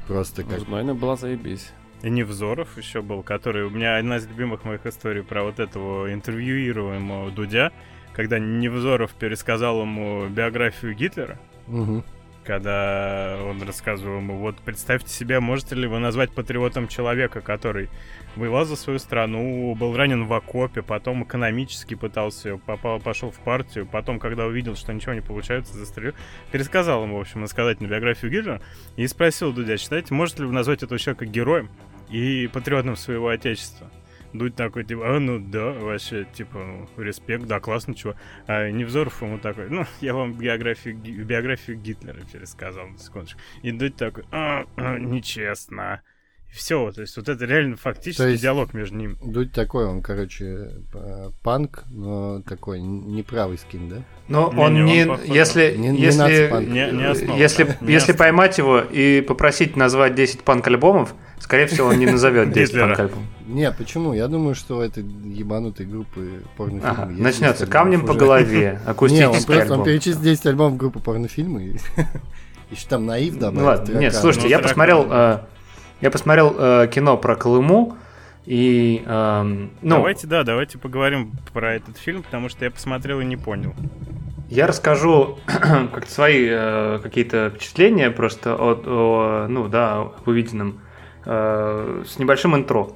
Просто 0.07 0.43
Ну, 0.43 0.49
как... 0.51 0.61
Знойная 0.61 0.95
была 0.95 1.17
заебись. 1.17 1.71
И 2.03 2.11
Невзоров 2.11 2.77
еще 2.79 3.01
был, 3.03 3.23
который... 3.23 3.65
У 3.65 3.71
меня 3.71 3.97
одна 3.97 4.17
из 4.19 4.27
любимых 4.27 4.65
моих 4.65 4.87
историй 4.87 5.23
про 5.23 5.43
вот 5.43 5.59
этого 5.59 6.13
интервьюируемого 6.13 7.31
Дудя, 7.31 7.73
когда 8.13 8.39
Невзоров 8.39 9.13
пересказал 9.15 9.81
ему 9.83 10.27
биографию 10.29 10.95
Гитлера, 10.95 11.39
Мгм. 11.67 12.05
Когда 12.45 13.39
он 13.43 13.63
рассказывал 13.63 14.19
ему, 14.19 14.39
вот 14.39 14.57
представьте 14.59 15.09
себе, 15.09 15.41
можете 15.41 15.75
ли 15.75 15.87
вы 15.87 15.99
назвать 15.99 16.33
патриотом 16.33 16.89
человека, 16.89 17.41
который 17.41 17.89
воевал 18.37 18.65
за 18.65 18.77
свою 18.77 18.99
страну, 18.99 19.75
был 19.75 19.97
ранен 19.97 20.27
в 20.27 20.33
окопе, 20.33 20.83
потом 20.83 21.25
экономически 21.25 21.95
пытался, 21.95 22.57
попал, 22.59 23.01
пошел 23.01 23.31
в 23.31 23.39
партию, 23.39 23.87
потом, 23.87 24.19
когда 24.19 24.47
увидел, 24.47 24.77
что 24.77 24.93
ничего 24.93 25.15
не 25.15 25.21
получается, 25.21 25.77
застрелил, 25.77 26.15
пересказал 26.53 27.05
ему, 27.05 27.19
в 27.19 27.21
общем, 27.21 27.41
насказательную 27.41 27.91
биографию 27.91 28.31
Гитлера 28.31 28.61
и 28.97 29.07
спросил 29.07 29.53
Дудя, 29.53 29.77
считаете, 29.77 30.15
можете 30.15 30.43
ли 30.43 30.47
вы 30.47 30.53
назвать 30.53 30.83
этого 30.83 30.99
человека 30.99 31.27
героем 31.27 31.69
и 32.11 32.49
патриотом 32.53 32.97
своего 32.97 33.29
отечества? 33.29 33.91
Дудь 34.35 34.57
такой, 34.57 34.85
типа, 34.85 35.17
а, 35.17 35.21
ну 35.21 35.39
да, 35.39 35.71
вообще, 35.71 36.27
типа, 36.35 36.59
ну, 36.59 37.03
респект, 37.03 37.45
да, 37.47 37.61
классно, 37.61 37.95
чего. 37.95 38.15
А 38.49 38.69
Невзоров 38.69 39.23
ему 39.23 39.39
такой, 39.39 39.71
ну, 39.71 39.87
я 40.01 40.13
вам 40.13 40.35
биографию, 40.35 40.97
Ги- 40.99 41.23
биографию 41.23 41.79
Гитлера 41.79 42.19
пересказал, 42.33 42.89
на 42.89 42.99
секундочку. 42.99 43.39
И 43.63 43.71
Дудь 43.71 43.97
такой, 43.97 44.25
а, 44.33 44.65
а, 44.77 44.99
нечестно. 44.99 46.03
Все, 46.53 46.93
то 46.93 47.01
есть 47.01 47.17
вот 47.17 47.29
это 47.29 47.45
реально 47.47 47.77
фактически 47.77 48.23
есть- 48.31 48.43
диалог 48.43 48.75
между 48.75 48.97
ними. 48.97 49.17
Дудь 49.25 49.53
такой, 49.53 49.87
он, 49.87 50.03
короче, 50.03 50.71
панк, 51.43 51.85
но 51.91 52.43
такой 52.43 52.81
неправый 52.81 53.59
скин, 53.59 53.89
да? 53.89 53.97
Но 54.29 54.53
Не, 54.53 54.61
он 54.61 54.85
не, 54.85 55.03
он 55.03 55.09
походу- 55.17 55.35
если, 55.35 55.75
Не- 55.77 55.89
не 55.89 56.01
если. 56.01 56.49
Не- 56.65 56.91
не 56.93 57.05
основан, 57.05 57.39
если, 57.41 57.65
да. 57.65 57.77
Не 57.81 57.93
если 57.93 58.13
поймать 58.13 58.59
его 58.59 58.79
и 58.81 59.21
попросить 59.21 59.75
назвать 59.77 60.15
10 60.15 60.43
панк-альбомов, 60.43 61.15
скорее 61.41 61.67
всего, 61.67 61.89
он 61.89 61.99
не 61.99 62.07
назовет 62.07 62.53
10 62.53 62.71
Гитлера. 62.75 62.87
панк-альбомов. 62.97 63.29
Не, 63.47 63.71
почему? 63.73 64.15
Я 64.15 64.29
думаю, 64.29 64.55
что 64.55 64.79
у 64.79 64.81
этой 64.81 65.03
ебанутой 65.05 65.85
группы 65.87 66.43
порнофильмы 66.57 66.89
Ага, 66.89 67.07
начнется 67.11 67.65
10 67.65 67.71
камнем 67.73 68.07
по 68.07 68.11
уже. 68.13 68.19
голове, 68.21 68.61
Не, 68.85 68.87
он 68.87 68.91
акустический 68.91 69.47
просто 69.47 69.65
он 69.67 69.73
альбом. 69.73 69.85
перечислил 69.85 70.23
10 70.23 70.47
альбомов 70.47 70.77
группы 70.79 71.01
порнофильмы. 71.01 71.65
и 71.65 71.77
Еще 72.71 72.89
там 72.89 73.05
наив 73.07 73.39
добавил. 73.39 73.61
Ну 73.61 73.67
ладно, 73.67 73.93
нет, 73.99 74.13
таракан. 74.13 74.21
слушайте, 74.21 74.47
Ну, 74.47 74.51
я 74.51 74.59
посмотрел, 74.61 75.07
э, 75.11 75.39
я 76.01 76.11
посмотрел 76.11 76.55
э, 76.59 76.89
кино 76.93 77.17
про 77.19 77.37
Колыму, 77.37 77.97
и, 78.47 79.03
эм, 79.07 79.71
ну, 79.81 79.97
давайте, 79.97 80.27
да, 80.27 80.43
давайте 80.43 80.77
поговорим 80.79 81.33
про 81.53 81.75
этот 81.75 81.97
фильм, 81.99 82.23
потому 82.23 82.49
что 82.49 82.65
я 82.65 82.71
посмотрел 82.71 83.21
и 83.21 83.25
не 83.25 83.37
понял. 83.37 83.75
Я 84.51 84.67
расскажу 84.67 85.39
как 85.47 86.07
свои 86.09 86.47
э, 86.51 86.99
какие-то 87.03 87.51
впечатления 87.51 88.11
просто 88.11 88.55
от, 88.55 88.87
о, 88.87 89.47
ну 89.49 89.69
да, 89.69 90.01
об 90.03 90.27
увиденном 90.29 90.81
э, 91.27 92.03
с 92.07 92.19
небольшим 92.19 92.55
интро. 92.57 92.91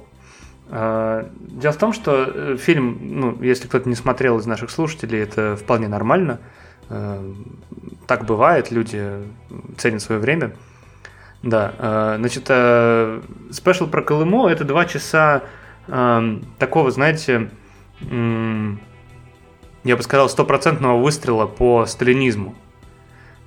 Э, 0.71 1.25
дело 1.39 1.73
в 1.73 1.77
том, 1.77 1.93
что 1.93 2.25
э, 2.27 2.57
фильм, 2.57 2.99
ну, 3.01 3.41
если 3.41 3.67
кто-то 3.67 3.89
не 3.89 3.95
смотрел 3.95 4.37
из 4.37 4.45
наших 4.45 4.69
слушателей, 4.69 5.19
это 5.19 5.55
вполне 5.55 5.87
нормально. 5.87 6.39
Э, 6.89 7.33
так 8.05 8.25
бывает, 8.25 8.71
люди 8.71 9.23
ценят 9.77 10.01
свое 10.01 10.21
время. 10.21 10.51
Да, 11.41 11.73
э, 11.77 12.15
значит, 12.19 12.43
спешл 13.55 13.87
про 13.87 14.01
Колыму 14.01 14.47
это 14.47 14.63
два 14.63 14.85
часа 14.85 15.43
такого, 16.59 16.91
знаете, 16.91 17.49
я 18.01 19.95
бы 19.95 20.03
сказал, 20.03 20.29
стопроцентного 20.29 21.01
выстрела 21.01 21.47
по 21.47 21.87
сталинизму. 21.87 22.53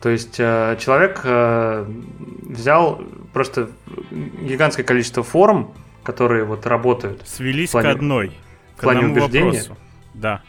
То 0.00 0.08
есть 0.08 0.38
человек 0.38 1.20
взял 1.22 3.00
просто 3.32 3.68
гигантское 4.10 4.84
количество 4.84 5.22
форм, 5.22 5.72
которые 6.02 6.44
вот 6.44 6.66
работают, 6.66 7.22
Свелись 7.26 7.70
плане- 7.70 7.88
к 7.88 7.96
одной. 7.96 8.32
в 8.76 8.80
плане 8.80 9.06
убеждения? 9.06 9.44
вопросу. 9.46 9.76
Да. 10.14 10.42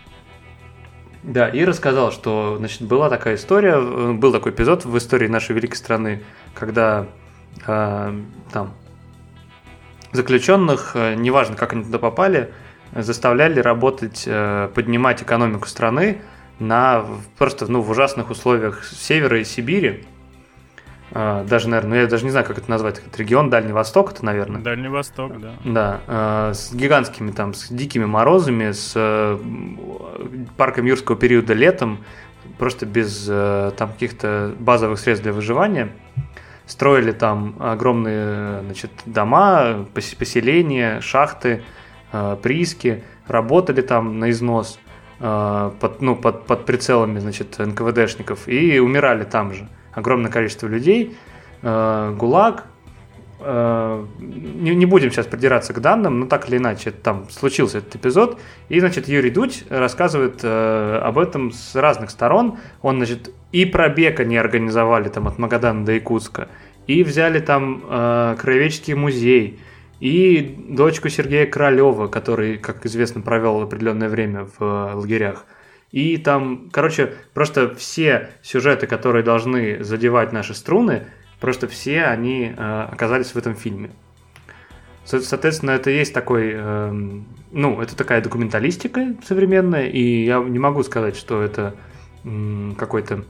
Да, 1.24 1.48
и 1.48 1.64
рассказал, 1.64 2.12
что, 2.12 2.56
значит, 2.58 2.82
была 2.82 3.10
такая 3.10 3.36
история, 3.36 3.76
э, 3.78 4.12
был 4.14 4.34
такой 4.34 4.52
эпизод 4.52 4.84
в 4.84 4.98
истории 4.98 5.28
нашей 5.28 5.56
великой 5.56 5.76
страны, 5.76 6.22
когда 6.54 7.08
э, 7.66 8.22
там 8.52 8.74
заключенных, 10.12 10.92
э, 10.96 11.16
неважно, 11.16 11.56
как 11.56 11.74
они 11.74 11.84
туда 11.84 11.98
попали, 12.00 12.52
заставляли 12.94 13.60
работать, 13.60 14.24
э, 14.26 14.70
поднимать 14.74 15.24
экономику 15.24 15.68
страны 15.68 16.22
на 16.60 17.06
просто 17.38 17.72
ну, 17.72 17.82
в 17.82 17.90
ужасных 17.90 18.30
условиях 18.30 18.84
севера 18.86 19.40
и 19.40 19.44
Сибири. 19.44 20.06
Э, 21.14 21.46
Даже, 21.48 21.70
наверное, 21.70 21.90
ну, 21.98 22.02
я 22.02 22.08
даже 22.08 22.26
не 22.26 22.32
знаю, 22.32 22.46
как 22.46 22.58
это 22.58 22.70
назвать, 22.70 22.98
этот 23.00 23.18
регион 23.20 23.50
Дальний 23.50 23.72
Восток, 23.72 24.12
это, 24.12 24.26
наверное. 24.26 24.62
Дальний 24.62 24.88
Восток, 24.90 25.40
да. 25.40 25.54
Да, 25.64 26.00
э, 26.50 26.54
с 26.54 26.74
гигантскими 26.74 27.32
там, 27.32 27.54
с 27.54 27.70
дикими 27.70 28.06
морозами, 28.06 28.72
с 28.72 28.94
э, 28.96 29.38
парком 30.58 30.86
юрского 30.86 31.18
периода 31.18 31.54
летом, 31.54 32.00
просто 32.58 32.86
без 32.86 33.28
э, 33.30 33.72
там 33.78 33.92
каких-то 33.92 34.54
базовых 34.60 35.00
средств 35.00 35.24
для 35.24 35.34
выживания. 35.34 35.90
Строили 36.66 37.12
там 37.12 37.56
огромные 37.60 38.62
значит, 38.64 38.92
дома, 39.06 39.86
пос- 39.94 40.18
поселения, 40.18 41.00
шахты, 41.02 41.64
э, 42.12 42.38
прииски, 42.42 43.04
работали 43.28 43.82
там 43.82 44.20
на 44.20 44.32
износ 44.32 44.80
под, 45.20 46.02
ну, 46.02 46.18
под, 46.18 46.46
под 46.48 46.66
прицелами 46.66 47.20
значит, 47.20 47.58
НКВДшников 47.58 48.50
и 48.50 48.80
умирали 48.80 49.24
там 49.24 49.54
же. 49.54 49.70
Огромное 49.94 50.32
количество 50.32 50.68
людей. 50.68 51.16
Э, 51.62 52.14
ГУЛАГ, 52.18 52.66
э, 53.40 54.06
не, 54.20 54.76
не 54.76 54.86
будем 54.86 55.12
сейчас 55.12 55.28
придираться 55.28 55.74
к 55.74 55.80
данным, 55.80 56.20
но 56.22 56.26
так 56.26 56.50
или 56.50 56.58
иначе 56.58 56.92
там 56.92 57.30
случился 57.30 57.80
этот 57.80 57.96
эпизод. 57.96 58.40
И, 58.70 58.80
значит, 58.80 59.08
Юрий 59.08 59.32
Дудь 59.32 59.66
рассказывает 59.70 60.40
э, 60.44 61.00
об 61.04 61.18
этом 61.20 61.52
с 61.52 61.76
разных 61.76 62.10
сторон. 62.10 62.58
Он, 62.82 62.98
значит, 62.98 63.32
и 63.52 63.66
пробег 63.66 64.20
они 64.20 64.38
организовали 64.38 65.10
там 65.10 65.28
от 65.28 65.38
Магадана 65.38 65.86
до 65.86 65.94
Якутска, 65.94 66.48
и 66.88 67.04
взяли 67.04 67.40
там 67.40 67.84
э, 67.90 68.36
Краеведческий 68.40 68.94
музей, 68.94 69.60
и 70.00 70.58
дочку 70.68 71.08
Сергея 71.08 71.46
Королева, 71.46 72.08
который, 72.08 72.58
как 72.58 72.86
известно, 72.86 73.22
провел 73.22 73.62
определенное 73.62 74.10
время 74.10 74.48
в 74.58 74.96
лагерях. 74.96 75.46
И 75.94 76.18
там, 76.18 76.70
короче, 76.72 77.14
просто 77.36 77.76
все 77.76 78.32
сюжеты, 78.42 78.88
которые 78.88 79.24
должны 79.24 79.84
задевать 79.84 80.34
наши 80.34 80.56
струны, 80.56 81.04
просто 81.40 81.68
все 81.68 82.06
они 82.06 82.52
э, 82.58 82.88
оказались 82.92 83.36
в 83.36 83.38
этом 83.38 83.54
фильме. 83.54 83.92
Соответственно, 85.06 85.72
это 85.72 85.92
есть 85.92 86.12
такой, 86.12 86.54
э, 86.56 87.22
ну, 87.52 87.80
это 87.80 87.96
такая 87.96 88.22
документалистика 88.24 89.16
современная, 89.24 89.86
и 89.86 90.26
я 90.26 90.40
не 90.40 90.58
могу 90.58 90.82
сказать, 90.82 91.16
что 91.16 91.44
это 91.44 91.76
э, 92.24 92.72
какой-то, 92.76 93.26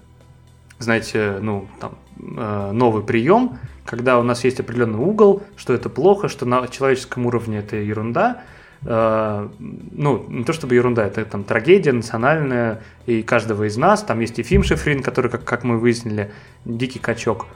знаете, 0.79 1.39
ну, 1.41 1.67
там, 1.81 1.97
э, 2.17 2.71
новый 2.71 3.03
прием, 3.03 3.57
когда 3.85 4.17
у 4.19 4.23
нас 4.23 4.45
есть 4.45 4.61
определенный 4.61 4.99
угол, 4.99 5.43
что 5.57 5.73
это 5.73 5.89
плохо, 5.89 6.29
что 6.29 6.45
на 6.45 6.65
человеческом 6.69 7.25
уровне 7.25 7.59
это 7.59 7.75
ерунда. 7.75 8.43
Э, 8.85 9.49
ну, 9.59 10.25
не 10.29 10.43
то 10.43 10.53
чтобы 10.53 10.75
ерунда, 10.75 11.05
это 11.05 11.25
там 11.25 11.43
трагедия 11.43 11.91
национальная, 11.91 12.81
и 13.05 13.21
каждого 13.23 13.67
из 13.67 13.77
нас. 13.77 14.03
Там 14.03 14.19
есть 14.19 14.39
и 14.39 14.43
Фим 14.43 14.63
Шифрин, 14.63 15.01
который, 15.01 15.29
как, 15.31 15.43
как 15.43 15.63
мы 15.63 15.77
выяснили, 15.77 16.31
дикий 16.65 16.99
качок. 16.99 17.47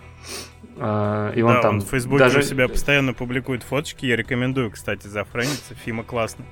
Э, 0.77 1.33
и 1.35 1.41
он 1.41 1.55
да, 1.55 1.61
там 1.61 1.75
он 1.75 1.81
в 1.81 1.89
Фейсбуке 1.89 2.23
даже... 2.23 2.39
у 2.39 2.41
себя 2.41 2.67
постоянно 2.67 3.13
публикует 3.13 3.63
фоточки. 3.63 4.05
Я 4.05 4.15
рекомендую, 4.15 4.71
кстати, 4.71 5.07
зафрениться. 5.07 5.75
Фима 5.85 6.03
классно. 6.03 6.45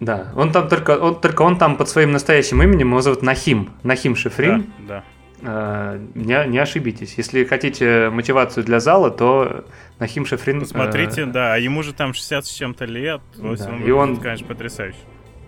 Да, 0.00 0.32
он 0.34 0.50
там 0.50 0.68
только 0.68 0.98
он, 0.98 1.20
только 1.20 1.42
он 1.42 1.58
там 1.58 1.76
под 1.76 1.88
своим 1.88 2.10
настоящим 2.10 2.60
именем, 2.60 2.88
его 2.88 3.00
зовут 3.02 3.22
Нахим. 3.22 3.70
Нахим 3.84 4.16
Шифрин. 4.16 4.72
Да, 4.80 4.86
да. 4.88 5.04
Э, 5.44 5.98
не, 6.14 6.46
не 6.46 6.58
ошибитесь. 6.58 7.14
Если 7.16 7.44
хотите 7.44 8.10
мотивацию 8.10 8.64
для 8.64 8.78
зала, 8.78 9.10
то 9.10 9.64
Нахим 9.98 10.24
Шафрин... 10.24 10.60
Посмотрите, 10.60 11.22
э, 11.22 11.26
да, 11.26 11.54
а 11.54 11.58
ему 11.58 11.82
же 11.82 11.92
там 11.92 12.14
60 12.14 12.46
с 12.46 12.48
чем-то 12.48 12.84
лет. 12.84 13.20
Да, 13.36 13.48
он, 13.48 13.82
и 13.82 13.90
он, 13.90 14.16
конечно, 14.18 14.46
потрясающий. 14.46 14.98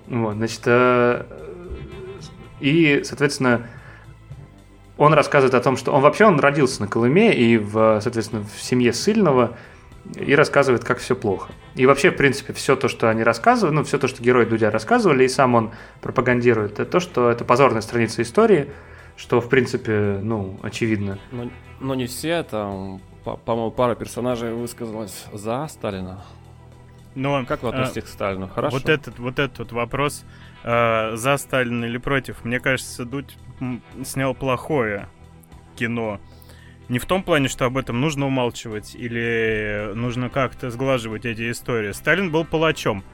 Вот, 0.09 0.35
значит, 0.35 0.63
э, 0.65 1.23
и, 2.61 3.03
соответственно, 3.05 3.69
он 4.97 5.15
рассказывает 5.15 5.55
о 5.55 5.61
том, 5.61 5.77
что 5.77 5.93
он 5.93 6.03
вообще 6.03 6.25
он 6.25 6.41
родился 6.41 6.81
на 6.81 6.89
Колыме 6.89 7.33
и, 7.33 7.57
в, 7.57 8.01
соответственно, 8.01 8.43
в 8.43 8.61
семье 8.61 8.93
сильного 8.93 9.57
и 10.17 10.35
рассказывает, 10.35 10.83
как 10.83 10.99
все 10.99 11.15
плохо. 11.15 11.53
И 11.77 11.87
вообще, 11.87 12.11
в 12.11 12.17
принципе, 12.17 12.53
все 12.53 12.75
то, 12.75 12.89
что 12.89 13.09
они 13.09 13.23
рассказывают, 13.23 13.75
ну, 13.75 13.85
все 13.85 13.99
то, 13.99 14.09
что 14.09 14.23
герои 14.23 14.45
Дудя 14.45 14.71
рассказывали, 14.73 15.25
и 15.25 15.29
сам 15.29 15.55
он 15.55 15.71
пропагандирует, 16.03 16.73
это 16.73 16.85
то, 16.85 17.01
что 17.01 17.31
это 17.31 17.45
позорная 17.45 17.81
страница 17.81 18.23
истории– 18.23 18.67
что, 19.17 19.41
в 19.41 19.49
принципе, 19.49 20.19
ну, 20.23 20.59
очевидно. 20.63 21.19
Но, 21.33 21.51
но 21.81 21.95
не 21.95 22.07
все, 22.07 22.43
там, 22.43 23.01
по-моему, 23.25 23.71
пара 23.71 23.95
персонажей 23.95 24.53
высказалась 24.53 25.27
за 25.33 25.67
Сталина. 25.69 26.25
Но, 27.15 27.45
как 27.47 27.63
вы 27.63 27.69
относитесь 27.69 28.03
а, 28.03 28.07
к 28.07 28.09
Сталину? 28.09 28.49
Хорошо? 28.49 28.77
Вот 28.77 28.89
этот, 28.89 29.19
вот 29.19 29.39
этот 29.39 29.59
вот 29.59 29.73
вопрос, 29.73 30.25
э, 30.65 31.17
за 31.17 31.37
Сталина 31.37 31.85
или 31.85 31.99
против, 31.99 32.45
мне 32.45 32.59
кажется, 32.59 33.05
Дудь 33.05 33.37
снял 34.05 34.35
плохое 34.35 35.09
кино. 35.77 36.21
Не 36.89 36.99
в 36.99 37.07
том 37.07 37.23
плане, 37.23 37.49
что 37.49 37.65
об 37.65 37.79
этом 37.79 38.01
нужно 38.01 38.27
умалчивать 38.27 38.95
или 38.95 39.93
нужно 39.95 40.29
как-то 40.29 40.71
сглаживать 40.71 41.25
эти 41.25 41.51
истории. 41.51 41.93
Сталин 41.93 42.31
был 42.31 42.45
палачом. 42.45 43.05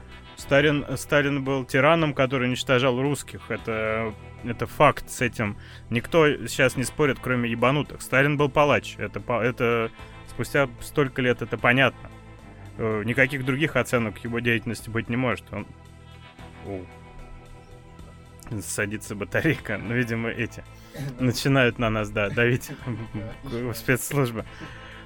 Сталин, 0.41 0.85
Сталин 0.97 1.43
был 1.43 1.65
тираном, 1.65 2.15
который 2.15 2.47
уничтожал 2.47 2.99
русских. 2.99 3.51
Это 3.51 4.11
это 4.43 4.65
факт 4.65 5.07
с 5.07 5.21
этим. 5.21 5.55
Никто 5.91 6.47
сейчас 6.47 6.75
не 6.75 6.83
спорит, 6.83 7.19
кроме 7.21 7.49
ебанутых. 7.51 8.01
Сталин 8.01 8.37
был 8.37 8.49
палач. 8.49 8.95
Это, 8.97 9.21
это 9.39 9.91
спустя 10.27 10.67
столько 10.79 11.21
лет 11.21 11.43
это 11.43 11.59
понятно. 11.59 12.09
Э, 12.79 13.03
никаких 13.05 13.45
других 13.45 13.75
оценок 13.75 14.17
его 14.23 14.39
деятельности 14.39 14.89
быть 14.89 15.09
не 15.09 15.15
может. 15.15 15.45
Он... 15.53 15.67
О. 16.65 16.81
Садится 18.61 19.13
батарейка. 19.13 19.77
Ну, 19.77 19.93
видимо, 19.93 20.29
эти 20.29 20.63
начинают 21.19 21.77
на 21.77 21.91
нас, 21.91 22.09
да, 22.09 22.31
давить 22.31 22.71
спецслужбы. 23.75 24.43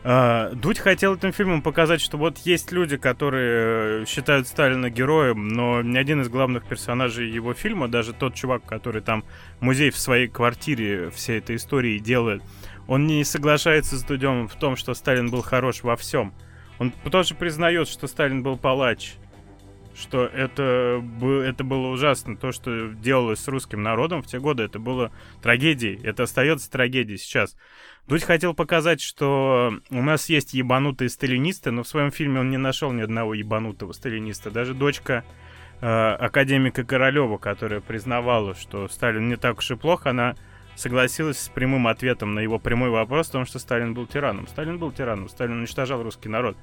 Uh, 0.06 0.54
Дудь 0.54 0.78
хотел 0.78 1.16
этим 1.16 1.34
фильмом 1.34 1.64
показать, 1.64 2.00
что 2.00 2.18
вот 2.18 2.38
есть 2.38 2.72
люди, 2.72 2.96
которые 2.96 4.04
э, 4.04 4.06
считают 4.06 4.48
Сталина 4.48 4.88
героем, 4.92 5.48
но 5.48 5.82
ни 5.82 5.98
один 5.98 6.22
из 6.22 6.30
главных 6.30 6.64
персонажей 6.68 7.28
его 7.28 7.56
фильма, 7.56 7.88
даже 7.88 8.14
тот 8.14 8.36
чувак, 8.36 8.64
который 8.66 9.02
там 9.02 9.26
музей 9.62 9.90
в 9.90 9.98
своей 9.98 10.28
квартире 10.28 11.10
всей 11.10 11.40
этой 11.40 11.56
истории 11.56 11.98
делает, 11.98 12.44
он 12.88 13.08
не 13.08 13.24
соглашается 13.24 13.98
с 13.98 14.04
Дудем 14.04 14.48
в 14.48 14.54
том, 14.54 14.76
что 14.76 14.94
Сталин 14.94 15.32
был 15.32 15.42
хорош 15.42 15.82
во 15.82 15.96
всем. 15.96 16.36
Он 16.78 16.92
тоже 17.10 17.34
признает, 17.34 17.88
что 17.88 18.06
Сталин 18.06 18.44
был 18.44 18.58
палач, 18.58 19.16
что 19.96 20.26
это, 20.26 21.04
это 21.46 21.64
было 21.64 21.88
ужасно. 21.88 22.36
То, 22.36 22.52
что 22.52 22.90
делалось 22.90 23.40
с 23.40 23.48
русским 23.48 23.82
народом 23.82 24.22
в 24.22 24.28
те 24.28 24.40
годы, 24.40 24.64
это 24.64 24.78
было 24.78 25.12
трагедией. 25.42 26.00
Это 26.04 26.24
остается 26.24 26.70
трагедией 26.70 27.18
сейчас. 27.18 27.56
Дудь 28.08 28.24
хотел 28.24 28.54
показать, 28.54 29.02
что 29.02 29.80
у 29.90 30.02
нас 30.02 30.30
есть 30.30 30.54
ебанутые 30.54 31.10
сталинисты, 31.10 31.72
но 31.72 31.84
в 31.84 31.88
своем 31.88 32.12
фильме 32.12 32.42
он 32.42 32.50
не 32.50 32.58
нашел 32.58 32.92
ни 32.92 33.02
одного 33.02 33.34
ебанутого 33.34 33.94
сталиниста. 33.94 34.52
Даже 34.52 34.74
дочка 34.74 35.24
э, 35.82 35.88
академика 35.88 36.84
Королева, 36.84 37.38
которая 37.38 37.80
признавала, 37.80 38.54
что 38.54 38.88
Сталин 38.90 39.28
не 39.28 39.38
так 39.38 39.58
уж 39.58 39.72
и 39.72 39.76
плохо, 39.76 40.12
она 40.12 40.36
согласилась 40.76 41.40
с 41.40 41.50
прямым 41.50 41.88
ответом 41.88 42.36
на 42.36 42.42
его 42.42 42.60
прямой 42.60 42.90
вопрос 42.90 43.30
о 43.30 43.34
том, 43.34 43.46
что 43.46 43.60
Сталин 43.60 43.94
был 43.94 44.06
тираном. 44.06 44.48
Сталин 44.48 44.78
был 44.78 44.92
тираном, 44.92 45.30
Сталин 45.30 45.60
уничтожал 45.60 46.04
русский 46.04 46.30
народ. 46.30 46.58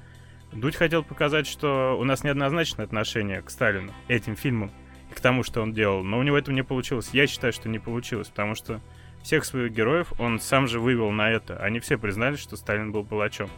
Дудь 0.55 0.75
хотел 0.75 1.03
показать, 1.03 1.47
что 1.47 1.97
у 1.99 2.03
нас 2.03 2.23
неоднозначное 2.23 2.85
отношение 2.85 3.41
к 3.41 3.49
Сталину 3.49 3.91
этим 4.07 4.35
фильмом 4.35 4.71
и 5.11 5.13
к 5.13 5.19
тому, 5.19 5.43
что 5.43 5.61
он 5.61 5.73
делал. 5.73 6.03
Но 6.03 6.19
у 6.19 6.23
него 6.23 6.37
этого 6.37 6.53
не 6.53 6.63
получилось. 6.63 7.09
Я 7.13 7.27
считаю, 7.27 7.53
что 7.53 7.69
не 7.69 7.79
получилось, 7.79 8.29
потому 8.29 8.55
что 8.55 8.81
всех 9.23 9.45
своих 9.45 9.71
героев 9.71 10.13
он 10.19 10.39
сам 10.39 10.67
же 10.67 10.79
вывел 10.79 11.11
на 11.11 11.29
это. 11.29 11.57
Они 11.57 11.79
все 11.79 11.97
признали, 11.97 12.35
что 12.35 12.55
Сталин 12.55 12.91
был 12.91 13.03
палачом. 13.03 13.49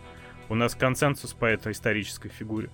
У 0.48 0.56
нас 0.56 0.76
консенсус 0.76 1.34
по 1.34 1.46
этой 1.46 1.74
исторической 1.74 2.30
фигуре 2.30 2.70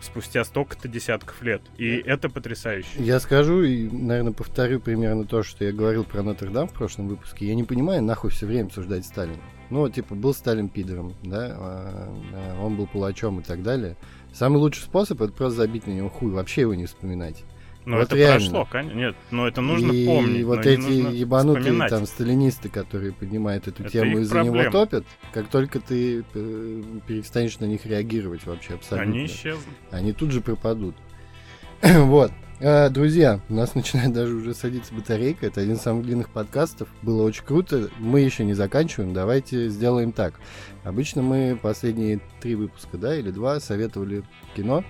спустя 0.00 0.44
столько-то 0.44 0.88
десятков 0.88 1.42
лет. 1.42 1.62
И 1.76 1.96
это 1.96 2.28
потрясающе. 2.28 2.88
Я 2.98 3.20
скажу 3.20 3.62
и, 3.62 3.88
наверное, 3.90 4.32
повторю 4.32 4.80
примерно 4.80 5.24
то, 5.24 5.42
что 5.42 5.64
я 5.64 5.72
говорил 5.72 6.04
про 6.04 6.22
Нотр-Дам 6.22 6.68
в 6.68 6.72
прошлом 6.72 7.08
выпуске. 7.08 7.46
Я 7.46 7.54
не 7.54 7.64
понимаю, 7.64 8.02
нахуй 8.02 8.30
все 8.30 8.46
время 8.46 8.66
обсуждать 8.66 9.04
Сталина. 9.04 9.42
Ну, 9.70 9.88
типа, 9.88 10.14
был 10.14 10.32
Сталин 10.32 10.68
пидором, 10.68 11.14
да, 11.22 11.56
а, 11.58 12.14
а, 12.32 12.64
он 12.64 12.76
был 12.76 12.86
палачом 12.86 13.40
и 13.40 13.42
так 13.42 13.62
далее. 13.62 13.96
Самый 14.32 14.56
лучший 14.56 14.82
способ 14.82 15.20
это 15.20 15.32
просто 15.32 15.58
забить 15.58 15.86
на 15.86 15.92
него 15.92 16.08
хуй, 16.08 16.30
вообще 16.30 16.62
его 16.62 16.74
не 16.74 16.86
вспоминать. 16.86 17.44
Ну, 17.84 17.96
вот 17.96 18.02
это 18.02 18.16
реально. 18.16 18.50
прошло, 18.50 18.68
конечно. 18.70 18.98
Нет, 18.98 19.16
но 19.30 19.48
это 19.48 19.62
нужно 19.62 19.92
и 19.92 20.06
помнить. 20.06 20.40
И 20.40 20.44
вот 20.44 20.66
эти 20.66 20.90
ебанутые 21.16 21.62
вспоминать. 21.62 21.90
там 21.90 22.06
сталинисты, 22.06 22.68
которые 22.68 23.12
поднимают 23.12 23.66
эту 23.66 23.82
это 23.82 23.92
тему 23.92 24.18
и 24.18 24.24
за 24.24 24.34
проблема. 24.34 24.58
него 24.58 24.70
топят, 24.70 25.04
как 25.32 25.48
только 25.48 25.80
ты 25.80 26.22
э, 26.34 26.82
перестанешь 27.06 27.58
на 27.60 27.64
них 27.64 27.86
реагировать 27.86 28.44
вообще 28.44 28.74
абсолютно. 28.74 29.10
Они 29.10 29.24
исчезнут. 29.24 29.74
Они 29.90 30.12
тут 30.12 30.32
же 30.32 30.42
пропадут. 30.42 30.96
вот. 31.82 32.30
А, 32.60 32.88
друзья, 32.88 33.40
у 33.48 33.54
нас 33.54 33.76
начинает 33.76 34.12
даже 34.12 34.34
уже 34.34 34.52
садиться 34.52 34.92
батарейка. 34.92 35.46
Это 35.46 35.60
один 35.60 35.74
из 35.74 35.80
самых 35.80 36.04
длинных 36.04 36.28
подкастов. 36.30 36.88
Было 37.02 37.22
очень 37.22 37.44
круто. 37.44 37.88
Мы 38.00 38.20
еще 38.20 38.44
не 38.44 38.54
заканчиваем. 38.54 39.14
Давайте 39.14 39.68
сделаем 39.68 40.10
так. 40.10 40.34
Обычно 40.82 41.22
мы 41.22 41.56
последние 41.60 42.20
три 42.40 42.56
выпуска, 42.56 42.98
да, 42.98 43.16
или 43.16 43.30
два, 43.30 43.60
советовали 43.60 44.24
кино. 44.56 44.84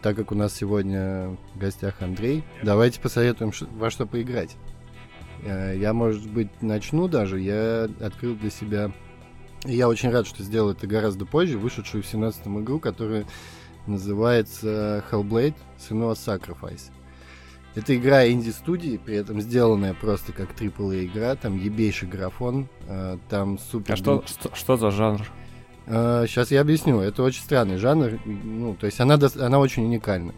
Так 0.00 0.16
как 0.16 0.32
у 0.32 0.34
нас 0.34 0.54
сегодня 0.54 1.36
в 1.54 1.58
гостях 1.58 2.00
Андрей, 2.00 2.44
давайте 2.62 3.00
посоветуем, 3.00 3.52
во 3.72 3.90
что 3.90 4.06
поиграть. 4.06 4.56
А, 5.44 5.74
я, 5.74 5.92
может 5.92 6.26
быть, 6.30 6.62
начну 6.62 7.08
даже. 7.08 7.38
Я 7.38 7.90
открыл 8.00 8.36
для 8.36 8.50
себя... 8.50 8.90
Я 9.64 9.88
очень 9.88 10.10
рад, 10.10 10.26
что 10.26 10.42
сделал 10.42 10.70
это 10.70 10.86
гораздо 10.86 11.26
позже, 11.26 11.58
вышедшую 11.58 12.02
в 12.02 12.06
17 12.06 12.46
игру, 12.46 12.80
которая 12.80 13.26
называется 13.86 15.04
Hellblade 15.10 15.54
Senua 15.78 16.14
Sacrifice. 16.14 16.90
Это 17.74 17.94
игра 17.94 18.26
инди-студии, 18.26 18.96
при 18.96 19.16
этом 19.16 19.40
сделанная 19.42 19.92
просто 19.92 20.32
как 20.32 20.58
AAA 20.58 21.04
игра, 21.04 21.34
там 21.36 21.58
ебейший 21.58 22.08
графон, 22.08 22.68
э, 22.88 23.18
там 23.28 23.58
супер... 23.58 23.92
А 23.92 23.96
что, 23.96 24.24
что, 24.26 24.54
что 24.54 24.76
за 24.78 24.90
жанр? 24.90 25.26
Сейчас 25.86 26.50
э, 26.50 26.54
я 26.54 26.62
объясню. 26.62 27.00
Это 27.00 27.22
очень 27.22 27.42
странный 27.42 27.76
жанр, 27.76 28.18
ну, 28.24 28.74
то 28.74 28.86
есть 28.86 28.98
она, 28.98 29.18
она 29.38 29.58
очень 29.58 29.84
уникальна. 29.84 30.32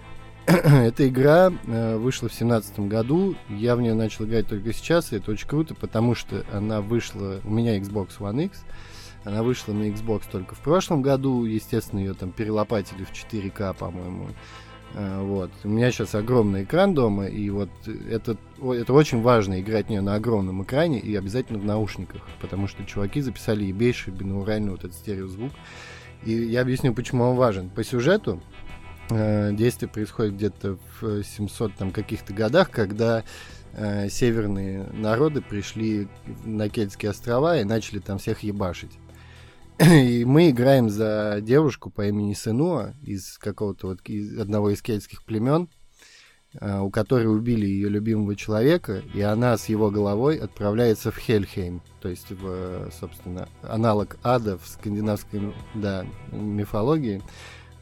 Эта 0.46 1.08
игра 1.08 1.50
э, 1.66 1.96
вышла 1.96 2.28
в 2.28 2.34
семнадцатом 2.34 2.90
году, 2.90 3.34
я 3.48 3.76
в 3.76 3.80
нее 3.80 3.94
начал 3.94 4.26
играть 4.26 4.46
только 4.46 4.74
сейчас, 4.74 5.12
и 5.12 5.16
это 5.16 5.30
очень 5.30 5.48
круто, 5.48 5.74
потому 5.74 6.14
что 6.14 6.44
она 6.52 6.82
вышла... 6.82 7.40
У 7.44 7.50
меня 7.50 7.78
Xbox 7.78 8.18
One 8.18 8.44
X, 8.44 8.62
Она 9.24 9.42
вышла 9.42 9.72
на 9.72 9.84
Xbox 9.84 10.22
только 10.30 10.54
в 10.54 10.60
прошлом 10.60 11.02
году. 11.02 11.44
Естественно, 11.44 12.00
ее 12.00 12.14
там 12.14 12.30
перелопатили 12.30 13.04
в 13.04 13.12
4К, 13.12 13.74
по-моему. 13.74 14.28
А, 14.94 15.22
вот. 15.22 15.50
У 15.64 15.68
меня 15.68 15.90
сейчас 15.90 16.14
огромный 16.14 16.64
экран 16.64 16.94
дома, 16.94 17.26
и 17.26 17.50
вот 17.50 17.70
это, 18.08 18.36
это 18.62 18.92
очень 18.92 19.22
важно 19.22 19.60
играть 19.60 19.88
нее 19.88 20.00
на 20.00 20.14
огромном 20.14 20.62
экране 20.62 21.00
и 21.00 21.14
обязательно 21.16 21.58
в 21.58 21.64
наушниках, 21.64 22.22
потому 22.40 22.68
что 22.68 22.84
чуваки 22.84 23.20
записали 23.20 23.64
ебейший 23.64 24.12
бинауральный 24.12 24.70
вот 24.70 24.84
этот 24.84 24.94
стереозвук. 24.94 25.52
И 26.24 26.32
я 26.32 26.60
объясню, 26.60 26.94
почему 26.94 27.24
он 27.24 27.36
важен. 27.36 27.70
По 27.70 27.82
сюжету 27.82 28.40
э, 29.10 29.52
действие 29.52 29.88
происходит 29.88 30.34
где-то 30.34 30.78
в 31.00 31.22
700 31.22 31.74
там 31.74 31.90
каких-то 31.90 32.32
годах, 32.32 32.70
когда 32.70 33.24
э, 33.72 34.08
северные 34.08 34.84
народы 34.92 35.42
пришли 35.42 36.08
на 36.44 36.68
Кельтские 36.68 37.10
острова 37.10 37.58
и 37.58 37.64
начали 37.64 37.98
там 37.98 38.18
всех 38.18 38.44
ебашить. 38.44 38.92
И 39.80 40.24
мы 40.24 40.50
играем 40.50 40.88
за 40.88 41.38
девушку 41.42 41.90
по 41.90 42.06
имени 42.06 42.32
Сенуа 42.34 42.94
из 43.02 43.38
какого-то 43.38 43.88
вот 43.88 44.00
из 44.04 44.38
одного 44.38 44.70
из 44.70 44.80
кельтских 44.82 45.24
племен, 45.24 45.68
э, 46.60 46.78
у 46.78 46.90
которой 46.90 47.26
убили 47.26 47.66
ее 47.66 47.88
любимого 47.88 48.36
человека, 48.36 49.02
и 49.14 49.20
она 49.20 49.58
с 49.58 49.68
его 49.68 49.90
головой 49.90 50.38
отправляется 50.38 51.10
в 51.10 51.18
Хельхейм, 51.18 51.82
то 52.00 52.08
есть 52.08 52.30
в, 52.30 52.88
собственно, 53.00 53.48
аналог 53.62 54.16
ада 54.22 54.58
в 54.58 54.68
скандинавской 54.68 55.52
да, 55.74 56.06
мифологии, 56.30 57.20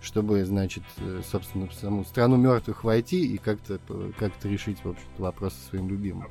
чтобы, 0.01 0.47
значит, 0.47 0.85
э, 0.97 1.21
собственно, 1.31 1.67
в 1.67 1.75
саму 1.75 2.07
страну 2.07 2.39
мертвых 2.39 2.85
войти 2.85 3.35
и 3.35 3.37
как-то 3.37 3.79
как 4.19 4.33
решить, 4.45 4.79
в 4.83 4.89
общем 4.89 5.09
вопрос 5.19 5.53
со 5.53 5.69
своим 5.69 5.91
любимым. 5.91 6.29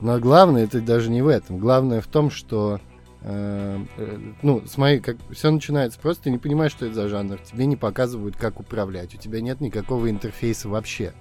Но 0.00 0.20
главное 0.20 0.62
это 0.62 0.80
даже 0.80 1.10
не 1.10 1.22
в 1.22 1.26
этом. 1.26 1.58
Главное 1.58 2.00
в 2.00 2.06
том, 2.06 2.30
что 2.30 2.80
ну, 3.24 4.62
смотри, 4.66 5.00
как 5.00 5.16
все 5.30 5.50
начинается 5.50 5.98
просто, 5.98 6.24
ты 6.24 6.30
не 6.30 6.38
понимаешь, 6.38 6.72
что 6.72 6.86
это 6.86 6.94
за 6.94 7.08
жанр, 7.08 7.38
тебе 7.38 7.66
не 7.66 7.76
показывают, 7.76 8.36
как 8.36 8.60
управлять, 8.60 9.14
у 9.14 9.18
тебя 9.18 9.40
нет 9.40 9.60
никакого 9.60 10.10
интерфейса 10.10 10.68
вообще 10.68 11.14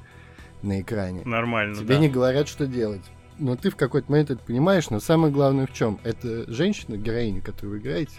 на 0.61 0.81
экране. 0.81 1.21
Нормально, 1.23 1.75
Тебе 1.75 1.95
да. 1.95 2.01
не 2.01 2.09
говорят, 2.09 2.47
что 2.47 2.67
делать. 2.67 3.03
Но 3.39 3.55
ты 3.55 3.69
в 3.69 3.75
какой-то 3.75 4.11
момент 4.11 4.31
это 4.31 4.43
понимаешь, 4.43 4.89
но 4.89 4.99
самое 4.99 5.33
главное 5.33 5.65
в 5.65 5.73
чем? 5.73 5.99
Это 6.03 6.49
женщина, 6.51 6.97
героиня, 6.97 7.41
которую 7.41 7.73
вы 7.73 7.79
играете, 7.79 8.15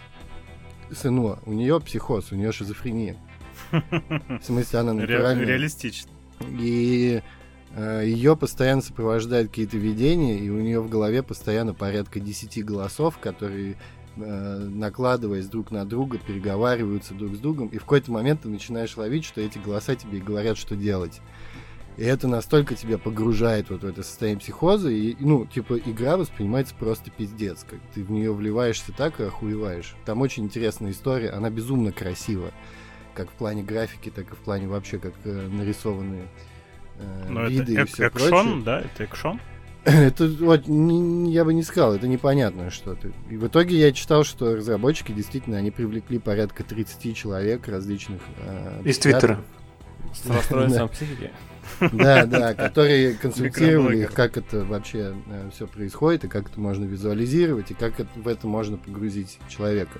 сыну, 0.91 1.39
у 1.45 1.53
нее 1.53 1.79
психоз, 1.79 2.31
у 2.31 2.35
нее 2.35 2.51
шизофрения. 2.51 3.17
В 3.71 4.43
смысле, 4.43 4.79
она 4.79 4.93
натуральная. 4.93 5.45
Реалистично. 5.45 6.11
И 6.41 7.21
Э, 7.21 7.34
ее 7.77 8.37
постоянно 8.37 8.81
сопровождают 8.81 9.49
какие-то 9.49 9.77
видения, 9.77 10.39
и 10.39 10.49
у 10.49 10.59
нее 10.61 10.79
в 10.79 10.89
голове 10.89 11.23
постоянно 11.23 11.73
порядка 11.73 12.19
10 12.19 12.63
голосов, 12.63 13.17
которые 13.19 13.75
э, 14.15 14.67
накладываясь 14.71 15.47
друг 15.47 15.71
на 15.71 15.85
друга, 15.85 16.17
переговариваются 16.17 17.13
друг 17.13 17.35
с 17.35 17.39
другом, 17.39 17.67
и 17.67 17.77
в 17.77 17.81
какой-то 17.81 18.11
момент 18.11 18.41
ты 18.43 18.49
начинаешь 18.49 18.95
ловить, 18.95 19.25
что 19.25 19.41
эти 19.41 19.57
голоса 19.57 19.95
тебе 19.95 20.19
говорят, 20.19 20.57
что 20.57 20.75
делать. 20.75 21.19
И 21.97 22.03
это 22.03 22.27
настолько 22.27 22.75
тебя 22.75 22.97
погружает 22.97 23.69
вот 23.69 23.83
в 23.83 23.85
это 23.85 24.03
состояние 24.03 24.39
психоза, 24.39 24.89
и, 24.89 25.15
ну, 25.19 25.45
типа, 25.45 25.77
игра 25.77 26.17
воспринимается 26.17 26.75
просто 26.75 27.09
пиздец, 27.09 27.65
как 27.69 27.79
ты 27.93 28.03
в 28.03 28.11
нее 28.11 28.33
вливаешься 28.33 28.91
так 28.91 29.19
и 29.19 29.23
охуеваешь. 29.23 29.95
Там 30.05 30.21
очень 30.21 30.43
интересная 30.43 30.91
история, 30.91 31.29
она 31.29 31.49
безумно 31.49 31.93
красива, 31.93 32.51
как 33.13 33.29
в 33.29 33.33
плане 33.33 33.63
графики, 33.63 34.09
так 34.09 34.31
и 34.31 34.35
в 34.35 34.39
плане 34.39 34.67
вообще, 34.67 34.99
как 34.99 35.13
э, 35.23 35.47
нарисованные 35.47 36.27
э, 36.99 37.25
Но 37.29 37.47
виды 37.47 37.73
это 37.73 37.81
и 37.81 37.85
все 37.85 38.07
экшон, 38.07 38.63
да? 38.63 38.81
Это 38.81 39.03
экшон? 39.03 39.39
Это 39.85 40.27
вот 40.27 40.67
не, 40.67 41.31
я 41.31 41.45
бы 41.45 41.53
не 41.53 41.61
сказал, 41.61 41.93
это 41.93 42.07
непонятно 42.07 42.71
что-то. 42.71 43.11
И 43.29 43.37
в 43.37 43.45
итоге 43.45 43.77
я 43.77 43.91
читал, 43.91 44.23
что 44.23 44.55
разработчики 44.55 45.11
действительно 45.11 45.57
они 45.57 45.69
привлекли 45.69 46.17
порядка 46.17 46.63
30 46.63 47.15
человек 47.15 47.67
различных. 47.67 48.19
Э, 48.39 48.81
Из 48.83 48.97
Твиттера. 48.97 49.41
С 50.13 50.25
расстройством 50.25 50.89
психики. 50.89 51.31
Да, 51.79 52.25
да, 52.25 52.53
которые 52.53 53.13
консультировали 53.13 54.03
их, 54.03 54.13
как 54.13 54.37
это 54.37 54.63
вообще 54.63 55.15
э, 55.27 55.49
все 55.53 55.67
происходит, 55.67 56.23
и 56.23 56.27
как 56.29 56.49
это 56.49 56.59
можно 56.59 56.85
визуализировать, 56.85 57.71
и 57.71 57.73
как 57.73 57.99
это, 57.99 58.09
в 58.15 58.27
это 58.27 58.47
можно 58.47 58.77
погрузить 58.77 59.39
человека. 59.49 59.99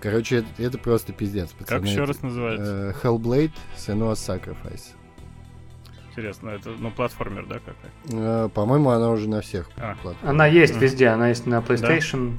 Короче, 0.00 0.38
это, 0.38 0.48
это 0.58 0.78
просто 0.78 1.12
пиздец. 1.12 1.50
Пацаны. 1.50 1.80
Как 1.80 1.88
еще 1.88 2.04
раз 2.04 2.22
называется? 2.22 2.94
Э, 3.02 3.06
Hellblade 3.06 3.52
Senua's 3.76 4.14
Sacrifice. 4.14 4.94
Интересно, 6.12 6.50
это, 6.50 6.70
ну, 6.78 6.90
платформер, 6.90 7.46
да, 7.46 7.58
какая? 7.58 8.44
Э, 8.44 8.48
по-моему, 8.50 8.90
она 8.90 9.10
уже 9.10 9.28
на 9.30 9.40
всех 9.40 9.70
а. 9.78 9.94
платформах. 9.94 10.18
Она 10.22 10.46
есть 10.46 10.76
везде, 10.76 11.08
она 11.08 11.30
есть 11.30 11.46
на 11.46 11.60
PlayStation. 11.60 12.36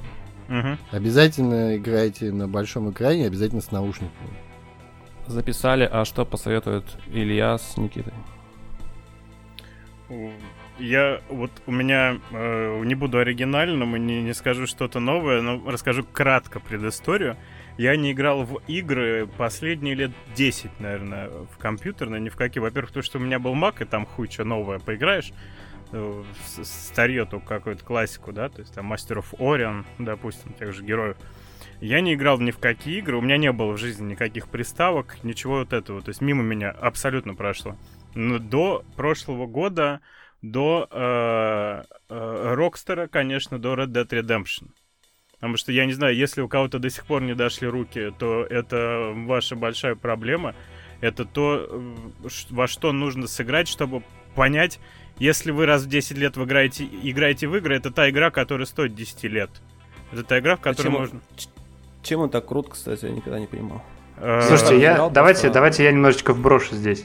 Да? 0.48 0.58
Угу. 0.58 0.78
Обязательно 0.92 1.76
играйте 1.76 2.30
на 2.30 2.46
большом 2.46 2.92
экране, 2.92 3.26
обязательно 3.26 3.60
с 3.60 3.72
наушниками. 3.72 4.30
Записали, 5.26 5.88
а 5.90 6.04
что 6.04 6.24
посоветует 6.24 6.84
Илья 7.08 7.58
с 7.58 7.76
Никитой? 7.76 8.12
Я 10.78 11.20
вот 11.28 11.50
у 11.66 11.72
меня 11.72 12.18
э, 12.30 12.82
не 12.84 12.94
буду 12.94 13.18
оригинальным 13.18 13.96
и 13.96 13.98
не, 13.98 14.22
не 14.22 14.34
скажу 14.34 14.68
что-то 14.68 15.00
новое, 15.00 15.40
но 15.40 15.60
расскажу 15.68 16.04
кратко 16.04 16.60
предысторию. 16.60 17.36
Я 17.76 17.96
не 17.96 18.12
играл 18.12 18.44
в 18.44 18.60
игры 18.68 19.28
последние 19.36 19.94
лет 19.94 20.12
10, 20.36 20.78
наверное, 20.78 21.28
в 21.28 21.58
компьютерные, 21.58 22.20
ни 22.20 22.28
в 22.28 22.36
какие. 22.36 22.60
Во-первых, 22.60 22.90
потому 22.90 23.02
что 23.02 23.18
у 23.18 23.22
меня 23.22 23.38
был 23.38 23.54
Mac, 23.54 23.82
и 23.82 23.84
там 23.84 24.06
хуй 24.06 24.30
что 24.30 24.44
новое 24.44 24.78
поиграешь. 24.78 25.32
Э, 25.92 26.24
старье 26.62 27.24
только 27.24 27.46
какую-то 27.46 27.84
классику, 27.84 28.32
да, 28.32 28.48
то 28.48 28.60
есть 28.60 28.74
там 28.74 28.92
Master 28.92 29.22
of 29.22 29.38
Orion, 29.38 29.84
допустим, 29.98 30.52
тех 30.52 30.72
же 30.72 30.84
героев. 30.84 31.16
Я 31.80 32.00
не 32.00 32.14
играл 32.14 32.38
ни 32.38 32.50
в 32.50 32.58
какие 32.58 32.98
игры, 32.98 33.16
у 33.16 33.20
меня 33.20 33.36
не 33.36 33.52
было 33.52 33.72
в 33.72 33.78
жизни 33.78 34.12
никаких 34.12 34.48
приставок, 34.48 35.22
ничего 35.22 35.58
вот 35.58 35.72
этого. 35.72 36.00
То 36.00 36.10
есть 36.10 36.20
мимо 36.20 36.42
меня 36.42 36.70
абсолютно 36.70 37.34
прошло. 37.34 37.76
Но 38.14 38.38
до 38.38 38.84
прошлого 38.96 39.46
года, 39.46 40.00
до 40.42 40.88
э, 40.90 41.82
э, 42.08 42.54
Rockstar, 42.54 43.08
конечно, 43.08 43.58
до 43.58 43.74
Red 43.74 43.88
Dead 43.88 44.08
Redemption. 44.08 44.70
Потому 45.44 45.58
что, 45.58 45.72
я 45.72 45.84
не 45.84 45.92
знаю, 45.92 46.16
если 46.16 46.40
у 46.40 46.48
кого-то 46.48 46.78
до 46.78 46.88
сих 46.88 47.04
пор 47.04 47.20
не 47.20 47.34
дошли 47.34 47.68
руки, 47.68 48.14
то 48.18 48.46
это 48.48 49.12
ваша 49.14 49.56
большая 49.56 49.94
проблема. 49.94 50.54
Это 51.02 51.26
то, 51.26 51.68
э, 51.68 52.28
во 52.48 52.66
что 52.66 52.92
нужно 52.92 53.26
сыграть, 53.26 53.68
чтобы 53.68 54.02
понять, 54.34 54.80
если 55.18 55.50
вы 55.50 55.66
раз 55.66 55.82
в 55.82 55.86
10 55.86 56.16
лет 56.16 56.38
вы 56.38 56.44
играете, 56.44 56.88
играете 57.02 57.46
в 57.46 57.54
игры, 57.56 57.76
это 57.76 57.90
та 57.90 58.08
игра, 58.08 58.30
которая 58.30 58.64
стоит 58.64 58.94
10 58.94 59.24
лет. 59.24 59.50
Это 60.12 60.24
та 60.24 60.38
игра, 60.38 60.56
в 60.56 60.60
которой 60.60 60.86
Почему? 60.86 60.98
можно... 60.98 61.20
Чем 62.02 62.20
он 62.20 62.30
так 62.30 62.46
крут, 62.46 62.70
кстати, 62.70 63.04
я 63.04 63.10
никогда 63.10 63.38
не 63.38 63.46
понимал. 63.46 63.82
Э, 64.16 64.40
Слушайте, 64.48 64.80
я, 64.80 65.10
давайте, 65.10 65.50
давайте 65.50 65.84
я 65.84 65.92
немножечко 65.92 66.32
вброшу 66.32 66.74
здесь. 66.74 67.04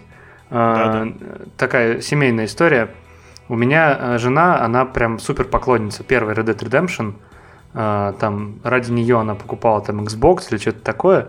Да, 0.49 1.03
да. 1.03 1.45
Такая 1.57 1.99
семейная 1.99 2.45
история. 2.45 2.89
У 3.49 3.57
меня 3.57 3.97
э, 3.99 4.17
жена, 4.17 4.63
она 4.63 4.85
прям 4.85 5.19
супер 5.19 5.43
поклонница 5.43 6.05
первой 6.05 6.35
Red 6.35 6.45
Dead 6.45 6.57
Redemption. 6.57 7.15
А, 7.73 8.13
там 8.13 8.59
ради 8.63 8.91
нее 8.91 9.19
она 9.19 9.35
покупала 9.35 9.81
там 9.81 10.01
Xbox 10.01 10.47
или 10.49 10.57
что-то 10.57 10.81
такое. 10.81 11.27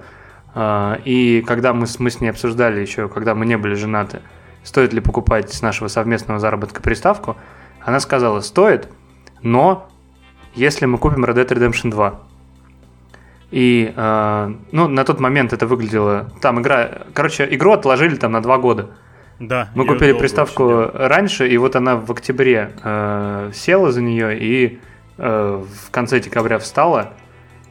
А, 0.55 0.99
и 1.05 1.43
когда 1.47 1.73
мы, 1.73 1.87
мы 1.99 2.11
с 2.11 2.21
ней 2.21 2.29
обсуждали 2.29 2.81
еще, 2.81 3.09
когда 3.09 3.35
мы 3.35 3.47
не 3.47 3.57
были 3.57 3.75
женаты, 3.75 4.21
стоит 4.63 4.93
ли 4.93 5.01
покупать 5.01 5.53
с 5.53 5.63
нашего 5.63 5.89
совместного 5.89 6.41
заработка 6.41 6.83
приставку, 6.83 7.37
она 7.85 8.01
сказала, 8.01 8.41
стоит, 8.41 8.89
но 9.43 9.89
если 10.55 10.87
мы 10.87 10.99
купим 10.99 11.25
Red 11.25 11.35
Dead 11.35 11.49
Redemption 11.49 11.91
2. 11.91 12.21
И, 13.51 13.93
э, 13.97 14.55
ну, 14.71 14.89
на 14.89 15.05
тот 15.05 15.19
момент 15.19 15.53
это 15.53 15.67
выглядело... 15.67 16.31
Там 16.41 16.61
игра... 16.61 16.89
Короче, 17.15 17.49
игру 17.51 17.73
отложили 17.73 18.15
там 18.15 18.33
на 18.33 18.43
два 18.43 18.59
года. 18.59 18.91
Да. 19.41 19.71
Мы 19.75 19.87
купили 19.87 20.13
приставку 20.13 20.91
раньше, 20.93 21.49
и 21.49 21.57
вот 21.57 21.75
она 21.75 21.97
в 21.97 22.11
октябре 22.13 22.73
э, 22.83 23.51
села 23.55 23.91
за 23.91 24.03
нее, 24.03 24.39
и 24.39 24.81
в 25.21 25.91
конце 25.91 26.19
декабря 26.21 26.59
встала, 26.59 27.13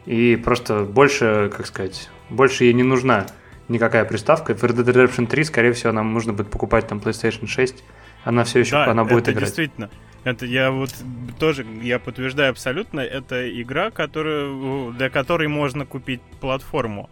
и 0.05 0.35
просто 0.35 0.83
больше, 0.83 1.51
как 1.55 1.65
сказать, 1.65 2.09
больше 2.29 2.65
ей 2.65 2.73
не 2.73 2.83
нужна 2.83 3.25
никакая 3.67 4.05
приставка. 4.05 4.55
В 4.55 4.63
Red 4.63 4.83
Dead 4.83 4.93
Redemption 4.93 5.27
3, 5.27 5.43
скорее 5.43 5.73
всего, 5.73 5.91
нам 5.91 6.13
нужно 6.13 6.33
будет 6.33 6.49
покупать 6.49 6.87
там 6.87 6.99
PlayStation 6.99 7.47
6. 7.47 7.83
Она 8.23 8.43
все 8.43 8.59
еще, 8.59 8.71
да, 8.71 8.91
она 8.91 9.03
будет 9.03 9.23
это 9.23 9.31
играть. 9.31 9.45
действительно. 9.45 9.89
Это 10.23 10.45
я 10.45 10.69
вот 10.71 10.93
тоже, 11.39 11.65
я 11.81 11.97
подтверждаю 11.97 12.51
абсолютно, 12.51 12.99
это 12.99 13.49
игра, 13.61 13.89
которую, 13.89 14.93
для 14.93 15.09
которой 15.09 15.47
можно 15.47 15.85
купить 15.85 16.21
платформу. 16.41 17.09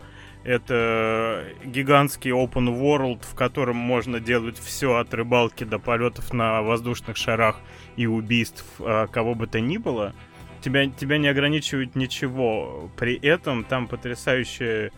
Это 0.47 1.43
гигантский 1.65 2.31
open 2.31 2.79
world, 2.79 3.19
в 3.29 3.35
котором 3.35 3.75
можно 3.75 4.21
делать 4.21 4.57
все 4.57 4.95
от 4.95 5.13
рыбалки 5.13 5.65
до 5.65 5.77
полетов 5.77 6.33
на 6.33 6.61
воздушных 6.61 7.17
шарах 7.17 7.59
и 7.97 8.07
убийств 8.07 8.63
а, 8.79 9.07
кого 9.07 9.35
бы 9.35 9.47
то 9.47 9.59
ни 9.59 9.75
было 9.75 10.15
тебя, 10.61 10.87
тебя 10.87 11.17
не 11.17 11.27
ограничивает 11.27 11.95
ничего. 11.95 12.89
При 12.95 13.15
этом 13.15 13.65
там 13.65 13.87
потрясающая 13.87 14.91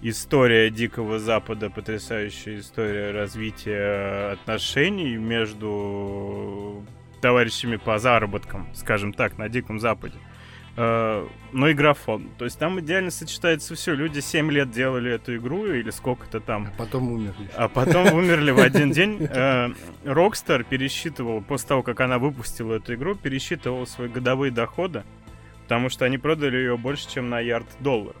история 0.00 0.70
Дикого 0.70 1.18
Запада, 1.18 1.70
потрясающая 1.70 2.60
история 2.60 3.10
развития 3.10 4.32
отношений 4.34 5.16
между 5.16 6.84
товарищами 7.20 7.76
по 7.76 7.98
заработкам, 7.98 8.68
скажем 8.74 9.12
так, 9.12 9.38
на 9.38 9.48
Диком 9.48 9.80
Западе. 9.80 10.18
Э, 10.76 11.26
но 11.52 11.68
и 11.68 11.74
графон. 11.74 12.28
То 12.36 12.44
есть 12.44 12.58
там 12.58 12.80
идеально 12.80 13.10
сочетается 13.10 13.74
все. 13.74 13.94
Люди 13.94 14.20
7 14.20 14.50
лет 14.50 14.70
делали 14.70 15.12
эту 15.12 15.36
игру, 15.36 15.66
или 15.66 15.90
сколько-то 15.90 16.40
там. 16.40 16.68
А 16.74 16.78
потом 16.78 17.12
умерли. 17.12 17.48
А 17.56 17.68
потом 17.68 18.12
умерли 18.14 18.50
в 18.50 18.58
один 18.58 18.90
день. 18.90 19.28
Э, 19.30 19.70
Rockstar 20.04 20.64
пересчитывал, 20.68 21.42
после 21.42 21.68
того, 21.68 21.82
как 21.82 22.00
она 22.00 22.18
выпустила 22.18 22.74
эту 22.74 22.94
игру, 22.94 23.14
пересчитывал 23.14 23.86
свои 23.86 24.08
годовые 24.08 24.50
доходы, 24.50 25.04
потому 25.62 25.88
что 25.88 26.04
они 26.04 26.18
продали 26.18 26.56
ее 26.56 26.76
больше, 26.76 27.08
чем 27.08 27.30
на 27.30 27.38
ярд 27.40 27.66
доллар. 27.80 28.16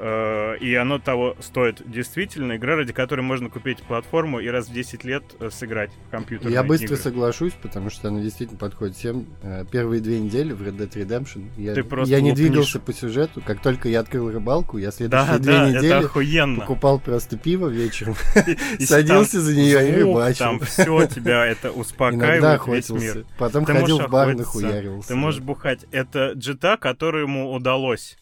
Э, 0.00 0.56
и 0.60 0.74
оно 0.76 0.98
того 1.00 1.36
стоит. 1.40 1.82
Действительно, 1.84 2.56
игра, 2.56 2.76
ради 2.76 2.92
которой 2.92 3.22
можно 3.22 3.50
купить 3.50 3.82
платформу 3.82 4.38
и 4.38 4.46
раз 4.46 4.68
в 4.68 4.72
10 4.72 5.02
лет 5.02 5.24
э, 5.40 5.50
сыграть 5.50 5.90
в 6.06 6.10
компьютер. 6.10 6.50
Я 6.50 6.62
быстро 6.62 6.86
игры. 6.86 6.96
соглашусь, 6.98 7.52
потому 7.60 7.90
что 7.90 8.08
она 8.08 8.20
действительно 8.20 8.58
подходит 8.58 8.96
всем. 8.96 9.26
Э, 9.42 9.64
первые 9.68 10.00
две 10.00 10.20
недели 10.20 10.52
в 10.52 10.62
Red 10.62 10.76
Dead 10.76 10.92
Redemption 10.92 11.48
я, 11.56 11.74
я 12.04 12.20
не 12.20 12.32
двигался 12.32 12.78
по 12.78 12.92
сюжету. 12.92 13.42
Как 13.44 13.60
только 13.60 13.88
я 13.88 14.00
открыл 14.00 14.30
рыбалку, 14.30 14.78
я 14.78 14.92
следующие 14.92 15.26
да, 15.26 15.38
две 15.38 15.52
да, 15.52 15.68
недели 15.70 16.60
покупал 16.60 17.00
просто 17.00 17.36
пиво 17.36 17.66
вечером, 17.66 18.14
садился 18.78 19.40
за 19.40 19.54
нее 19.54 19.90
и 19.90 19.92
рыбачил. 19.94 20.44
Там 20.44 20.60
все 20.60 21.06
тебя 21.06 21.44
это 21.44 21.72
успокаивает 21.72 22.66
весь 22.68 22.90
мир. 22.90 23.26
Потом 23.36 23.64
ходил 23.64 23.98
в 23.98 24.08
бар, 24.08 24.36
нахуяривался. 24.36 25.08
Ты 25.08 25.16
можешь 25.16 25.40
бухать. 25.40 25.86
Это 25.90 26.34
джита, 26.34 26.76
которому 26.76 27.52
удалось 27.52 28.16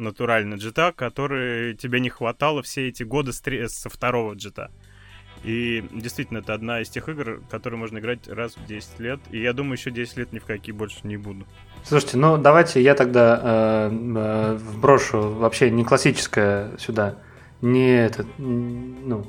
натурально 0.00 0.54
джита, 0.54 0.92
который 0.92 1.74
тебе 1.74 2.00
не 2.00 2.08
хватало 2.08 2.62
все 2.62 2.88
эти 2.88 3.02
годы 3.02 3.32
со 3.32 3.88
второго 3.88 4.34
джита. 4.34 4.70
И 5.42 5.82
действительно, 5.92 6.38
это 6.38 6.52
одна 6.52 6.82
из 6.82 6.90
тех 6.90 7.08
игр, 7.08 7.40
которые 7.50 7.78
можно 7.78 7.98
играть 7.98 8.28
раз 8.28 8.56
в 8.56 8.66
10 8.66 9.00
лет. 9.00 9.20
И 9.30 9.40
я 9.40 9.52
думаю, 9.52 9.74
еще 9.74 9.90
10 9.90 10.16
лет 10.18 10.32
ни 10.32 10.38
в 10.38 10.44
какие 10.44 10.74
больше 10.74 10.98
не 11.04 11.16
буду. 11.16 11.46
Слушайте, 11.82 12.18
ну 12.18 12.36
давайте 12.36 12.82
я 12.82 12.94
тогда 12.94 13.40
э, 13.42 13.90
э, 13.90 14.54
вброшу 14.56 15.30
вообще 15.30 15.70
не 15.70 15.82
классическое 15.82 16.76
сюда, 16.76 17.16
не 17.62 18.04
этот, 18.04 18.26
ну, 18.36 19.26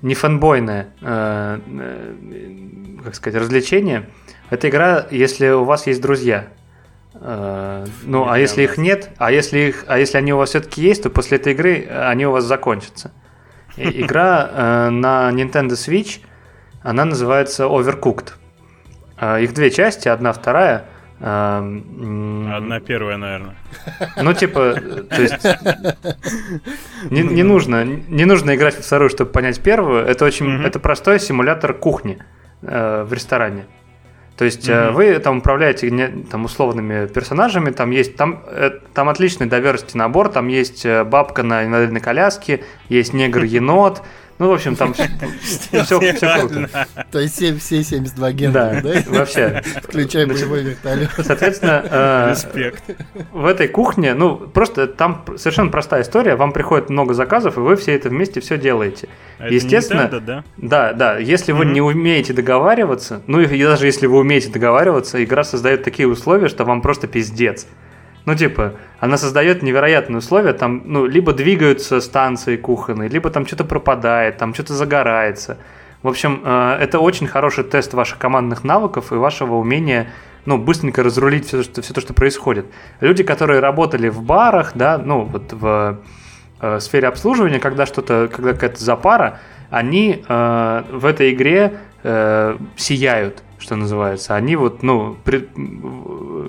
не 0.00 0.14
фанбойное, 0.14 0.94
э, 1.02 1.60
э, 1.66 2.98
как 3.04 3.14
сказать, 3.14 3.40
развлечение. 3.40 4.08
Это 4.48 4.70
игра, 4.70 5.06
если 5.10 5.48
у 5.48 5.64
вас 5.64 5.86
есть 5.86 6.00
друзья. 6.00 6.48
Э, 7.14 7.86
ну, 8.04 8.24
нет, 8.24 8.32
а 8.32 8.38
если 8.38 8.62
их 8.62 8.78
нет, 8.78 9.10
а 9.18 9.32
если 9.32 9.58
их, 9.58 9.84
а 9.86 9.98
если 9.98 10.18
они 10.18 10.32
у 10.32 10.38
вас 10.38 10.50
все-таки 10.50 10.82
есть, 10.82 11.02
то 11.02 11.10
после 11.10 11.38
этой 11.38 11.52
игры 11.52 11.80
э, 11.80 12.08
они 12.08 12.26
у 12.26 12.32
вас 12.32 12.44
закончатся. 12.44 13.12
Игра 13.76 14.50
э, 14.50 14.90
на 14.90 15.30
Nintendo 15.32 15.70
Switch, 15.70 16.20
она 16.82 17.04
называется 17.04 17.64
Overcooked. 17.64 18.32
Их 19.40 19.52
две 19.52 19.72
части, 19.72 20.06
одна 20.06 20.32
вторая. 20.32 20.84
Одна 21.18 22.78
первая, 22.86 23.16
наверное. 23.16 23.56
Ну, 24.22 24.32
типа, 24.32 24.74
то 25.10 25.20
есть 25.20 25.44
не, 27.10 27.22
не 27.22 27.42
нужно, 27.42 27.84
не 27.84 28.24
нужно 28.24 28.54
играть 28.54 28.76
в 28.76 28.86
вторую, 28.86 29.10
чтобы 29.10 29.32
понять 29.32 29.60
первую. 29.60 30.06
Это 30.06 30.24
очень, 30.24 30.62
это 30.62 30.78
простой 30.78 31.18
симулятор 31.18 31.74
кухни 31.74 32.22
в 32.62 33.12
ресторане. 33.12 33.66
То 34.38 34.44
есть 34.44 34.68
mm-hmm. 34.68 34.92
вы 34.92 35.18
там 35.18 35.38
управляете 35.38 36.24
там, 36.30 36.44
условными 36.44 37.08
персонажами, 37.08 37.70
там 37.70 37.90
есть 37.90 38.14
там, 38.14 38.44
э, 38.46 38.70
там 38.94 39.08
отличный 39.08 39.48
diversity 39.48 39.96
набор, 39.96 40.28
там 40.28 40.46
есть 40.46 40.86
э, 40.86 41.02
бабка 41.02 41.42
на 41.42 41.64
инвалидной 41.64 42.00
коляске, 42.00 42.62
есть 42.88 43.12
негр-енот, 43.12 44.00
ну, 44.38 44.48
в 44.48 44.52
общем, 44.52 44.76
там 44.76 44.94
все, 45.42 46.00
круто. 46.02 46.86
То 47.10 47.18
есть 47.18 47.34
все 47.34 47.82
72 47.82 48.32
гена, 48.32 48.80
да? 48.82 49.02
вообще. 49.06 49.62
Включая 49.82 50.26
боевой 50.26 50.62
вертолет. 50.62 51.10
Соответственно, 51.18 52.34
в 53.32 53.46
этой 53.46 53.68
кухне, 53.68 54.14
ну, 54.14 54.36
просто 54.36 54.86
там 54.86 55.24
совершенно 55.36 55.70
простая 55.70 56.02
история. 56.02 56.36
Вам 56.36 56.52
приходит 56.52 56.88
много 56.88 57.14
заказов, 57.14 57.56
и 57.56 57.60
вы 57.60 57.76
все 57.76 57.94
это 57.94 58.08
вместе 58.08 58.40
все 58.40 58.58
делаете. 58.58 59.08
А 59.38 59.48
Естественно, 59.48 60.08
да? 60.08 60.44
Да, 60.56 60.92
да. 60.92 61.18
Если 61.18 61.52
вы 61.52 61.66
не 61.66 61.80
умеете 61.80 62.32
договариваться, 62.32 63.22
ну 63.26 63.40
и 63.40 63.62
даже 63.62 63.86
если 63.86 64.06
вы 64.06 64.18
умеете 64.18 64.50
договариваться, 64.50 65.22
игра 65.22 65.44
создает 65.44 65.82
такие 65.82 66.08
условия, 66.08 66.48
что 66.48 66.64
вам 66.64 66.80
просто 66.82 67.06
пиздец. 67.06 67.66
Ну, 68.28 68.34
типа, 68.34 68.74
она 69.00 69.16
создает 69.16 69.62
невероятные 69.62 70.18
условия, 70.18 70.52
там, 70.52 70.82
ну, 70.84 71.06
либо 71.06 71.32
двигаются 71.32 71.98
станции 72.02 72.58
кухонные, 72.58 73.08
либо 73.08 73.30
там 73.30 73.46
что-то 73.46 73.64
пропадает, 73.64 74.36
там 74.36 74.52
что-то 74.52 74.74
загорается. 74.74 75.56
В 76.02 76.08
общем, 76.08 76.42
э, 76.44 76.76
это 76.78 76.98
очень 76.98 77.26
хороший 77.26 77.64
тест 77.64 77.94
ваших 77.94 78.18
командных 78.18 78.64
навыков 78.64 79.12
и 79.12 79.14
вашего 79.14 79.54
умения 79.54 80.08
ну, 80.44 80.58
быстренько 80.58 81.02
разрулить 81.02 81.46
все, 81.46 81.62
что, 81.62 81.80
все 81.80 81.94
то, 81.94 82.02
что 82.02 82.12
происходит. 82.12 82.66
Люди, 83.00 83.22
которые 83.22 83.60
работали 83.60 84.10
в 84.10 84.22
барах, 84.22 84.72
да, 84.74 84.98
ну, 84.98 85.22
вот 85.22 85.54
в 85.54 85.96
э, 86.60 86.80
сфере 86.80 87.08
обслуживания, 87.08 87.60
когда 87.60 87.86
что-то, 87.86 88.28
когда 88.30 88.52
какая-то 88.52 88.84
запара, 88.84 89.40
они 89.70 90.22
э, 90.28 90.82
в 90.92 91.06
этой 91.06 91.32
игре 91.32 91.78
э, 92.02 92.58
сияют, 92.76 93.42
что 93.58 93.74
называется. 93.74 94.34
Они 94.34 94.54
вот, 94.54 94.82
ну, 94.82 95.16
при, 95.24 95.48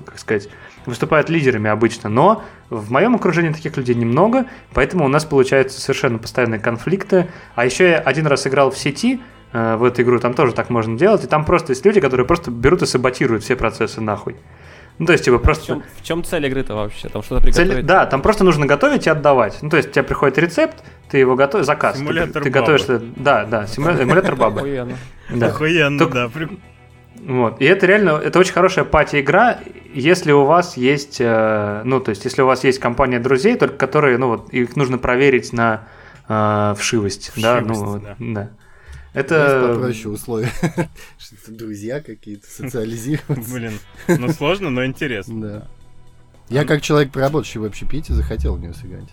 как 0.04 0.18
сказать, 0.18 0.50
выступают 0.90 1.30
лидерами 1.30 1.70
обычно, 1.70 2.10
но 2.10 2.44
в 2.68 2.90
моем 2.92 3.14
окружении 3.14 3.50
таких 3.50 3.76
людей 3.76 3.94
немного, 3.94 4.46
поэтому 4.74 5.04
у 5.04 5.08
нас 5.08 5.24
получаются 5.24 5.80
совершенно 5.80 6.18
постоянные 6.18 6.60
конфликты. 6.60 7.28
А 7.54 7.64
еще 7.64 7.88
я 7.88 7.98
один 7.98 8.26
раз 8.26 8.46
играл 8.46 8.70
в 8.70 8.78
сети, 8.78 9.20
э, 9.52 9.76
в 9.76 9.84
эту 9.84 10.02
игру, 10.02 10.18
там 10.18 10.34
тоже 10.34 10.52
так 10.52 10.68
можно 10.68 10.98
делать, 10.98 11.24
и 11.24 11.26
там 11.26 11.44
просто 11.44 11.72
есть 11.72 11.84
люди, 11.86 12.00
которые 12.00 12.26
просто 12.26 12.50
берут 12.50 12.82
и 12.82 12.86
саботируют 12.86 13.42
все 13.42 13.56
процессы 13.56 14.00
нахуй. 14.00 14.36
Ну, 14.98 15.06
то 15.06 15.12
есть, 15.12 15.24
типа, 15.24 15.38
просто... 15.38 15.62
В 15.62 15.66
чем, 15.66 15.82
в 15.96 16.02
чем 16.02 16.24
цель 16.24 16.46
игры-то 16.46 16.74
вообще? 16.74 17.08
Там 17.08 17.22
что-то 17.22 17.40
приготовить? 17.40 17.72
Цель, 17.72 17.82
да, 17.82 18.04
там 18.04 18.20
просто 18.20 18.44
нужно 18.44 18.66
готовить 18.66 19.06
и 19.06 19.10
отдавать. 19.10 19.58
Ну, 19.62 19.70
то 19.70 19.78
есть, 19.78 19.88
у 19.88 19.92
тебя 19.92 20.02
приходит 20.02 20.36
рецепт, 20.36 20.84
ты 21.10 21.16
его 21.16 21.36
готовишь, 21.36 21.64
заказ. 21.64 21.96
Симулятор 21.96 22.42
ты, 22.42 22.50
ты 22.50 22.50
готовишь... 22.50 22.84
Да, 23.16 23.46
да, 23.46 23.66
симулятор 23.66 24.36
бабы. 24.36 24.60
Охуенно. 24.60 24.96
Охуенно, 25.40 26.06
да. 26.06 26.30
Вот. 27.26 27.60
И 27.60 27.64
это 27.64 27.86
реально, 27.86 28.10
это 28.10 28.38
очень 28.38 28.52
хорошая 28.52 28.84
пати-игра, 28.84 29.58
если 29.92 30.32
у 30.32 30.44
вас 30.44 30.76
есть, 30.76 31.20
э, 31.20 31.82
ну, 31.84 32.00
то 32.00 32.10
есть, 32.10 32.24
если 32.24 32.42
у 32.42 32.46
вас 32.46 32.64
есть 32.64 32.78
компания 32.78 33.20
друзей, 33.20 33.56
только 33.56 33.76
которые, 33.76 34.16
ну, 34.16 34.28
вот, 34.28 34.52
их 34.52 34.74
нужно 34.76 34.96
проверить 34.96 35.52
на 35.52 35.86
э, 36.28 36.74
вшивость, 36.78 37.30
вшивость, 37.30 37.42
да, 37.42 37.60
ну, 37.60 38.00
да. 38.00 38.16
да. 38.18 38.50
Это... 39.12 39.74
попроще 39.74 40.08
условия. 40.08 40.50
Что-то 41.18 41.52
друзья 41.52 42.00
какие-то, 42.00 42.46
социализироваться. 42.50 43.52
Блин, 43.52 43.72
ну 44.08 44.28
сложно, 44.30 44.70
но 44.70 44.86
интересно. 44.86 45.40
Да. 45.40 45.68
Я 46.48 46.64
как 46.64 46.80
человек, 46.80 47.12
проработавший 47.12 47.60
в 47.60 47.64
общепите, 47.64 48.12
захотел 48.14 48.56
в 48.56 48.60
нее 48.60 48.72
сыграть. 48.72 49.08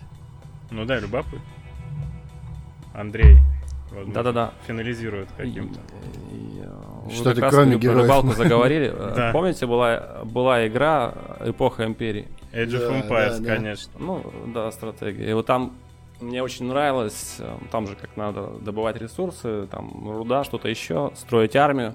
Ну 0.70 0.84
да, 0.84 0.98
любопытно. 0.98 1.40
Андрей, 2.94 3.38
да-да-да. 4.06 4.52
финализирует 4.66 5.28
каким-то. 5.36 5.80
Что-то 7.10 7.48
кроме 7.48 7.78
героев. 7.78 8.02
рыбалку 8.02 8.32
заговорили. 8.36 8.94
Помните, 9.32 9.66
была, 9.66 10.20
была 10.24 10.66
игра 10.66 11.14
«Эпоха 11.40 11.84
Империи»? 11.84 12.28
Age 12.52 12.72
of 12.72 13.08
Empires, 13.08 13.44
конечно. 13.44 13.92
Ну, 13.98 14.32
да, 14.54 14.70
стратегия. 14.70 15.30
И 15.30 15.32
вот 15.32 15.46
там 15.46 15.74
мне 16.20 16.42
очень 16.42 16.66
нравилось, 16.66 17.36
э, 17.38 17.56
там 17.70 17.86
же 17.86 17.94
как 17.94 18.16
надо 18.16 18.48
добывать 18.60 18.96
ресурсы, 18.96 19.68
там 19.70 20.10
руда, 20.10 20.42
что-то 20.44 20.68
еще, 20.68 21.12
строить 21.14 21.54
армию. 21.54 21.94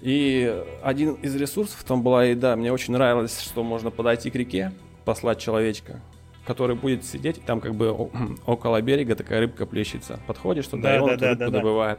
И 0.00 0.64
один 0.82 1.14
из 1.14 1.36
ресурсов 1.36 1.84
там 1.84 2.02
была 2.02 2.24
еда. 2.24 2.56
Мне 2.56 2.72
очень 2.72 2.92
нравилось, 2.92 3.40
что 3.40 3.62
можно 3.62 3.90
подойти 3.90 4.30
к 4.30 4.34
реке, 4.34 4.72
послать 5.04 5.38
человечка, 5.38 6.00
который 6.46 6.76
будет 6.76 7.04
сидеть, 7.04 7.44
там 7.44 7.60
как 7.60 7.74
бы 7.74 7.90
около 8.46 8.80
берега 8.80 9.14
такая 9.14 9.40
рыбка 9.40 9.66
плещется. 9.66 10.20
Подходишь 10.26 10.66
туда, 10.66 10.82
да, 10.82 10.96
и 10.96 10.98
он 10.98 11.08
да, 11.08 11.14
эту 11.14 11.22
да, 11.22 11.28
рыбку 11.28 11.44
да, 11.44 11.50
добывает. 11.50 11.98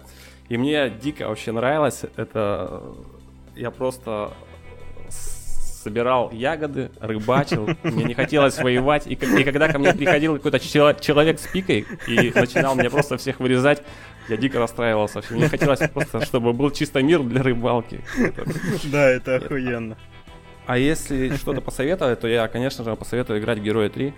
И 0.50 0.58
мне 0.58 0.90
дико 0.90 1.28
вообще 1.28 1.52
нравилось 1.52 2.02
это. 2.16 2.84
Я 3.56 3.72
просто 3.72 4.34
собирал 5.84 6.32
ягоды, 6.32 6.92
рыбачил, 7.00 7.70
мне 7.84 8.06
не 8.06 8.14
хотелось 8.14 8.58
воевать, 8.58 9.06
и, 9.06 9.14
и 9.14 9.44
когда 9.44 9.68
ко 9.68 9.78
мне 9.78 9.94
приходил 9.94 10.36
какой-то 10.36 10.60
человек 10.60 11.40
с 11.40 11.48
пикой 11.48 11.86
и 12.08 12.32
начинал 12.34 12.76
мне 12.76 12.90
просто 12.90 13.18
всех 13.18 13.40
вырезать, 13.40 13.84
я 14.30 14.38
дико 14.38 14.60
расстраивался. 14.60 15.22
Мне 15.30 15.50
хотелось 15.50 15.82
просто, 15.90 16.26
чтобы 16.26 16.54
был 16.54 16.72
чисто 16.72 17.04
мир 17.04 17.22
для 17.22 17.44
рыбалки. 17.44 18.02
Да, 18.86 19.10
это 19.10 19.36
охуенно. 19.36 19.98
А 20.66 20.78
если 20.78 21.36
что-то 21.36 21.62
посоветовать, 21.62 22.20
то 22.20 22.28
я, 22.28 22.48
конечно 22.48 22.84
же, 22.84 22.96
посоветую 22.96 23.40
играть 23.40 23.60
в 23.60 23.64
Героя 23.64 23.90
3. 23.90 24.14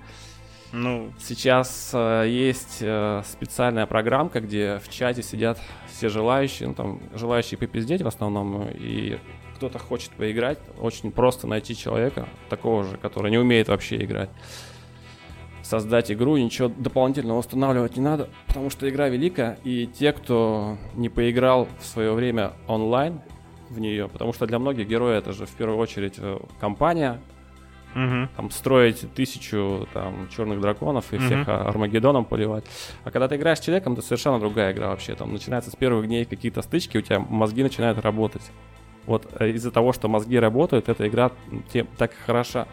Ну, 0.72 1.14
сейчас 1.20 1.92
э, 1.94 2.26
есть 2.28 2.80
э, 2.82 3.22
специальная 3.26 3.86
программка, 3.86 4.42
где 4.42 4.80
в 4.84 4.90
чате 4.90 5.24
сидят 5.24 5.60
все 5.88 6.10
желающие, 6.10 6.68
ну 6.68 6.74
там 6.74 7.00
желающие 7.14 7.58
попиздеть 7.58 8.02
в 8.02 8.08
основном, 8.08 8.68
и 8.74 9.18
кто-то 9.56 9.80
хочет 9.80 10.12
поиграть, 10.12 10.60
очень 10.80 11.12
просто 11.12 11.48
найти 11.48 11.78
человека, 11.78 12.28
такого 12.50 12.84
же, 12.84 12.98
который 12.98 13.32
не 13.32 13.38
умеет 13.38 13.70
вообще 13.70 14.04
играть. 14.04 14.30
Создать 15.64 16.12
игру, 16.12 16.36
ничего 16.36 16.68
дополнительного 16.68 17.40
устанавливать 17.40 17.96
не 17.96 18.04
надо, 18.04 18.30
потому 18.46 18.70
что 18.70 18.90
игра 18.90 19.08
велика, 19.08 19.58
и 19.64 19.88
те, 19.88 20.12
кто 20.12 20.78
не 20.94 21.10
поиграл 21.10 21.68
в 21.80 21.86
свое 21.86 22.12
время 22.12 22.54
онлайн, 22.68 23.22
в 23.70 23.80
нее, 23.80 24.08
потому 24.08 24.34
что 24.34 24.46
для 24.46 24.60
многих 24.60 24.88
герои 24.88 25.18
это 25.18 25.34
же 25.34 25.46
в 25.46 25.52
первую 25.52 25.78
очередь 25.80 26.16
э, 26.18 26.38
компания, 26.60 27.20
Мгм. 27.94 28.30
там 28.36 28.52
строить 28.52 29.06
тысячу 29.14 29.88
там 29.94 30.28
черных 30.30 30.60
драконов 30.60 31.14
и 31.14 31.16
Мгм. 31.16 31.26
всех 31.26 31.48
а, 31.48 31.62
Армагеддоном 31.70 32.26
поливать. 32.26 32.66
А 33.06 33.12
когда 33.12 33.30
ты 33.30 33.38
играешь 33.38 33.60
с 33.60 33.62
человеком, 33.62 33.94
это 33.94 34.02
совершенно 34.02 34.38
другая 34.38 34.74
игра 34.74 34.90
вообще. 34.90 35.16
Там 35.16 35.32
начинается 35.32 35.72
с 35.72 35.78
первых 35.78 36.06
дней 36.08 36.26
какие-то 36.26 36.62
стычки, 36.62 36.98
у 36.98 37.02
тебя 37.02 37.20
мозги 37.20 37.64
начинают 37.64 37.98
работать. 38.00 38.42
Вот 39.06 39.26
э, 39.40 39.52
из-за 39.52 39.72
того, 39.72 39.94
что 39.94 40.10
мозги 40.10 40.38
работают, 40.38 40.90
эта 40.90 41.08
игра 41.08 41.32
тем 41.72 41.88
так 41.98 42.12
хороша. 42.26 42.68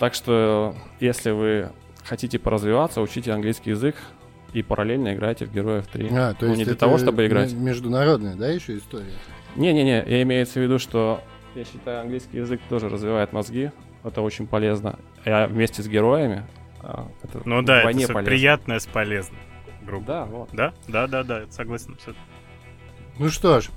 Так 0.00 0.14
что, 0.14 0.74
если 0.98 1.30
вы 1.30 1.70
хотите 2.04 2.38
поразвиваться, 2.40 3.00
учите 3.00 3.30
английский 3.32 3.70
язык 3.70 3.94
и 4.54 4.62
параллельно 4.62 5.14
играйте 5.14 5.44
в 5.46 5.52
Героев 5.52 5.86
3. 5.88 6.08
А, 6.12 6.32
то 6.34 6.46
Ну, 6.46 6.48
есть 6.48 6.58
не 6.58 6.64
для 6.64 6.74
того, 6.74 6.96
чтобы 6.98 7.26
играть. 7.26 7.52
Международная, 7.52 8.36
да, 8.36 8.48
еще 8.48 8.78
история? 8.78 9.12
Не-не-не, 9.56 10.04
я 10.06 10.22
имеется 10.22 10.60
в 10.60 10.62
виду, 10.62 10.78
что 10.78 11.20
я 11.54 11.64
считаю, 11.64 12.00
английский 12.00 12.38
язык 12.38 12.60
тоже 12.68 12.88
развивает 12.88 13.32
мозги. 13.32 13.70
Это 14.02 14.22
очень 14.22 14.46
полезно. 14.46 14.98
А 15.24 15.46
вместе 15.46 15.82
с 15.82 15.88
героями 15.88 16.44
а, 16.80 17.08
это 17.22 17.40
Ну 17.44 17.62
да, 17.62 17.78
это 17.82 17.92
полезно. 17.92 18.22
приятное 18.22 18.78
с 18.78 18.86
полезным. 18.86 19.38
Грубо. 19.82 20.06
Да, 20.06 20.24
вот. 20.24 20.48
Да? 20.52 20.72
Да, 20.88 21.06
да, 21.06 21.22
да, 21.22 21.44
согласен 21.50 21.92
абсолютно. 21.94 22.22
Ну 23.18 23.28
что 23.28 23.60
ж, 23.60 23.68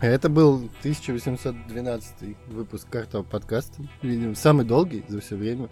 это 0.00 0.28
был 0.28 0.56
1812 0.80 2.36
выпуск 2.48 2.88
картового 2.90 3.26
подкаста. 3.26 3.82
Видимо, 4.02 4.34
самый 4.34 4.64
долгий 4.64 5.04
за 5.08 5.20
все 5.20 5.36
время. 5.36 5.68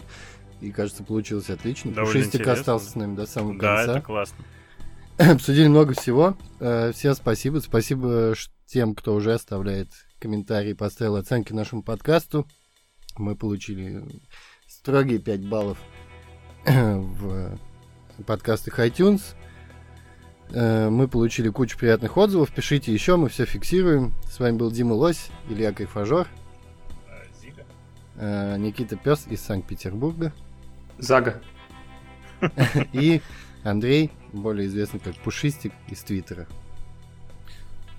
И, 0.61 0.71
кажется, 0.71 1.03
получилось 1.03 1.49
отлично. 1.49 1.91
Довольно 1.91 2.13
Пушистик 2.13 2.35
интересно. 2.41 2.53
остался 2.61 2.89
с 2.89 2.95
нами 2.95 3.15
до 3.15 3.25
самого 3.27 3.57
Да, 3.59 3.75
конца. 3.77 3.91
это 3.97 4.01
классно. 4.01 4.45
Обсудили 5.17 5.67
много 5.67 5.93
всего. 5.93 6.37
Э, 6.59 6.91
Всем 6.93 7.13
спасибо. 7.13 7.59
Спасибо 7.59 8.33
ш- 8.35 8.49
тем, 8.65 8.95
кто 8.95 9.13
уже 9.15 9.33
оставляет 9.33 9.89
комментарии, 10.19 10.73
поставил 10.73 11.15
оценки 11.17 11.53
нашему 11.53 11.83
подкасту. 11.83 12.47
Мы 13.17 13.35
получили 13.35 14.03
строгие 14.67 15.19
5 15.19 15.47
баллов 15.47 15.77
в 16.65 17.57
подкастах 18.25 18.79
iTunes. 18.79 19.21
Э, 20.51 20.89
Мы 20.89 21.07
получили 21.07 21.49
кучу 21.49 21.77
приятных 21.77 22.17
отзывов. 22.17 22.51
Пишите 22.51 22.93
еще, 22.93 23.17
мы 23.17 23.29
все 23.29 23.45
фиксируем. 23.45 24.13
С 24.29 24.39
вами 24.39 24.57
был 24.57 24.71
Дима 24.71 24.93
Лось, 24.93 25.29
Илья 25.49 25.71
Кайфажор, 25.73 26.27
э, 28.17 28.57
Никита 28.57 28.95
Пес 28.95 29.27
из 29.29 29.41
Санкт-Петербурга 29.41 30.33
Зага. 30.97 31.41
и 32.93 33.21
Андрей, 33.63 34.11
более 34.31 34.67
известный 34.67 34.99
как 34.99 35.15
Пушистик 35.17 35.73
из 35.87 36.03
Твиттера. 36.03 36.47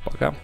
Пока. 0.05 0.35